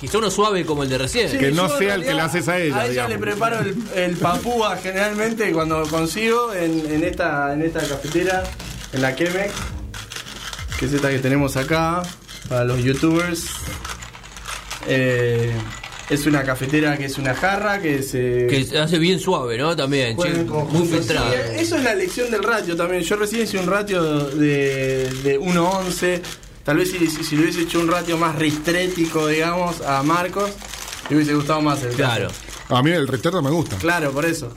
Quizá 0.00 0.18
uno 0.18 0.30
suave 0.30 0.66
como 0.66 0.82
el 0.82 0.88
de 0.88 0.98
recién. 0.98 1.30
Que 1.38 1.50
no 1.52 1.68
yo 1.68 1.72
en 1.74 1.78
sea 1.78 1.94
el 1.94 2.00
que 2.02 2.06
realidad 2.08 2.14
le 2.16 2.20
haces 2.22 2.48
a 2.48 2.58
ella, 2.58 2.76
A 2.76 2.82
ella 2.84 2.90
digamos. 2.90 3.10
le 3.12 3.18
preparo 3.18 3.58
el, 3.60 3.76
el 3.94 4.16
papúa 4.16 4.76
generalmente 4.76 5.52
cuando 5.52 5.82
consigo 5.88 6.52
en, 6.52 6.84
en 6.92 7.02
esta, 7.04 7.52
en 7.54 7.62
esta 7.62 7.80
cafetera, 7.80 8.42
en 8.92 9.00
la 9.02 9.14
Chemex, 9.16 9.52
que 10.78 10.86
es 10.86 10.92
esta 10.92 11.08
que 11.08 11.18
tenemos 11.20 11.56
acá, 11.56 12.02
para 12.48 12.64
los 12.64 12.82
youtubers. 12.82 13.46
Eh, 14.88 15.52
es 16.08 16.26
una 16.26 16.44
cafetera 16.44 16.96
que 16.96 17.06
es 17.06 17.18
una 17.18 17.34
jarra 17.34 17.80
que 17.80 18.02
se... 18.02 18.46
Que 18.48 18.64
se 18.64 18.78
hace 18.78 18.98
bien 18.98 19.18
suave, 19.18 19.58
¿no? 19.58 19.74
También, 19.74 20.16
che, 20.16 20.30
muy. 20.30 20.86
Sí, 20.86 21.14
eso 21.56 21.76
es 21.76 21.82
la 21.84 21.92
elección 21.92 22.30
del 22.30 22.42
ratio 22.42 22.76
también. 22.76 23.02
Yo 23.02 23.16
recién 23.16 23.42
hice 23.42 23.58
un 23.58 23.66
ratio 23.66 24.02
de, 24.26 25.10
de 25.22 25.40
1.11. 25.40 26.20
Tal 26.64 26.76
vez 26.78 26.90
si, 26.90 27.06
si, 27.08 27.24
si 27.24 27.36
le 27.36 27.42
hubiese 27.42 27.62
hecho 27.62 27.80
un 27.80 27.88
ratio 27.88 28.16
más 28.18 28.36
ristrético, 28.36 29.26
digamos, 29.26 29.80
a 29.80 30.02
Marcos, 30.02 30.50
le 31.08 31.16
hubiese 31.16 31.34
gustado 31.34 31.60
más 31.60 31.82
el 31.82 31.92
Claro. 31.94 32.28
A 32.68 32.82
mí 32.82 32.90
el 32.90 33.06
retorno 33.06 33.42
me 33.42 33.50
gusta. 33.50 33.76
Claro, 33.76 34.12
por 34.12 34.24
eso. 34.24 34.52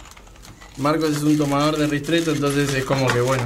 Marcos 0.78 1.18
es 1.18 1.24
un 1.24 1.38
tomador 1.38 1.78
de 1.78 1.88
ristreto, 1.88 2.32
entonces 2.32 2.74
es 2.74 2.86
como 2.86 3.08
que 3.08 3.22
bueno. 3.22 3.43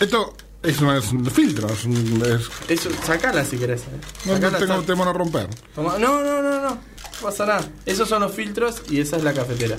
Esto 0.00 0.34
es, 0.62 0.80
una- 0.80 0.98
es 0.98 1.10
un 1.12 1.24
filtro. 1.26 1.68
Es 1.68 1.84
un- 1.84 2.22
es- 2.24 2.70
Eso, 2.70 2.90
sacala 3.04 3.44
si 3.44 3.56
querés. 3.58 3.82
eh. 3.82 3.86
no, 4.26 4.38
no 4.38 4.50
tengo 4.58 4.82
tema 4.82 5.08
a 5.08 5.12
romper. 5.12 5.48
Toma- 5.74 5.98
no, 5.98 6.22
no, 6.22 6.42
no, 6.42 6.60
no. 6.60 6.70
No 6.70 6.78
pasa 7.22 7.44
nada. 7.46 7.68
Esos 7.86 8.08
son 8.08 8.22
los 8.22 8.32
filtros 8.32 8.82
y 8.88 9.00
esa 9.00 9.16
es 9.16 9.24
la 9.24 9.32
cafetera. 9.32 9.76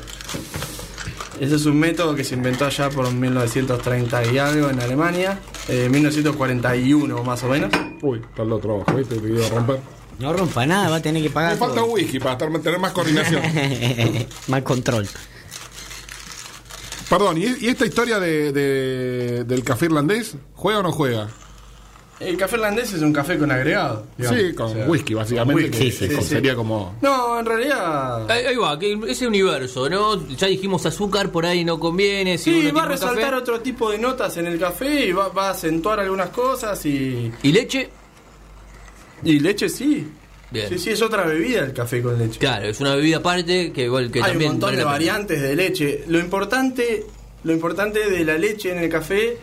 Ese 1.39 1.55
es 1.55 1.65
un 1.65 1.79
método 1.79 2.13
que 2.13 2.23
se 2.23 2.35
inventó 2.35 2.65
allá 2.65 2.89
por 2.91 3.11
1930 3.11 4.25
y 4.31 4.37
algo 4.37 4.69
en 4.69 4.79
Alemania. 4.79 5.39
Eh, 5.67 5.87
1941 5.89 7.23
más 7.23 7.41
o 7.43 7.47
menos. 7.47 7.71
Uy, 8.01 8.19
está 8.19 8.43
el 8.43 8.51
otro 8.51 8.75
abajo, 8.75 8.93
¿viste? 8.95 9.15
Te 9.15 9.21
pidió 9.21 9.49
romper. 9.49 9.79
No 10.19 10.33
rompa 10.33 10.67
nada, 10.67 10.89
va 10.89 10.97
a 10.97 11.01
tener 11.01 11.23
que 11.23 11.31
pagar. 11.31 11.53
Me 11.53 11.57
falta 11.57 11.75
todo. 11.77 11.85
un 11.85 11.93
whisky 11.95 12.19
para 12.19 12.33
estar, 12.33 12.51
tener 12.61 12.79
más 12.79 12.91
coordinación. 12.91 13.41
Más 14.49 14.61
control. 14.61 15.07
Perdón, 17.11 17.37
¿y, 17.37 17.43
y 17.59 17.67
esta 17.67 17.85
historia 17.85 18.19
de, 18.19 18.51
de- 18.51 19.43
del 19.43 19.63
café 19.63 19.85
irlandés? 19.85 20.35
¿Juega 20.55 20.79
o 20.79 20.83
no 20.83 20.91
juega? 20.91 21.27
El 22.21 22.37
café 22.37 22.55
irlandés 22.55 22.93
es 22.93 23.01
un 23.01 23.11
café 23.11 23.37
con 23.37 23.51
agregado. 23.51 24.05
digamos. 24.17 24.39
sí, 24.39 24.53
con 24.53 24.65
O 24.67 24.73
sea, 24.73 24.85
whisky, 24.87 25.13
básicamente. 25.15 25.63
con 25.63 25.71
que- 25.71 25.85
whisky, 25.85 26.07
que 26.07 26.15
sí, 26.15 26.21
sí. 26.21 26.27
sería 26.29 26.55
como. 26.55 26.95
No, 27.01 27.39
en 27.39 27.45
realidad. 27.45 28.29
Ahí, 28.31 28.45
ahí 28.45 28.55
va, 28.55 28.79
que 28.79 28.97
ese 29.07 29.27
universo, 29.27 29.89
¿no? 29.89 30.25
Ya 30.29 30.47
dijimos 30.47 30.85
azúcar 30.85 31.31
por 31.31 31.45
ahí 31.45 31.65
no 31.65 31.79
conviene. 31.79 32.37
Si 32.37 32.51
Sí, 32.53 32.59
uno 32.67 32.75
va 32.75 32.83
a 32.85 32.87
café. 32.89 33.05
resaltar 33.05 33.33
otro 33.33 33.59
tipo 33.59 33.91
de 33.91 33.97
notas 33.97 34.37
en 34.37 34.47
el 34.47 34.57
café 34.59 35.07
y 35.07 35.11
va, 35.11 35.27
va 35.29 35.47
a 35.47 35.51
acentuar 35.51 35.99
algunas 35.99 36.29
cosas 36.29 36.85
y. 36.85 37.31
¿Y 37.43 37.51
leche? 37.51 37.89
Y 39.23 39.39
leche 39.39 39.67
sí. 39.67 40.07
Bien. 40.51 40.67
Sí, 40.67 40.77
sí, 40.77 40.89
es 40.89 41.01
otra 41.01 41.25
bebida 41.25 41.61
el 41.61 41.73
café 41.73 42.01
con 42.01 42.19
leche. 42.19 42.37
Claro, 42.37 42.65
es 42.65 42.79
una 42.81 42.95
bebida 42.95 43.17
aparte 43.17 43.71
que 43.71 43.85
igual 43.85 44.11
que 44.11 44.21
Hay 44.21 44.35
un 44.35 44.43
montón 44.43 44.75
de 44.75 44.83
variantes 44.83 45.41
de 45.41 45.55
leche. 45.55 46.03
Lo 46.07 46.19
importante, 46.19 47.05
lo 47.43 47.53
importante 47.53 48.09
de 48.09 48.25
la 48.25 48.37
leche 48.37 48.71
en 48.71 48.79
el 48.79 48.89
café 48.89 49.37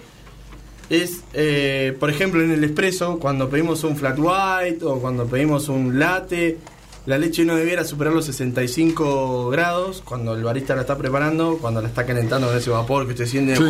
es, 0.90 1.22
eh, 1.32 1.96
por 1.98 2.10
ejemplo, 2.10 2.42
en 2.42 2.50
el 2.50 2.62
espresso, 2.62 3.18
cuando 3.18 3.48
pedimos 3.48 3.84
un 3.84 3.96
flat 3.96 4.18
white 4.18 4.84
o 4.84 5.00
cuando 5.00 5.26
pedimos 5.26 5.68
un 5.68 5.98
latte, 5.98 6.58
la 7.06 7.16
leche 7.16 7.44
no 7.44 7.56
debiera 7.56 7.84
superar 7.84 8.12
los 8.12 8.26
65 8.26 9.48
grados 9.48 10.02
cuando 10.04 10.34
el 10.34 10.44
barista 10.44 10.74
la 10.74 10.82
está 10.82 10.98
preparando, 10.98 11.56
cuando 11.58 11.80
la 11.80 11.88
está 11.88 12.04
calentando 12.04 12.48
con 12.48 12.56
ese 12.56 12.68
vapor 12.68 13.06
que 13.06 13.12
usted 13.12 13.26
siente. 13.26 13.56
Sí. 13.56 13.64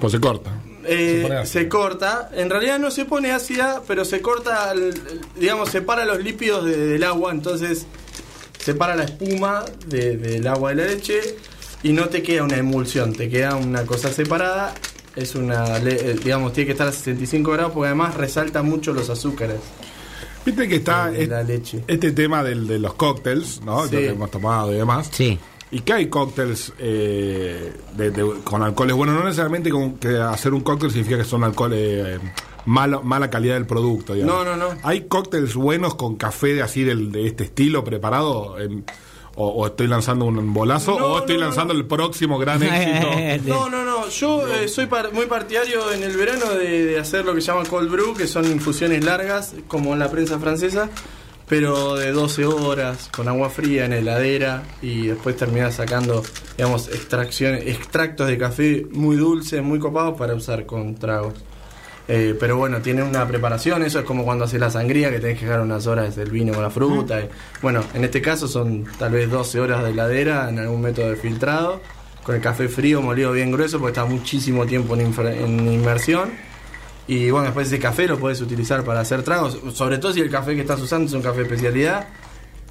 Pues 0.00 0.12
se 0.12 0.20
corta. 0.20 0.52
Eh, 0.86 1.24
Se 1.28 1.34
ácida. 1.34 1.68
corta, 1.68 2.30
en 2.34 2.48
realidad 2.50 2.78
no 2.78 2.90
se 2.90 3.04
pone 3.04 3.32
ácida, 3.32 3.82
pero 3.86 4.04
se 4.04 4.20
corta, 4.20 4.70
el- 4.72 4.82
el- 4.84 5.20
digamos, 5.38 5.70
separa 5.70 6.04
los 6.04 6.22
lípidos 6.22 6.64
de- 6.64 6.76
del 6.76 7.02
agua, 7.04 7.32
entonces 7.32 7.86
separa 8.58 8.94
la 8.96 9.04
espuma 9.04 9.64
de- 9.86 10.16
del 10.16 10.46
agua 10.46 10.70
de 10.70 10.76
la 10.76 10.84
leche 10.92 11.20
y 11.82 11.92
no 11.92 12.08
te 12.08 12.22
queda 12.22 12.42
una 12.44 12.56
emulsión, 12.56 13.12
te 13.12 13.28
queda 13.28 13.56
una 13.56 13.84
cosa 13.84 14.12
separada. 14.12 14.74
Es 15.14 15.34
una, 15.34 15.78
le- 15.78 16.10
eh, 16.10 16.14
digamos, 16.22 16.52
tiene 16.52 16.66
que 16.66 16.72
estar 16.72 16.86
a 16.88 16.92
65 16.92 17.50
grados 17.52 17.72
porque 17.72 17.86
además 17.86 18.14
resalta 18.16 18.62
mucho 18.62 18.92
los 18.92 19.08
azúcares 19.08 19.56
Viste 20.44 20.68
que 20.68 20.76
está 20.76 21.10
de 21.10 21.26
la 21.26 21.42
leche. 21.42 21.82
este 21.86 22.12
tema 22.12 22.44
del, 22.44 22.66
de 22.66 22.78
los 22.78 22.94
cócteles, 22.94 23.62
¿no? 23.62 23.86
Sí. 23.86 23.94
Lo 23.94 23.98
que 24.00 24.08
hemos 24.08 24.30
tomado 24.30 24.72
y 24.72 24.76
demás. 24.76 25.08
Sí. 25.10 25.38
Y 25.70 25.80
que 25.80 25.92
hay 25.92 26.06
cócteles 26.06 26.72
eh, 26.78 27.72
de- 27.96 28.10
de- 28.12 28.40
con 28.44 28.62
alcoholes. 28.62 28.94
Bueno, 28.96 29.12
no 29.14 29.24
necesariamente 29.24 29.70
con 29.70 29.94
que 29.96 30.16
hacer 30.18 30.54
un 30.54 30.60
cóctel 30.60 30.90
significa 30.90 31.18
que 31.18 31.24
son 31.24 31.42
alcoholes 31.42 31.78
eh, 31.80 32.18
malo- 32.66 33.02
mala 33.02 33.30
calidad 33.30 33.54
del 33.54 33.66
producto. 33.66 34.14
digamos. 34.14 34.44
No, 34.44 34.56
no, 34.56 34.74
no. 34.74 34.78
¿Hay 34.84 35.02
cócteles 35.08 35.54
buenos 35.54 35.96
con 35.96 36.14
café 36.16 36.54
de 36.54 36.62
así 36.62 36.84
del, 36.84 37.10
de 37.10 37.26
este 37.26 37.44
estilo 37.44 37.82
preparado? 37.84 38.58
En- 38.60 38.84
o, 39.38 39.48
o 39.48 39.66
estoy 39.66 39.86
lanzando 39.86 40.24
un 40.24 40.54
bolazo? 40.54 40.98
No, 40.98 41.06
¿O 41.08 41.18
estoy 41.18 41.34
no, 41.36 41.42
lanzando 41.42 41.74
no. 41.74 41.80
el 41.80 41.84
próximo 41.86 42.38
gran 42.38 42.62
éxito? 42.62 43.08
No, 43.52 43.68
no, 43.68 43.84
no. 43.84 44.08
Yo 44.08 44.48
eh, 44.48 44.66
soy 44.68 44.86
par- 44.86 45.12
muy 45.12 45.26
partidario 45.26 45.92
en 45.92 46.02
el 46.04 46.16
verano 46.16 46.46
de, 46.54 46.86
de 46.86 46.98
hacer 46.98 47.24
lo 47.26 47.34
que 47.34 47.42
se 47.42 47.48
llama 47.48 47.64
cold 47.68 47.90
brew, 47.90 48.14
que 48.14 48.26
son 48.28 48.46
infusiones 48.50 49.04
largas, 49.04 49.52
como 49.68 49.92
en 49.92 49.98
la 49.98 50.10
prensa 50.10 50.38
francesa, 50.38 50.88
pero 51.48 51.94
de 51.94 52.10
12 52.12 52.44
horas, 52.46 53.08
con 53.14 53.28
agua 53.28 53.50
fría 53.50 53.84
en 53.84 53.92
heladera, 53.92 54.62
y 54.82 55.06
después 55.08 55.36
terminar 55.36 55.72
sacando, 55.72 56.22
digamos, 56.56 56.88
extracciones, 56.88 57.66
extractos 57.66 58.26
de 58.26 58.36
café 58.38 58.86
muy 58.90 59.16
dulces, 59.16 59.62
muy 59.62 59.78
copados 59.78 60.18
para 60.18 60.34
usar 60.34 60.66
con 60.66 60.94
tragos. 60.96 61.34
Eh, 62.08 62.36
pero 62.38 62.56
bueno, 62.56 62.78
tiene 62.82 63.02
una 63.02 63.26
preparación, 63.26 63.82
eso 63.82 63.98
es 63.98 64.04
como 64.04 64.24
cuando 64.24 64.44
haces 64.44 64.60
la 64.60 64.70
sangría, 64.70 65.10
que 65.10 65.18
tenés 65.18 65.38
que 65.38 65.44
dejar 65.46 65.60
unas 65.60 65.86
horas 65.88 66.16
el 66.18 66.30
vino 66.30 66.52
con 66.52 66.62
la 66.62 66.70
fruta. 66.70 67.20
y- 67.20 67.28
bueno, 67.62 67.82
en 67.94 68.04
este 68.04 68.20
caso 68.22 68.46
son 68.48 68.84
tal 68.98 69.12
vez 69.12 69.28
12 69.30 69.58
horas 69.60 69.82
de 69.82 69.90
heladera 69.90 70.48
en 70.48 70.58
algún 70.60 70.82
método 70.82 71.10
de 71.10 71.16
filtrado, 71.16 71.80
con 72.22 72.34
el 72.34 72.40
café 72.40 72.68
frío 72.68 73.02
molido 73.02 73.30
bien 73.32 73.50
grueso, 73.52 73.78
porque 73.78 73.90
está 73.98 74.04
muchísimo 74.04 74.66
tiempo 74.66 74.94
en, 74.96 75.12
en 75.26 75.72
inmersión. 75.72 76.30
Y 77.08 77.30
bueno, 77.30 77.44
después 77.46 77.68
ese 77.68 77.78
café 77.78 78.06
lo 78.08 78.18
puedes 78.18 78.40
utilizar 78.40 78.82
para 78.84 79.00
hacer 79.00 79.22
tragos, 79.22 79.58
sobre 79.74 79.98
todo 79.98 80.12
si 80.12 80.20
el 80.20 80.30
café 80.30 80.54
que 80.54 80.62
estás 80.62 80.80
usando 80.80 81.06
es 81.06 81.12
un 81.12 81.22
café 81.22 81.38
de 81.38 81.42
especialidad, 81.44 82.08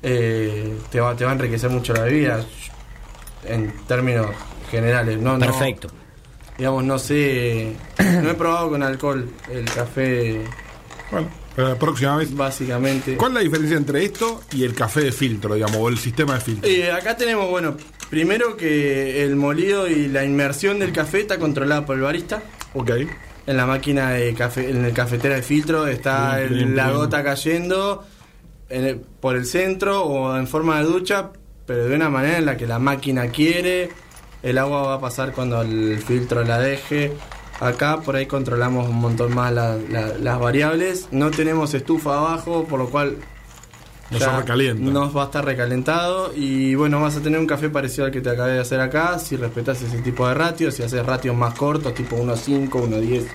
eh, 0.04 0.74
te, 0.92 1.00
va, 1.00 1.16
te 1.16 1.24
va 1.26 1.32
a 1.32 1.34
enriquecer 1.34 1.70
mucho 1.70 1.94
la 1.94 2.02
bebida 2.02 2.44
en 3.48 3.72
términos 3.88 4.28
generales. 4.70 5.20
No, 5.20 5.38
no- 5.38 5.46
Perfecto. 5.46 5.88
digamos, 6.58 6.84
no 6.84 7.00
sé, 7.00 7.76
no 8.22 8.30
he 8.30 8.34
probado 8.34 8.70
con 8.72 8.84
alcohol 8.84 9.30
el 9.50 9.66
café, 9.66 10.42
Bueno, 11.12 11.30
pero 11.56 11.70
la 11.70 11.80
próxima 11.80 12.18
vez. 12.18 12.36
básicamente. 12.36 13.16
¿Cuál 13.16 13.32
es 13.32 13.36
la 13.36 13.42
diferencia 13.42 13.78
entre 13.78 14.04
esto 14.04 14.42
y 14.52 14.64
el 14.66 14.74
café 14.74 15.02
de 15.02 15.12
filtro, 15.14 15.56
digamos, 15.56 15.78
o 15.78 15.88
el 15.88 15.98
sistema 15.98 16.34
de 16.36 16.42
filtro? 16.42 16.70
Eh, 16.70 16.92
acá 16.92 17.16
tenemos, 17.16 17.50
bueno, 17.50 17.78
primero 18.10 18.58
que 18.58 19.24
el 19.24 19.38
molido 19.38 19.88
y 19.88 20.08
la 20.08 20.26
inmersión 20.26 20.78
del 20.80 20.92
café 20.92 21.22
está 21.22 21.38
controlada 21.40 21.86
por 21.86 21.96
el 21.96 22.02
barista. 22.02 22.44
Ok. 22.74 22.92
En 23.48 23.58
la 23.58 23.66
máquina 23.66 24.10
de 24.12 24.34
café, 24.34 24.70
en 24.72 24.84
el 24.86 24.94
cafetera 24.94 25.36
de 25.36 25.42
filtro 25.44 25.86
está 25.88 26.38
Bien, 26.38 26.48
el- 26.48 26.54
bien, 26.56 26.76
la 26.76 26.86
bien. 26.88 26.98
gota 26.98 27.24
cayendo 27.24 28.04
en 28.70 28.86
el- 28.86 28.98
por 29.00 29.36
el 29.36 29.46
centro 29.46 30.04
o 30.04 30.36
en 30.36 30.48
forma 30.48 30.80
de 30.80 30.86
ducha, 30.86 31.30
pero 31.68 31.86
de 31.86 31.96
una 31.96 32.10
manera 32.10 32.38
en 32.40 32.46
la 32.46 32.58
que 32.58 32.66
la 32.66 32.80
máquina 32.80 33.28
quiere. 33.28 33.90
El 34.42 34.58
agua 34.58 34.82
va 34.84 34.94
a 34.96 35.00
pasar 35.00 35.32
cuando 35.34 35.62
el 35.62 36.00
filtro 36.00 36.44
la 36.44 36.60
deje. 36.60 37.14
Acá 37.60 38.02
por 38.02 38.16
ahí 38.16 38.26
controlamos 38.26 38.90
un 38.90 38.96
montón 38.98 39.34
más 39.34 39.52
la- 39.54 39.78
la- 39.90 40.14
las 40.20 40.40
variables. 40.40 41.08
No 41.12 41.32
tenemos 41.32 41.74
estufa 41.74 42.18
abajo, 42.18 42.66
por 42.66 42.80
lo 42.80 42.90
cual 42.90 43.18
No 44.12 44.20
ya 44.20 44.26
se 44.32 44.38
recalienta. 44.38 44.92
No 44.92 45.12
va 45.12 45.24
a 45.24 45.26
estar 45.26 45.44
recalentado. 45.44 46.32
Y 46.36 46.76
bueno, 46.76 47.02
vas 47.02 47.18
a 47.18 47.22
tener 47.22 47.40
un 47.40 47.48
café 47.48 47.70
parecido 47.70 48.06
al 48.06 48.12
que 48.12 48.22
te 48.22 48.30
acabé 48.30 48.54
de 48.54 48.60
hacer 48.60 48.80
acá. 48.80 49.18
Si 49.20 49.36
respetas 49.36 49.82
ese 49.82 50.00
tipo 50.00 50.28
de 50.28 50.34
ratios, 50.34 50.76
si 50.76 50.84
haces 50.84 51.06
ratios 51.06 51.36
más 51.36 51.54
cortos, 51.56 51.94
tipo 51.94 52.16
1.5, 52.16 52.70
1.10. 52.70 53.26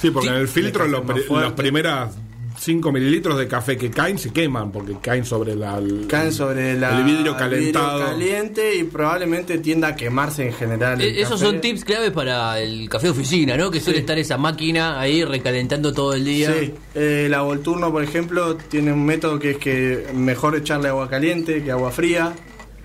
Sí, 0.00 0.10
porque 0.10 0.28
en 0.28 0.34
el 0.36 0.48
filtro 0.48 0.86
fuerte. 0.86 1.34
las 1.34 1.52
primeras 1.52 2.16
5 2.60 2.92
mililitros 2.92 3.38
de 3.38 3.48
café 3.48 3.78
que 3.78 3.90
caen 3.90 4.18
se 4.18 4.32
queman 4.34 4.70
porque 4.70 4.94
caen 5.00 5.24
sobre 5.24 5.56
la, 5.56 5.78
el, 5.78 6.06
Caen 6.06 6.30
sobre 6.30 6.78
la, 6.78 6.98
el 6.98 7.04
vidrio 7.04 7.34
calentado. 7.34 7.94
vidrio 8.00 8.12
caliente 8.12 8.74
y 8.76 8.84
probablemente 8.84 9.56
tienda 9.58 9.88
a 9.88 9.96
quemarse 9.96 10.46
en 10.46 10.52
general. 10.52 11.00
el 11.00 11.08
Eh, 11.16 11.20
Esos 11.22 11.40
café. 11.40 11.44
son 11.52 11.60
tips 11.62 11.84
clave 11.84 12.10
para 12.10 12.60
el 12.60 12.86
café 12.90 13.06
de 13.06 13.12
oficina, 13.12 13.56
¿no? 13.56 13.70
Que 13.70 13.80
suele 13.80 14.00
estar 14.00 14.18
esa 14.18 14.36
máquina 14.36 15.00
ahí 15.00 15.24
recalentando 15.24 15.94
todo 15.94 16.12
el 16.12 16.22
día. 16.26 16.52
Sí, 16.52 16.74
eh, 16.94 17.28
la 17.30 17.40
Volturno, 17.40 17.90
por 17.90 18.02
ejemplo, 18.04 18.56
tiene 18.56 18.92
un 18.92 19.06
método 19.06 19.38
que 19.38 19.52
es 19.52 19.56
que 19.56 20.08
mejor 20.12 20.54
echarle 20.54 20.88
agua 20.88 21.08
caliente 21.08 21.64
que 21.64 21.70
agua 21.70 21.90
fría 21.90 22.34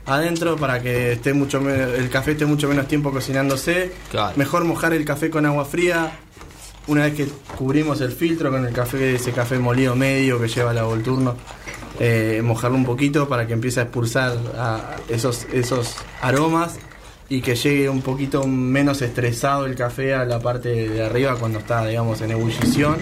adentro 0.05 0.55
para 0.55 0.81
que 0.81 1.13
esté 1.13 1.33
mucho 1.33 1.59
el 1.67 2.09
café 2.09 2.31
esté 2.33 2.45
mucho 2.45 2.69
menos 2.69 2.87
tiempo 2.87 3.11
cocinándose. 3.11 3.91
Claro. 4.11 4.33
Mejor 4.37 4.63
mojar 4.63 4.93
el 4.93 5.03
café 5.03 5.29
con 5.29 5.45
agua 5.45 5.65
fría. 5.65 6.19
Una 6.87 7.03
vez 7.05 7.15
que 7.15 7.27
cubrimos 7.57 7.99
el 8.01 8.11
filtro 8.11 8.51
con 8.51 8.65
el 8.65 8.73
café, 8.73 9.15
ese 9.15 9.31
café 9.31 9.57
molido 9.57 9.95
medio 9.95 10.39
que 10.39 10.47
lleva 10.47 10.71
la 10.73 10.83
Volturno, 10.83 11.35
eh, 11.99 12.41
mojarlo 12.43 12.77
un 12.77 12.85
poquito 12.85 13.27
para 13.27 13.47
que 13.47 13.53
empiece 13.53 13.79
a 13.79 13.83
expulsar 13.83 14.37
a 14.57 14.95
esos, 15.09 15.45
esos 15.51 15.95
aromas 16.21 16.77
y 17.27 17.41
que 17.41 17.55
llegue 17.55 17.89
un 17.89 18.03
poquito 18.03 18.45
menos 18.45 19.01
estresado 19.01 19.65
el 19.65 19.73
café 19.75 20.13
a 20.13 20.25
la 20.25 20.39
parte 20.39 20.89
de 20.89 21.03
arriba 21.03 21.35
cuando 21.39 21.57
está, 21.57 21.85
digamos, 21.87 22.21
en 22.21 22.31
ebullición. 22.31 22.97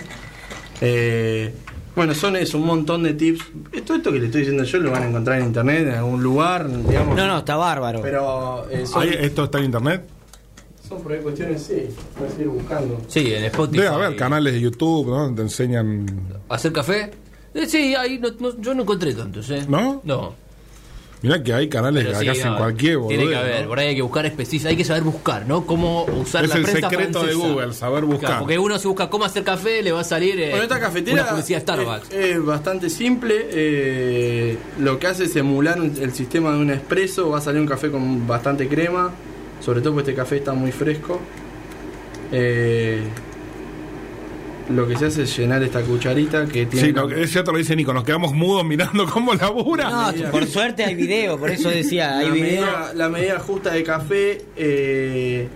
Eh, 0.79 1.53
bueno, 1.95 2.13
son 2.15 2.35
eso, 2.37 2.57
un 2.57 2.65
montón 2.65 3.03
de 3.03 3.13
tips. 3.13 3.43
Todo 3.85 3.97
esto 3.97 4.11
que 4.11 4.19
le 4.19 4.25
estoy 4.27 4.41
diciendo 4.41 4.63
yo 4.63 4.77
lo 4.79 4.91
van 4.91 5.03
a 5.03 5.07
encontrar 5.09 5.39
en 5.39 5.45
internet, 5.47 5.87
en 5.89 5.93
algún 5.95 6.23
lugar, 6.23 6.67
digamos. 6.87 7.15
No, 7.15 7.27
no, 7.27 7.39
está 7.39 7.55
bárbaro. 7.55 8.01
Pero 8.01 8.67
eh, 8.69 8.85
son, 8.85 9.03
¿Hay- 9.03 9.17
¿Esto 9.19 9.43
está 9.43 9.59
en 9.59 9.65
internet? 9.65 10.03
Son 10.87 11.01
por 11.01 11.13
ahí 11.13 11.19
cuestiones, 11.21 11.63
sí, 11.63 11.87
puedes 12.17 12.37
ir 12.39 12.47
buscando. 12.47 12.99
Sí, 13.07 13.33
en 13.33 13.45
Spotify. 13.45 13.77
Debe 13.83 13.93
haber 13.95 14.15
canales 14.15 14.53
de 14.53 14.59
YouTube, 14.61 15.07
¿no? 15.07 15.19
Donde 15.23 15.37
te 15.37 15.41
enseñan. 15.43 16.05
¿Hacer 16.49 16.71
café? 16.73 17.11
Eh, 17.53 17.65
sí, 17.67 17.95
ahí 17.95 18.19
no- 18.19 18.29
no- 18.39 18.59
yo 18.59 18.73
no 18.73 18.81
encontré 18.83 19.13
tantos, 19.13 19.49
¿eh? 19.49 19.63
¿No? 19.67 20.01
No. 20.03 20.33
Mirá 21.21 21.41
que 21.41 21.53
hay 21.53 21.69
canales 21.69 22.03
Pero 22.03 22.19
que 22.19 22.25
sí, 22.25 22.29
hacen 22.31 22.51
no, 22.51 22.57
cualquier 22.57 22.99
Tiene 23.07 23.29
que 23.29 23.35
haber, 23.37 23.61
¿no? 23.61 23.69
por 23.69 23.79
ahí 23.79 23.87
hay 23.87 23.95
que 23.95 24.01
buscar 24.01 24.25
específicos, 24.25 24.65
hay 24.71 24.75
que 24.75 24.83
saber 24.83 25.03
buscar, 25.03 25.47
¿no? 25.47 25.65
Cómo 25.65 26.03
usar 26.03 26.43
Es 26.43 26.49
la 26.49 26.55
el 26.57 26.63
prensa 26.63 26.89
secreto 26.89 27.23
de. 27.25 27.33
Google, 27.33 27.73
saber 27.73 28.03
buscar. 28.03 28.19
Claro, 28.25 28.39
porque 28.41 28.59
uno 28.59 28.77
se 28.77 28.87
busca 28.89 29.09
cómo 29.09 29.23
hacer 29.23 29.45
café, 29.45 29.81
le 29.81 29.93
va 29.93 30.01
a 30.01 30.03
salir 30.03 30.37
eh, 30.37 30.49
Bueno, 30.49 30.63
esta 30.63 30.81
cafetera 30.81 31.21
una 31.21 31.29
publicidad 31.31 31.61
Starbucks. 31.61 32.11
Es, 32.11 32.35
es 32.35 32.43
bastante 32.45 32.89
simple. 32.89 33.35
eh, 33.51 34.57
lo 34.79 34.99
que 34.99 35.07
hace 35.07 35.23
es 35.23 35.35
emular 35.37 35.79
un- 35.79 35.95
el 35.97 36.11
sistema 36.11 36.51
de 36.51 36.57
un 36.59 36.71
espresso. 36.71 37.29
Va 37.29 37.37
a 37.37 37.41
salir 37.41 37.61
un 37.61 37.67
café 37.67 37.89
con 37.89 38.27
bastante 38.27 38.67
crema. 38.67 39.11
Sobre 39.59 39.81
todo 39.81 39.93
porque 39.93 40.11
este 40.11 40.21
café 40.21 40.37
está 40.37 40.53
muy 40.53 40.71
fresco. 40.71 41.19
Eh, 42.31 43.01
lo 44.69 44.87
que 44.87 44.97
se 44.97 45.05
hace 45.07 45.23
es 45.23 45.37
llenar 45.37 45.61
esta 45.61 45.81
cucharita 45.81 46.45
que 46.45 46.65
tiene. 46.65 46.87
Sí, 46.87 46.93
no, 46.93 47.09
es 47.09 47.31
cierto 47.31 47.51
lo 47.51 47.57
dice 47.57 47.75
Nico, 47.75 47.93
nos 47.93 48.03
quedamos 48.05 48.33
mudos 48.33 48.63
mirando 48.65 49.05
cómo 49.13 49.33
labura. 49.33 50.11
No, 50.13 50.31
por 50.31 50.45
suerte 50.47 50.83
hay 50.85 50.95
video, 50.95 51.37
por 51.37 51.49
eso 51.49 51.69
decía, 51.69 52.17
hay 52.17 52.27
la, 52.29 52.33
video. 52.33 52.47
medida, 52.65 52.91
la 52.95 53.09
medida 53.09 53.39
justa 53.39 53.71
de 53.73 53.83
café. 53.83 54.41
eh, 54.55 55.47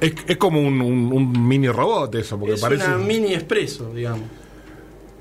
Es, 0.00 0.12
es 0.26 0.36
como 0.36 0.60
un, 0.60 0.80
un- 0.82 1.12
un 1.12 1.48
mini 1.48 1.68
robot 1.68 2.14
eso, 2.16 2.38
porque 2.38 2.54
es 2.54 2.60
parece. 2.60 2.84
una 2.86 2.98
mini 2.98 3.32
espresso, 3.34 3.92
digamos. 3.94 4.26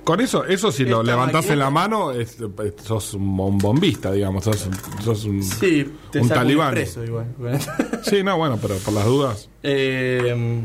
Con 0.04 0.20
eso, 0.20 0.43
eso 0.45 0.72
si 0.72 0.84
lo 0.86 1.01
levantás 1.04 1.45
en 1.49 1.60
la 1.60 1.70
mano, 1.70 2.12
es- 2.12 2.38
es- 2.39 2.84
sos 2.84 3.14
un 3.14 3.38
bom- 3.38 3.58
bombista, 3.62 4.12
digamos. 4.12 4.43
Sos, 4.43 4.68
sos 5.04 5.24
un, 5.26 5.41
Sí, 5.41 5.89
te 6.12 6.20
un 6.20 6.28
talibán. 6.30 6.76
igual. 7.06 7.26
Sí, 8.04 8.22
no, 8.22 8.38
bueno, 8.38 8.60
pero 8.62 8.76
por 8.78 8.93
las 8.93 9.06
dudas. 9.06 9.49
Eh, 9.64 10.62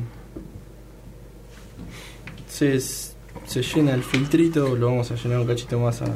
se, 2.48 2.80
se 2.80 3.62
llena 3.62 3.94
el 3.94 4.02
filtrito, 4.02 4.74
lo 4.76 4.86
vamos 4.86 5.10
a 5.10 5.14
llenar 5.14 5.38
un 5.40 5.46
cachito 5.46 5.78
más 5.78 6.02
a, 6.02 6.06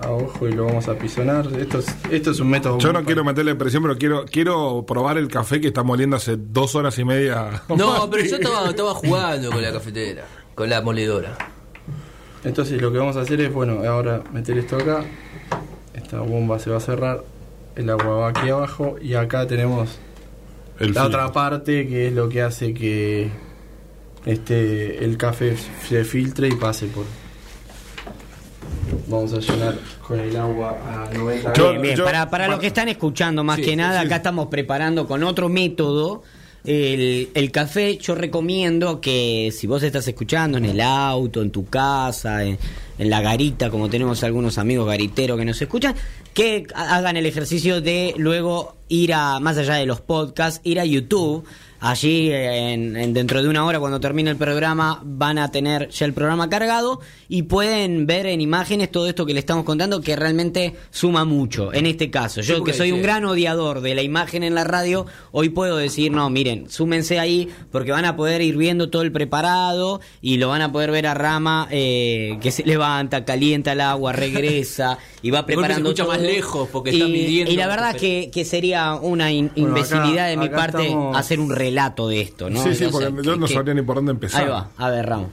a 0.00 0.10
ojo 0.10 0.48
y 0.48 0.52
lo 0.52 0.64
vamos 0.66 0.88
a 0.88 0.94
pisonar. 0.98 1.46
Esto 1.58 1.78
es, 1.78 1.86
esto 2.10 2.30
es 2.32 2.40
un 2.40 2.50
método. 2.50 2.78
Yo 2.78 2.92
no 2.92 3.04
quiero 3.04 3.22
meterle 3.24 3.54
presión, 3.54 3.82
pero 3.84 3.96
quiero 3.96 4.24
quiero 4.24 4.84
probar 4.86 5.18
el 5.18 5.28
café 5.28 5.60
que 5.60 5.68
está 5.68 5.82
moliendo 5.84 6.16
hace 6.16 6.36
dos 6.36 6.74
horas 6.74 6.98
y 6.98 7.04
media. 7.04 7.62
No, 7.68 8.08
pero 8.10 8.24
yo 8.28 8.36
estaba, 8.36 8.68
estaba 8.70 8.94
jugando 8.94 9.50
con 9.50 9.62
la 9.62 9.72
cafetera, 9.72 10.24
con 10.54 10.68
la 10.68 10.80
moledora. 10.82 11.36
Entonces 12.48 12.80
lo 12.80 12.90
que 12.90 12.98
vamos 12.98 13.16
a 13.16 13.20
hacer 13.20 13.40
es, 13.40 13.52
bueno, 13.52 13.82
ahora 13.88 14.22
meter 14.32 14.56
esto 14.58 14.76
acá. 14.76 15.04
Esta 15.94 16.20
bomba 16.20 16.58
se 16.58 16.70
va 16.70 16.78
a 16.78 16.80
cerrar. 16.80 17.22
El 17.76 17.90
agua 17.90 18.16
va 18.16 18.28
aquí 18.30 18.48
abajo 18.48 18.96
y 19.00 19.14
acá 19.14 19.46
tenemos 19.46 19.98
El 20.80 20.94
la 20.94 21.04
otra 21.04 21.30
parte 21.32 21.86
que 21.86 22.08
es 22.08 22.12
lo 22.12 22.28
que 22.28 22.42
hace 22.42 22.74
que 22.74 23.30
este 24.26 25.04
el 25.04 25.16
café 25.16 25.56
se 25.88 26.04
filtre 26.04 26.48
y 26.48 26.54
pase 26.56 26.86
por 26.86 27.04
vamos 29.06 29.32
a 29.32 29.38
llenar 29.38 29.76
con 30.06 30.18
el 30.20 30.36
agua 30.36 30.76
a 31.10 31.14
90 31.14 31.52
Yo- 31.54 31.70
Bien, 31.70 31.82
bien. 31.82 31.96
yo- 31.96 32.04
para, 32.04 32.28
para 32.30 32.48
los 32.48 32.58
que 32.58 32.66
están 32.68 32.88
escuchando, 32.88 33.44
más 33.44 33.56
Sí, 33.56 33.62
que 33.62 33.76
nada, 33.76 34.00
sí. 34.00 34.06
acá 34.06 34.16
estamos 34.16 34.48
preparando 34.48 35.06
con 35.06 35.22
otro 35.22 35.48
método. 35.48 36.22
El, 36.70 37.30
el 37.32 37.50
café, 37.50 37.96
yo 37.96 38.14
recomiendo 38.14 39.00
que 39.00 39.50
si 39.56 39.66
vos 39.66 39.82
estás 39.82 40.06
escuchando 40.06 40.58
en 40.58 40.66
el 40.66 40.82
auto, 40.82 41.40
en 41.40 41.50
tu 41.50 41.64
casa, 41.64 42.44
en, 42.44 42.58
en 42.98 43.08
la 43.08 43.22
garita, 43.22 43.70
como 43.70 43.88
tenemos 43.88 44.22
algunos 44.22 44.58
amigos 44.58 44.86
gariteros 44.86 45.38
que 45.38 45.46
nos 45.46 45.62
escuchan, 45.62 45.94
que 46.34 46.66
ha- 46.74 46.96
hagan 46.96 47.16
el 47.16 47.24
ejercicio 47.24 47.80
de 47.80 48.12
luego 48.18 48.76
ir 48.88 49.14
a, 49.14 49.40
más 49.40 49.56
allá 49.56 49.76
de 49.76 49.86
los 49.86 50.02
podcasts, 50.02 50.60
ir 50.62 50.78
a 50.78 50.84
YouTube. 50.84 51.42
Allí, 51.80 52.30
en, 52.32 52.96
en- 52.96 53.14
dentro 53.14 53.42
de 53.42 53.48
una 53.48 53.64
hora, 53.64 53.78
cuando 53.78 54.00
termine 54.00 54.30
el 54.30 54.36
programa, 54.36 55.00
van 55.04 55.38
a 55.38 55.50
tener 55.50 55.88
ya 55.90 56.06
el 56.06 56.12
programa 56.12 56.48
cargado 56.50 57.00
y 57.28 57.42
pueden 57.42 58.06
ver 58.06 58.26
en 58.26 58.40
imágenes 58.40 58.90
todo 58.90 59.06
esto 59.08 59.24
que 59.26 59.32
le 59.34 59.40
estamos 59.40 59.64
contando, 59.64 60.00
que 60.00 60.16
realmente 60.16 60.74
suma 60.90 61.24
mucho. 61.24 61.72
En 61.72 61.86
este 61.86 62.10
caso, 62.10 62.40
yo 62.40 62.64
que 62.64 62.72
soy 62.72 62.90
un 62.92 63.02
gran 63.02 63.24
odiador 63.24 63.80
de 63.80 63.94
la 63.94 64.02
imagen 64.02 64.42
en 64.42 64.54
la 64.54 64.64
radio, 64.64 65.06
hoy 65.30 65.50
puedo 65.50 65.76
decir, 65.76 66.10
no, 66.10 66.28
miren, 66.30 66.68
súmense 66.68 67.18
ahí 67.20 67.48
porque 67.70 67.92
van 67.92 68.04
a 68.04 68.16
poder 68.16 68.40
ir 68.42 68.56
viendo 68.56 68.90
todo 68.90 69.02
el 69.02 69.12
preparado 69.12 70.00
y 70.20 70.38
lo 70.38 70.48
van 70.48 70.62
a 70.62 70.72
poder 70.72 70.90
ver 70.90 71.06
a 71.06 71.14
Rama 71.14 71.68
eh, 71.70 72.38
que 72.40 72.50
se 72.50 72.64
levanta, 72.64 73.24
calienta 73.24 73.72
el 73.72 73.80
agua, 73.82 74.12
regresa 74.12 74.98
y 75.22 75.30
va 75.30 75.46
preparando 75.46 75.94
todo. 75.94 76.08
más 76.08 76.20
lejos 76.20 76.68
porque 76.72 76.90
y, 76.90 76.94
está 76.96 77.06
midiendo 77.08 77.52
Y 77.52 77.56
la 77.56 77.66
verdad 77.68 77.94
que, 77.94 78.30
que 78.32 78.44
sería 78.44 78.94
una 78.94 79.30
in- 79.30 79.50
Bueno, 79.56 79.76
acá- 79.76 79.80
imbecilidad 79.96 80.28
de 80.28 80.36
mi 80.36 80.48
parte 80.48 80.82
estamos- 80.84 81.16
hacer 81.16 81.38
un 81.40 81.50
relato 81.68 82.08
de 82.08 82.20
esto, 82.20 82.50
¿no? 82.50 82.62
Sí, 82.62 82.74
sí, 82.74 82.86
porque 82.90 83.12
yo 83.22 83.36
no 83.36 83.46
que- 83.46 83.54
sabría 83.54 83.74
ni 83.74 83.82
por 83.82 83.96
dónde 83.96 84.12
empezar. 84.12 84.42
Ahí 84.44 84.48
va, 84.48 84.70
a 84.76 84.90
ver, 84.90 85.06
Rama. 85.06 85.28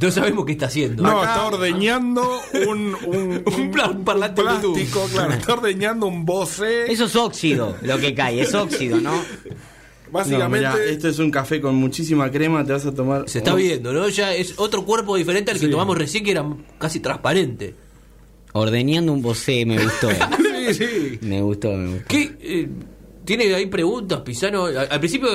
No 0.00 0.10
sabemos 0.10 0.44
qué 0.44 0.52
está 0.52 0.66
haciendo. 0.66 1.02
No, 1.04 1.20
Acá- 1.20 1.34
está 1.34 1.46
ordeñando 1.46 2.40
un, 2.68 2.96
un, 3.06 3.42
Un 3.58 3.70
pla- 3.70 3.88
un 3.88 4.04
parlante 4.04 4.42
plástico, 4.42 5.06
claro. 5.12 5.32
Está 5.34 5.52
ordeñando 5.54 6.06
un 6.06 6.24
Bose. 6.24 6.90
Eso 6.90 7.04
es 7.04 7.14
óxido, 7.14 7.76
lo 7.82 7.96
que 7.98 8.12
cae, 8.14 8.40
es 8.40 8.52
óxido, 8.54 9.00
¿no? 9.00 9.12
No, 9.12 9.22
Básicamente. 10.10 10.68
mirá, 10.70 10.84
esto 10.84 11.06
es 11.08 11.18
un 11.18 11.30
café 11.30 11.60
con 11.60 11.74
muchísima 11.76 12.30
crema, 12.30 12.64
te 12.64 12.72
vas 12.72 12.86
a 12.86 12.94
tomar 12.94 13.28
Se 13.28 13.38
está 13.38 13.54
viendo, 13.54 13.92
¿no? 13.92 14.08
Ya 14.08 14.34
es 14.34 14.54
otro 14.58 14.84
cuerpo 14.84 15.14
diferente 15.16 15.50
al 15.52 15.58
que 15.60 15.66
Sí. 15.66 15.70
tomamos 15.70 15.96
recién, 15.98 16.24
que 16.24 16.30
era 16.32 16.44
casi 16.78 16.98
transparente. 17.00 17.74
Ordeñando 18.54 19.12
un 19.12 19.20
bocé, 19.22 19.64
me 19.66 19.78
gustó. 19.82 20.08
sí, 20.72 20.74
sí. 20.74 21.18
me 21.22 21.42
gustó, 21.42 21.70
me 21.72 21.90
gustó. 21.92 22.04
¿Qué? 22.08 22.36
eh, 22.40 22.68
¿Tiene 23.28 23.54
ahí 23.54 23.66
preguntas, 23.66 24.22
Pisano? 24.22 24.64
Al, 24.64 25.00
principio 25.00 25.28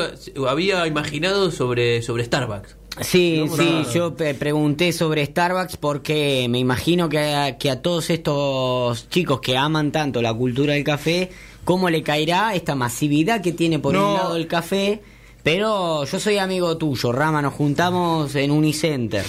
había 0.50 0.88
imaginado 0.88 1.52
sobre, 1.52 2.02
sobre 2.02 2.26
Starbucks. 2.26 2.76
Sí, 3.02 3.44
No, 3.48 3.56
sí, 3.56 3.84
yo 3.94 4.16
pregunté 4.16 4.92
sobre 4.94 5.24
Starbucks 5.28 5.78
porque 5.78 6.48
me 6.50 6.58
imagino 6.58 7.08
que 7.08 7.20
a, 7.20 7.56
que 7.60 7.70
a 7.70 7.84
todos 7.84 8.10
estos 8.10 9.08
chicos 9.10 9.42
que 9.42 9.58
aman 9.58 9.92
tanto 9.92 10.24
la 10.24 10.34
cultura 10.34 10.74
del 10.74 10.84
café, 10.84 11.30
¿cómo 11.66 11.88
le 11.92 12.02
caerá 12.02 12.56
esta 12.56 12.74
masividad 12.74 13.42
que 13.44 13.52
tiene 13.52 13.78
por 13.78 13.94
No. 13.94 14.08
un 14.08 14.14
lado 14.16 14.38
el 14.38 14.48
café? 14.48 15.04
Pero 15.44 16.04
yo 16.06 16.20
soy 16.20 16.40
amigo 16.40 16.76
tuyo, 16.78 17.12
Rama, 17.12 17.44
nos 17.44 17.54
juntamos 17.54 18.34
en 18.34 18.50
Unicenter 18.50 19.24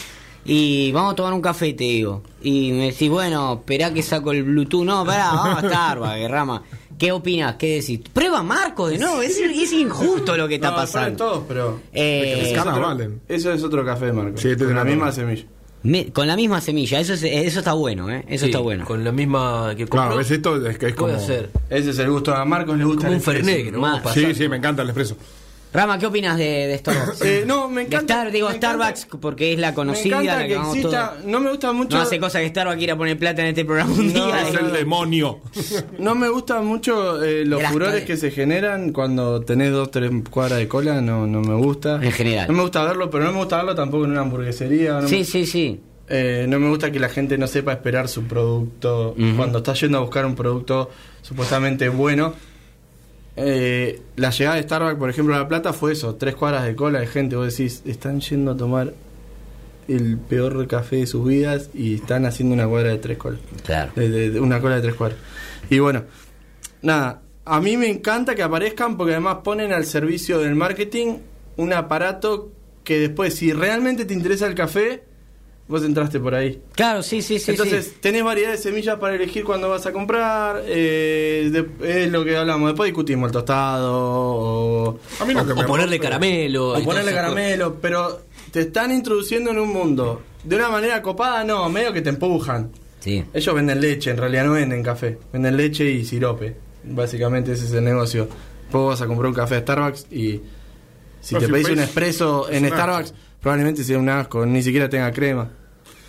y 0.45 0.93
vamos 0.93 1.13
a 1.13 1.17
tomar 1.17 1.33
un 1.33 1.41
café, 1.43 1.73
te 1.73 1.85
digo. 1.85 2.23
Y 2.43 2.73
me 2.73 2.87
decís, 2.91 3.09
bueno, 3.11 3.55
esperá 3.61 3.93
que 3.95 4.03
saco 4.03 4.33
el 4.33 4.43
Bluetooth. 4.43 4.85
No, 4.85 5.05
pará, 5.05 5.31
vamos 5.33 5.65
a 5.65 5.69
Starbucks, 5.69 6.31
Rama. 6.31 6.63
¿Qué 6.99 7.11
opinas? 7.11 7.57
¿Qué 7.57 7.81
decís? 7.81 8.01
Prueba 8.13 8.43
Marco 8.43 8.87
de 8.89 8.99
nuevo, 8.99 9.21
es, 9.21 9.37
es 9.39 9.73
injusto 9.73 10.37
lo 10.37 10.47
que 10.47 10.57
está 10.57 10.71
No, 10.71 10.77
pasando. 10.77 11.17
todos, 11.17 11.45
pero 11.49 11.81
Eh, 11.93 12.51
Eso 12.53 12.55
es 12.55 12.67
otro- 12.67 12.81
valen. 12.81 13.21
Eso 13.29 13.53
es 13.53 13.63
otro 13.65 13.85
café, 13.85 14.13
Marco. 14.13 14.39
Sí, 14.39 14.49
este 14.51 14.65
con 14.65 14.71
es 14.71 14.77
la 14.77 14.85
misma 14.85 15.11
semilla. 15.11 15.45
Me- 15.83 16.07
con 16.13 16.27
la 16.27 16.37
misma 16.37 16.61
semilla, 16.61 17.01
eso 17.01 17.13
es- 17.15 17.23
eso 17.25 17.59
está 17.59 17.73
bueno, 17.73 18.09
¿eh? 18.11 18.25
Eso 18.29 18.45
Sí, 18.45 18.51
está 18.51 18.61
bueno. 18.61 18.85
Con 18.85 19.03
la 19.05 19.13
misma 19.13 19.75
que 19.77 19.85
compró. 19.87 20.01
Claro, 20.03 20.17
ves 20.17 20.31
esto 20.31 20.67
es 20.67 20.79
que 20.79 20.87
es 20.87 20.95
como. 20.95 21.13
Puede 21.13 21.27
ser. 21.27 21.51
Ese 21.69 21.91
es 21.91 21.99
el 21.99 22.11
gusto 22.11 22.35
a 22.35 22.45
Marcos, 22.45 22.79
le 22.79 22.85
gusta 22.85 23.01
Como 23.03 23.13
el 23.13 23.17
un 23.19 23.23
Fernet, 23.23 23.65
que 23.65 23.73
no 23.73 23.81
vamos 23.81 24.01
a 24.01 24.03
Más. 24.05 24.15
pasar. 24.15 24.23
Sí, 24.33 24.35
sí, 24.35 24.49
me 24.49 24.57
encanta 24.57 24.83
el 24.83 24.89
expreso. 24.89 25.17
Rama, 25.75 25.99
¿qué 25.99 26.07
opinas 26.07 26.39
de, 26.39 26.69
de 26.69 26.79
Starbucks? 26.79 27.21
Eh, 27.25 27.45
no, 27.47 27.69
me 27.69 27.81
De 27.83 27.87
encanta. 27.89 28.15
Star- 28.15 28.31
digo 28.33 28.49
me 28.49 28.55
encanta- 28.57 28.77
Starbucks 28.95 29.07
porque 29.21 29.53
es 29.53 29.59
la 29.59 29.71
Me 29.71 29.75
conocida, 29.75 30.23
encanta 30.23 30.37
la 30.37 30.43
que, 30.45 30.49
que 30.49 30.55
vamos 30.57 30.77
exista. 30.77 31.17
No 31.27 31.41
me 31.41 31.51
gusta 31.51 31.73
mucho. 31.73 31.97
No 31.97 32.03
hace 32.05 32.21
cosa 32.21 32.39
que 32.41 32.49
Starbucks 32.49 32.79
quiera 32.79 32.97
poner 32.97 33.19
plata 33.19 33.43
en 33.43 33.49
este 33.49 33.65
programa 33.65 33.93
un 33.93 34.13
No, 34.15 34.27
día. 34.27 34.43
es 34.49 34.55
y- 34.55 34.57
el 34.57 34.73
demonio. 34.73 35.41
No 35.99 36.15
me 36.15 36.29
gustan 36.29 36.65
mucho 36.65 37.23
eh, 37.25 37.45
los 37.45 37.59
Gracias. 37.59 37.73
furores 37.73 38.05
que 38.05 38.17
se 38.17 38.31
generan 38.31 38.93
cuando 38.93 39.41
tenés 39.43 39.73
dos, 39.73 39.91
tres 39.91 40.11
cuadras 40.31 40.59
de 40.61 40.69
cola, 40.69 41.01
no, 41.01 41.27
no 41.27 41.41
me 41.41 41.55
gusta. 41.57 41.97
En 42.03 42.13
general. 42.13 42.47
No 42.47 42.55
me 42.55 42.63
gusta 42.63 42.85
verlo, 42.85 43.11
pero 43.11 43.25
no 43.25 43.33
me 43.33 43.39
gusta 43.39 43.57
verlo 43.57 43.75
tampoco 43.75 44.05
en 44.05 44.13
una 44.13 44.21
hamburguesería. 44.21 45.01
no 45.01 45.09
Sí, 45.09 45.19
me- 45.19 45.25
sí, 45.25 45.45
sí. 45.45 45.81
eh, 46.09 46.47
no 46.49 46.61
me 46.61 46.69
gusta 46.69 46.93
que 46.93 47.01
la 47.01 47.09
gente 47.09 47.37
no 47.37 47.49
sepa 47.49 47.73
esperar 47.73 48.07
su 48.09 48.23
producto 48.25 49.17
cuando 49.37 49.59
está 49.59 49.75
yendo 49.75 49.99
a 49.99 50.03
buscar 50.03 50.25
un 50.25 50.37
producto 50.37 50.89
supuestamente 51.23 51.89
bueno. 51.89 52.35
Eh, 53.37 54.01
la 54.17 54.31
llegada 54.31 54.57
de 54.57 54.63
Starbucks, 54.63 54.99
por 54.99 55.11
ejemplo, 55.11 55.35
a 55.35 55.39
La 55.39 55.49
Plata 55.49 55.73
fue 55.73 55.93
eso, 55.93 56.15
tres 56.15 56.35
cuadras 56.37 56.65
de 56.65 56.77
cola 56.77 57.01
de 57.01 57.07
gente. 57.07 57.37
Vos 57.37 57.57
decís, 57.57 57.83
están 57.85 58.21
yendo 58.21 58.53
a 58.53 58.57
tomar 58.57 58.95
el 59.89 60.17
peor 60.19 60.67
café 60.67 60.97
de 60.97 61.07
sus 61.07 61.27
vidas 61.27 61.69
y 61.75 61.97
están 61.97 62.27
haciendo 62.27 62.55
una 62.55 62.67
cuadra 62.67 62.91
de 62.91 62.99
tres 62.99 63.19
colas. 63.19 63.41
Claro. 63.67 63.93
De, 63.97 64.09
de- 64.09 64.31
de 64.31 64.41
una 64.41 64.61
cola 64.61 64.77
de 64.77 64.83
tres 64.83 64.95
cuadras. 64.95 65.19
Y 65.69 65.79
bueno, 65.81 66.05
nada, 66.83 67.23
a 67.45 67.61
mí 67.61 67.77
me 67.77 67.89
encanta 67.89 68.35
que 68.35 68.43
aparezcan 68.43 68.97
porque 68.97 69.13
además 69.13 69.39
ponen 69.45 69.73
al 69.73 69.85
servicio 69.85 70.39
del 70.39 70.55
marketing 70.55 71.19
un 71.57 71.73
aparato 71.73 72.51
que 72.85 72.99
después, 72.99 73.35
si 73.35 73.53
realmente 73.53 74.05
te 74.05 74.15
interesa 74.15 74.47
el 74.47 74.55
café, 74.55 75.03
vos 75.69 75.83
entraste 75.85 76.21
por 76.21 76.35
ahí. 76.35 76.61
Claro, 76.75 77.03
sí, 77.03 77.23
sí, 77.23 77.39
sí. 77.39 77.53
Entonces, 77.53 77.87
sí. 77.87 77.93
tenés 78.01 78.23
variedad 78.25 78.51
de 78.53 78.59
semillas 78.59 78.99
para 78.99 79.15
elegir 79.15 79.45
cuando 79.45 79.69
vas 79.71 79.87
a 79.87 79.93
comprar. 79.93 80.63
eh, 80.67 81.49
de- 81.53 82.03
es 82.05 82.11
lo 82.13 82.25
que 82.25 82.37
hablamos. 82.37 82.69
Después 82.71 82.89
discutimos 82.89 83.29
el 83.29 83.33
tostado 83.33 83.93
o, 83.95 84.99
A 85.21 85.25
mí 85.25 85.35
lo 85.35 85.47
que 85.47 85.53
O 85.53 85.57
me 85.57 85.65
ponerle 85.65 85.97
rompe- 85.99 86.03
caramelo. 86.03 86.73
o 86.79 86.83
ponerle 86.85 87.13
caramelo, 87.13 87.77
pero 87.81 88.21
te 88.51 88.61
están 88.63 88.93
introduciendo 88.93 89.51
en 89.51 89.59
un 89.59 89.73
mundo. 89.73 90.23
De 90.45 90.57
una 90.57 90.69
manera 90.69 91.01
copada, 91.03 91.43
no, 91.45 91.69
medio 91.71 91.93
que 91.93 92.03
te 92.03 92.11
empujan. 92.11 92.71
Sí. 93.01 93.25
Ellos 93.33 93.55
venden 93.55 93.81
leche, 93.81 94.11
en 94.11 94.17
realidad 94.19 94.45
no 94.45 94.53
venden 94.53 94.83
café. 94.83 95.19
Venden 95.33 95.57
leche 95.57 95.91
y 95.91 96.05
sirope. 96.05 96.57
Básicamente 96.85 97.53
ese 97.53 97.65
es 97.67 97.73
el 97.73 97.85
negocio. 97.85 98.29
Vos 98.71 98.89
vas 98.89 99.01
a 99.03 99.07
comprar 99.07 99.29
un 99.29 99.35
café 99.35 99.57
a 99.57 99.61
Starbucks 99.61 100.07
y 100.11 100.41
si 101.21 101.35
No, 101.35 101.41
te 101.41 101.47
si 101.47 101.53
pedís 101.53 101.69
un 101.69 101.79
es 101.81 101.89
en. 102.51 102.67
Starbucks, 102.69 103.15
probablemente 103.45 103.85
sea 103.85 103.99
un 103.99 104.09
asco, 104.09 104.45
ni 104.45 104.61
siquiera 104.63 104.89
tenga 104.89 105.13
crema. 105.13 105.49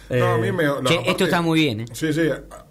No, 0.08 0.16
a 0.24 0.36
Eh, 0.36 0.38
mí 0.40 0.52
me. 0.52 0.64
no, 0.66 0.84
Che, 0.84 0.94
aparte- 0.94 1.10
esto 1.12 1.24
está 1.24 1.42
muy 1.42 1.60
bien, 1.62 1.80
¿eh? 1.82 1.86
Sí, 1.92 2.14
sí. 2.14 2.22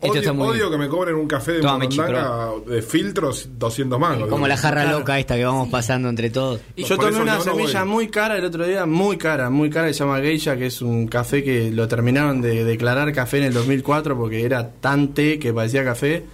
Odio, 0.00 0.14
está 0.20 0.32
muy 0.32 0.46
odio 0.46 0.68
bien. 0.68 0.70
que 0.70 0.78
me 0.78 0.88
cobren 0.88 1.16
un 1.16 1.26
café 1.26 1.52
de 1.54 1.62
Morondanga 1.62 2.50
de 2.64 2.80
filtros 2.80 3.48
200 3.58 3.98
mangos. 3.98 4.28
Como 4.28 4.46
la 4.46 4.56
jarra 4.56 4.84
loca 4.92 5.18
esta 5.18 5.34
que 5.34 5.44
vamos 5.44 5.68
pasando 5.68 6.08
entre 6.08 6.30
todos. 6.30 6.60
Yo 6.76 6.96
Por 6.96 7.06
tomé 7.10 7.20
una 7.22 7.38
yo 7.38 7.44
no 7.44 7.52
semilla 7.56 7.80
voy. 7.82 7.92
muy 7.92 8.08
cara 8.08 8.38
el 8.38 8.44
otro 8.44 8.64
día, 8.64 8.86
muy 8.86 9.16
cara, 9.18 9.50
muy 9.50 9.68
cara, 9.68 9.88
que 9.88 9.94
se 9.94 9.98
llama 10.00 10.20
Geisha, 10.20 10.56
que 10.56 10.66
es 10.66 10.80
un 10.80 11.08
café 11.08 11.42
que 11.42 11.72
lo 11.72 11.88
terminaron 11.88 12.40
de 12.40 12.64
declarar 12.64 13.12
café 13.12 13.38
en 13.38 13.44
el 13.44 13.52
2004 13.52 14.16
porque 14.16 14.44
era 14.44 14.70
tan 14.70 15.08
té 15.12 15.40
que 15.40 15.52
parecía 15.52 15.82
café, 15.84 16.24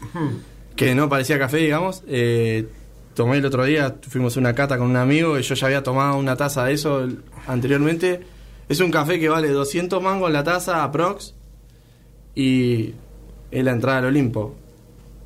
que 0.76 0.94
no 0.94 1.08
parecía 1.08 1.38
café, 1.38 1.56
digamos. 1.56 2.02
Eh, 2.08 2.66
tomé 3.14 3.38
el 3.38 3.44
otro 3.46 3.64
día, 3.64 3.96
fuimos 4.08 4.36
a 4.36 4.40
una 4.40 4.54
cata 4.54 4.76
con 4.78 4.88
un 4.90 4.96
amigo 4.96 5.38
y 5.38 5.42
yo 5.42 5.54
ya 5.54 5.66
había 5.66 5.82
tomado 5.82 6.16
una 6.18 6.36
taza 6.36 6.64
de 6.66 6.74
eso 6.74 7.08
anteriormente. 7.46 8.20
Es 8.68 8.80
un 8.80 8.90
café 8.90 9.18
que 9.18 9.28
vale 9.28 9.48
200 9.48 10.00
mangos 10.02 10.30
la 10.30 10.44
taza, 10.44 10.84
aprox, 10.84 11.34
y 12.34 12.94
es 13.50 13.64
la 13.64 13.72
entrada 13.72 13.98
al 13.98 14.04
Olimpo. 14.06 14.54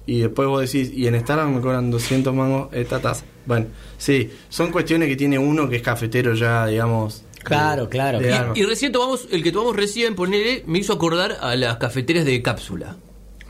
Y 0.06 0.20
después 0.20 0.48
vos 0.48 0.60
decís, 0.60 0.92
y 0.94 1.06
en 1.06 1.18
Starbucks 1.18 1.54
me 1.56 1.60
cobran 1.62 1.90
200 1.90 2.34
mangos 2.34 2.68
esta 2.72 3.00
taza. 3.00 3.24
Bueno, 3.46 3.66
sí, 3.98 4.30
son 4.48 4.70
cuestiones 4.70 5.08
que 5.08 5.16
tiene 5.16 5.38
uno 5.38 5.68
que 5.68 5.76
es 5.76 5.82
cafetero 5.82 6.34
ya, 6.34 6.66
digamos. 6.66 7.24
Claro, 7.42 7.84
de- 7.84 7.88
claro. 7.90 8.18
de 8.20 8.30
Y-. 8.54 8.60
Y 8.60 8.64
recién 8.64 8.92
tomamos, 8.92 9.28
el 9.30 9.42
que 9.42 9.52
tomamos 9.52 9.76
recién, 9.76 10.14
ponele, 10.14 10.62
me 10.66 10.78
hizo 10.78 10.92
acordar 10.94 11.36
a 11.40 11.54
las 11.56 11.76
cafeteras 11.76 12.24
de 12.24 12.40
cápsula. 12.42 12.96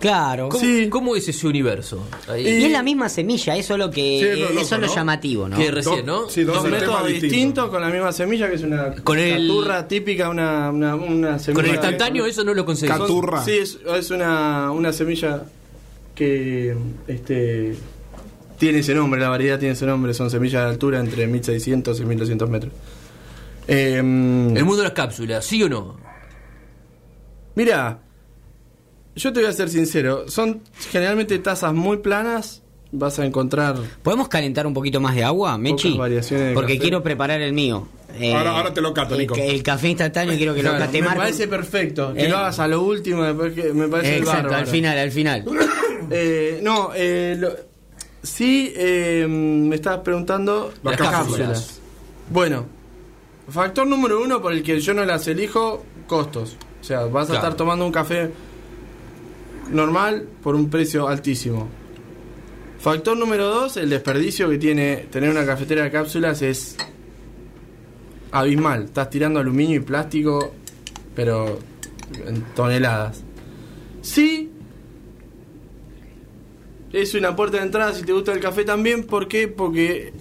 Claro. 0.04 0.50
¿Cómo, 0.50 0.62
Sí. 0.62 0.88
cómo 0.90 1.16
es 1.16 1.26
ese 1.28 1.46
universo? 1.46 2.06
Ahí. 2.28 2.46
Y 2.46 2.64
es 2.64 2.70
la 2.72 2.82
misma 2.82 3.08
semilla, 3.08 3.56
eso 3.56 3.72
es 3.72 3.78
lo 3.78 3.90
que 3.90 4.02
Sí, 4.20 4.26
es 4.26 4.38
lo 4.38 4.44
eso 4.44 4.52
loco, 4.52 4.60
es 4.60 4.70
lo 4.72 4.86
¿no? 4.88 4.94
llamativo, 4.94 5.48
¿no? 5.48 5.56
Que 5.56 5.70
recién, 5.70 6.04
¿no? 6.04 6.28
sí, 6.28 6.44
dos 6.44 6.62
métodos 6.64 7.06
distintos. 7.06 7.22
distintos 7.22 7.70
con 7.70 7.80
la 7.80 7.88
misma 7.88 8.12
semilla, 8.12 8.48
que 8.50 8.56
es 8.56 8.62
una 8.62 8.94
Con 9.02 9.18
el- 9.18 9.48
caturra 9.48 9.88
típica, 9.88 10.28
una, 10.28 10.70
una, 10.70 10.94
una 10.94 11.38
semilla. 11.38 11.54
Con 11.54 11.64
el 11.64 11.70
instantáneo 11.76 12.26
eso 12.26 12.44
no 12.44 12.52
lo 12.52 12.66
conseguí. 12.66 12.92
Catu- 12.92 12.98
Caturra. 13.00 13.42
Sí, 13.44 13.52
es, 13.52 13.78
es 13.96 14.10
una, 14.10 14.70
una 14.72 14.92
semilla 14.92 15.42
que 16.14 16.76
este 17.08 17.74
tiene 18.58 18.80
ese 18.80 18.94
nombre, 18.94 19.18
la 19.20 19.30
variedad 19.30 19.58
tiene 19.58 19.72
ese 19.72 19.86
nombre, 19.86 20.12
son 20.12 20.30
semillas 20.30 20.64
de 20.64 20.68
altura 20.70 21.00
entre 21.00 21.26
1600 21.26 21.98
y 21.98 22.04
1200 22.04 22.50
metros. 22.50 22.72
Eh, 23.66 23.94
El 23.96 24.04
mundo 24.64 24.76
de 24.76 24.82
las 24.84 24.92
cápsulas, 24.92 25.46
¿sí 25.46 25.62
o 25.62 25.68
no? 25.70 25.96
Mira, 27.54 28.00
yo 29.16 29.32
te 29.32 29.40
voy 29.40 29.48
a 29.48 29.52
ser 29.52 29.68
sincero, 29.68 30.28
son 30.28 30.60
generalmente 30.90 31.38
tazas 31.38 31.72
muy 31.74 31.98
planas, 31.98 32.62
vas 32.92 33.18
a 33.18 33.24
encontrar 33.26 33.76
¿Podemos 34.02 34.28
calentar 34.28 34.66
un 34.66 34.74
poquito 34.74 35.00
más 35.00 35.14
de 35.14 35.24
agua, 35.24 35.56
Mechi? 35.58 35.96
variaciones 35.96 36.48
de 36.48 36.54
Porque 36.54 36.74
café. 36.74 36.82
quiero 36.82 37.02
preparar 37.02 37.40
el 37.40 37.52
mío. 37.52 37.88
Eh, 38.16 38.32
Ahora- 38.32 38.56
ahora 38.56 38.72
te 38.72 38.80
lo 38.80 38.94
cato, 38.94 39.16
Nico. 39.16 39.34
El, 39.34 39.60
café 39.64 39.88
instantáneo 39.88 40.36
quiero 40.36 40.54
que 40.54 40.62
lo 40.62 40.70
cate 40.72 41.00
me 41.00 41.06
Marco. 41.08 41.22
parece 41.22 41.48
perfecto, 41.48 42.14
que 42.14 42.26
Eh. 42.26 42.28
lo 42.28 42.36
hagas 42.36 42.60
a 42.60 42.68
lo 42.68 42.82
último, 42.82 43.22
me 43.22 43.34
parece, 43.34 43.72
me 43.72 43.88
parece 43.88 44.18
Exacto, 44.18 44.42
bárbaro. 44.42 44.56
al 44.58 44.66
final, 44.68 44.98
al 44.98 45.10
final. 45.10 45.44
Eh, 46.10 46.60
no, 46.62 46.90
eh, 46.94 47.34
lo- 47.38 47.54
sí, 48.22 48.70
eh, 48.76 49.26
me 49.28 49.74
estabas 49.76 50.00
preguntando 50.00 50.70
Las 50.82 50.96
cápsulas. 50.98 51.80
Bueno, 52.30 52.66
factor 53.48 53.86
número 53.86 54.22
uno 54.22 54.40
por 54.42 54.52
el 54.52 54.62
que 54.62 54.80
yo 54.80 54.92
no 54.94 55.04
las 55.06 55.26
elijo, 55.28 55.82
costos. 56.06 56.56
O 56.80 56.84
sea, 56.84 57.06
vas 57.06 57.24
a 57.24 57.32
Claro. 57.32 57.34
estar 57.34 57.54
tomando 57.56 57.86
un 57.86 57.90
café 57.92 58.30
normal 59.70 60.28
por 60.42 60.54
un 60.54 60.70
precio 60.70 61.08
altísimo. 61.08 61.68
Factor 62.78 63.16
número 63.16 63.46
dos, 63.46 63.76
el 63.76 63.90
desperdicio 63.90 64.48
que 64.50 64.58
tiene 64.58 65.06
tener 65.10 65.30
una 65.30 65.46
cafetera 65.46 65.84
de 65.84 65.90
cápsulas 65.90 66.42
es 66.42 66.76
abismal. 68.30 68.84
Estás 68.84 69.10
tirando 69.10 69.40
aluminio 69.40 69.76
y 69.76 69.80
plástico, 69.80 70.52
pero 71.14 71.58
en 72.26 72.42
toneladas. 72.54 73.22
Sí, 74.02 74.50
es 76.92 77.14
una 77.14 77.34
puerta 77.34 77.56
de 77.56 77.64
entrada 77.64 77.92
si 77.92 78.02
te 78.02 78.12
gusta 78.12 78.32
el 78.32 78.40
café 78.40 78.64
también. 78.64 79.04
¿Por 79.04 79.28
qué? 79.28 79.48
Porque 79.48 80.12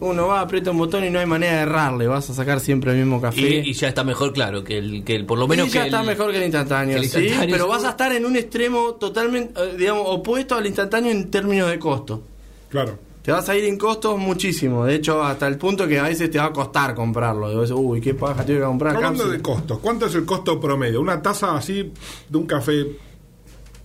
uno 0.00 0.26
va, 0.26 0.40
aprieta 0.40 0.70
un 0.70 0.78
botón 0.78 1.04
y 1.04 1.10
no 1.10 1.18
hay 1.18 1.26
manera 1.26 1.56
de 1.56 1.62
errarle. 1.62 2.06
Vas 2.06 2.28
a 2.30 2.34
sacar 2.34 2.60
siempre 2.60 2.92
el 2.92 2.98
mismo 2.98 3.20
café. 3.20 3.40
Y, 3.40 3.70
y 3.70 3.72
ya 3.72 3.88
está 3.88 4.04
mejor, 4.04 4.32
claro, 4.32 4.62
que 4.64 4.78
el, 4.78 5.04
que 5.04 5.14
el- 5.14 5.24
por 5.26 5.38
lo 5.38 5.46
menos 5.48 5.68
Y 5.68 5.70
ya 5.70 5.80
que 5.82 5.86
está 5.88 6.00
el- 6.00 6.06
mejor 6.06 6.30
que 6.30 6.36
el 6.38 6.42
instantáneo, 6.44 6.96
que 7.00 7.04
el 7.06 7.10
sí, 7.10 7.28
pero 7.50 7.68
vas 7.68 7.84
a 7.84 7.90
estar 7.90 8.12
en 8.12 8.26
un 8.26 8.36
extremo 8.36 8.94
totalmente, 8.94 9.58
eh, 9.62 9.74
digamos, 9.78 10.02
opuesto 10.06 10.54
al 10.56 10.66
instantáneo 10.66 11.10
en 11.10 11.30
términos 11.30 11.70
de 11.70 11.78
costo. 11.78 12.22
Claro. 12.68 12.98
Te 13.22 13.32
vas 13.32 13.48
a 13.48 13.56
ir 13.56 13.64
en 13.64 13.78
costos 13.78 14.18
muchísimo, 14.18 14.84
de 14.84 14.96
hecho 14.96 15.22
hasta 15.24 15.46
el 15.46 15.56
punto 15.56 15.88
que 15.88 15.98
a 15.98 16.02
veces 16.02 16.30
te 16.30 16.36
va 16.36 16.46
a 16.46 16.52
costar 16.52 16.94
comprarlo. 16.94 17.50
Y 17.50 17.72
Uy, 17.72 18.00
qué 18.02 18.12
paja, 18.12 18.44
tengo 18.44 18.60
que 18.60 18.66
comprar 18.66 18.96
Hablando 18.96 19.20
cápsula". 19.20 19.36
de 19.38 19.42
costos, 19.42 19.78
¿cuánto 19.78 20.04
es 20.06 20.14
el 20.14 20.26
costo 20.26 20.60
promedio? 20.60 21.00
Una 21.00 21.22
taza 21.22 21.56
así 21.56 21.90
de 22.28 22.36
un 22.36 22.46
café 22.46 22.84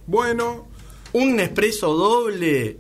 bueno. 0.06 0.68
Un 1.14 1.40
espresso 1.40 1.94
doble 1.96 2.78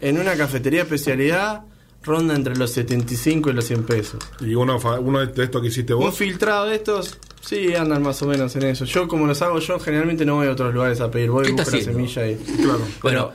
en 0.00 0.18
una 0.18 0.34
cafetería 0.36 0.80
de 0.80 0.84
especialidad 0.84 1.64
ronda 2.06 2.34
entre 2.34 2.56
los 2.56 2.70
75 2.70 3.50
y 3.50 3.52
los 3.52 3.64
100 3.66 3.82
pesos. 3.84 4.20
Y 4.40 4.54
uno, 4.54 4.78
fa- 4.80 5.00
uno 5.00 5.26
de 5.26 5.44
estos 5.44 5.60
que 5.60 5.68
hiciste 5.68 5.92
Un 5.92 6.00
vos. 6.04 6.16
filtrado 6.16 6.66
de 6.66 6.76
estos, 6.76 7.18
sí, 7.40 7.74
andan 7.74 8.02
más 8.02 8.22
o 8.22 8.26
menos 8.26 8.54
en 8.56 8.62
eso. 8.64 8.84
Yo, 8.84 9.06
como 9.08 9.26
los 9.26 9.42
hago 9.42 9.58
yo, 9.58 9.78
generalmente 9.80 10.24
no 10.24 10.36
voy 10.36 10.46
a 10.46 10.52
otros 10.52 10.72
lugares 10.72 11.00
a 11.00 11.10
pedir. 11.10 11.30
Voy 11.30 11.44
¿Qué 11.44 11.50
y 11.50 11.52
busco 11.52 11.62
está 11.76 11.76
la 11.76 11.82
semilla 11.84 12.26
y. 12.30 12.36
Claro. 12.36 12.80
Bueno, 13.02 13.32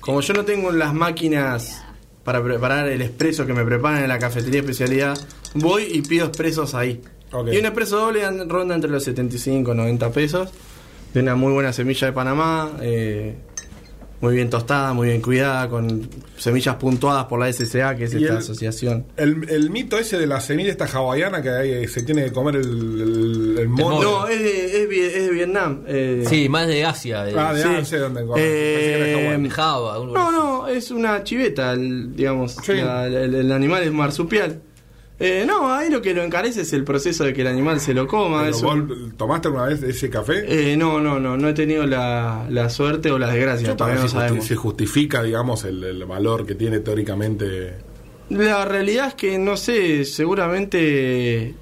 como 0.00 0.20
yo 0.22 0.34
no 0.34 0.44
tengo 0.44 0.72
las 0.72 0.92
máquinas 0.94 1.82
para 2.24 2.42
preparar 2.42 2.88
el 2.88 3.02
expreso 3.02 3.46
que 3.46 3.52
me 3.52 3.64
preparan 3.64 4.02
en 4.02 4.08
la 4.08 4.18
cafetería 4.18 4.60
de 4.62 4.66
especialidad, 4.70 5.18
voy 5.54 5.84
y 5.92 6.02
pido 6.02 6.26
expresos 6.26 6.74
ahí. 6.74 7.00
Y 7.52 7.58
un 7.58 7.66
expreso 7.66 7.98
doble 7.98 8.22
ronda 8.46 8.74
entre 8.74 8.90
los 8.90 9.04
75 9.04 9.72
y 9.72 9.76
90 9.76 10.10
pesos. 10.10 10.48
De 11.12 11.20
una 11.20 11.34
muy 11.34 11.52
buena 11.52 11.72
semilla 11.72 12.06
de 12.08 12.12
Panamá. 12.12 12.72
eh, 12.80 13.36
muy 14.20 14.34
bien 14.34 14.48
tostada, 14.48 14.92
muy 14.94 15.08
bien 15.08 15.20
cuidada, 15.20 15.68
con 15.68 16.08
semillas 16.38 16.76
puntuadas 16.76 17.26
por 17.26 17.38
la 17.38 17.52
SCA, 17.52 17.94
que 17.96 18.04
es 18.04 18.14
Y 18.14 18.18
esta 18.18 18.32
el- 18.32 18.38
asociación. 18.38 19.06
El, 19.16 19.48
el 19.50 19.70
mito 19.70 19.98
ese 19.98 20.18
de 20.18 20.26
la 20.26 20.40
semilla 20.40 20.70
esta 20.70 20.86
hawaiana 20.86 21.42
que 21.42 21.50
hay- 21.50 21.86
se 21.88 22.02
tiene 22.02 22.24
que 22.24 22.32
comer 22.32 22.56
el, 22.56 22.66
el, 22.66 23.58
el 23.58 23.68
mono. 23.68 24.02
No, 24.02 24.28
es 24.28 24.40
de, 24.42 24.82
es, 24.82 24.88
de 25.26 25.30
Vietnam. 25.30 25.82
eh, 25.86 26.24
Sí, 26.28 26.48
más 26.48 26.66
de 26.66 26.84
Asia. 26.84 27.24
de- 27.24 27.38
Ah, 27.38 27.52
de 27.52 27.62
Sí. 27.62 27.68
no 27.68 27.84
sé 27.84 27.98
dónde 27.98 28.24
Eh, 28.36 29.48
Java. 29.50 29.98
No, 29.98 30.30
no, 30.32 30.66
es 30.68 30.90
una 30.90 31.22
chiveta, 31.22 31.72
el- 31.72 32.14
digamos. 32.16 32.56
Sí. 32.64 32.74
la- 32.74 33.06
el, 33.06 33.34
el 33.34 33.52
animal 33.52 33.82
es 33.82 33.92
marsupial. 33.92 34.60
Eh, 35.18 35.44
no, 35.46 35.72
ahí 35.72 35.88
lo 35.88 36.02
que 36.02 36.12
lo 36.12 36.22
encarece 36.22 36.60
es 36.60 36.72
el 36.74 36.84
proceso 36.84 37.24
de 37.24 37.32
que 37.32 37.40
el 37.40 37.46
animal 37.46 37.80
se 37.80 37.94
lo 37.94 38.06
coma. 38.06 38.50
Un- 38.50 39.14
¿Tomaste 39.16 39.48
alguna 39.48 39.64
vez 39.66 39.82
ese 39.82 40.10
café? 40.10 40.44
Eh, 40.72 40.76
no, 40.76 41.00
no, 41.00 41.18
no, 41.18 41.38
no 41.38 41.48
he 41.48 41.54
tenido 41.54 41.86
la, 41.86 42.46
la 42.50 42.68
suerte 42.68 43.10
o 43.10 43.18
la 43.18 43.28
desgracia, 43.32 43.68
para 43.68 43.76
todavía 43.76 44.00
no 44.02 44.06
justi- 44.08 44.12
sabemos. 44.12 44.44
se 44.46 44.56
justifica, 44.56 45.22
digamos, 45.22 45.64
el, 45.64 45.82
el 45.84 46.04
valor 46.04 46.44
que 46.44 46.54
tiene 46.54 46.80
teóricamente. 46.80 47.76
La 48.28 48.64
realidad 48.66 49.08
es 49.08 49.14
que 49.14 49.38
no 49.38 49.56
sé, 49.56 50.04
seguramente 50.04 51.54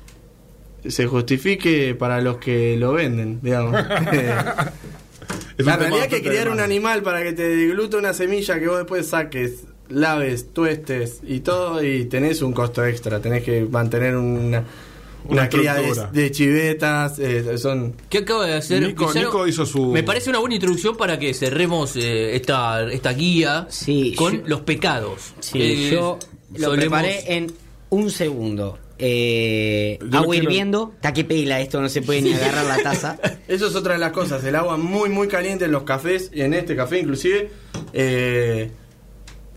se 0.88 1.06
justifique 1.06 1.94
para 1.94 2.20
los 2.20 2.38
que 2.38 2.76
lo 2.76 2.92
venden, 2.94 3.38
digamos. 3.40 3.72
La 5.58 5.76
realidad 5.76 6.04
es 6.06 6.08
que 6.08 6.22
criar 6.22 6.48
un 6.48 6.58
animal 6.60 7.02
para 7.02 7.22
que 7.22 7.32
te 7.32 7.46
deglute 7.48 7.96
una 7.96 8.12
semilla 8.12 8.58
que 8.58 8.66
vos 8.66 8.78
después 8.78 9.06
saques, 9.06 9.64
laves, 9.88 10.52
tuestes 10.52 11.20
y 11.26 11.40
todo, 11.40 11.82
y 11.84 12.04
tenés 12.06 12.42
un 12.42 12.52
costo 12.52 12.84
extra. 12.84 13.20
Tenés 13.20 13.42
que 13.44 13.62
mantener 13.62 14.16
una, 14.16 14.40
una, 14.48 14.64
Una 15.42 15.48
cría 15.48 15.74
de, 16.12 16.30
chivetas, 16.30 17.18
eh, 17.18 17.56
son... 17.58 17.94
¿Qué 18.08 18.18
acaba 18.18 18.46
de 18.46 18.54
hacer? 18.54 18.82
Nico- 18.82 19.06
Pizarro? 19.06 19.26
Nico 19.28 19.46
hizo 19.46 19.64
su- 19.66 19.92
Me 19.92 20.02
parece 20.02 20.30
una 20.30 20.38
buena 20.38 20.54
introducción 20.56 20.96
para 20.96 21.18
que 21.18 21.32
cerremos 21.34 21.96
eh, 21.96 22.36
esta, 22.36 22.82
esta 22.90 23.12
guía 23.12 23.66
Sí, 23.70 24.14
con 24.16 24.40
yo- 24.42 24.42
los 24.48 24.60
pecados. 24.60 25.32
Sí, 25.40 25.60
Eh, 25.62 25.90
yo 25.92 26.18
lo 26.54 26.68
solemos- 26.68 26.76
preparé 26.78 27.36
en 27.36 27.52
un 27.90 28.10
segundo. 28.10 28.78
Eh, 28.98 29.98
Yo 30.00 30.18
agua 30.18 30.30
quiero- 30.34 30.44
hirviendo. 30.44 30.92
Está 30.96 31.12
que 31.12 31.24
pela 31.24 31.60
esto, 31.60 31.80
no 31.80 31.88
se 31.88 32.02
puede 32.02 32.22
ni 32.22 32.32
agarrar 32.32 32.64
la 32.64 32.82
taza. 32.82 33.18
Eso 33.48 33.66
es 33.66 33.74
otra 33.74 33.94
de 33.94 33.98
las 33.98 34.12
cosas, 34.12 34.44
el 34.44 34.54
agua 34.54 34.76
muy 34.76 35.08
muy 35.10 35.26
caliente 35.28 35.64
en 35.64 35.72
los 35.72 35.82
cafés, 35.82 36.30
y 36.32 36.42
en 36.42 36.54
este 36.54 36.76
café 36.76 37.00
inclusive, 37.00 37.50
eh, 37.92 38.70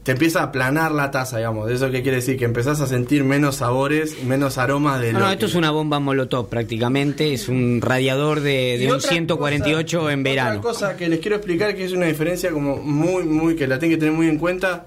te 0.07 0.13
empieza 0.13 0.39
a 0.39 0.43
aplanar 0.43 0.93
la 0.93 1.11
taza, 1.11 1.35
digamos. 1.35 1.69
¿Eso 1.69 1.91
qué 1.91 2.01
quiere 2.01 2.19
decir? 2.19 2.37
Que 2.37 2.45
empezás 2.45 2.79
a 2.79 2.87
sentir 2.87 3.25
menos 3.25 3.57
sabores, 3.57 4.23
menos 4.23 4.57
aromas 4.57 5.01
de 5.01 5.11
No, 5.11 5.19
lo 5.19 5.25
no, 5.25 5.31
esto 5.33 5.47
que- 5.47 5.51
es 5.51 5.55
una 5.55 5.69
bomba 5.71 5.99
molotov 5.99 6.47
prácticamente. 6.47 7.33
Es 7.33 7.49
un 7.49 7.81
radiador 7.81 8.39
de, 8.39 8.77
de 8.79 8.87
un 8.87 8.93
otra 8.93 9.09
148 9.09 9.99
cosa- 9.99 10.13
en 10.13 10.23
verano. 10.23 10.59
Otra 10.59 10.61
cosa 10.71 10.95
que 10.95 11.09
les 11.09 11.19
quiero 11.19 11.35
explicar 11.35 11.75
que 11.75 11.83
es 11.83 11.91
una 11.91 12.05
diferencia 12.05 12.51
como 12.51 12.77
muy, 12.77 13.25
muy, 13.25 13.57
que 13.57 13.67
la 13.67 13.79
tienen 13.79 13.97
que 13.97 13.99
tener 13.99 14.15
muy 14.15 14.27
en 14.29 14.37
cuenta. 14.37 14.85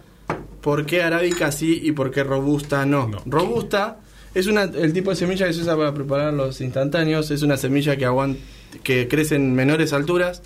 ¿Por 0.63 0.87
qué 0.87 1.03
arábica 1.03 1.53
sí 1.53 1.81
y 1.85 1.93
por 1.93 2.11
qué 2.11 2.25
robusta 2.25 2.87
no? 2.87 3.09
No. 3.09 3.23
Robusta 3.27 3.99
es 4.35 4.47
una, 4.47 4.63
el 4.63 4.95
tipo 4.95 5.11
de 5.11 5.17
semilla 5.17 5.47
que 5.47 5.53
se 5.53 5.61
usa 5.61 5.77
para 5.77 5.93
preparar 5.93 6.33
los 6.33 6.63
instantáneos. 6.63 7.31
Es 7.31 7.43
una 7.43 7.59
semilla 7.59 7.95
que, 7.97 8.07
aguanta, 8.07 8.41
que 8.83 9.07
crece 9.07 9.35
en 9.37 9.55
menores 9.55 9.93
alturas, 9.93 10.41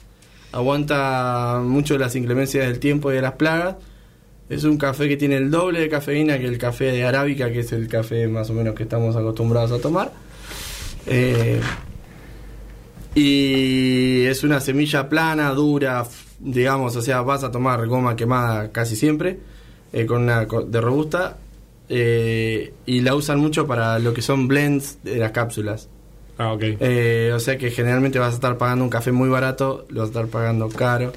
aguanta 0.51 1.61
mucho 1.65 1.97
las 1.99 2.17
inclemencias 2.17 2.67
del 2.67 2.79
tiempo 2.81 3.13
y 3.13 3.15
de 3.15 3.23
las 3.23 3.35
plagas. 3.35 3.77
Es 4.49 4.65
un 4.65 4.77
café 4.77 5.09
que 5.09 5.17
tiene 5.17 5.37
el 5.37 5.51
doble 5.51 5.81
de 5.81 5.89
cafeína 5.89 6.39
que 6.39 6.47
el 6.47 6.59
café 6.59 6.93
de 6.93 7.05
arábica, 7.05 7.51
que 7.51 7.61
es 7.61 7.73
el 7.73 7.89
café 7.89 8.29
más 8.29 8.51
o 8.51 8.53
menos 8.53 8.75
que 8.75 8.83
estamos 8.83 9.17
acostumbrados 9.17 9.73
a 9.73 9.81
tomar. 9.81 10.13
Eh, 11.07 11.61
y 13.15 14.25
es 14.25 14.45
una 14.45 14.61
semilla 14.61 15.09
plana, 15.09 15.51
dura, 15.51 16.05
digamos, 16.41 16.95
o 16.97 17.03
sea, 17.03 17.23
vas 17.23 17.43
a 17.43 17.51
tomar 17.51 17.87
goma 17.87 18.17
quemada 18.17 18.71
casi 18.71 18.97
siempre, 18.97 19.39
eh, 19.93 20.05
con 20.05 20.23
una 20.23 20.45
de 20.45 20.81
robusta, 20.81 21.39
eh, 21.89 22.75
y 22.85 23.01
la 23.01 23.15
usan 23.15 23.39
mucho 23.39 23.67
para 23.67 23.99
lo 23.99 24.13
que 24.13 24.21
son 24.21 24.47
blends 24.47 24.99
de 25.05 25.17
las 25.17 25.33
cápsulas. 25.33 25.89
Ah, 26.37 26.53
ok. 26.53 26.65
O 27.35 27.39
sea 27.39 27.57
que 27.57 27.71
generalmente 27.71 28.19
vas 28.19 28.33
a 28.33 28.35
estar 28.35 28.59
pagando 28.59 28.85
un 28.85 28.91
café 28.91 29.11
muy 29.11 29.29
barato, 29.31 29.87
lo 29.89 30.01
vas 30.01 30.09
a 30.09 30.11
estar 30.11 30.27
pagando 30.27 30.69
caro. 30.69 31.13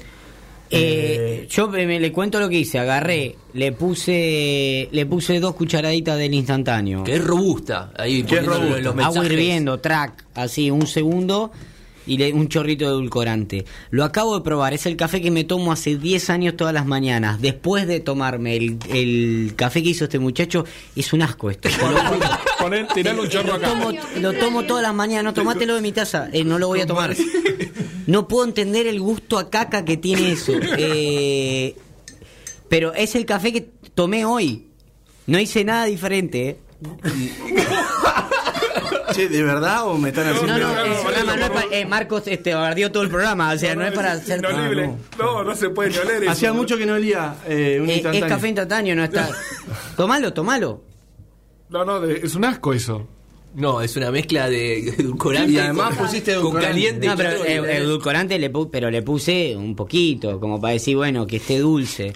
Eh, 0.70 1.42
Eh, 1.42 1.46
yo 1.50 1.68
me, 1.68 1.86
me 1.86 1.98
le 2.00 2.12
cuento 2.12 2.38
lo 2.40 2.48
que 2.48 2.58
hice. 2.58 2.78
Agarré, 2.78 3.36
le 3.54 3.72
puse 3.72 4.88
le 4.90 5.06
puse 5.06 5.40
dos 5.40 5.54
cucharaditas 5.54 6.18
del 6.18 6.34
instantáneo. 6.34 7.04
Que 7.04 7.14
es 7.16 7.24
robusta. 7.24 7.92
Ahí 7.96 8.22
Que 8.22 8.38
es 8.38 8.46
robusta. 8.46 8.78
los 8.80 8.86
Agua 8.92 8.94
mensajes. 8.94 9.30
hirviendo, 9.32 9.78
track, 9.80 10.24
así, 10.34 10.70
un 10.70 10.86
segundo 10.86 11.50
y 12.08 12.16
le- 12.18 12.32
un 12.32 12.48
chorrito 12.48 12.86
de 12.86 12.90
edulcorante. 12.92 13.64
Lo 13.90 14.04
acabo 14.04 14.36
de 14.36 14.42
probar, 14.44 14.74
es 14.74 14.86
el 14.86 14.96
café 14.96 15.20
que 15.20 15.30
me 15.30 15.44
tomo 15.44 15.70
hace 15.70 15.96
10 15.96 16.30
años 16.30 16.56
todas 16.56 16.74
las 16.74 16.86
mañanas. 16.86 17.40
Después 17.40 17.86
de 17.86 18.00
tomarme 18.00 18.56
el, 18.56 18.78
el 18.92 19.52
café 19.54 19.82
que 19.82 19.90
hizo 19.90 20.04
este 20.04 20.18
muchacho, 20.18 20.64
es 20.96 21.12
un 21.12 21.22
asco 21.22 21.50
esto. 21.50 21.68
Poner, 22.58 22.88
tirarle 22.88 23.20
un 23.22 23.28
chorro 23.28 23.48
lo, 23.48 23.54
acá. 23.54 23.68
tomo, 23.68 23.90
lo 24.20 24.32
tomo 24.32 24.64
todas 24.64 24.82
las 24.82 24.94
mañanas, 24.94 25.24
no 25.24 25.34
tomátelo 25.34 25.74
de 25.76 25.80
mi 25.82 25.92
taza, 25.92 26.28
eh, 26.32 26.42
no 26.44 26.58
lo 26.58 26.66
voy 26.68 26.80
a 26.80 26.86
tomar. 26.86 27.14
No 28.06 28.26
puedo 28.26 28.44
entender 28.46 28.86
el 28.86 29.00
gusto 29.00 29.38
a 29.38 29.50
caca 29.50 29.84
que 29.84 29.96
tiene 29.96 30.32
eso. 30.32 30.52
Eh, 30.78 31.76
pero 32.68 32.94
es 32.94 33.14
el 33.14 33.26
café 33.26 33.52
que 33.52 33.60
tomé 33.94 34.24
hoy. 34.24 34.66
No 35.26 35.38
hice 35.38 35.62
nada 35.64 35.84
diferente, 35.84 36.48
¿eh? 36.48 36.58
che, 39.14 39.28
¿de 39.28 39.42
verdad 39.42 39.86
o 39.86 39.96
me 39.98 40.08
están 40.10 40.28
haciendo.? 40.28 40.58
No, 40.58 40.58
no, 40.58 40.74
no, 40.74 40.86
no, 40.86 41.02
programa 41.02 41.32
no, 41.32 41.36
no 41.36 41.42
es 41.44 41.48
no. 41.48 41.54
para- 41.54 41.76
eh, 41.76 41.86
Marcos 41.86 42.22
este, 42.26 42.54
bardeó 42.54 42.90
todo 42.92 43.02
el 43.02 43.08
programa, 43.08 43.52
o 43.52 43.58
sea, 43.58 43.74
no, 43.74 43.84
es 43.86 43.92
para 43.92 44.12
hacer... 44.12 44.38
inolible. 44.38 44.86
No. 44.86 44.98
no. 45.18 45.44
no, 45.44 45.54
se 45.54 45.70
puede 45.70 45.90
ni 45.90 45.96
oler 45.98 46.22
eso. 46.22 46.32
Hacía 46.32 46.52
mucho 46.52 46.76
que 46.76 46.86
no 46.86 46.94
olía 46.94 47.34
eh, 47.46 47.78
un 47.80 47.88
Eh, 47.88 47.92
es 47.92 47.96
instantáneo. 47.98 48.28
café 48.28 48.48
instantáneo, 48.48 48.96
no 48.96 49.04
está... 49.04 49.28
Tomalo, 49.96 50.32
tomalo. 50.32 50.82
No, 51.70 51.84
no, 51.84 52.00
de- 52.00 52.20
es 52.22 52.34
un 52.34 52.44
asco 52.44 52.72
eso. 52.72 53.06
No, 53.54 53.80
es 53.80 53.96
una 53.96 54.10
mezcla 54.10 54.48
de 54.48 54.78
edulcorante. 54.90 55.52
Y 55.52 55.58
además 55.58 55.96
con- 55.96 56.06
pusiste 56.06 56.32
con 56.34 56.40
edulcorante. 56.42 56.68
caliente 56.68 57.06
No, 57.06 57.16
pero 57.16 57.44
eh, 57.44 57.76
edulcorante, 57.78 58.38
le 58.38 58.52
pu- 58.52 58.68
pero 58.70 58.90
le 58.90 59.02
puse 59.02 59.56
un 59.56 59.74
poquito, 59.74 60.38
como 60.38 60.60
para 60.60 60.74
decir, 60.74 60.96
bueno, 60.96 61.26
que 61.26 61.36
esté 61.36 61.58
dulce. 61.58 62.12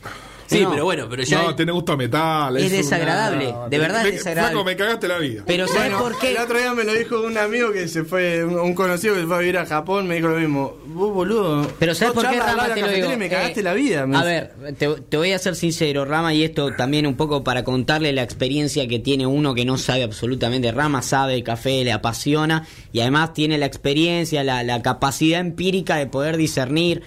Sí, 0.52 0.60
No, 0.62 0.70
pero 0.70 0.84
bueno, 0.84 1.06
pero 1.10 1.22
ya. 1.22 1.42
No, 1.42 1.54
tiene 1.56 1.72
gusto 1.72 1.92
a 1.92 1.96
metal. 1.96 2.56
Es 2.56 2.70
desagradable, 2.70 3.54
de 3.70 3.78
verdad 3.78 4.02
Me- 4.02 4.08
es 4.10 4.14
desagradable. 4.16 4.52
Flaco, 4.52 4.64
me 4.64 4.76
cagaste 4.76 5.08
la 5.08 5.18
vida. 5.18 5.42
Pero 5.46 5.66
¿sabes 5.66 5.82
Bueno, 5.92 5.98
por 5.98 6.18
qué? 6.18 6.30
El 6.32 6.38
otro 6.38 6.58
día 6.58 6.74
me 6.74 6.84
lo 6.84 6.94
dijo 6.94 7.20
un 7.20 7.36
amigo 7.38 7.72
que 7.72 7.88
se 7.88 8.04
fue, 8.04 8.44
un, 8.44 8.74
conocido 8.74 9.14
que 9.14 9.20
se 9.20 9.26
fue 9.26 9.36
a 9.36 9.38
vivir 9.40 9.58
a 9.58 9.66
Japón, 9.66 10.06
me 10.06 10.16
dijo 10.16 10.28
lo 10.28 10.38
mismo. 10.38 10.76
Vos, 10.86 11.12
boludo. 11.12 11.66
Pero 11.78 11.94
¿sabes 11.94 12.14
por 12.14 12.28
qué, 12.28 12.38
Rama? 12.38 12.74
Te 12.74 12.80
lo 12.80 12.88
digo. 12.88 13.08
me 13.16 13.28
cagaste 13.28 13.60
Eh, 13.60 13.62
la 13.62 13.72
vida. 13.74 14.06
me 14.06 14.16
A 14.16 14.22
ver, 14.24 14.52
te, 14.78 14.88
te 14.88 15.16
voy 15.16 15.32
a 15.32 15.38
ser 15.38 15.54
sincero, 15.56 16.04
Rama, 16.04 16.32
y 16.34 16.44
esto 16.44 16.72
también 16.76 17.06
un 17.06 17.16
poco 17.16 17.42
para 17.44 17.64
contarle 17.64 18.12
la 18.12 18.22
experiencia 18.22 18.86
que 18.88 18.98
tiene 18.98 19.26
uno 19.26 19.54
que 19.54 19.64
no 19.64 19.78
sabe 19.78 20.02
absolutamente. 20.02 20.70
Rama 20.72 21.02
sabe 21.02 21.34
el 21.34 21.42
café, 21.44 21.84
le 21.84 21.92
apasiona 21.92 22.66
y 22.92 23.00
además 23.00 23.32
tiene 23.34 23.58
la 23.58 23.66
experiencia, 23.66 24.44
la, 24.44 24.62
la 24.62 24.82
capacidad 24.82 25.40
empírica 25.40 25.96
de 25.96 26.06
poder 26.06 26.36
discernir 26.36 27.02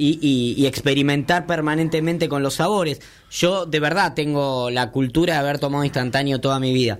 y, 0.00 0.18
y- 0.22 0.54
y 0.62 0.66
experimentar 0.66 1.46
permanentemente 1.46 2.28
con 2.28 2.42
los 2.42 2.54
sabores. 2.54 3.00
Yo 3.30 3.66
de 3.66 3.80
verdad 3.80 4.14
tengo 4.14 4.70
la 4.70 4.90
cultura 4.90 5.34
de 5.34 5.40
haber 5.40 5.58
tomado 5.58 5.84
instantáneo 5.84 6.40
toda 6.40 6.58
mi 6.58 6.72
vida. 6.72 6.98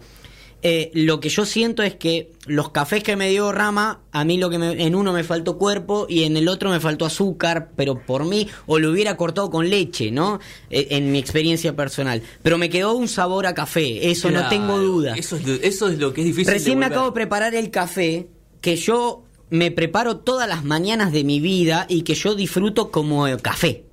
Eh, 0.62 0.90
lo 0.92 1.20
que 1.20 1.30
yo 1.30 1.46
siento 1.46 1.82
es 1.82 1.94
que 1.94 2.32
los 2.44 2.68
cafés 2.70 3.02
que 3.02 3.16
me 3.16 3.30
dio 3.30 3.50
Rama, 3.50 4.00
a 4.12 4.24
mí 4.26 4.36
lo 4.36 4.50
que 4.50 4.58
me- 4.58 4.84
en 4.84 4.94
uno 4.94 5.10
me 5.14 5.24
faltó 5.24 5.56
cuerpo 5.56 6.04
y 6.06 6.24
en 6.24 6.36
el 6.36 6.48
otro 6.48 6.68
me 6.68 6.80
faltó 6.80 7.06
azúcar, 7.06 7.70
pero 7.76 8.04
por 8.04 8.26
mí, 8.26 8.46
o 8.66 8.78
lo 8.78 8.90
hubiera 8.90 9.16
cortado 9.16 9.48
con 9.48 9.70
leche, 9.70 10.10
¿no? 10.10 10.38
Eh, 10.68 10.88
en 10.90 11.12
mi 11.12 11.18
experiencia 11.18 11.74
personal. 11.74 12.20
Pero 12.42 12.58
me 12.58 12.68
quedó 12.68 12.92
un 12.92 13.08
sabor 13.08 13.46
a 13.46 13.54
café, 13.54 14.10
eso 14.10 14.30
no 14.30 14.46
tengo 14.50 14.78
duda. 14.78 15.14
Eso 15.16 15.36
es, 15.36 15.46
lo- 15.46 15.54
eso 15.54 15.88
es 15.88 15.98
lo 15.98 16.12
que 16.12 16.20
es 16.20 16.26
difícil. 16.26 16.52
Recién 16.52 16.74
de 16.78 16.80
me 16.80 16.86
acabo 16.86 17.06
de 17.06 17.12
preparar 17.12 17.54
el 17.54 17.70
café 17.70 18.28
que 18.60 18.76
yo 18.76 19.22
me 19.50 19.70
preparo 19.70 20.18
todas 20.18 20.48
las 20.48 20.64
mañanas 20.64 21.12
de 21.12 21.24
mi 21.24 21.40
vida 21.40 21.86
y 21.88 22.02
que 22.02 22.14
yo 22.14 22.34
disfruto 22.34 22.90
como 22.90 23.26
café. 23.42 23.84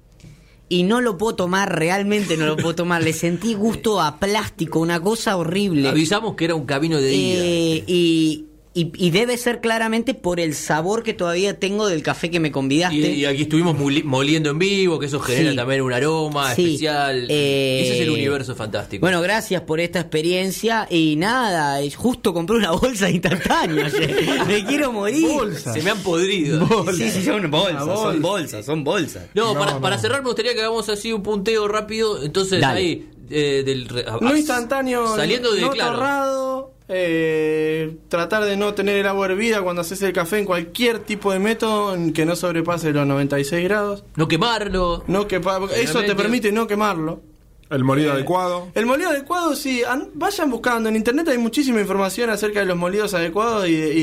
Y 0.70 0.84
no 0.84 1.00
lo 1.00 1.18
puedo 1.18 1.36
tomar, 1.36 1.78
realmente 1.78 2.36
no 2.36 2.46
lo 2.46 2.58
puedo 2.58 2.76
tomar. 2.76 3.02
Le 3.02 3.14
sentí 3.14 3.54
gusto 3.54 4.02
a 4.02 4.20
plástico, 4.20 4.80
una 4.80 5.00
cosa 5.00 5.38
horrible. 5.38 5.88
Avisamos 5.88 6.36
que 6.36 6.46
era 6.46 6.56
un 6.56 6.66
camino 6.66 6.98
de 6.98 7.14
ida. 7.14 7.44
Eh, 7.44 7.84
y, 7.88 8.46
y, 8.80 8.92
y 8.96 9.10
debe 9.12 9.38
ser 9.38 9.60
claramente 9.62 10.14
por 10.14 10.40
el 10.40 10.54
sabor 10.54 11.04
que 11.04 11.14
todavía 11.14 11.60
tengo 11.60 11.88
del 11.88 12.04
café 12.04 12.30
que 12.30 12.40
me 12.40 12.52
convidaste. 12.52 12.96
Y, 12.96 13.22
y 13.22 13.26
aquí 13.26 13.44
estuvimos 13.44 13.76
moliendo 14.06 14.50
en 14.52 14.60
vivo, 14.60 15.00
que 15.00 15.08
eso 15.08 15.20
genera 15.20 15.52
Sí. 15.52 15.56
también 15.56 15.82
un 15.82 15.94
aroma 15.94 16.54
Sí. 16.54 16.64
especial. 16.66 17.28
Eh, 17.30 17.82
Ese 17.84 17.96
es 17.96 18.02
el 18.02 18.10
universo 18.12 18.56
fantástico. 18.56 19.02
Bueno, 19.02 19.22
gracias 19.22 19.62
por 19.64 19.80
esta 19.80 20.00
experiencia 20.00 20.88
y 20.90 21.16
nada, 21.16 21.82
es 21.82 21.96
justo 21.96 22.34
compré 22.34 22.58
una 22.58 22.72
bolsa 22.72 23.10
instantánea. 23.10 23.90
Me 24.48 24.66
quiero 24.66 24.92
morir. 24.92 25.28
Bolsa. 25.28 25.74
se 25.74 25.82
me 25.82 25.92
han 25.92 26.00
podrido. 26.04 26.68
Sí, 26.94 27.10
sí, 27.12 27.24
son 27.24 27.50
bolsas, 27.50 27.80
son 27.80 27.88
bolsa. 27.96 28.20
bolsas, 28.20 28.66
son 28.66 28.84
bolsas. 28.84 29.24
No, 29.34 29.54
No, 29.54 29.60
para, 29.60 29.74
no. 29.74 29.82
para 29.82 29.98
cerrar 29.98 30.22
me 30.22 30.28
gustaría 30.28 30.54
que 30.54 30.62
hagamos 30.62 30.88
así 30.90 31.12
un 31.14 31.24
punteo 31.24 31.68
rápido. 31.68 32.24
Entonces 32.24 32.62
Dale. 32.62 32.80
ahí, 32.80 33.10
eh, 33.30 33.64
del... 33.66 33.88
No 34.22 34.30
ah, 34.30 34.38
instantáneo, 34.38 35.16
Saliendo 35.16 35.52
de 35.54 35.62
no 35.62 35.72
claro. 35.72 35.92
torrado, 35.94 36.74
eh, 36.90 37.98
tratar 38.10 38.46
de 38.46 38.58
no 38.58 38.74
tener 38.74 38.98
el 38.98 39.08
agua 39.08 39.26
hervida 39.28 39.62
cuando 39.62 39.82
haces 39.82 40.02
el 40.02 40.14
café 40.14 40.40
en 40.40 40.46
cualquier 40.46 41.00
tipo 41.00 41.32
de 41.34 41.40
método 41.40 41.94
en 41.96 42.14
que 42.14 42.26
no 42.26 42.36
sobrepase 42.36 42.92
los 42.94 43.06
96 43.08 43.64
grados. 43.64 44.04
No 44.16 44.28
quemarlo. 44.28 45.04
No 45.08 45.28
eso 45.76 46.02
te 46.04 46.16
permite 46.16 46.52
no 46.52 46.68
quemarlo. 46.68 47.22
El 47.70 47.84
molido 47.84 48.12
Eh, 48.12 48.14
adecuado. 48.14 48.70
El 48.76 48.86
molido 48.86 49.10
adecuado, 49.10 49.54
sí. 49.54 49.84
an- 49.84 50.10
vayan 50.14 50.50
buscando. 50.50 50.88
En 50.88 50.96
internet 50.96 51.28
hay 51.28 51.38
muchísima 51.38 51.82
información 51.82 52.30
acerca 52.30 52.62
de 52.62 52.66
los 52.66 52.78
molidos 52.78 53.14
adecuados 53.14 53.68
y, 53.68 53.76
de- 53.76 53.94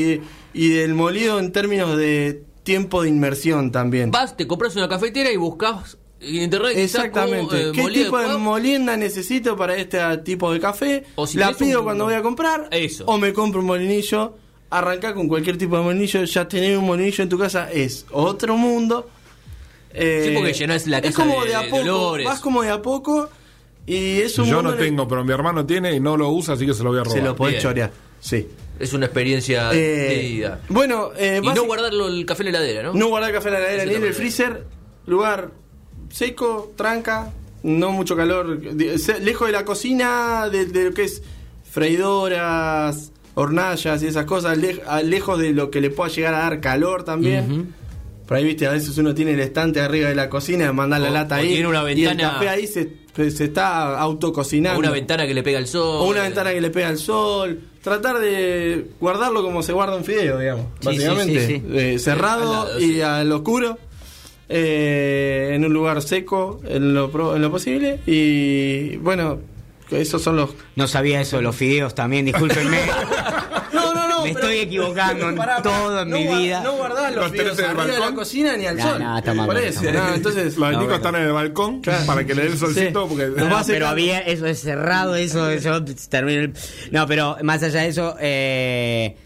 y, 0.53 0.65
y 0.67 0.69
del 0.75 0.93
molido 0.95 1.39
en 1.39 1.51
términos 1.51 1.97
de 1.97 2.43
tiempo 2.63 3.03
de 3.03 3.09
inmersión 3.09 3.73
también. 3.73 4.11
Vas, 4.11 4.37
te 4.37 4.47
compras 4.47 4.77
una 4.77 4.87
cafetera 4.89 5.31
y 5.33 5.37
buscas 5.39 5.97
internet. 6.27 6.73
Exactamente. 6.77 7.69
eh, 7.69 7.73
¿Qué 7.73 7.89
tipo 7.91 8.19
de 8.19 8.37
molienda 8.37 8.97
necesito 8.97 9.57
para 9.57 9.77
este 9.77 9.99
tipo 10.19 10.53
de 10.53 10.61
café? 10.61 11.05
O 11.17 11.27
si 11.27 11.39
la 11.39 11.53
pido 11.53 11.81
un- 11.81 11.85
cuando 11.85 12.05
voy 12.05 12.15
a 12.15 12.23
comprar. 12.23 12.69
Eso. 12.71 13.05
O 13.07 13.19
me 13.19 13.33
compro 13.33 13.61
un 13.61 13.67
molinillo. 13.67 14.37
Arrancar 14.71 15.15
con 15.15 15.29
cualquier 15.29 15.57
tipo 15.59 15.77
de 15.77 15.83
molinillo. 15.85 16.25
Ya 16.25 16.49
tener 16.49 16.77
un 16.79 16.87
molinillo 16.87 17.23
en 17.23 17.29
tu 17.29 17.39
casa 17.39 17.71
es 17.71 18.07
otro 18.11 18.57
mundo. 18.57 19.09
Eh, 19.93 20.25
Sí, 20.29 20.35
porque 20.35 20.53
llenás 20.53 20.87
la 20.89 20.99
es 20.99 21.15
casa 21.15 21.23
como 21.29 21.43
de- 21.45 21.51
de, 21.51 21.55
a 21.57 21.69
poco. 21.71 22.17
Vas 22.25 22.41
como 22.41 22.63
de 22.63 22.71
a 22.71 22.83
poco. 22.83 23.29
Y 23.87 24.21
es 24.23 24.39
un 24.39 24.47
Yo 24.47 24.63
no 24.63 24.71
el- 24.73 24.79
tengo, 24.79 25.07
pero 25.07 25.25
mi 25.25 25.33
hermano 25.33 25.65
tiene 25.67 25.93
y 25.95 26.01
no 26.01 26.17
lo 26.17 26.31
usa, 26.31 26.55
así 26.55 26.67
que 26.67 26.73
se 26.75 26.83
lo 26.83 26.89
voy 26.91 27.01
a 27.01 27.05
robar. 27.05 27.19
Se 27.19 27.25
lo 27.25 27.37
podés 27.37 27.53
Bien. 27.55 27.63
chorear. 27.63 27.93
Sí. 28.19 28.49
Es 28.81 28.93
una 28.93 29.07
experiencia 29.07 29.71
Eh, 29.73 29.77
de 30.41 30.51
bueno, 30.71 31.11
eh, 31.17 31.41
Y 31.41 31.47
no 31.47 31.65
guardarlo 31.65 32.09
el 32.09 32.27
café 32.27 32.43
en 32.43 32.53
la 32.53 32.59
heladera, 32.59 32.83
¿no? 32.85 32.95
No 32.95 33.09
guardar 33.09 33.31
café 33.33 33.49
en 33.49 33.55
la 33.55 33.61
heladera 33.61 33.85
ni 33.85 33.95
en 33.95 34.05
el 34.05 34.15
freezer. 34.15 34.65
Lugar 35.07 35.53
seco, 36.15 36.73
tranca, 36.77 37.33
no 37.65 37.91
mucho 37.93 38.15
calor. 38.17 38.61
lejos 39.21 39.47
de 39.49 39.53
la 39.53 39.65
cocina, 39.65 40.49
de, 40.49 40.67
de 40.67 40.85
lo 40.85 40.95
que 40.95 41.05
es 41.05 41.23
freidoras, 41.99 43.11
hornallas 43.35 44.03
y 44.03 44.07
esas 44.07 44.25
cosas, 44.27 44.59
lej- 44.59 44.83
lejos 45.03 45.39
de 45.39 45.53
lo 45.53 45.71
que 45.71 45.81
le 45.81 45.91
pueda 45.91 46.11
llegar 46.11 46.35
a 46.35 46.39
dar 46.39 46.61
calor 46.61 47.05
también. 47.05 47.75
Por 48.27 48.37
ahí, 48.39 48.45
viste, 48.45 48.67
a 48.67 48.71
veces 48.71 48.97
uno 48.97 49.15
tiene 49.15 49.33
el 49.33 49.41
estante 49.41 49.81
arriba 49.81 50.09
de 50.09 50.15
la 50.15 50.31
cocina, 50.31 50.73
manda 50.73 50.99
la 50.99 51.11
O- 51.11 51.13
lata 51.13 51.35
o 51.37 51.39
ahí. 51.39 51.49
tiene 51.49 51.69
una 51.69 51.81
Y 51.91 52.05
el 52.05 52.09
ventana- 52.09 52.33
café 52.35 52.49
ahí 52.49 52.67
se, 52.67 52.91
se 53.31 53.45
está 53.45 53.99
autococinando. 53.99 54.77
O 54.79 54.81
una 54.81 54.91
ventana 54.91 55.27
que 55.27 55.35
le 55.35 55.43
pega 55.43 55.59
el 55.59 55.67
sol. 55.67 56.01
O 56.01 56.09
una 56.09 56.23
ventana 56.23 56.53
que 56.53 56.61
le 56.61 56.71
pega 56.71 56.89
el 56.89 56.99
sol. 56.99 57.61
Tratar 57.83 58.19
de 58.21 58.87
guardarlo 58.99 59.43
como 59.43 59.63
se 59.63 59.73
guarda 59.75 59.95
un 59.97 60.05
fideo, 60.05 60.39
digamos. 60.39 60.67
Sí, 60.81 60.87
básicamente. 60.87 61.47
sí, 61.47 61.55
sí, 61.57 61.63
sí. 61.69 61.79
Eh, 61.79 61.99
cerrado 61.99 62.81
y 62.81 63.01
al 63.03 63.31
oscuro. 63.31 63.79
Eh, 64.49 65.51
en 65.55 65.65
un 65.65 65.73
lugar 65.73 66.01
seco 66.03 66.61
en 66.67 66.95
lo, 66.95 67.11
pro- 67.11 67.37
en 67.37 67.43
lo 67.43 67.51
posible. 67.51 68.01
Y 68.07 68.97
bueno, 68.97 69.41
esos 69.91 70.23
son 70.23 70.37
los. 70.37 70.51
No 70.77 70.87
sabía 70.89 71.21
eso 71.21 71.37
de 71.37 71.43
los 71.43 71.57
fideos 71.57 71.95
también, 71.95 72.25
discúlpenme. 72.27 72.79
No, 73.73 73.93
no, 73.93 74.09
no. 74.09 74.23
Me 74.25 74.31
estoy 74.31 74.59
equivocando 74.59 75.29
en 75.29 75.35
Pará, 75.35 75.61
todo 75.61 76.03
en 76.03 76.09
no 76.09 76.17
mi 76.17 76.27
vida. 76.29 76.61
No 76.63 76.75
guardás 76.77 77.13
los 77.13 77.25
Los 77.25 77.33
fideos 77.33 77.59
en 77.59 77.65
el 77.65 77.71
arriba 77.73 77.95
de 77.95 78.01
la 78.01 78.15
cocina 78.15 78.57
ni 78.57 78.67
al 78.67 78.77
No, 78.77 78.83
sol. 78.89 79.03
no, 79.03 79.19
está 79.19 79.35
mal, 79.35 79.47
Parece, 79.49 79.87
está 79.89 79.93
mal. 80.01 80.09
no, 80.11 80.15
entonces. 80.15 80.45
Los 80.57 80.77
bueno. 80.77 80.95
están 80.95 81.15
en 81.17 81.23
el 81.23 81.33
balcón 81.33 81.83
para 82.07 82.25
que 82.25 82.35
le 82.37 82.43
dé 82.43 82.49
el 82.49 82.59
solcito. 82.59 83.03
Sí. 83.03 83.09
Porque 83.09 83.33
pero 83.67 83.89
había 83.89 84.21
eso 84.21 84.47
es 84.47 84.61
cerrado, 84.61 85.17
eso 85.17 85.53
yo 85.57 85.85
termino 86.09 86.41
el- 86.43 86.55
No, 86.93 87.07
pero 87.09 87.37
más 87.43 87.63
allá 87.65 87.81
de 87.81 87.89
eso, 87.89 88.17
eh, 88.21 89.17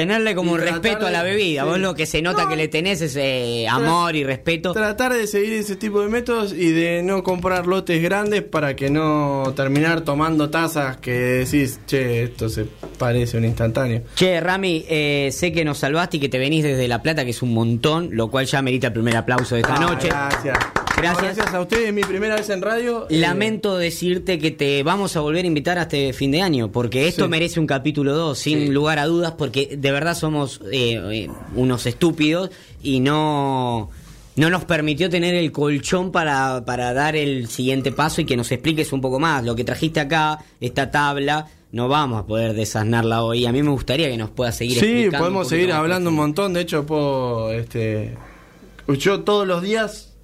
tenerle 0.00 0.34
como 0.34 0.52
un 0.52 0.60
respeto 0.60 1.06
a 1.06 1.10
la 1.10 1.22
bebida. 1.22 1.62
sí. 1.62 1.68
Vos 1.68 1.78
lo 1.78 1.94
que 1.94 2.04
se 2.04 2.20
nota 2.20 2.42
No. 2.44 2.48
que 2.50 2.56
le 2.56 2.68
tenés 2.68 3.00
es 3.00 3.16
eh, 3.16 3.66
amor 3.68 4.14
y 4.14 4.24
respeto. 4.24 4.72
Tratar 4.74 5.14
de 5.14 5.26
seguir 5.26 5.54
ese 5.54 5.74
tipo 5.76 6.02
de 6.02 6.08
métodos 6.08 6.52
y 6.52 6.70
de 6.70 7.02
no 7.02 7.22
comprar 7.22 7.66
lotes 7.66 8.02
grandes 8.02 8.42
para 8.42 8.76
que 8.76 8.90
no 8.90 9.54
terminar 9.56 10.02
tomando 10.02 10.50
tazas 10.50 10.98
que 10.98 11.12
decís, 11.12 11.80
che, 11.86 12.24
esto 12.24 12.50
se 12.50 12.66
parece 12.98 13.38
un 13.38 13.46
instantáneo. 13.46 14.02
Che, 14.14 14.38
Rami, 14.40 14.84
eh, 14.88 15.30
sé 15.32 15.50
que 15.52 15.64
nos 15.64 15.78
salvaste 15.78 16.18
y 16.18 16.20
que 16.20 16.28
te 16.28 16.38
venís 16.38 16.62
desde 16.62 16.86
La 16.88 17.00
Plata, 17.00 17.24
que 17.24 17.30
es 17.30 17.40
un 17.40 17.54
montón, 17.54 18.10
lo 18.12 18.28
cual 18.30 18.44
ya 18.44 18.60
merita 18.60 18.88
el 18.88 18.92
primer 18.92 19.16
aplauso 19.16 19.54
de 19.54 19.62
esta 19.62 19.76
Ah, 19.76 19.80
noche. 19.80 20.08
Gracias. 20.08 20.58
Gracias. 20.96 21.38
A 21.54 21.60
ustedes, 21.60 21.88
es 21.88 21.92
mi 21.94 22.02
primera 22.02 22.36
vez 22.36 22.48
en 22.50 22.62
radio. 22.62 23.06
eh, 23.10 23.18
Lamento 23.18 23.76
decirte 23.76 24.38
que 24.38 24.50
te 24.50 24.82
vamos 24.82 25.14
a 25.16 25.20
volver 25.20 25.44
a 25.44 25.48
invitar 25.48 25.78
a 25.78 25.82
este 25.82 26.12
fin 26.12 26.30
de 26.30 26.40
año, 26.42 26.72
porque 26.72 27.06
esto 27.06 27.24
Sí. 27.24 27.30
merece 27.30 27.60
un 27.60 27.66
capítulo 27.66 28.14
2, 28.14 28.38
sin 28.38 28.60
Sí. 28.60 28.68
lugar 28.68 28.98
a 28.98 29.04
dudas, 29.06 29.32
porque 29.36 29.76
de 29.76 29.92
verdad 29.92 30.14
somos 30.16 30.60
eh, 30.72 31.00
eh, 31.12 31.28
unos 31.54 31.84
estúpidos 31.86 32.50
y 32.82 33.00
no, 33.00 33.90
no 34.36 34.50
nos 34.50 34.64
permitió 34.64 35.10
tener 35.10 35.34
el 35.34 35.52
colchón 35.52 36.10
para, 36.12 36.64
para 36.64 36.92
dar 36.94 37.14
el 37.14 37.48
siguiente 37.48 37.92
paso 37.92 38.22
y 38.22 38.24
que 38.24 38.36
nos 38.36 38.50
expliques 38.50 38.92
un 38.92 39.00
poco 39.02 39.18
más. 39.20 39.44
Lo 39.44 39.54
que 39.54 39.64
trajiste 39.64 40.00
acá, 40.00 40.38
esta 40.60 40.90
tabla, 40.90 41.46
no 41.72 41.88
vamos 41.88 42.20
a 42.22 42.26
poder 42.26 42.54
desasnarla 42.54 43.22
hoy. 43.22 43.44
A 43.44 43.52
mí 43.52 43.62
me 43.62 43.70
gustaría 43.70 44.08
que 44.08 44.16
nos 44.16 44.30
puedas 44.30 44.56
seguir 44.56 44.78
Sí, 44.80 44.86
explicando 44.86 45.18
un 45.18 45.22
podemos 45.34 45.48
seguir 45.48 45.72
hablando 45.72 46.08
un 46.10 46.16
montón. 46.16 46.54
De 46.54 46.62
hecho, 46.62 46.86
puedo. 46.86 47.52
Este, 47.52 48.14
yo 48.98 49.20
todos 49.20 49.46
los 49.46 49.62
días 49.62 50.14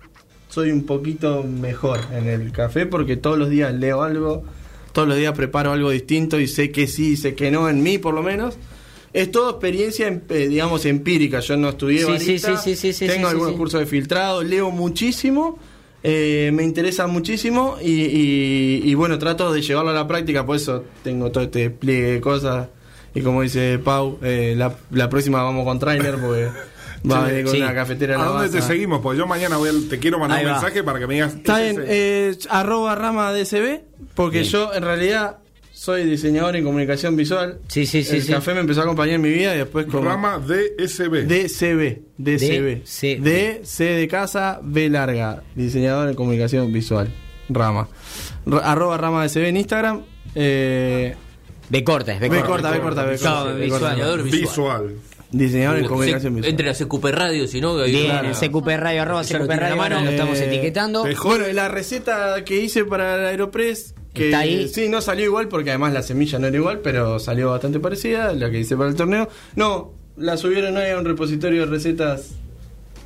soy 0.53 0.71
un 0.71 0.85
poquito 0.85 1.43
mejor 1.45 1.99
en 2.13 2.29
el 2.29 2.53
café 2.53 2.85
porque 2.87 3.17
todos 3.17 3.39
los 3.39 3.49
días 3.49 3.73
leo 3.75 4.03
algo, 4.03 4.45
todos 4.93 5.09
los 5.09 5.17
días 5.17 5.33
preparo 5.35 5.73
algo 5.73 5.91
distinto 5.91 6.39
y 6.39 6.47
sé 6.47 6.71
que 6.71 6.87
sí, 6.87 7.17
sé 7.17 7.35
que 7.35 7.51
no, 7.51 7.69
en 7.71 7.83
mí 7.83 7.97
por 7.99 8.13
lo 8.15 8.23
menos. 8.23 8.57
Es 9.15 9.31
todo 9.31 9.51
experiencia, 9.51 10.09
em- 10.09 10.21
eh, 10.31 10.49
digamos, 10.49 10.87
empírica. 10.87 11.41
Yo 11.41 11.57
no 11.57 11.69
estudié 11.71 11.99
Sí, 12.01 12.05
barista, 12.05 12.57
sí, 12.57 12.75
sí, 12.75 12.77
sí, 12.77 12.93
sí, 12.95 13.07
tengo 13.07 13.27
sí, 13.29 13.33
algunos 13.33 13.53
sí. 13.53 13.59
cursos 13.59 13.81
de 13.81 13.87
filtrado, 13.87 14.43
leo 14.43 14.71
muchísimo, 14.71 15.59
eh, 16.03 16.51
me 16.53 16.65
interesa 16.65 17.07
muchísimo 17.07 17.77
y, 17.83 17.91
y- 17.93 18.83
y 18.85 18.95
bueno, 18.95 19.19
trato 19.19 19.53
de 19.53 19.61
llevarlo 19.63 19.91
a 19.91 19.95
la 19.95 20.07
práctica, 20.09 20.45
por 20.47 20.57
eso 20.57 20.85
tengo 21.05 21.31
todo 21.31 21.45
este 21.45 21.69
pliegue 21.71 22.13
de 22.13 22.21
cosas. 22.21 22.69
Y 23.15 23.21
como 23.21 23.43
dice 23.43 23.79
Pau, 23.79 24.19
eh, 24.23 24.55
la, 24.57 24.75
la 24.91 25.11
próxima 25.11 25.43
vamos 25.43 25.65
con 25.67 25.79
trailer 25.79 26.17
porque 26.19 26.49
va 27.11 27.25
a 27.25 27.29
venir 27.29 27.45
con 27.45 27.55
Sí. 27.55 27.61
una 27.63 27.75
cafetera 27.75 28.15
en 28.15 28.21
¿A 28.21 28.25
dónde 28.25 28.49
te 28.49 28.63
seguimos? 28.63 29.01
Porque 29.01 29.19
yo 29.19 29.27
mañana 29.27 29.57
voy 29.57 29.71
a- 29.71 29.89
te 29.89 29.99
quiero 29.99 30.19
mandar 30.19 30.39
Ahí 30.39 30.45
un 30.47 30.51
va. 30.53 30.57
mensaje 30.61 30.83
para 30.85 30.99
que 30.99 31.07
me 31.07 31.15
digas. 31.15 31.35
Está 31.35 31.59
bien, 31.61 31.83
eh, 31.87 32.37
arroba 32.51 32.95
rama 32.95 33.33
DSB, 33.33 33.81
porque 34.15 34.41
Bien. 34.41 34.51
yo 34.51 34.73
en 34.75 34.83
realidad 34.83 35.39
soy 35.73 36.05
diseñador 36.05 36.55
en 36.55 36.63
comunicación 36.65 37.17
visual. 37.17 37.59
Sí, 37.67 37.87
sí, 37.87 38.05
sí, 38.05 38.17
El 38.17 38.23
sí. 38.23 38.33
café 38.33 38.55
me 38.55 38.61
empezó 38.61 38.81
a 38.81 38.85
acompañar 38.85 39.17
en 39.17 39.21
mi 39.23 39.31
vida 39.31 39.55
y 39.55 39.59
después 39.59 39.87
como... 39.87 40.05
Rama 40.09 40.39
DSB. 40.39 41.27
DCB, 41.27 42.03
DCB. 42.19 42.83
DC. 42.85 43.19
D, 43.21 43.61
C 43.65 43.85
de 43.85 44.07
casa, 44.09 44.61
B 44.63 44.89
larga. 44.89 45.43
Diseñador 45.57 46.09
en 46.09 46.15
comunicación 46.15 46.73
visual. 46.73 47.13
Rama. 47.49 47.89
R- 48.47 48.61
arroba 48.63 48.97
rama 48.97 49.25
DCB 49.25 49.49
en 49.49 49.57
Instagram. 49.57 50.03
Eh, 50.37 51.17
B 51.69 51.85
corta, 51.85 52.13
B 52.19 52.29
B 52.29 52.41
corta. 52.43 52.47
corta, 52.47 52.71
B 52.71 52.81
corta, 52.81 53.05
B 53.05 53.17
Claro, 53.17 53.37
corta. 53.45 53.55
B 53.55 53.61
visual. 53.63 53.81
corta. 53.81 53.95
Diseñador 53.95 54.23
visual. 54.23 54.41
Visual. 54.43 54.95
Diseñador 55.33 55.79
en 55.79 55.87
comunicación 55.87 56.35
visual. 56.37 56.51
Entren 56.51 56.69
a 56.69 56.75
CQP 56.75 57.05
Radio, 57.07 57.47
si 57.47 57.61
no. 57.61 57.77
Bien, 57.83 58.11
en 58.27 58.33
CQP 58.35 58.67
Radio, 58.77 59.03
arroba 59.03 59.23
CQP 59.25 59.51
a 59.51 59.57
Radio, 59.57 59.77
mano. 59.77 60.01
lo 60.05 60.11
estamos 60.11 60.39
Eh, 60.39 60.45
etiquetando. 60.47 61.05
y 61.09 61.53
la 61.55 61.69
receta 61.69 62.45
que 62.45 62.61
hice 62.61 62.85
para 62.85 63.15
el 63.17 63.25
Aeropress, 63.27 63.95
que 64.13 64.27
¿Está 64.27 64.41
ahí? 64.41 64.69
sí, 64.69 64.89
no 64.91 65.01
salió 65.01 65.25
igual 65.25 65.49
porque 65.49 65.71
además 65.71 65.95
la 65.95 66.03
semilla 66.03 66.39
no 66.39 66.47
era 66.49 66.57
igual, 66.57 66.81
pero 66.81 67.19
salió 67.19 67.51
bastante 67.51 67.81
parecida, 67.81 68.35
la 68.35 68.51
que 68.51 68.61
hice 68.61 68.77
para 68.77 68.91
el 68.91 68.95
torneo. 68.95 69.29
No, 69.57 69.93
la 70.19 70.37
subieron 70.37 70.77
hoy 70.77 70.91
a 70.91 70.99
un 70.99 71.05
repositorio 71.07 71.61
de 71.65 71.67
recetas 71.67 72.33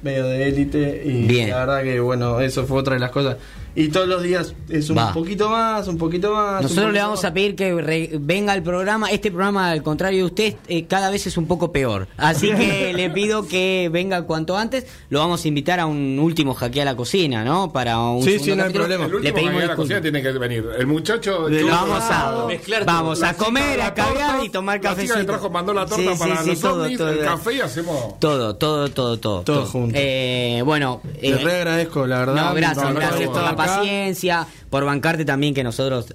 medio 0.03 0.27
de 0.27 0.49
élite 0.49 1.03
y 1.07 1.23
Bien. 1.27 1.51
la 1.51 1.61
verdad 1.61 1.83
que 1.85 2.01
bueno, 2.01 2.41
eso 2.41 2.67
fue 2.67 2.79
otra 2.79 2.95
de 2.95 3.01
las 3.01 3.11
cosas. 3.13 3.37
Y 3.77 3.89
todos 3.89 4.09
los 4.09 4.23
días 4.23 4.55
es 4.71 4.89
un 4.89 4.97
Va. 4.97 5.13
poquito 5.13 5.51
más, 5.51 5.87
un 5.87 5.99
poquito 5.99 6.33
más. 6.33 6.63
Nosotros 6.63 6.93
le 6.95 6.99
vamos 6.99 7.19
más. 7.23 7.31
a 7.31 7.35
pedir 7.35 7.55
que 7.55 7.75
re- 7.75 8.11
venga 8.19 8.55
al 8.55 8.63
programa. 8.63 9.11
Este 9.11 9.31
programa, 9.31 9.71
al 9.71 9.83
contrario 9.83 10.21
de 10.21 10.25
usted, 10.25 10.55
eh, 10.67 10.87
cada 10.87 11.11
vez 11.11 11.27
es 11.27 11.37
un 11.37 11.47
poco 11.47 11.73
peor. 11.73 12.09
Así 12.17 12.49
que 12.53 12.93
le 12.97 13.11
pido 13.11 13.47
que 13.47 13.91
venga 13.93 14.23
cuanto 14.23 14.57
antes. 14.57 14.87
Lo 15.11 15.19
vamos 15.19 15.45
a 15.45 15.49
invitar 15.49 15.79
a 15.79 15.85
un 15.85 16.19
último 16.19 16.55
jaque 16.55 16.81
a 16.81 16.87
la 16.87 16.97
cocina, 16.97 17.45
¿no? 17.45 17.71
Para 17.71 17.99
un 18.01 18.23
Sí, 18.23 18.39
sí, 18.39 18.57
no 18.57 18.65
hay 18.65 18.73
problema. 18.73 19.05
El 19.05 19.21
Le 19.23 19.33
pedimos 19.35 19.63
a 19.63 19.67
la 19.67 19.77
cocina 19.77 20.01
tiene 20.01 20.23
que 20.23 20.33
venir. 20.33 20.65
El 20.79 20.87
muchacho. 20.87 21.47
De 21.49 21.63
Vamos 21.63 22.03
a, 22.11 22.47
Mezclar 22.49 22.85
todo. 22.87 22.95
vamos 22.95 23.23
a 23.23 23.35
comer, 23.35 23.81
a 23.83 23.93
caviar 23.93 24.43
y 24.43 24.49
tomar 24.49 24.83
La 24.83 24.97
chica 24.97 25.17
le 25.19 25.25
trajo, 25.25 25.51
mandó 25.51 25.75
la 25.75 25.85
torta 25.85 26.13
Sí, 26.15 26.19
para 26.19 26.43
sí, 26.43 26.49
los 26.51 26.61
todo, 26.61 26.85
ovnis, 26.85 26.97
todo. 26.97 27.11
el 27.11 27.21
café 27.21 27.53
y 27.57 27.61
hacemos. 27.61 28.19
Todo, 28.19 28.57
todo, 28.57 28.89
todo, 28.89 29.19
todo. 29.19 29.43
Todo 29.43 29.67
junto. 29.67 29.95
Eh, 29.99 30.63
bueno, 30.65 31.03
Te 31.21 31.29
eh, 31.29 31.37
re 31.37 31.57
agradezco, 31.57 32.07
la 32.07 32.21
verdad. 32.21 32.35
no, 32.49 32.55
gracias, 32.55 32.85
No, 32.89 32.95
gracias 32.95 33.21
no, 33.27 33.33
por 33.33 33.43
la 33.43 33.49
acá. 33.51 33.57
Paciencia, 33.67 34.47
por 34.71 34.85
bancarte 34.85 35.25
también 35.25 35.55
que 35.55 35.63
nosotros. 35.65 36.11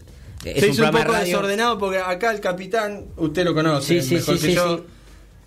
eh, 0.45 0.53
Es 0.55 0.59
Se 0.61 0.65
un 0.67 0.73
hizo 0.73 0.85
poco 0.91 0.97
radio. 1.03 1.25
desordenado 1.25 1.77
porque 1.77 1.99
acá 1.99 2.31
el 2.31 2.39
capitán, 2.39 3.05
usted 3.17 3.43
lo 3.45 3.53
conoce, 3.53 4.01
Sí, 4.01 4.07
sí, 4.07 4.15
mejor 4.15 4.37
sí, 4.37 4.47
que 4.47 4.53
yo. 4.55 4.85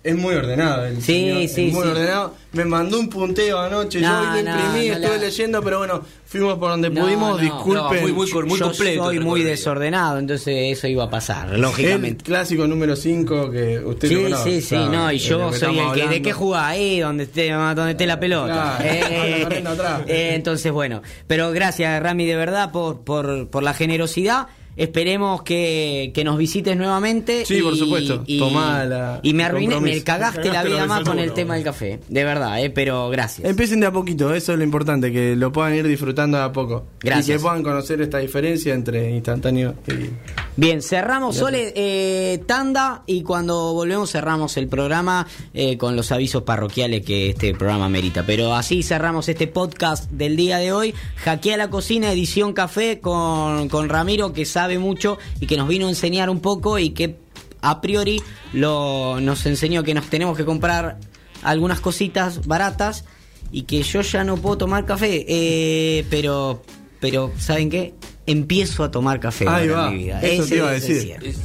Es 0.05 0.15
muy 0.15 0.35
ordenado 0.35 0.85
el 0.85 0.97
Sí, 0.97 1.01
señor, 1.01 1.37
es 1.41 1.53
sí, 1.55 1.61
muy 1.73 1.81
sí. 1.83 1.89
ordenado. 1.89 2.35
Me 2.51 2.63
mandó 2.63 2.99
un 2.99 3.09
punteo 3.09 3.59
anoche, 3.59 3.99
No, 4.01 4.07
yo 4.07 4.13
lo 4.27 4.31
no, 4.33 4.37
imprimí, 4.39 4.87
no 4.89 4.93
estuve 4.93 5.17
la- 5.17 5.17
leyendo, 5.17 5.63
pero 5.63 5.79
bueno, 5.79 6.01
fuimos 6.27 6.59
por 6.59 6.69
donde 6.69 6.91
No, 6.91 7.01
pudimos, 7.01 7.31
no, 7.31 7.37
disculpen. 7.39 7.95
no, 7.95 8.01
muy, 8.03 8.13
muy 8.13 8.29
cor- 8.29 8.45
muy 8.45 8.59
Yo 8.59 8.65
completo 8.67 9.03
soy 9.05 9.19
muy 9.19 9.41
desordenado, 9.41 10.19
entonces 10.19 10.77
eso 10.77 10.87
iba 10.87 11.05
a 11.05 11.09
pasar, 11.09 11.51
el 11.55 11.59
lógicamente. 11.61 12.23
clásico 12.23 12.67
número 12.67 12.95
5 12.95 13.49
que 13.49 13.79
usted 13.79 14.07
Sí, 14.07 14.33
sí, 14.43 14.61
sí, 14.61 14.75
no, 14.75 15.11
y 15.11 15.17
yo 15.17 15.51
soy 15.51 15.79
el 15.79 15.91
que 15.93 16.07
de 16.07 16.21
qué 16.21 16.33
juega 16.33 16.67
ahí, 16.67 16.99
donde 16.99 17.23
esté, 17.23 17.49
donde 17.51 17.91
esté 17.91 18.05
la 18.05 18.19
pelota. 18.19 18.77
Claro, 18.79 18.83
Eh, 18.85 19.47
eh, 20.07 20.31
entonces, 20.35 20.71
bueno, 20.71 21.01
pero 21.25 21.51
gracias 21.51 22.01
Rami 22.03 22.25
de 22.27 22.35
verdad 22.35 22.71
por, 22.71 23.01
por, 23.01 23.47
por 23.49 23.63
la 23.63 23.73
generosidad. 23.73 24.47
Esperemos 24.77 25.41
que, 25.43 26.11
que 26.13 26.23
nos 26.23 26.37
visites 26.37 26.75
nuevamente. 26.75 27.45
Sí, 27.45 27.57
y- 27.57 27.61
por 27.61 27.75
supuesto. 27.77 28.23
Y, 28.25 28.39
Tomá 28.39 28.83
la- 28.85 29.19
y 29.23 29.33
me 29.33 29.43
arruiné, 29.43 29.79
me 29.79 30.03
cagaste 30.03 30.51
la 30.51 30.63
vida 30.63 30.85
más 30.85 31.03
con 31.03 31.19
el 31.19 31.31
tema 31.33 31.55
del 31.55 31.63
café. 31.63 31.99
De 32.09 32.23
verdad, 32.23 32.61
eh, 32.63 32.69
pero 32.69 33.09
gracias. 33.09 33.47
Empiecen 33.47 33.79
de 33.79 33.87
a 33.87 33.91
poquito, 33.91 34.33
eso 34.33 34.51
es 34.51 34.57
lo 34.57 34.63
importante, 34.63 35.11
que 35.11 35.35
lo 35.35 35.51
puedan 35.51 35.75
ir 35.75 35.87
disfrutando 35.87 36.37
de 36.37 36.43
a 36.43 36.51
poco. 36.51 36.85
Gracias. 36.99 37.29
Y 37.29 37.31
que 37.33 37.39
puedan 37.39 37.63
conocer 37.63 38.01
esta 38.01 38.17
diferencia 38.17 38.73
entre 38.73 39.11
instantáneo 39.11 39.75
y... 39.87 40.09
Bien, 40.57 40.81
cerramos 40.81 41.35
Sole 41.35 41.73
eh, 41.75 42.41
tanda 42.45 43.03
y 43.05 43.23
cuando 43.23 43.73
volvemos 43.73 44.09
cerramos 44.11 44.55
el 44.55 44.69
programa 44.69 45.27
eh, 45.53 45.77
con 45.77 45.97
los 45.97 46.13
avisos 46.13 46.43
parroquiales 46.43 47.05
que 47.05 47.31
este 47.31 47.53
programa 47.53 47.89
merita. 47.89 48.23
Pero 48.25 48.55
así 48.55 48.81
cerramos 48.81 49.27
este 49.27 49.47
podcast 49.47 50.09
del 50.11 50.37
día 50.37 50.57
de 50.57 50.71
hoy. 50.71 50.93
Hackea 51.17 51.57
la 51.57 51.69
cocina, 51.69 52.09
edición 52.09 52.53
café 52.53 52.99
con, 53.01 53.67
con 53.67 53.89
Ramiro 53.89 54.31
que 54.31 54.45
sabe 54.45 54.64
mucho 54.79 55.17
y 55.39 55.47
que 55.47 55.57
nos 55.57 55.67
vino 55.67 55.85
a 55.87 55.89
enseñar 55.89 56.29
un 56.29 56.39
poco 56.39 56.77
y 56.79 56.89
que 56.91 57.17
a 57.61 57.81
priori 57.81 58.21
lo, 58.53 59.19
nos 59.21 59.45
enseñó 59.45 59.83
que 59.83 59.93
nos 59.93 60.05
tenemos 60.07 60.35
que 60.37 60.45
comprar 60.45 60.97
algunas 61.43 61.79
cositas 61.79 62.45
baratas 62.47 63.05
y 63.51 63.63
que 63.63 63.81
yo 63.83 64.01
ya 64.01 64.23
no 64.23 64.37
puedo 64.37 64.57
tomar 64.57 64.85
café. 64.85 65.25
Eh, 65.27 66.05
pero, 66.09 66.61
pero, 66.99 67.31
¿saben 67.37 67.69
qué? 67.69 67.93
Empiezo 68.27 68.83
a 68.83 68.91
tomar 68.91 69.19
café 69.19 69.47
Ahí 69.47 69.67
va, 69.67 69.87
en 69.87 69.97
mi 69.97 70.03
vida. 70.05 70.19
eso 70.21 70.43
Ese 70.43 70.49
te 70.51 70.57
iba 70.57 70.69
a 70.69 70.73
decir. 70.73 71.15
Es- 71.21 71.37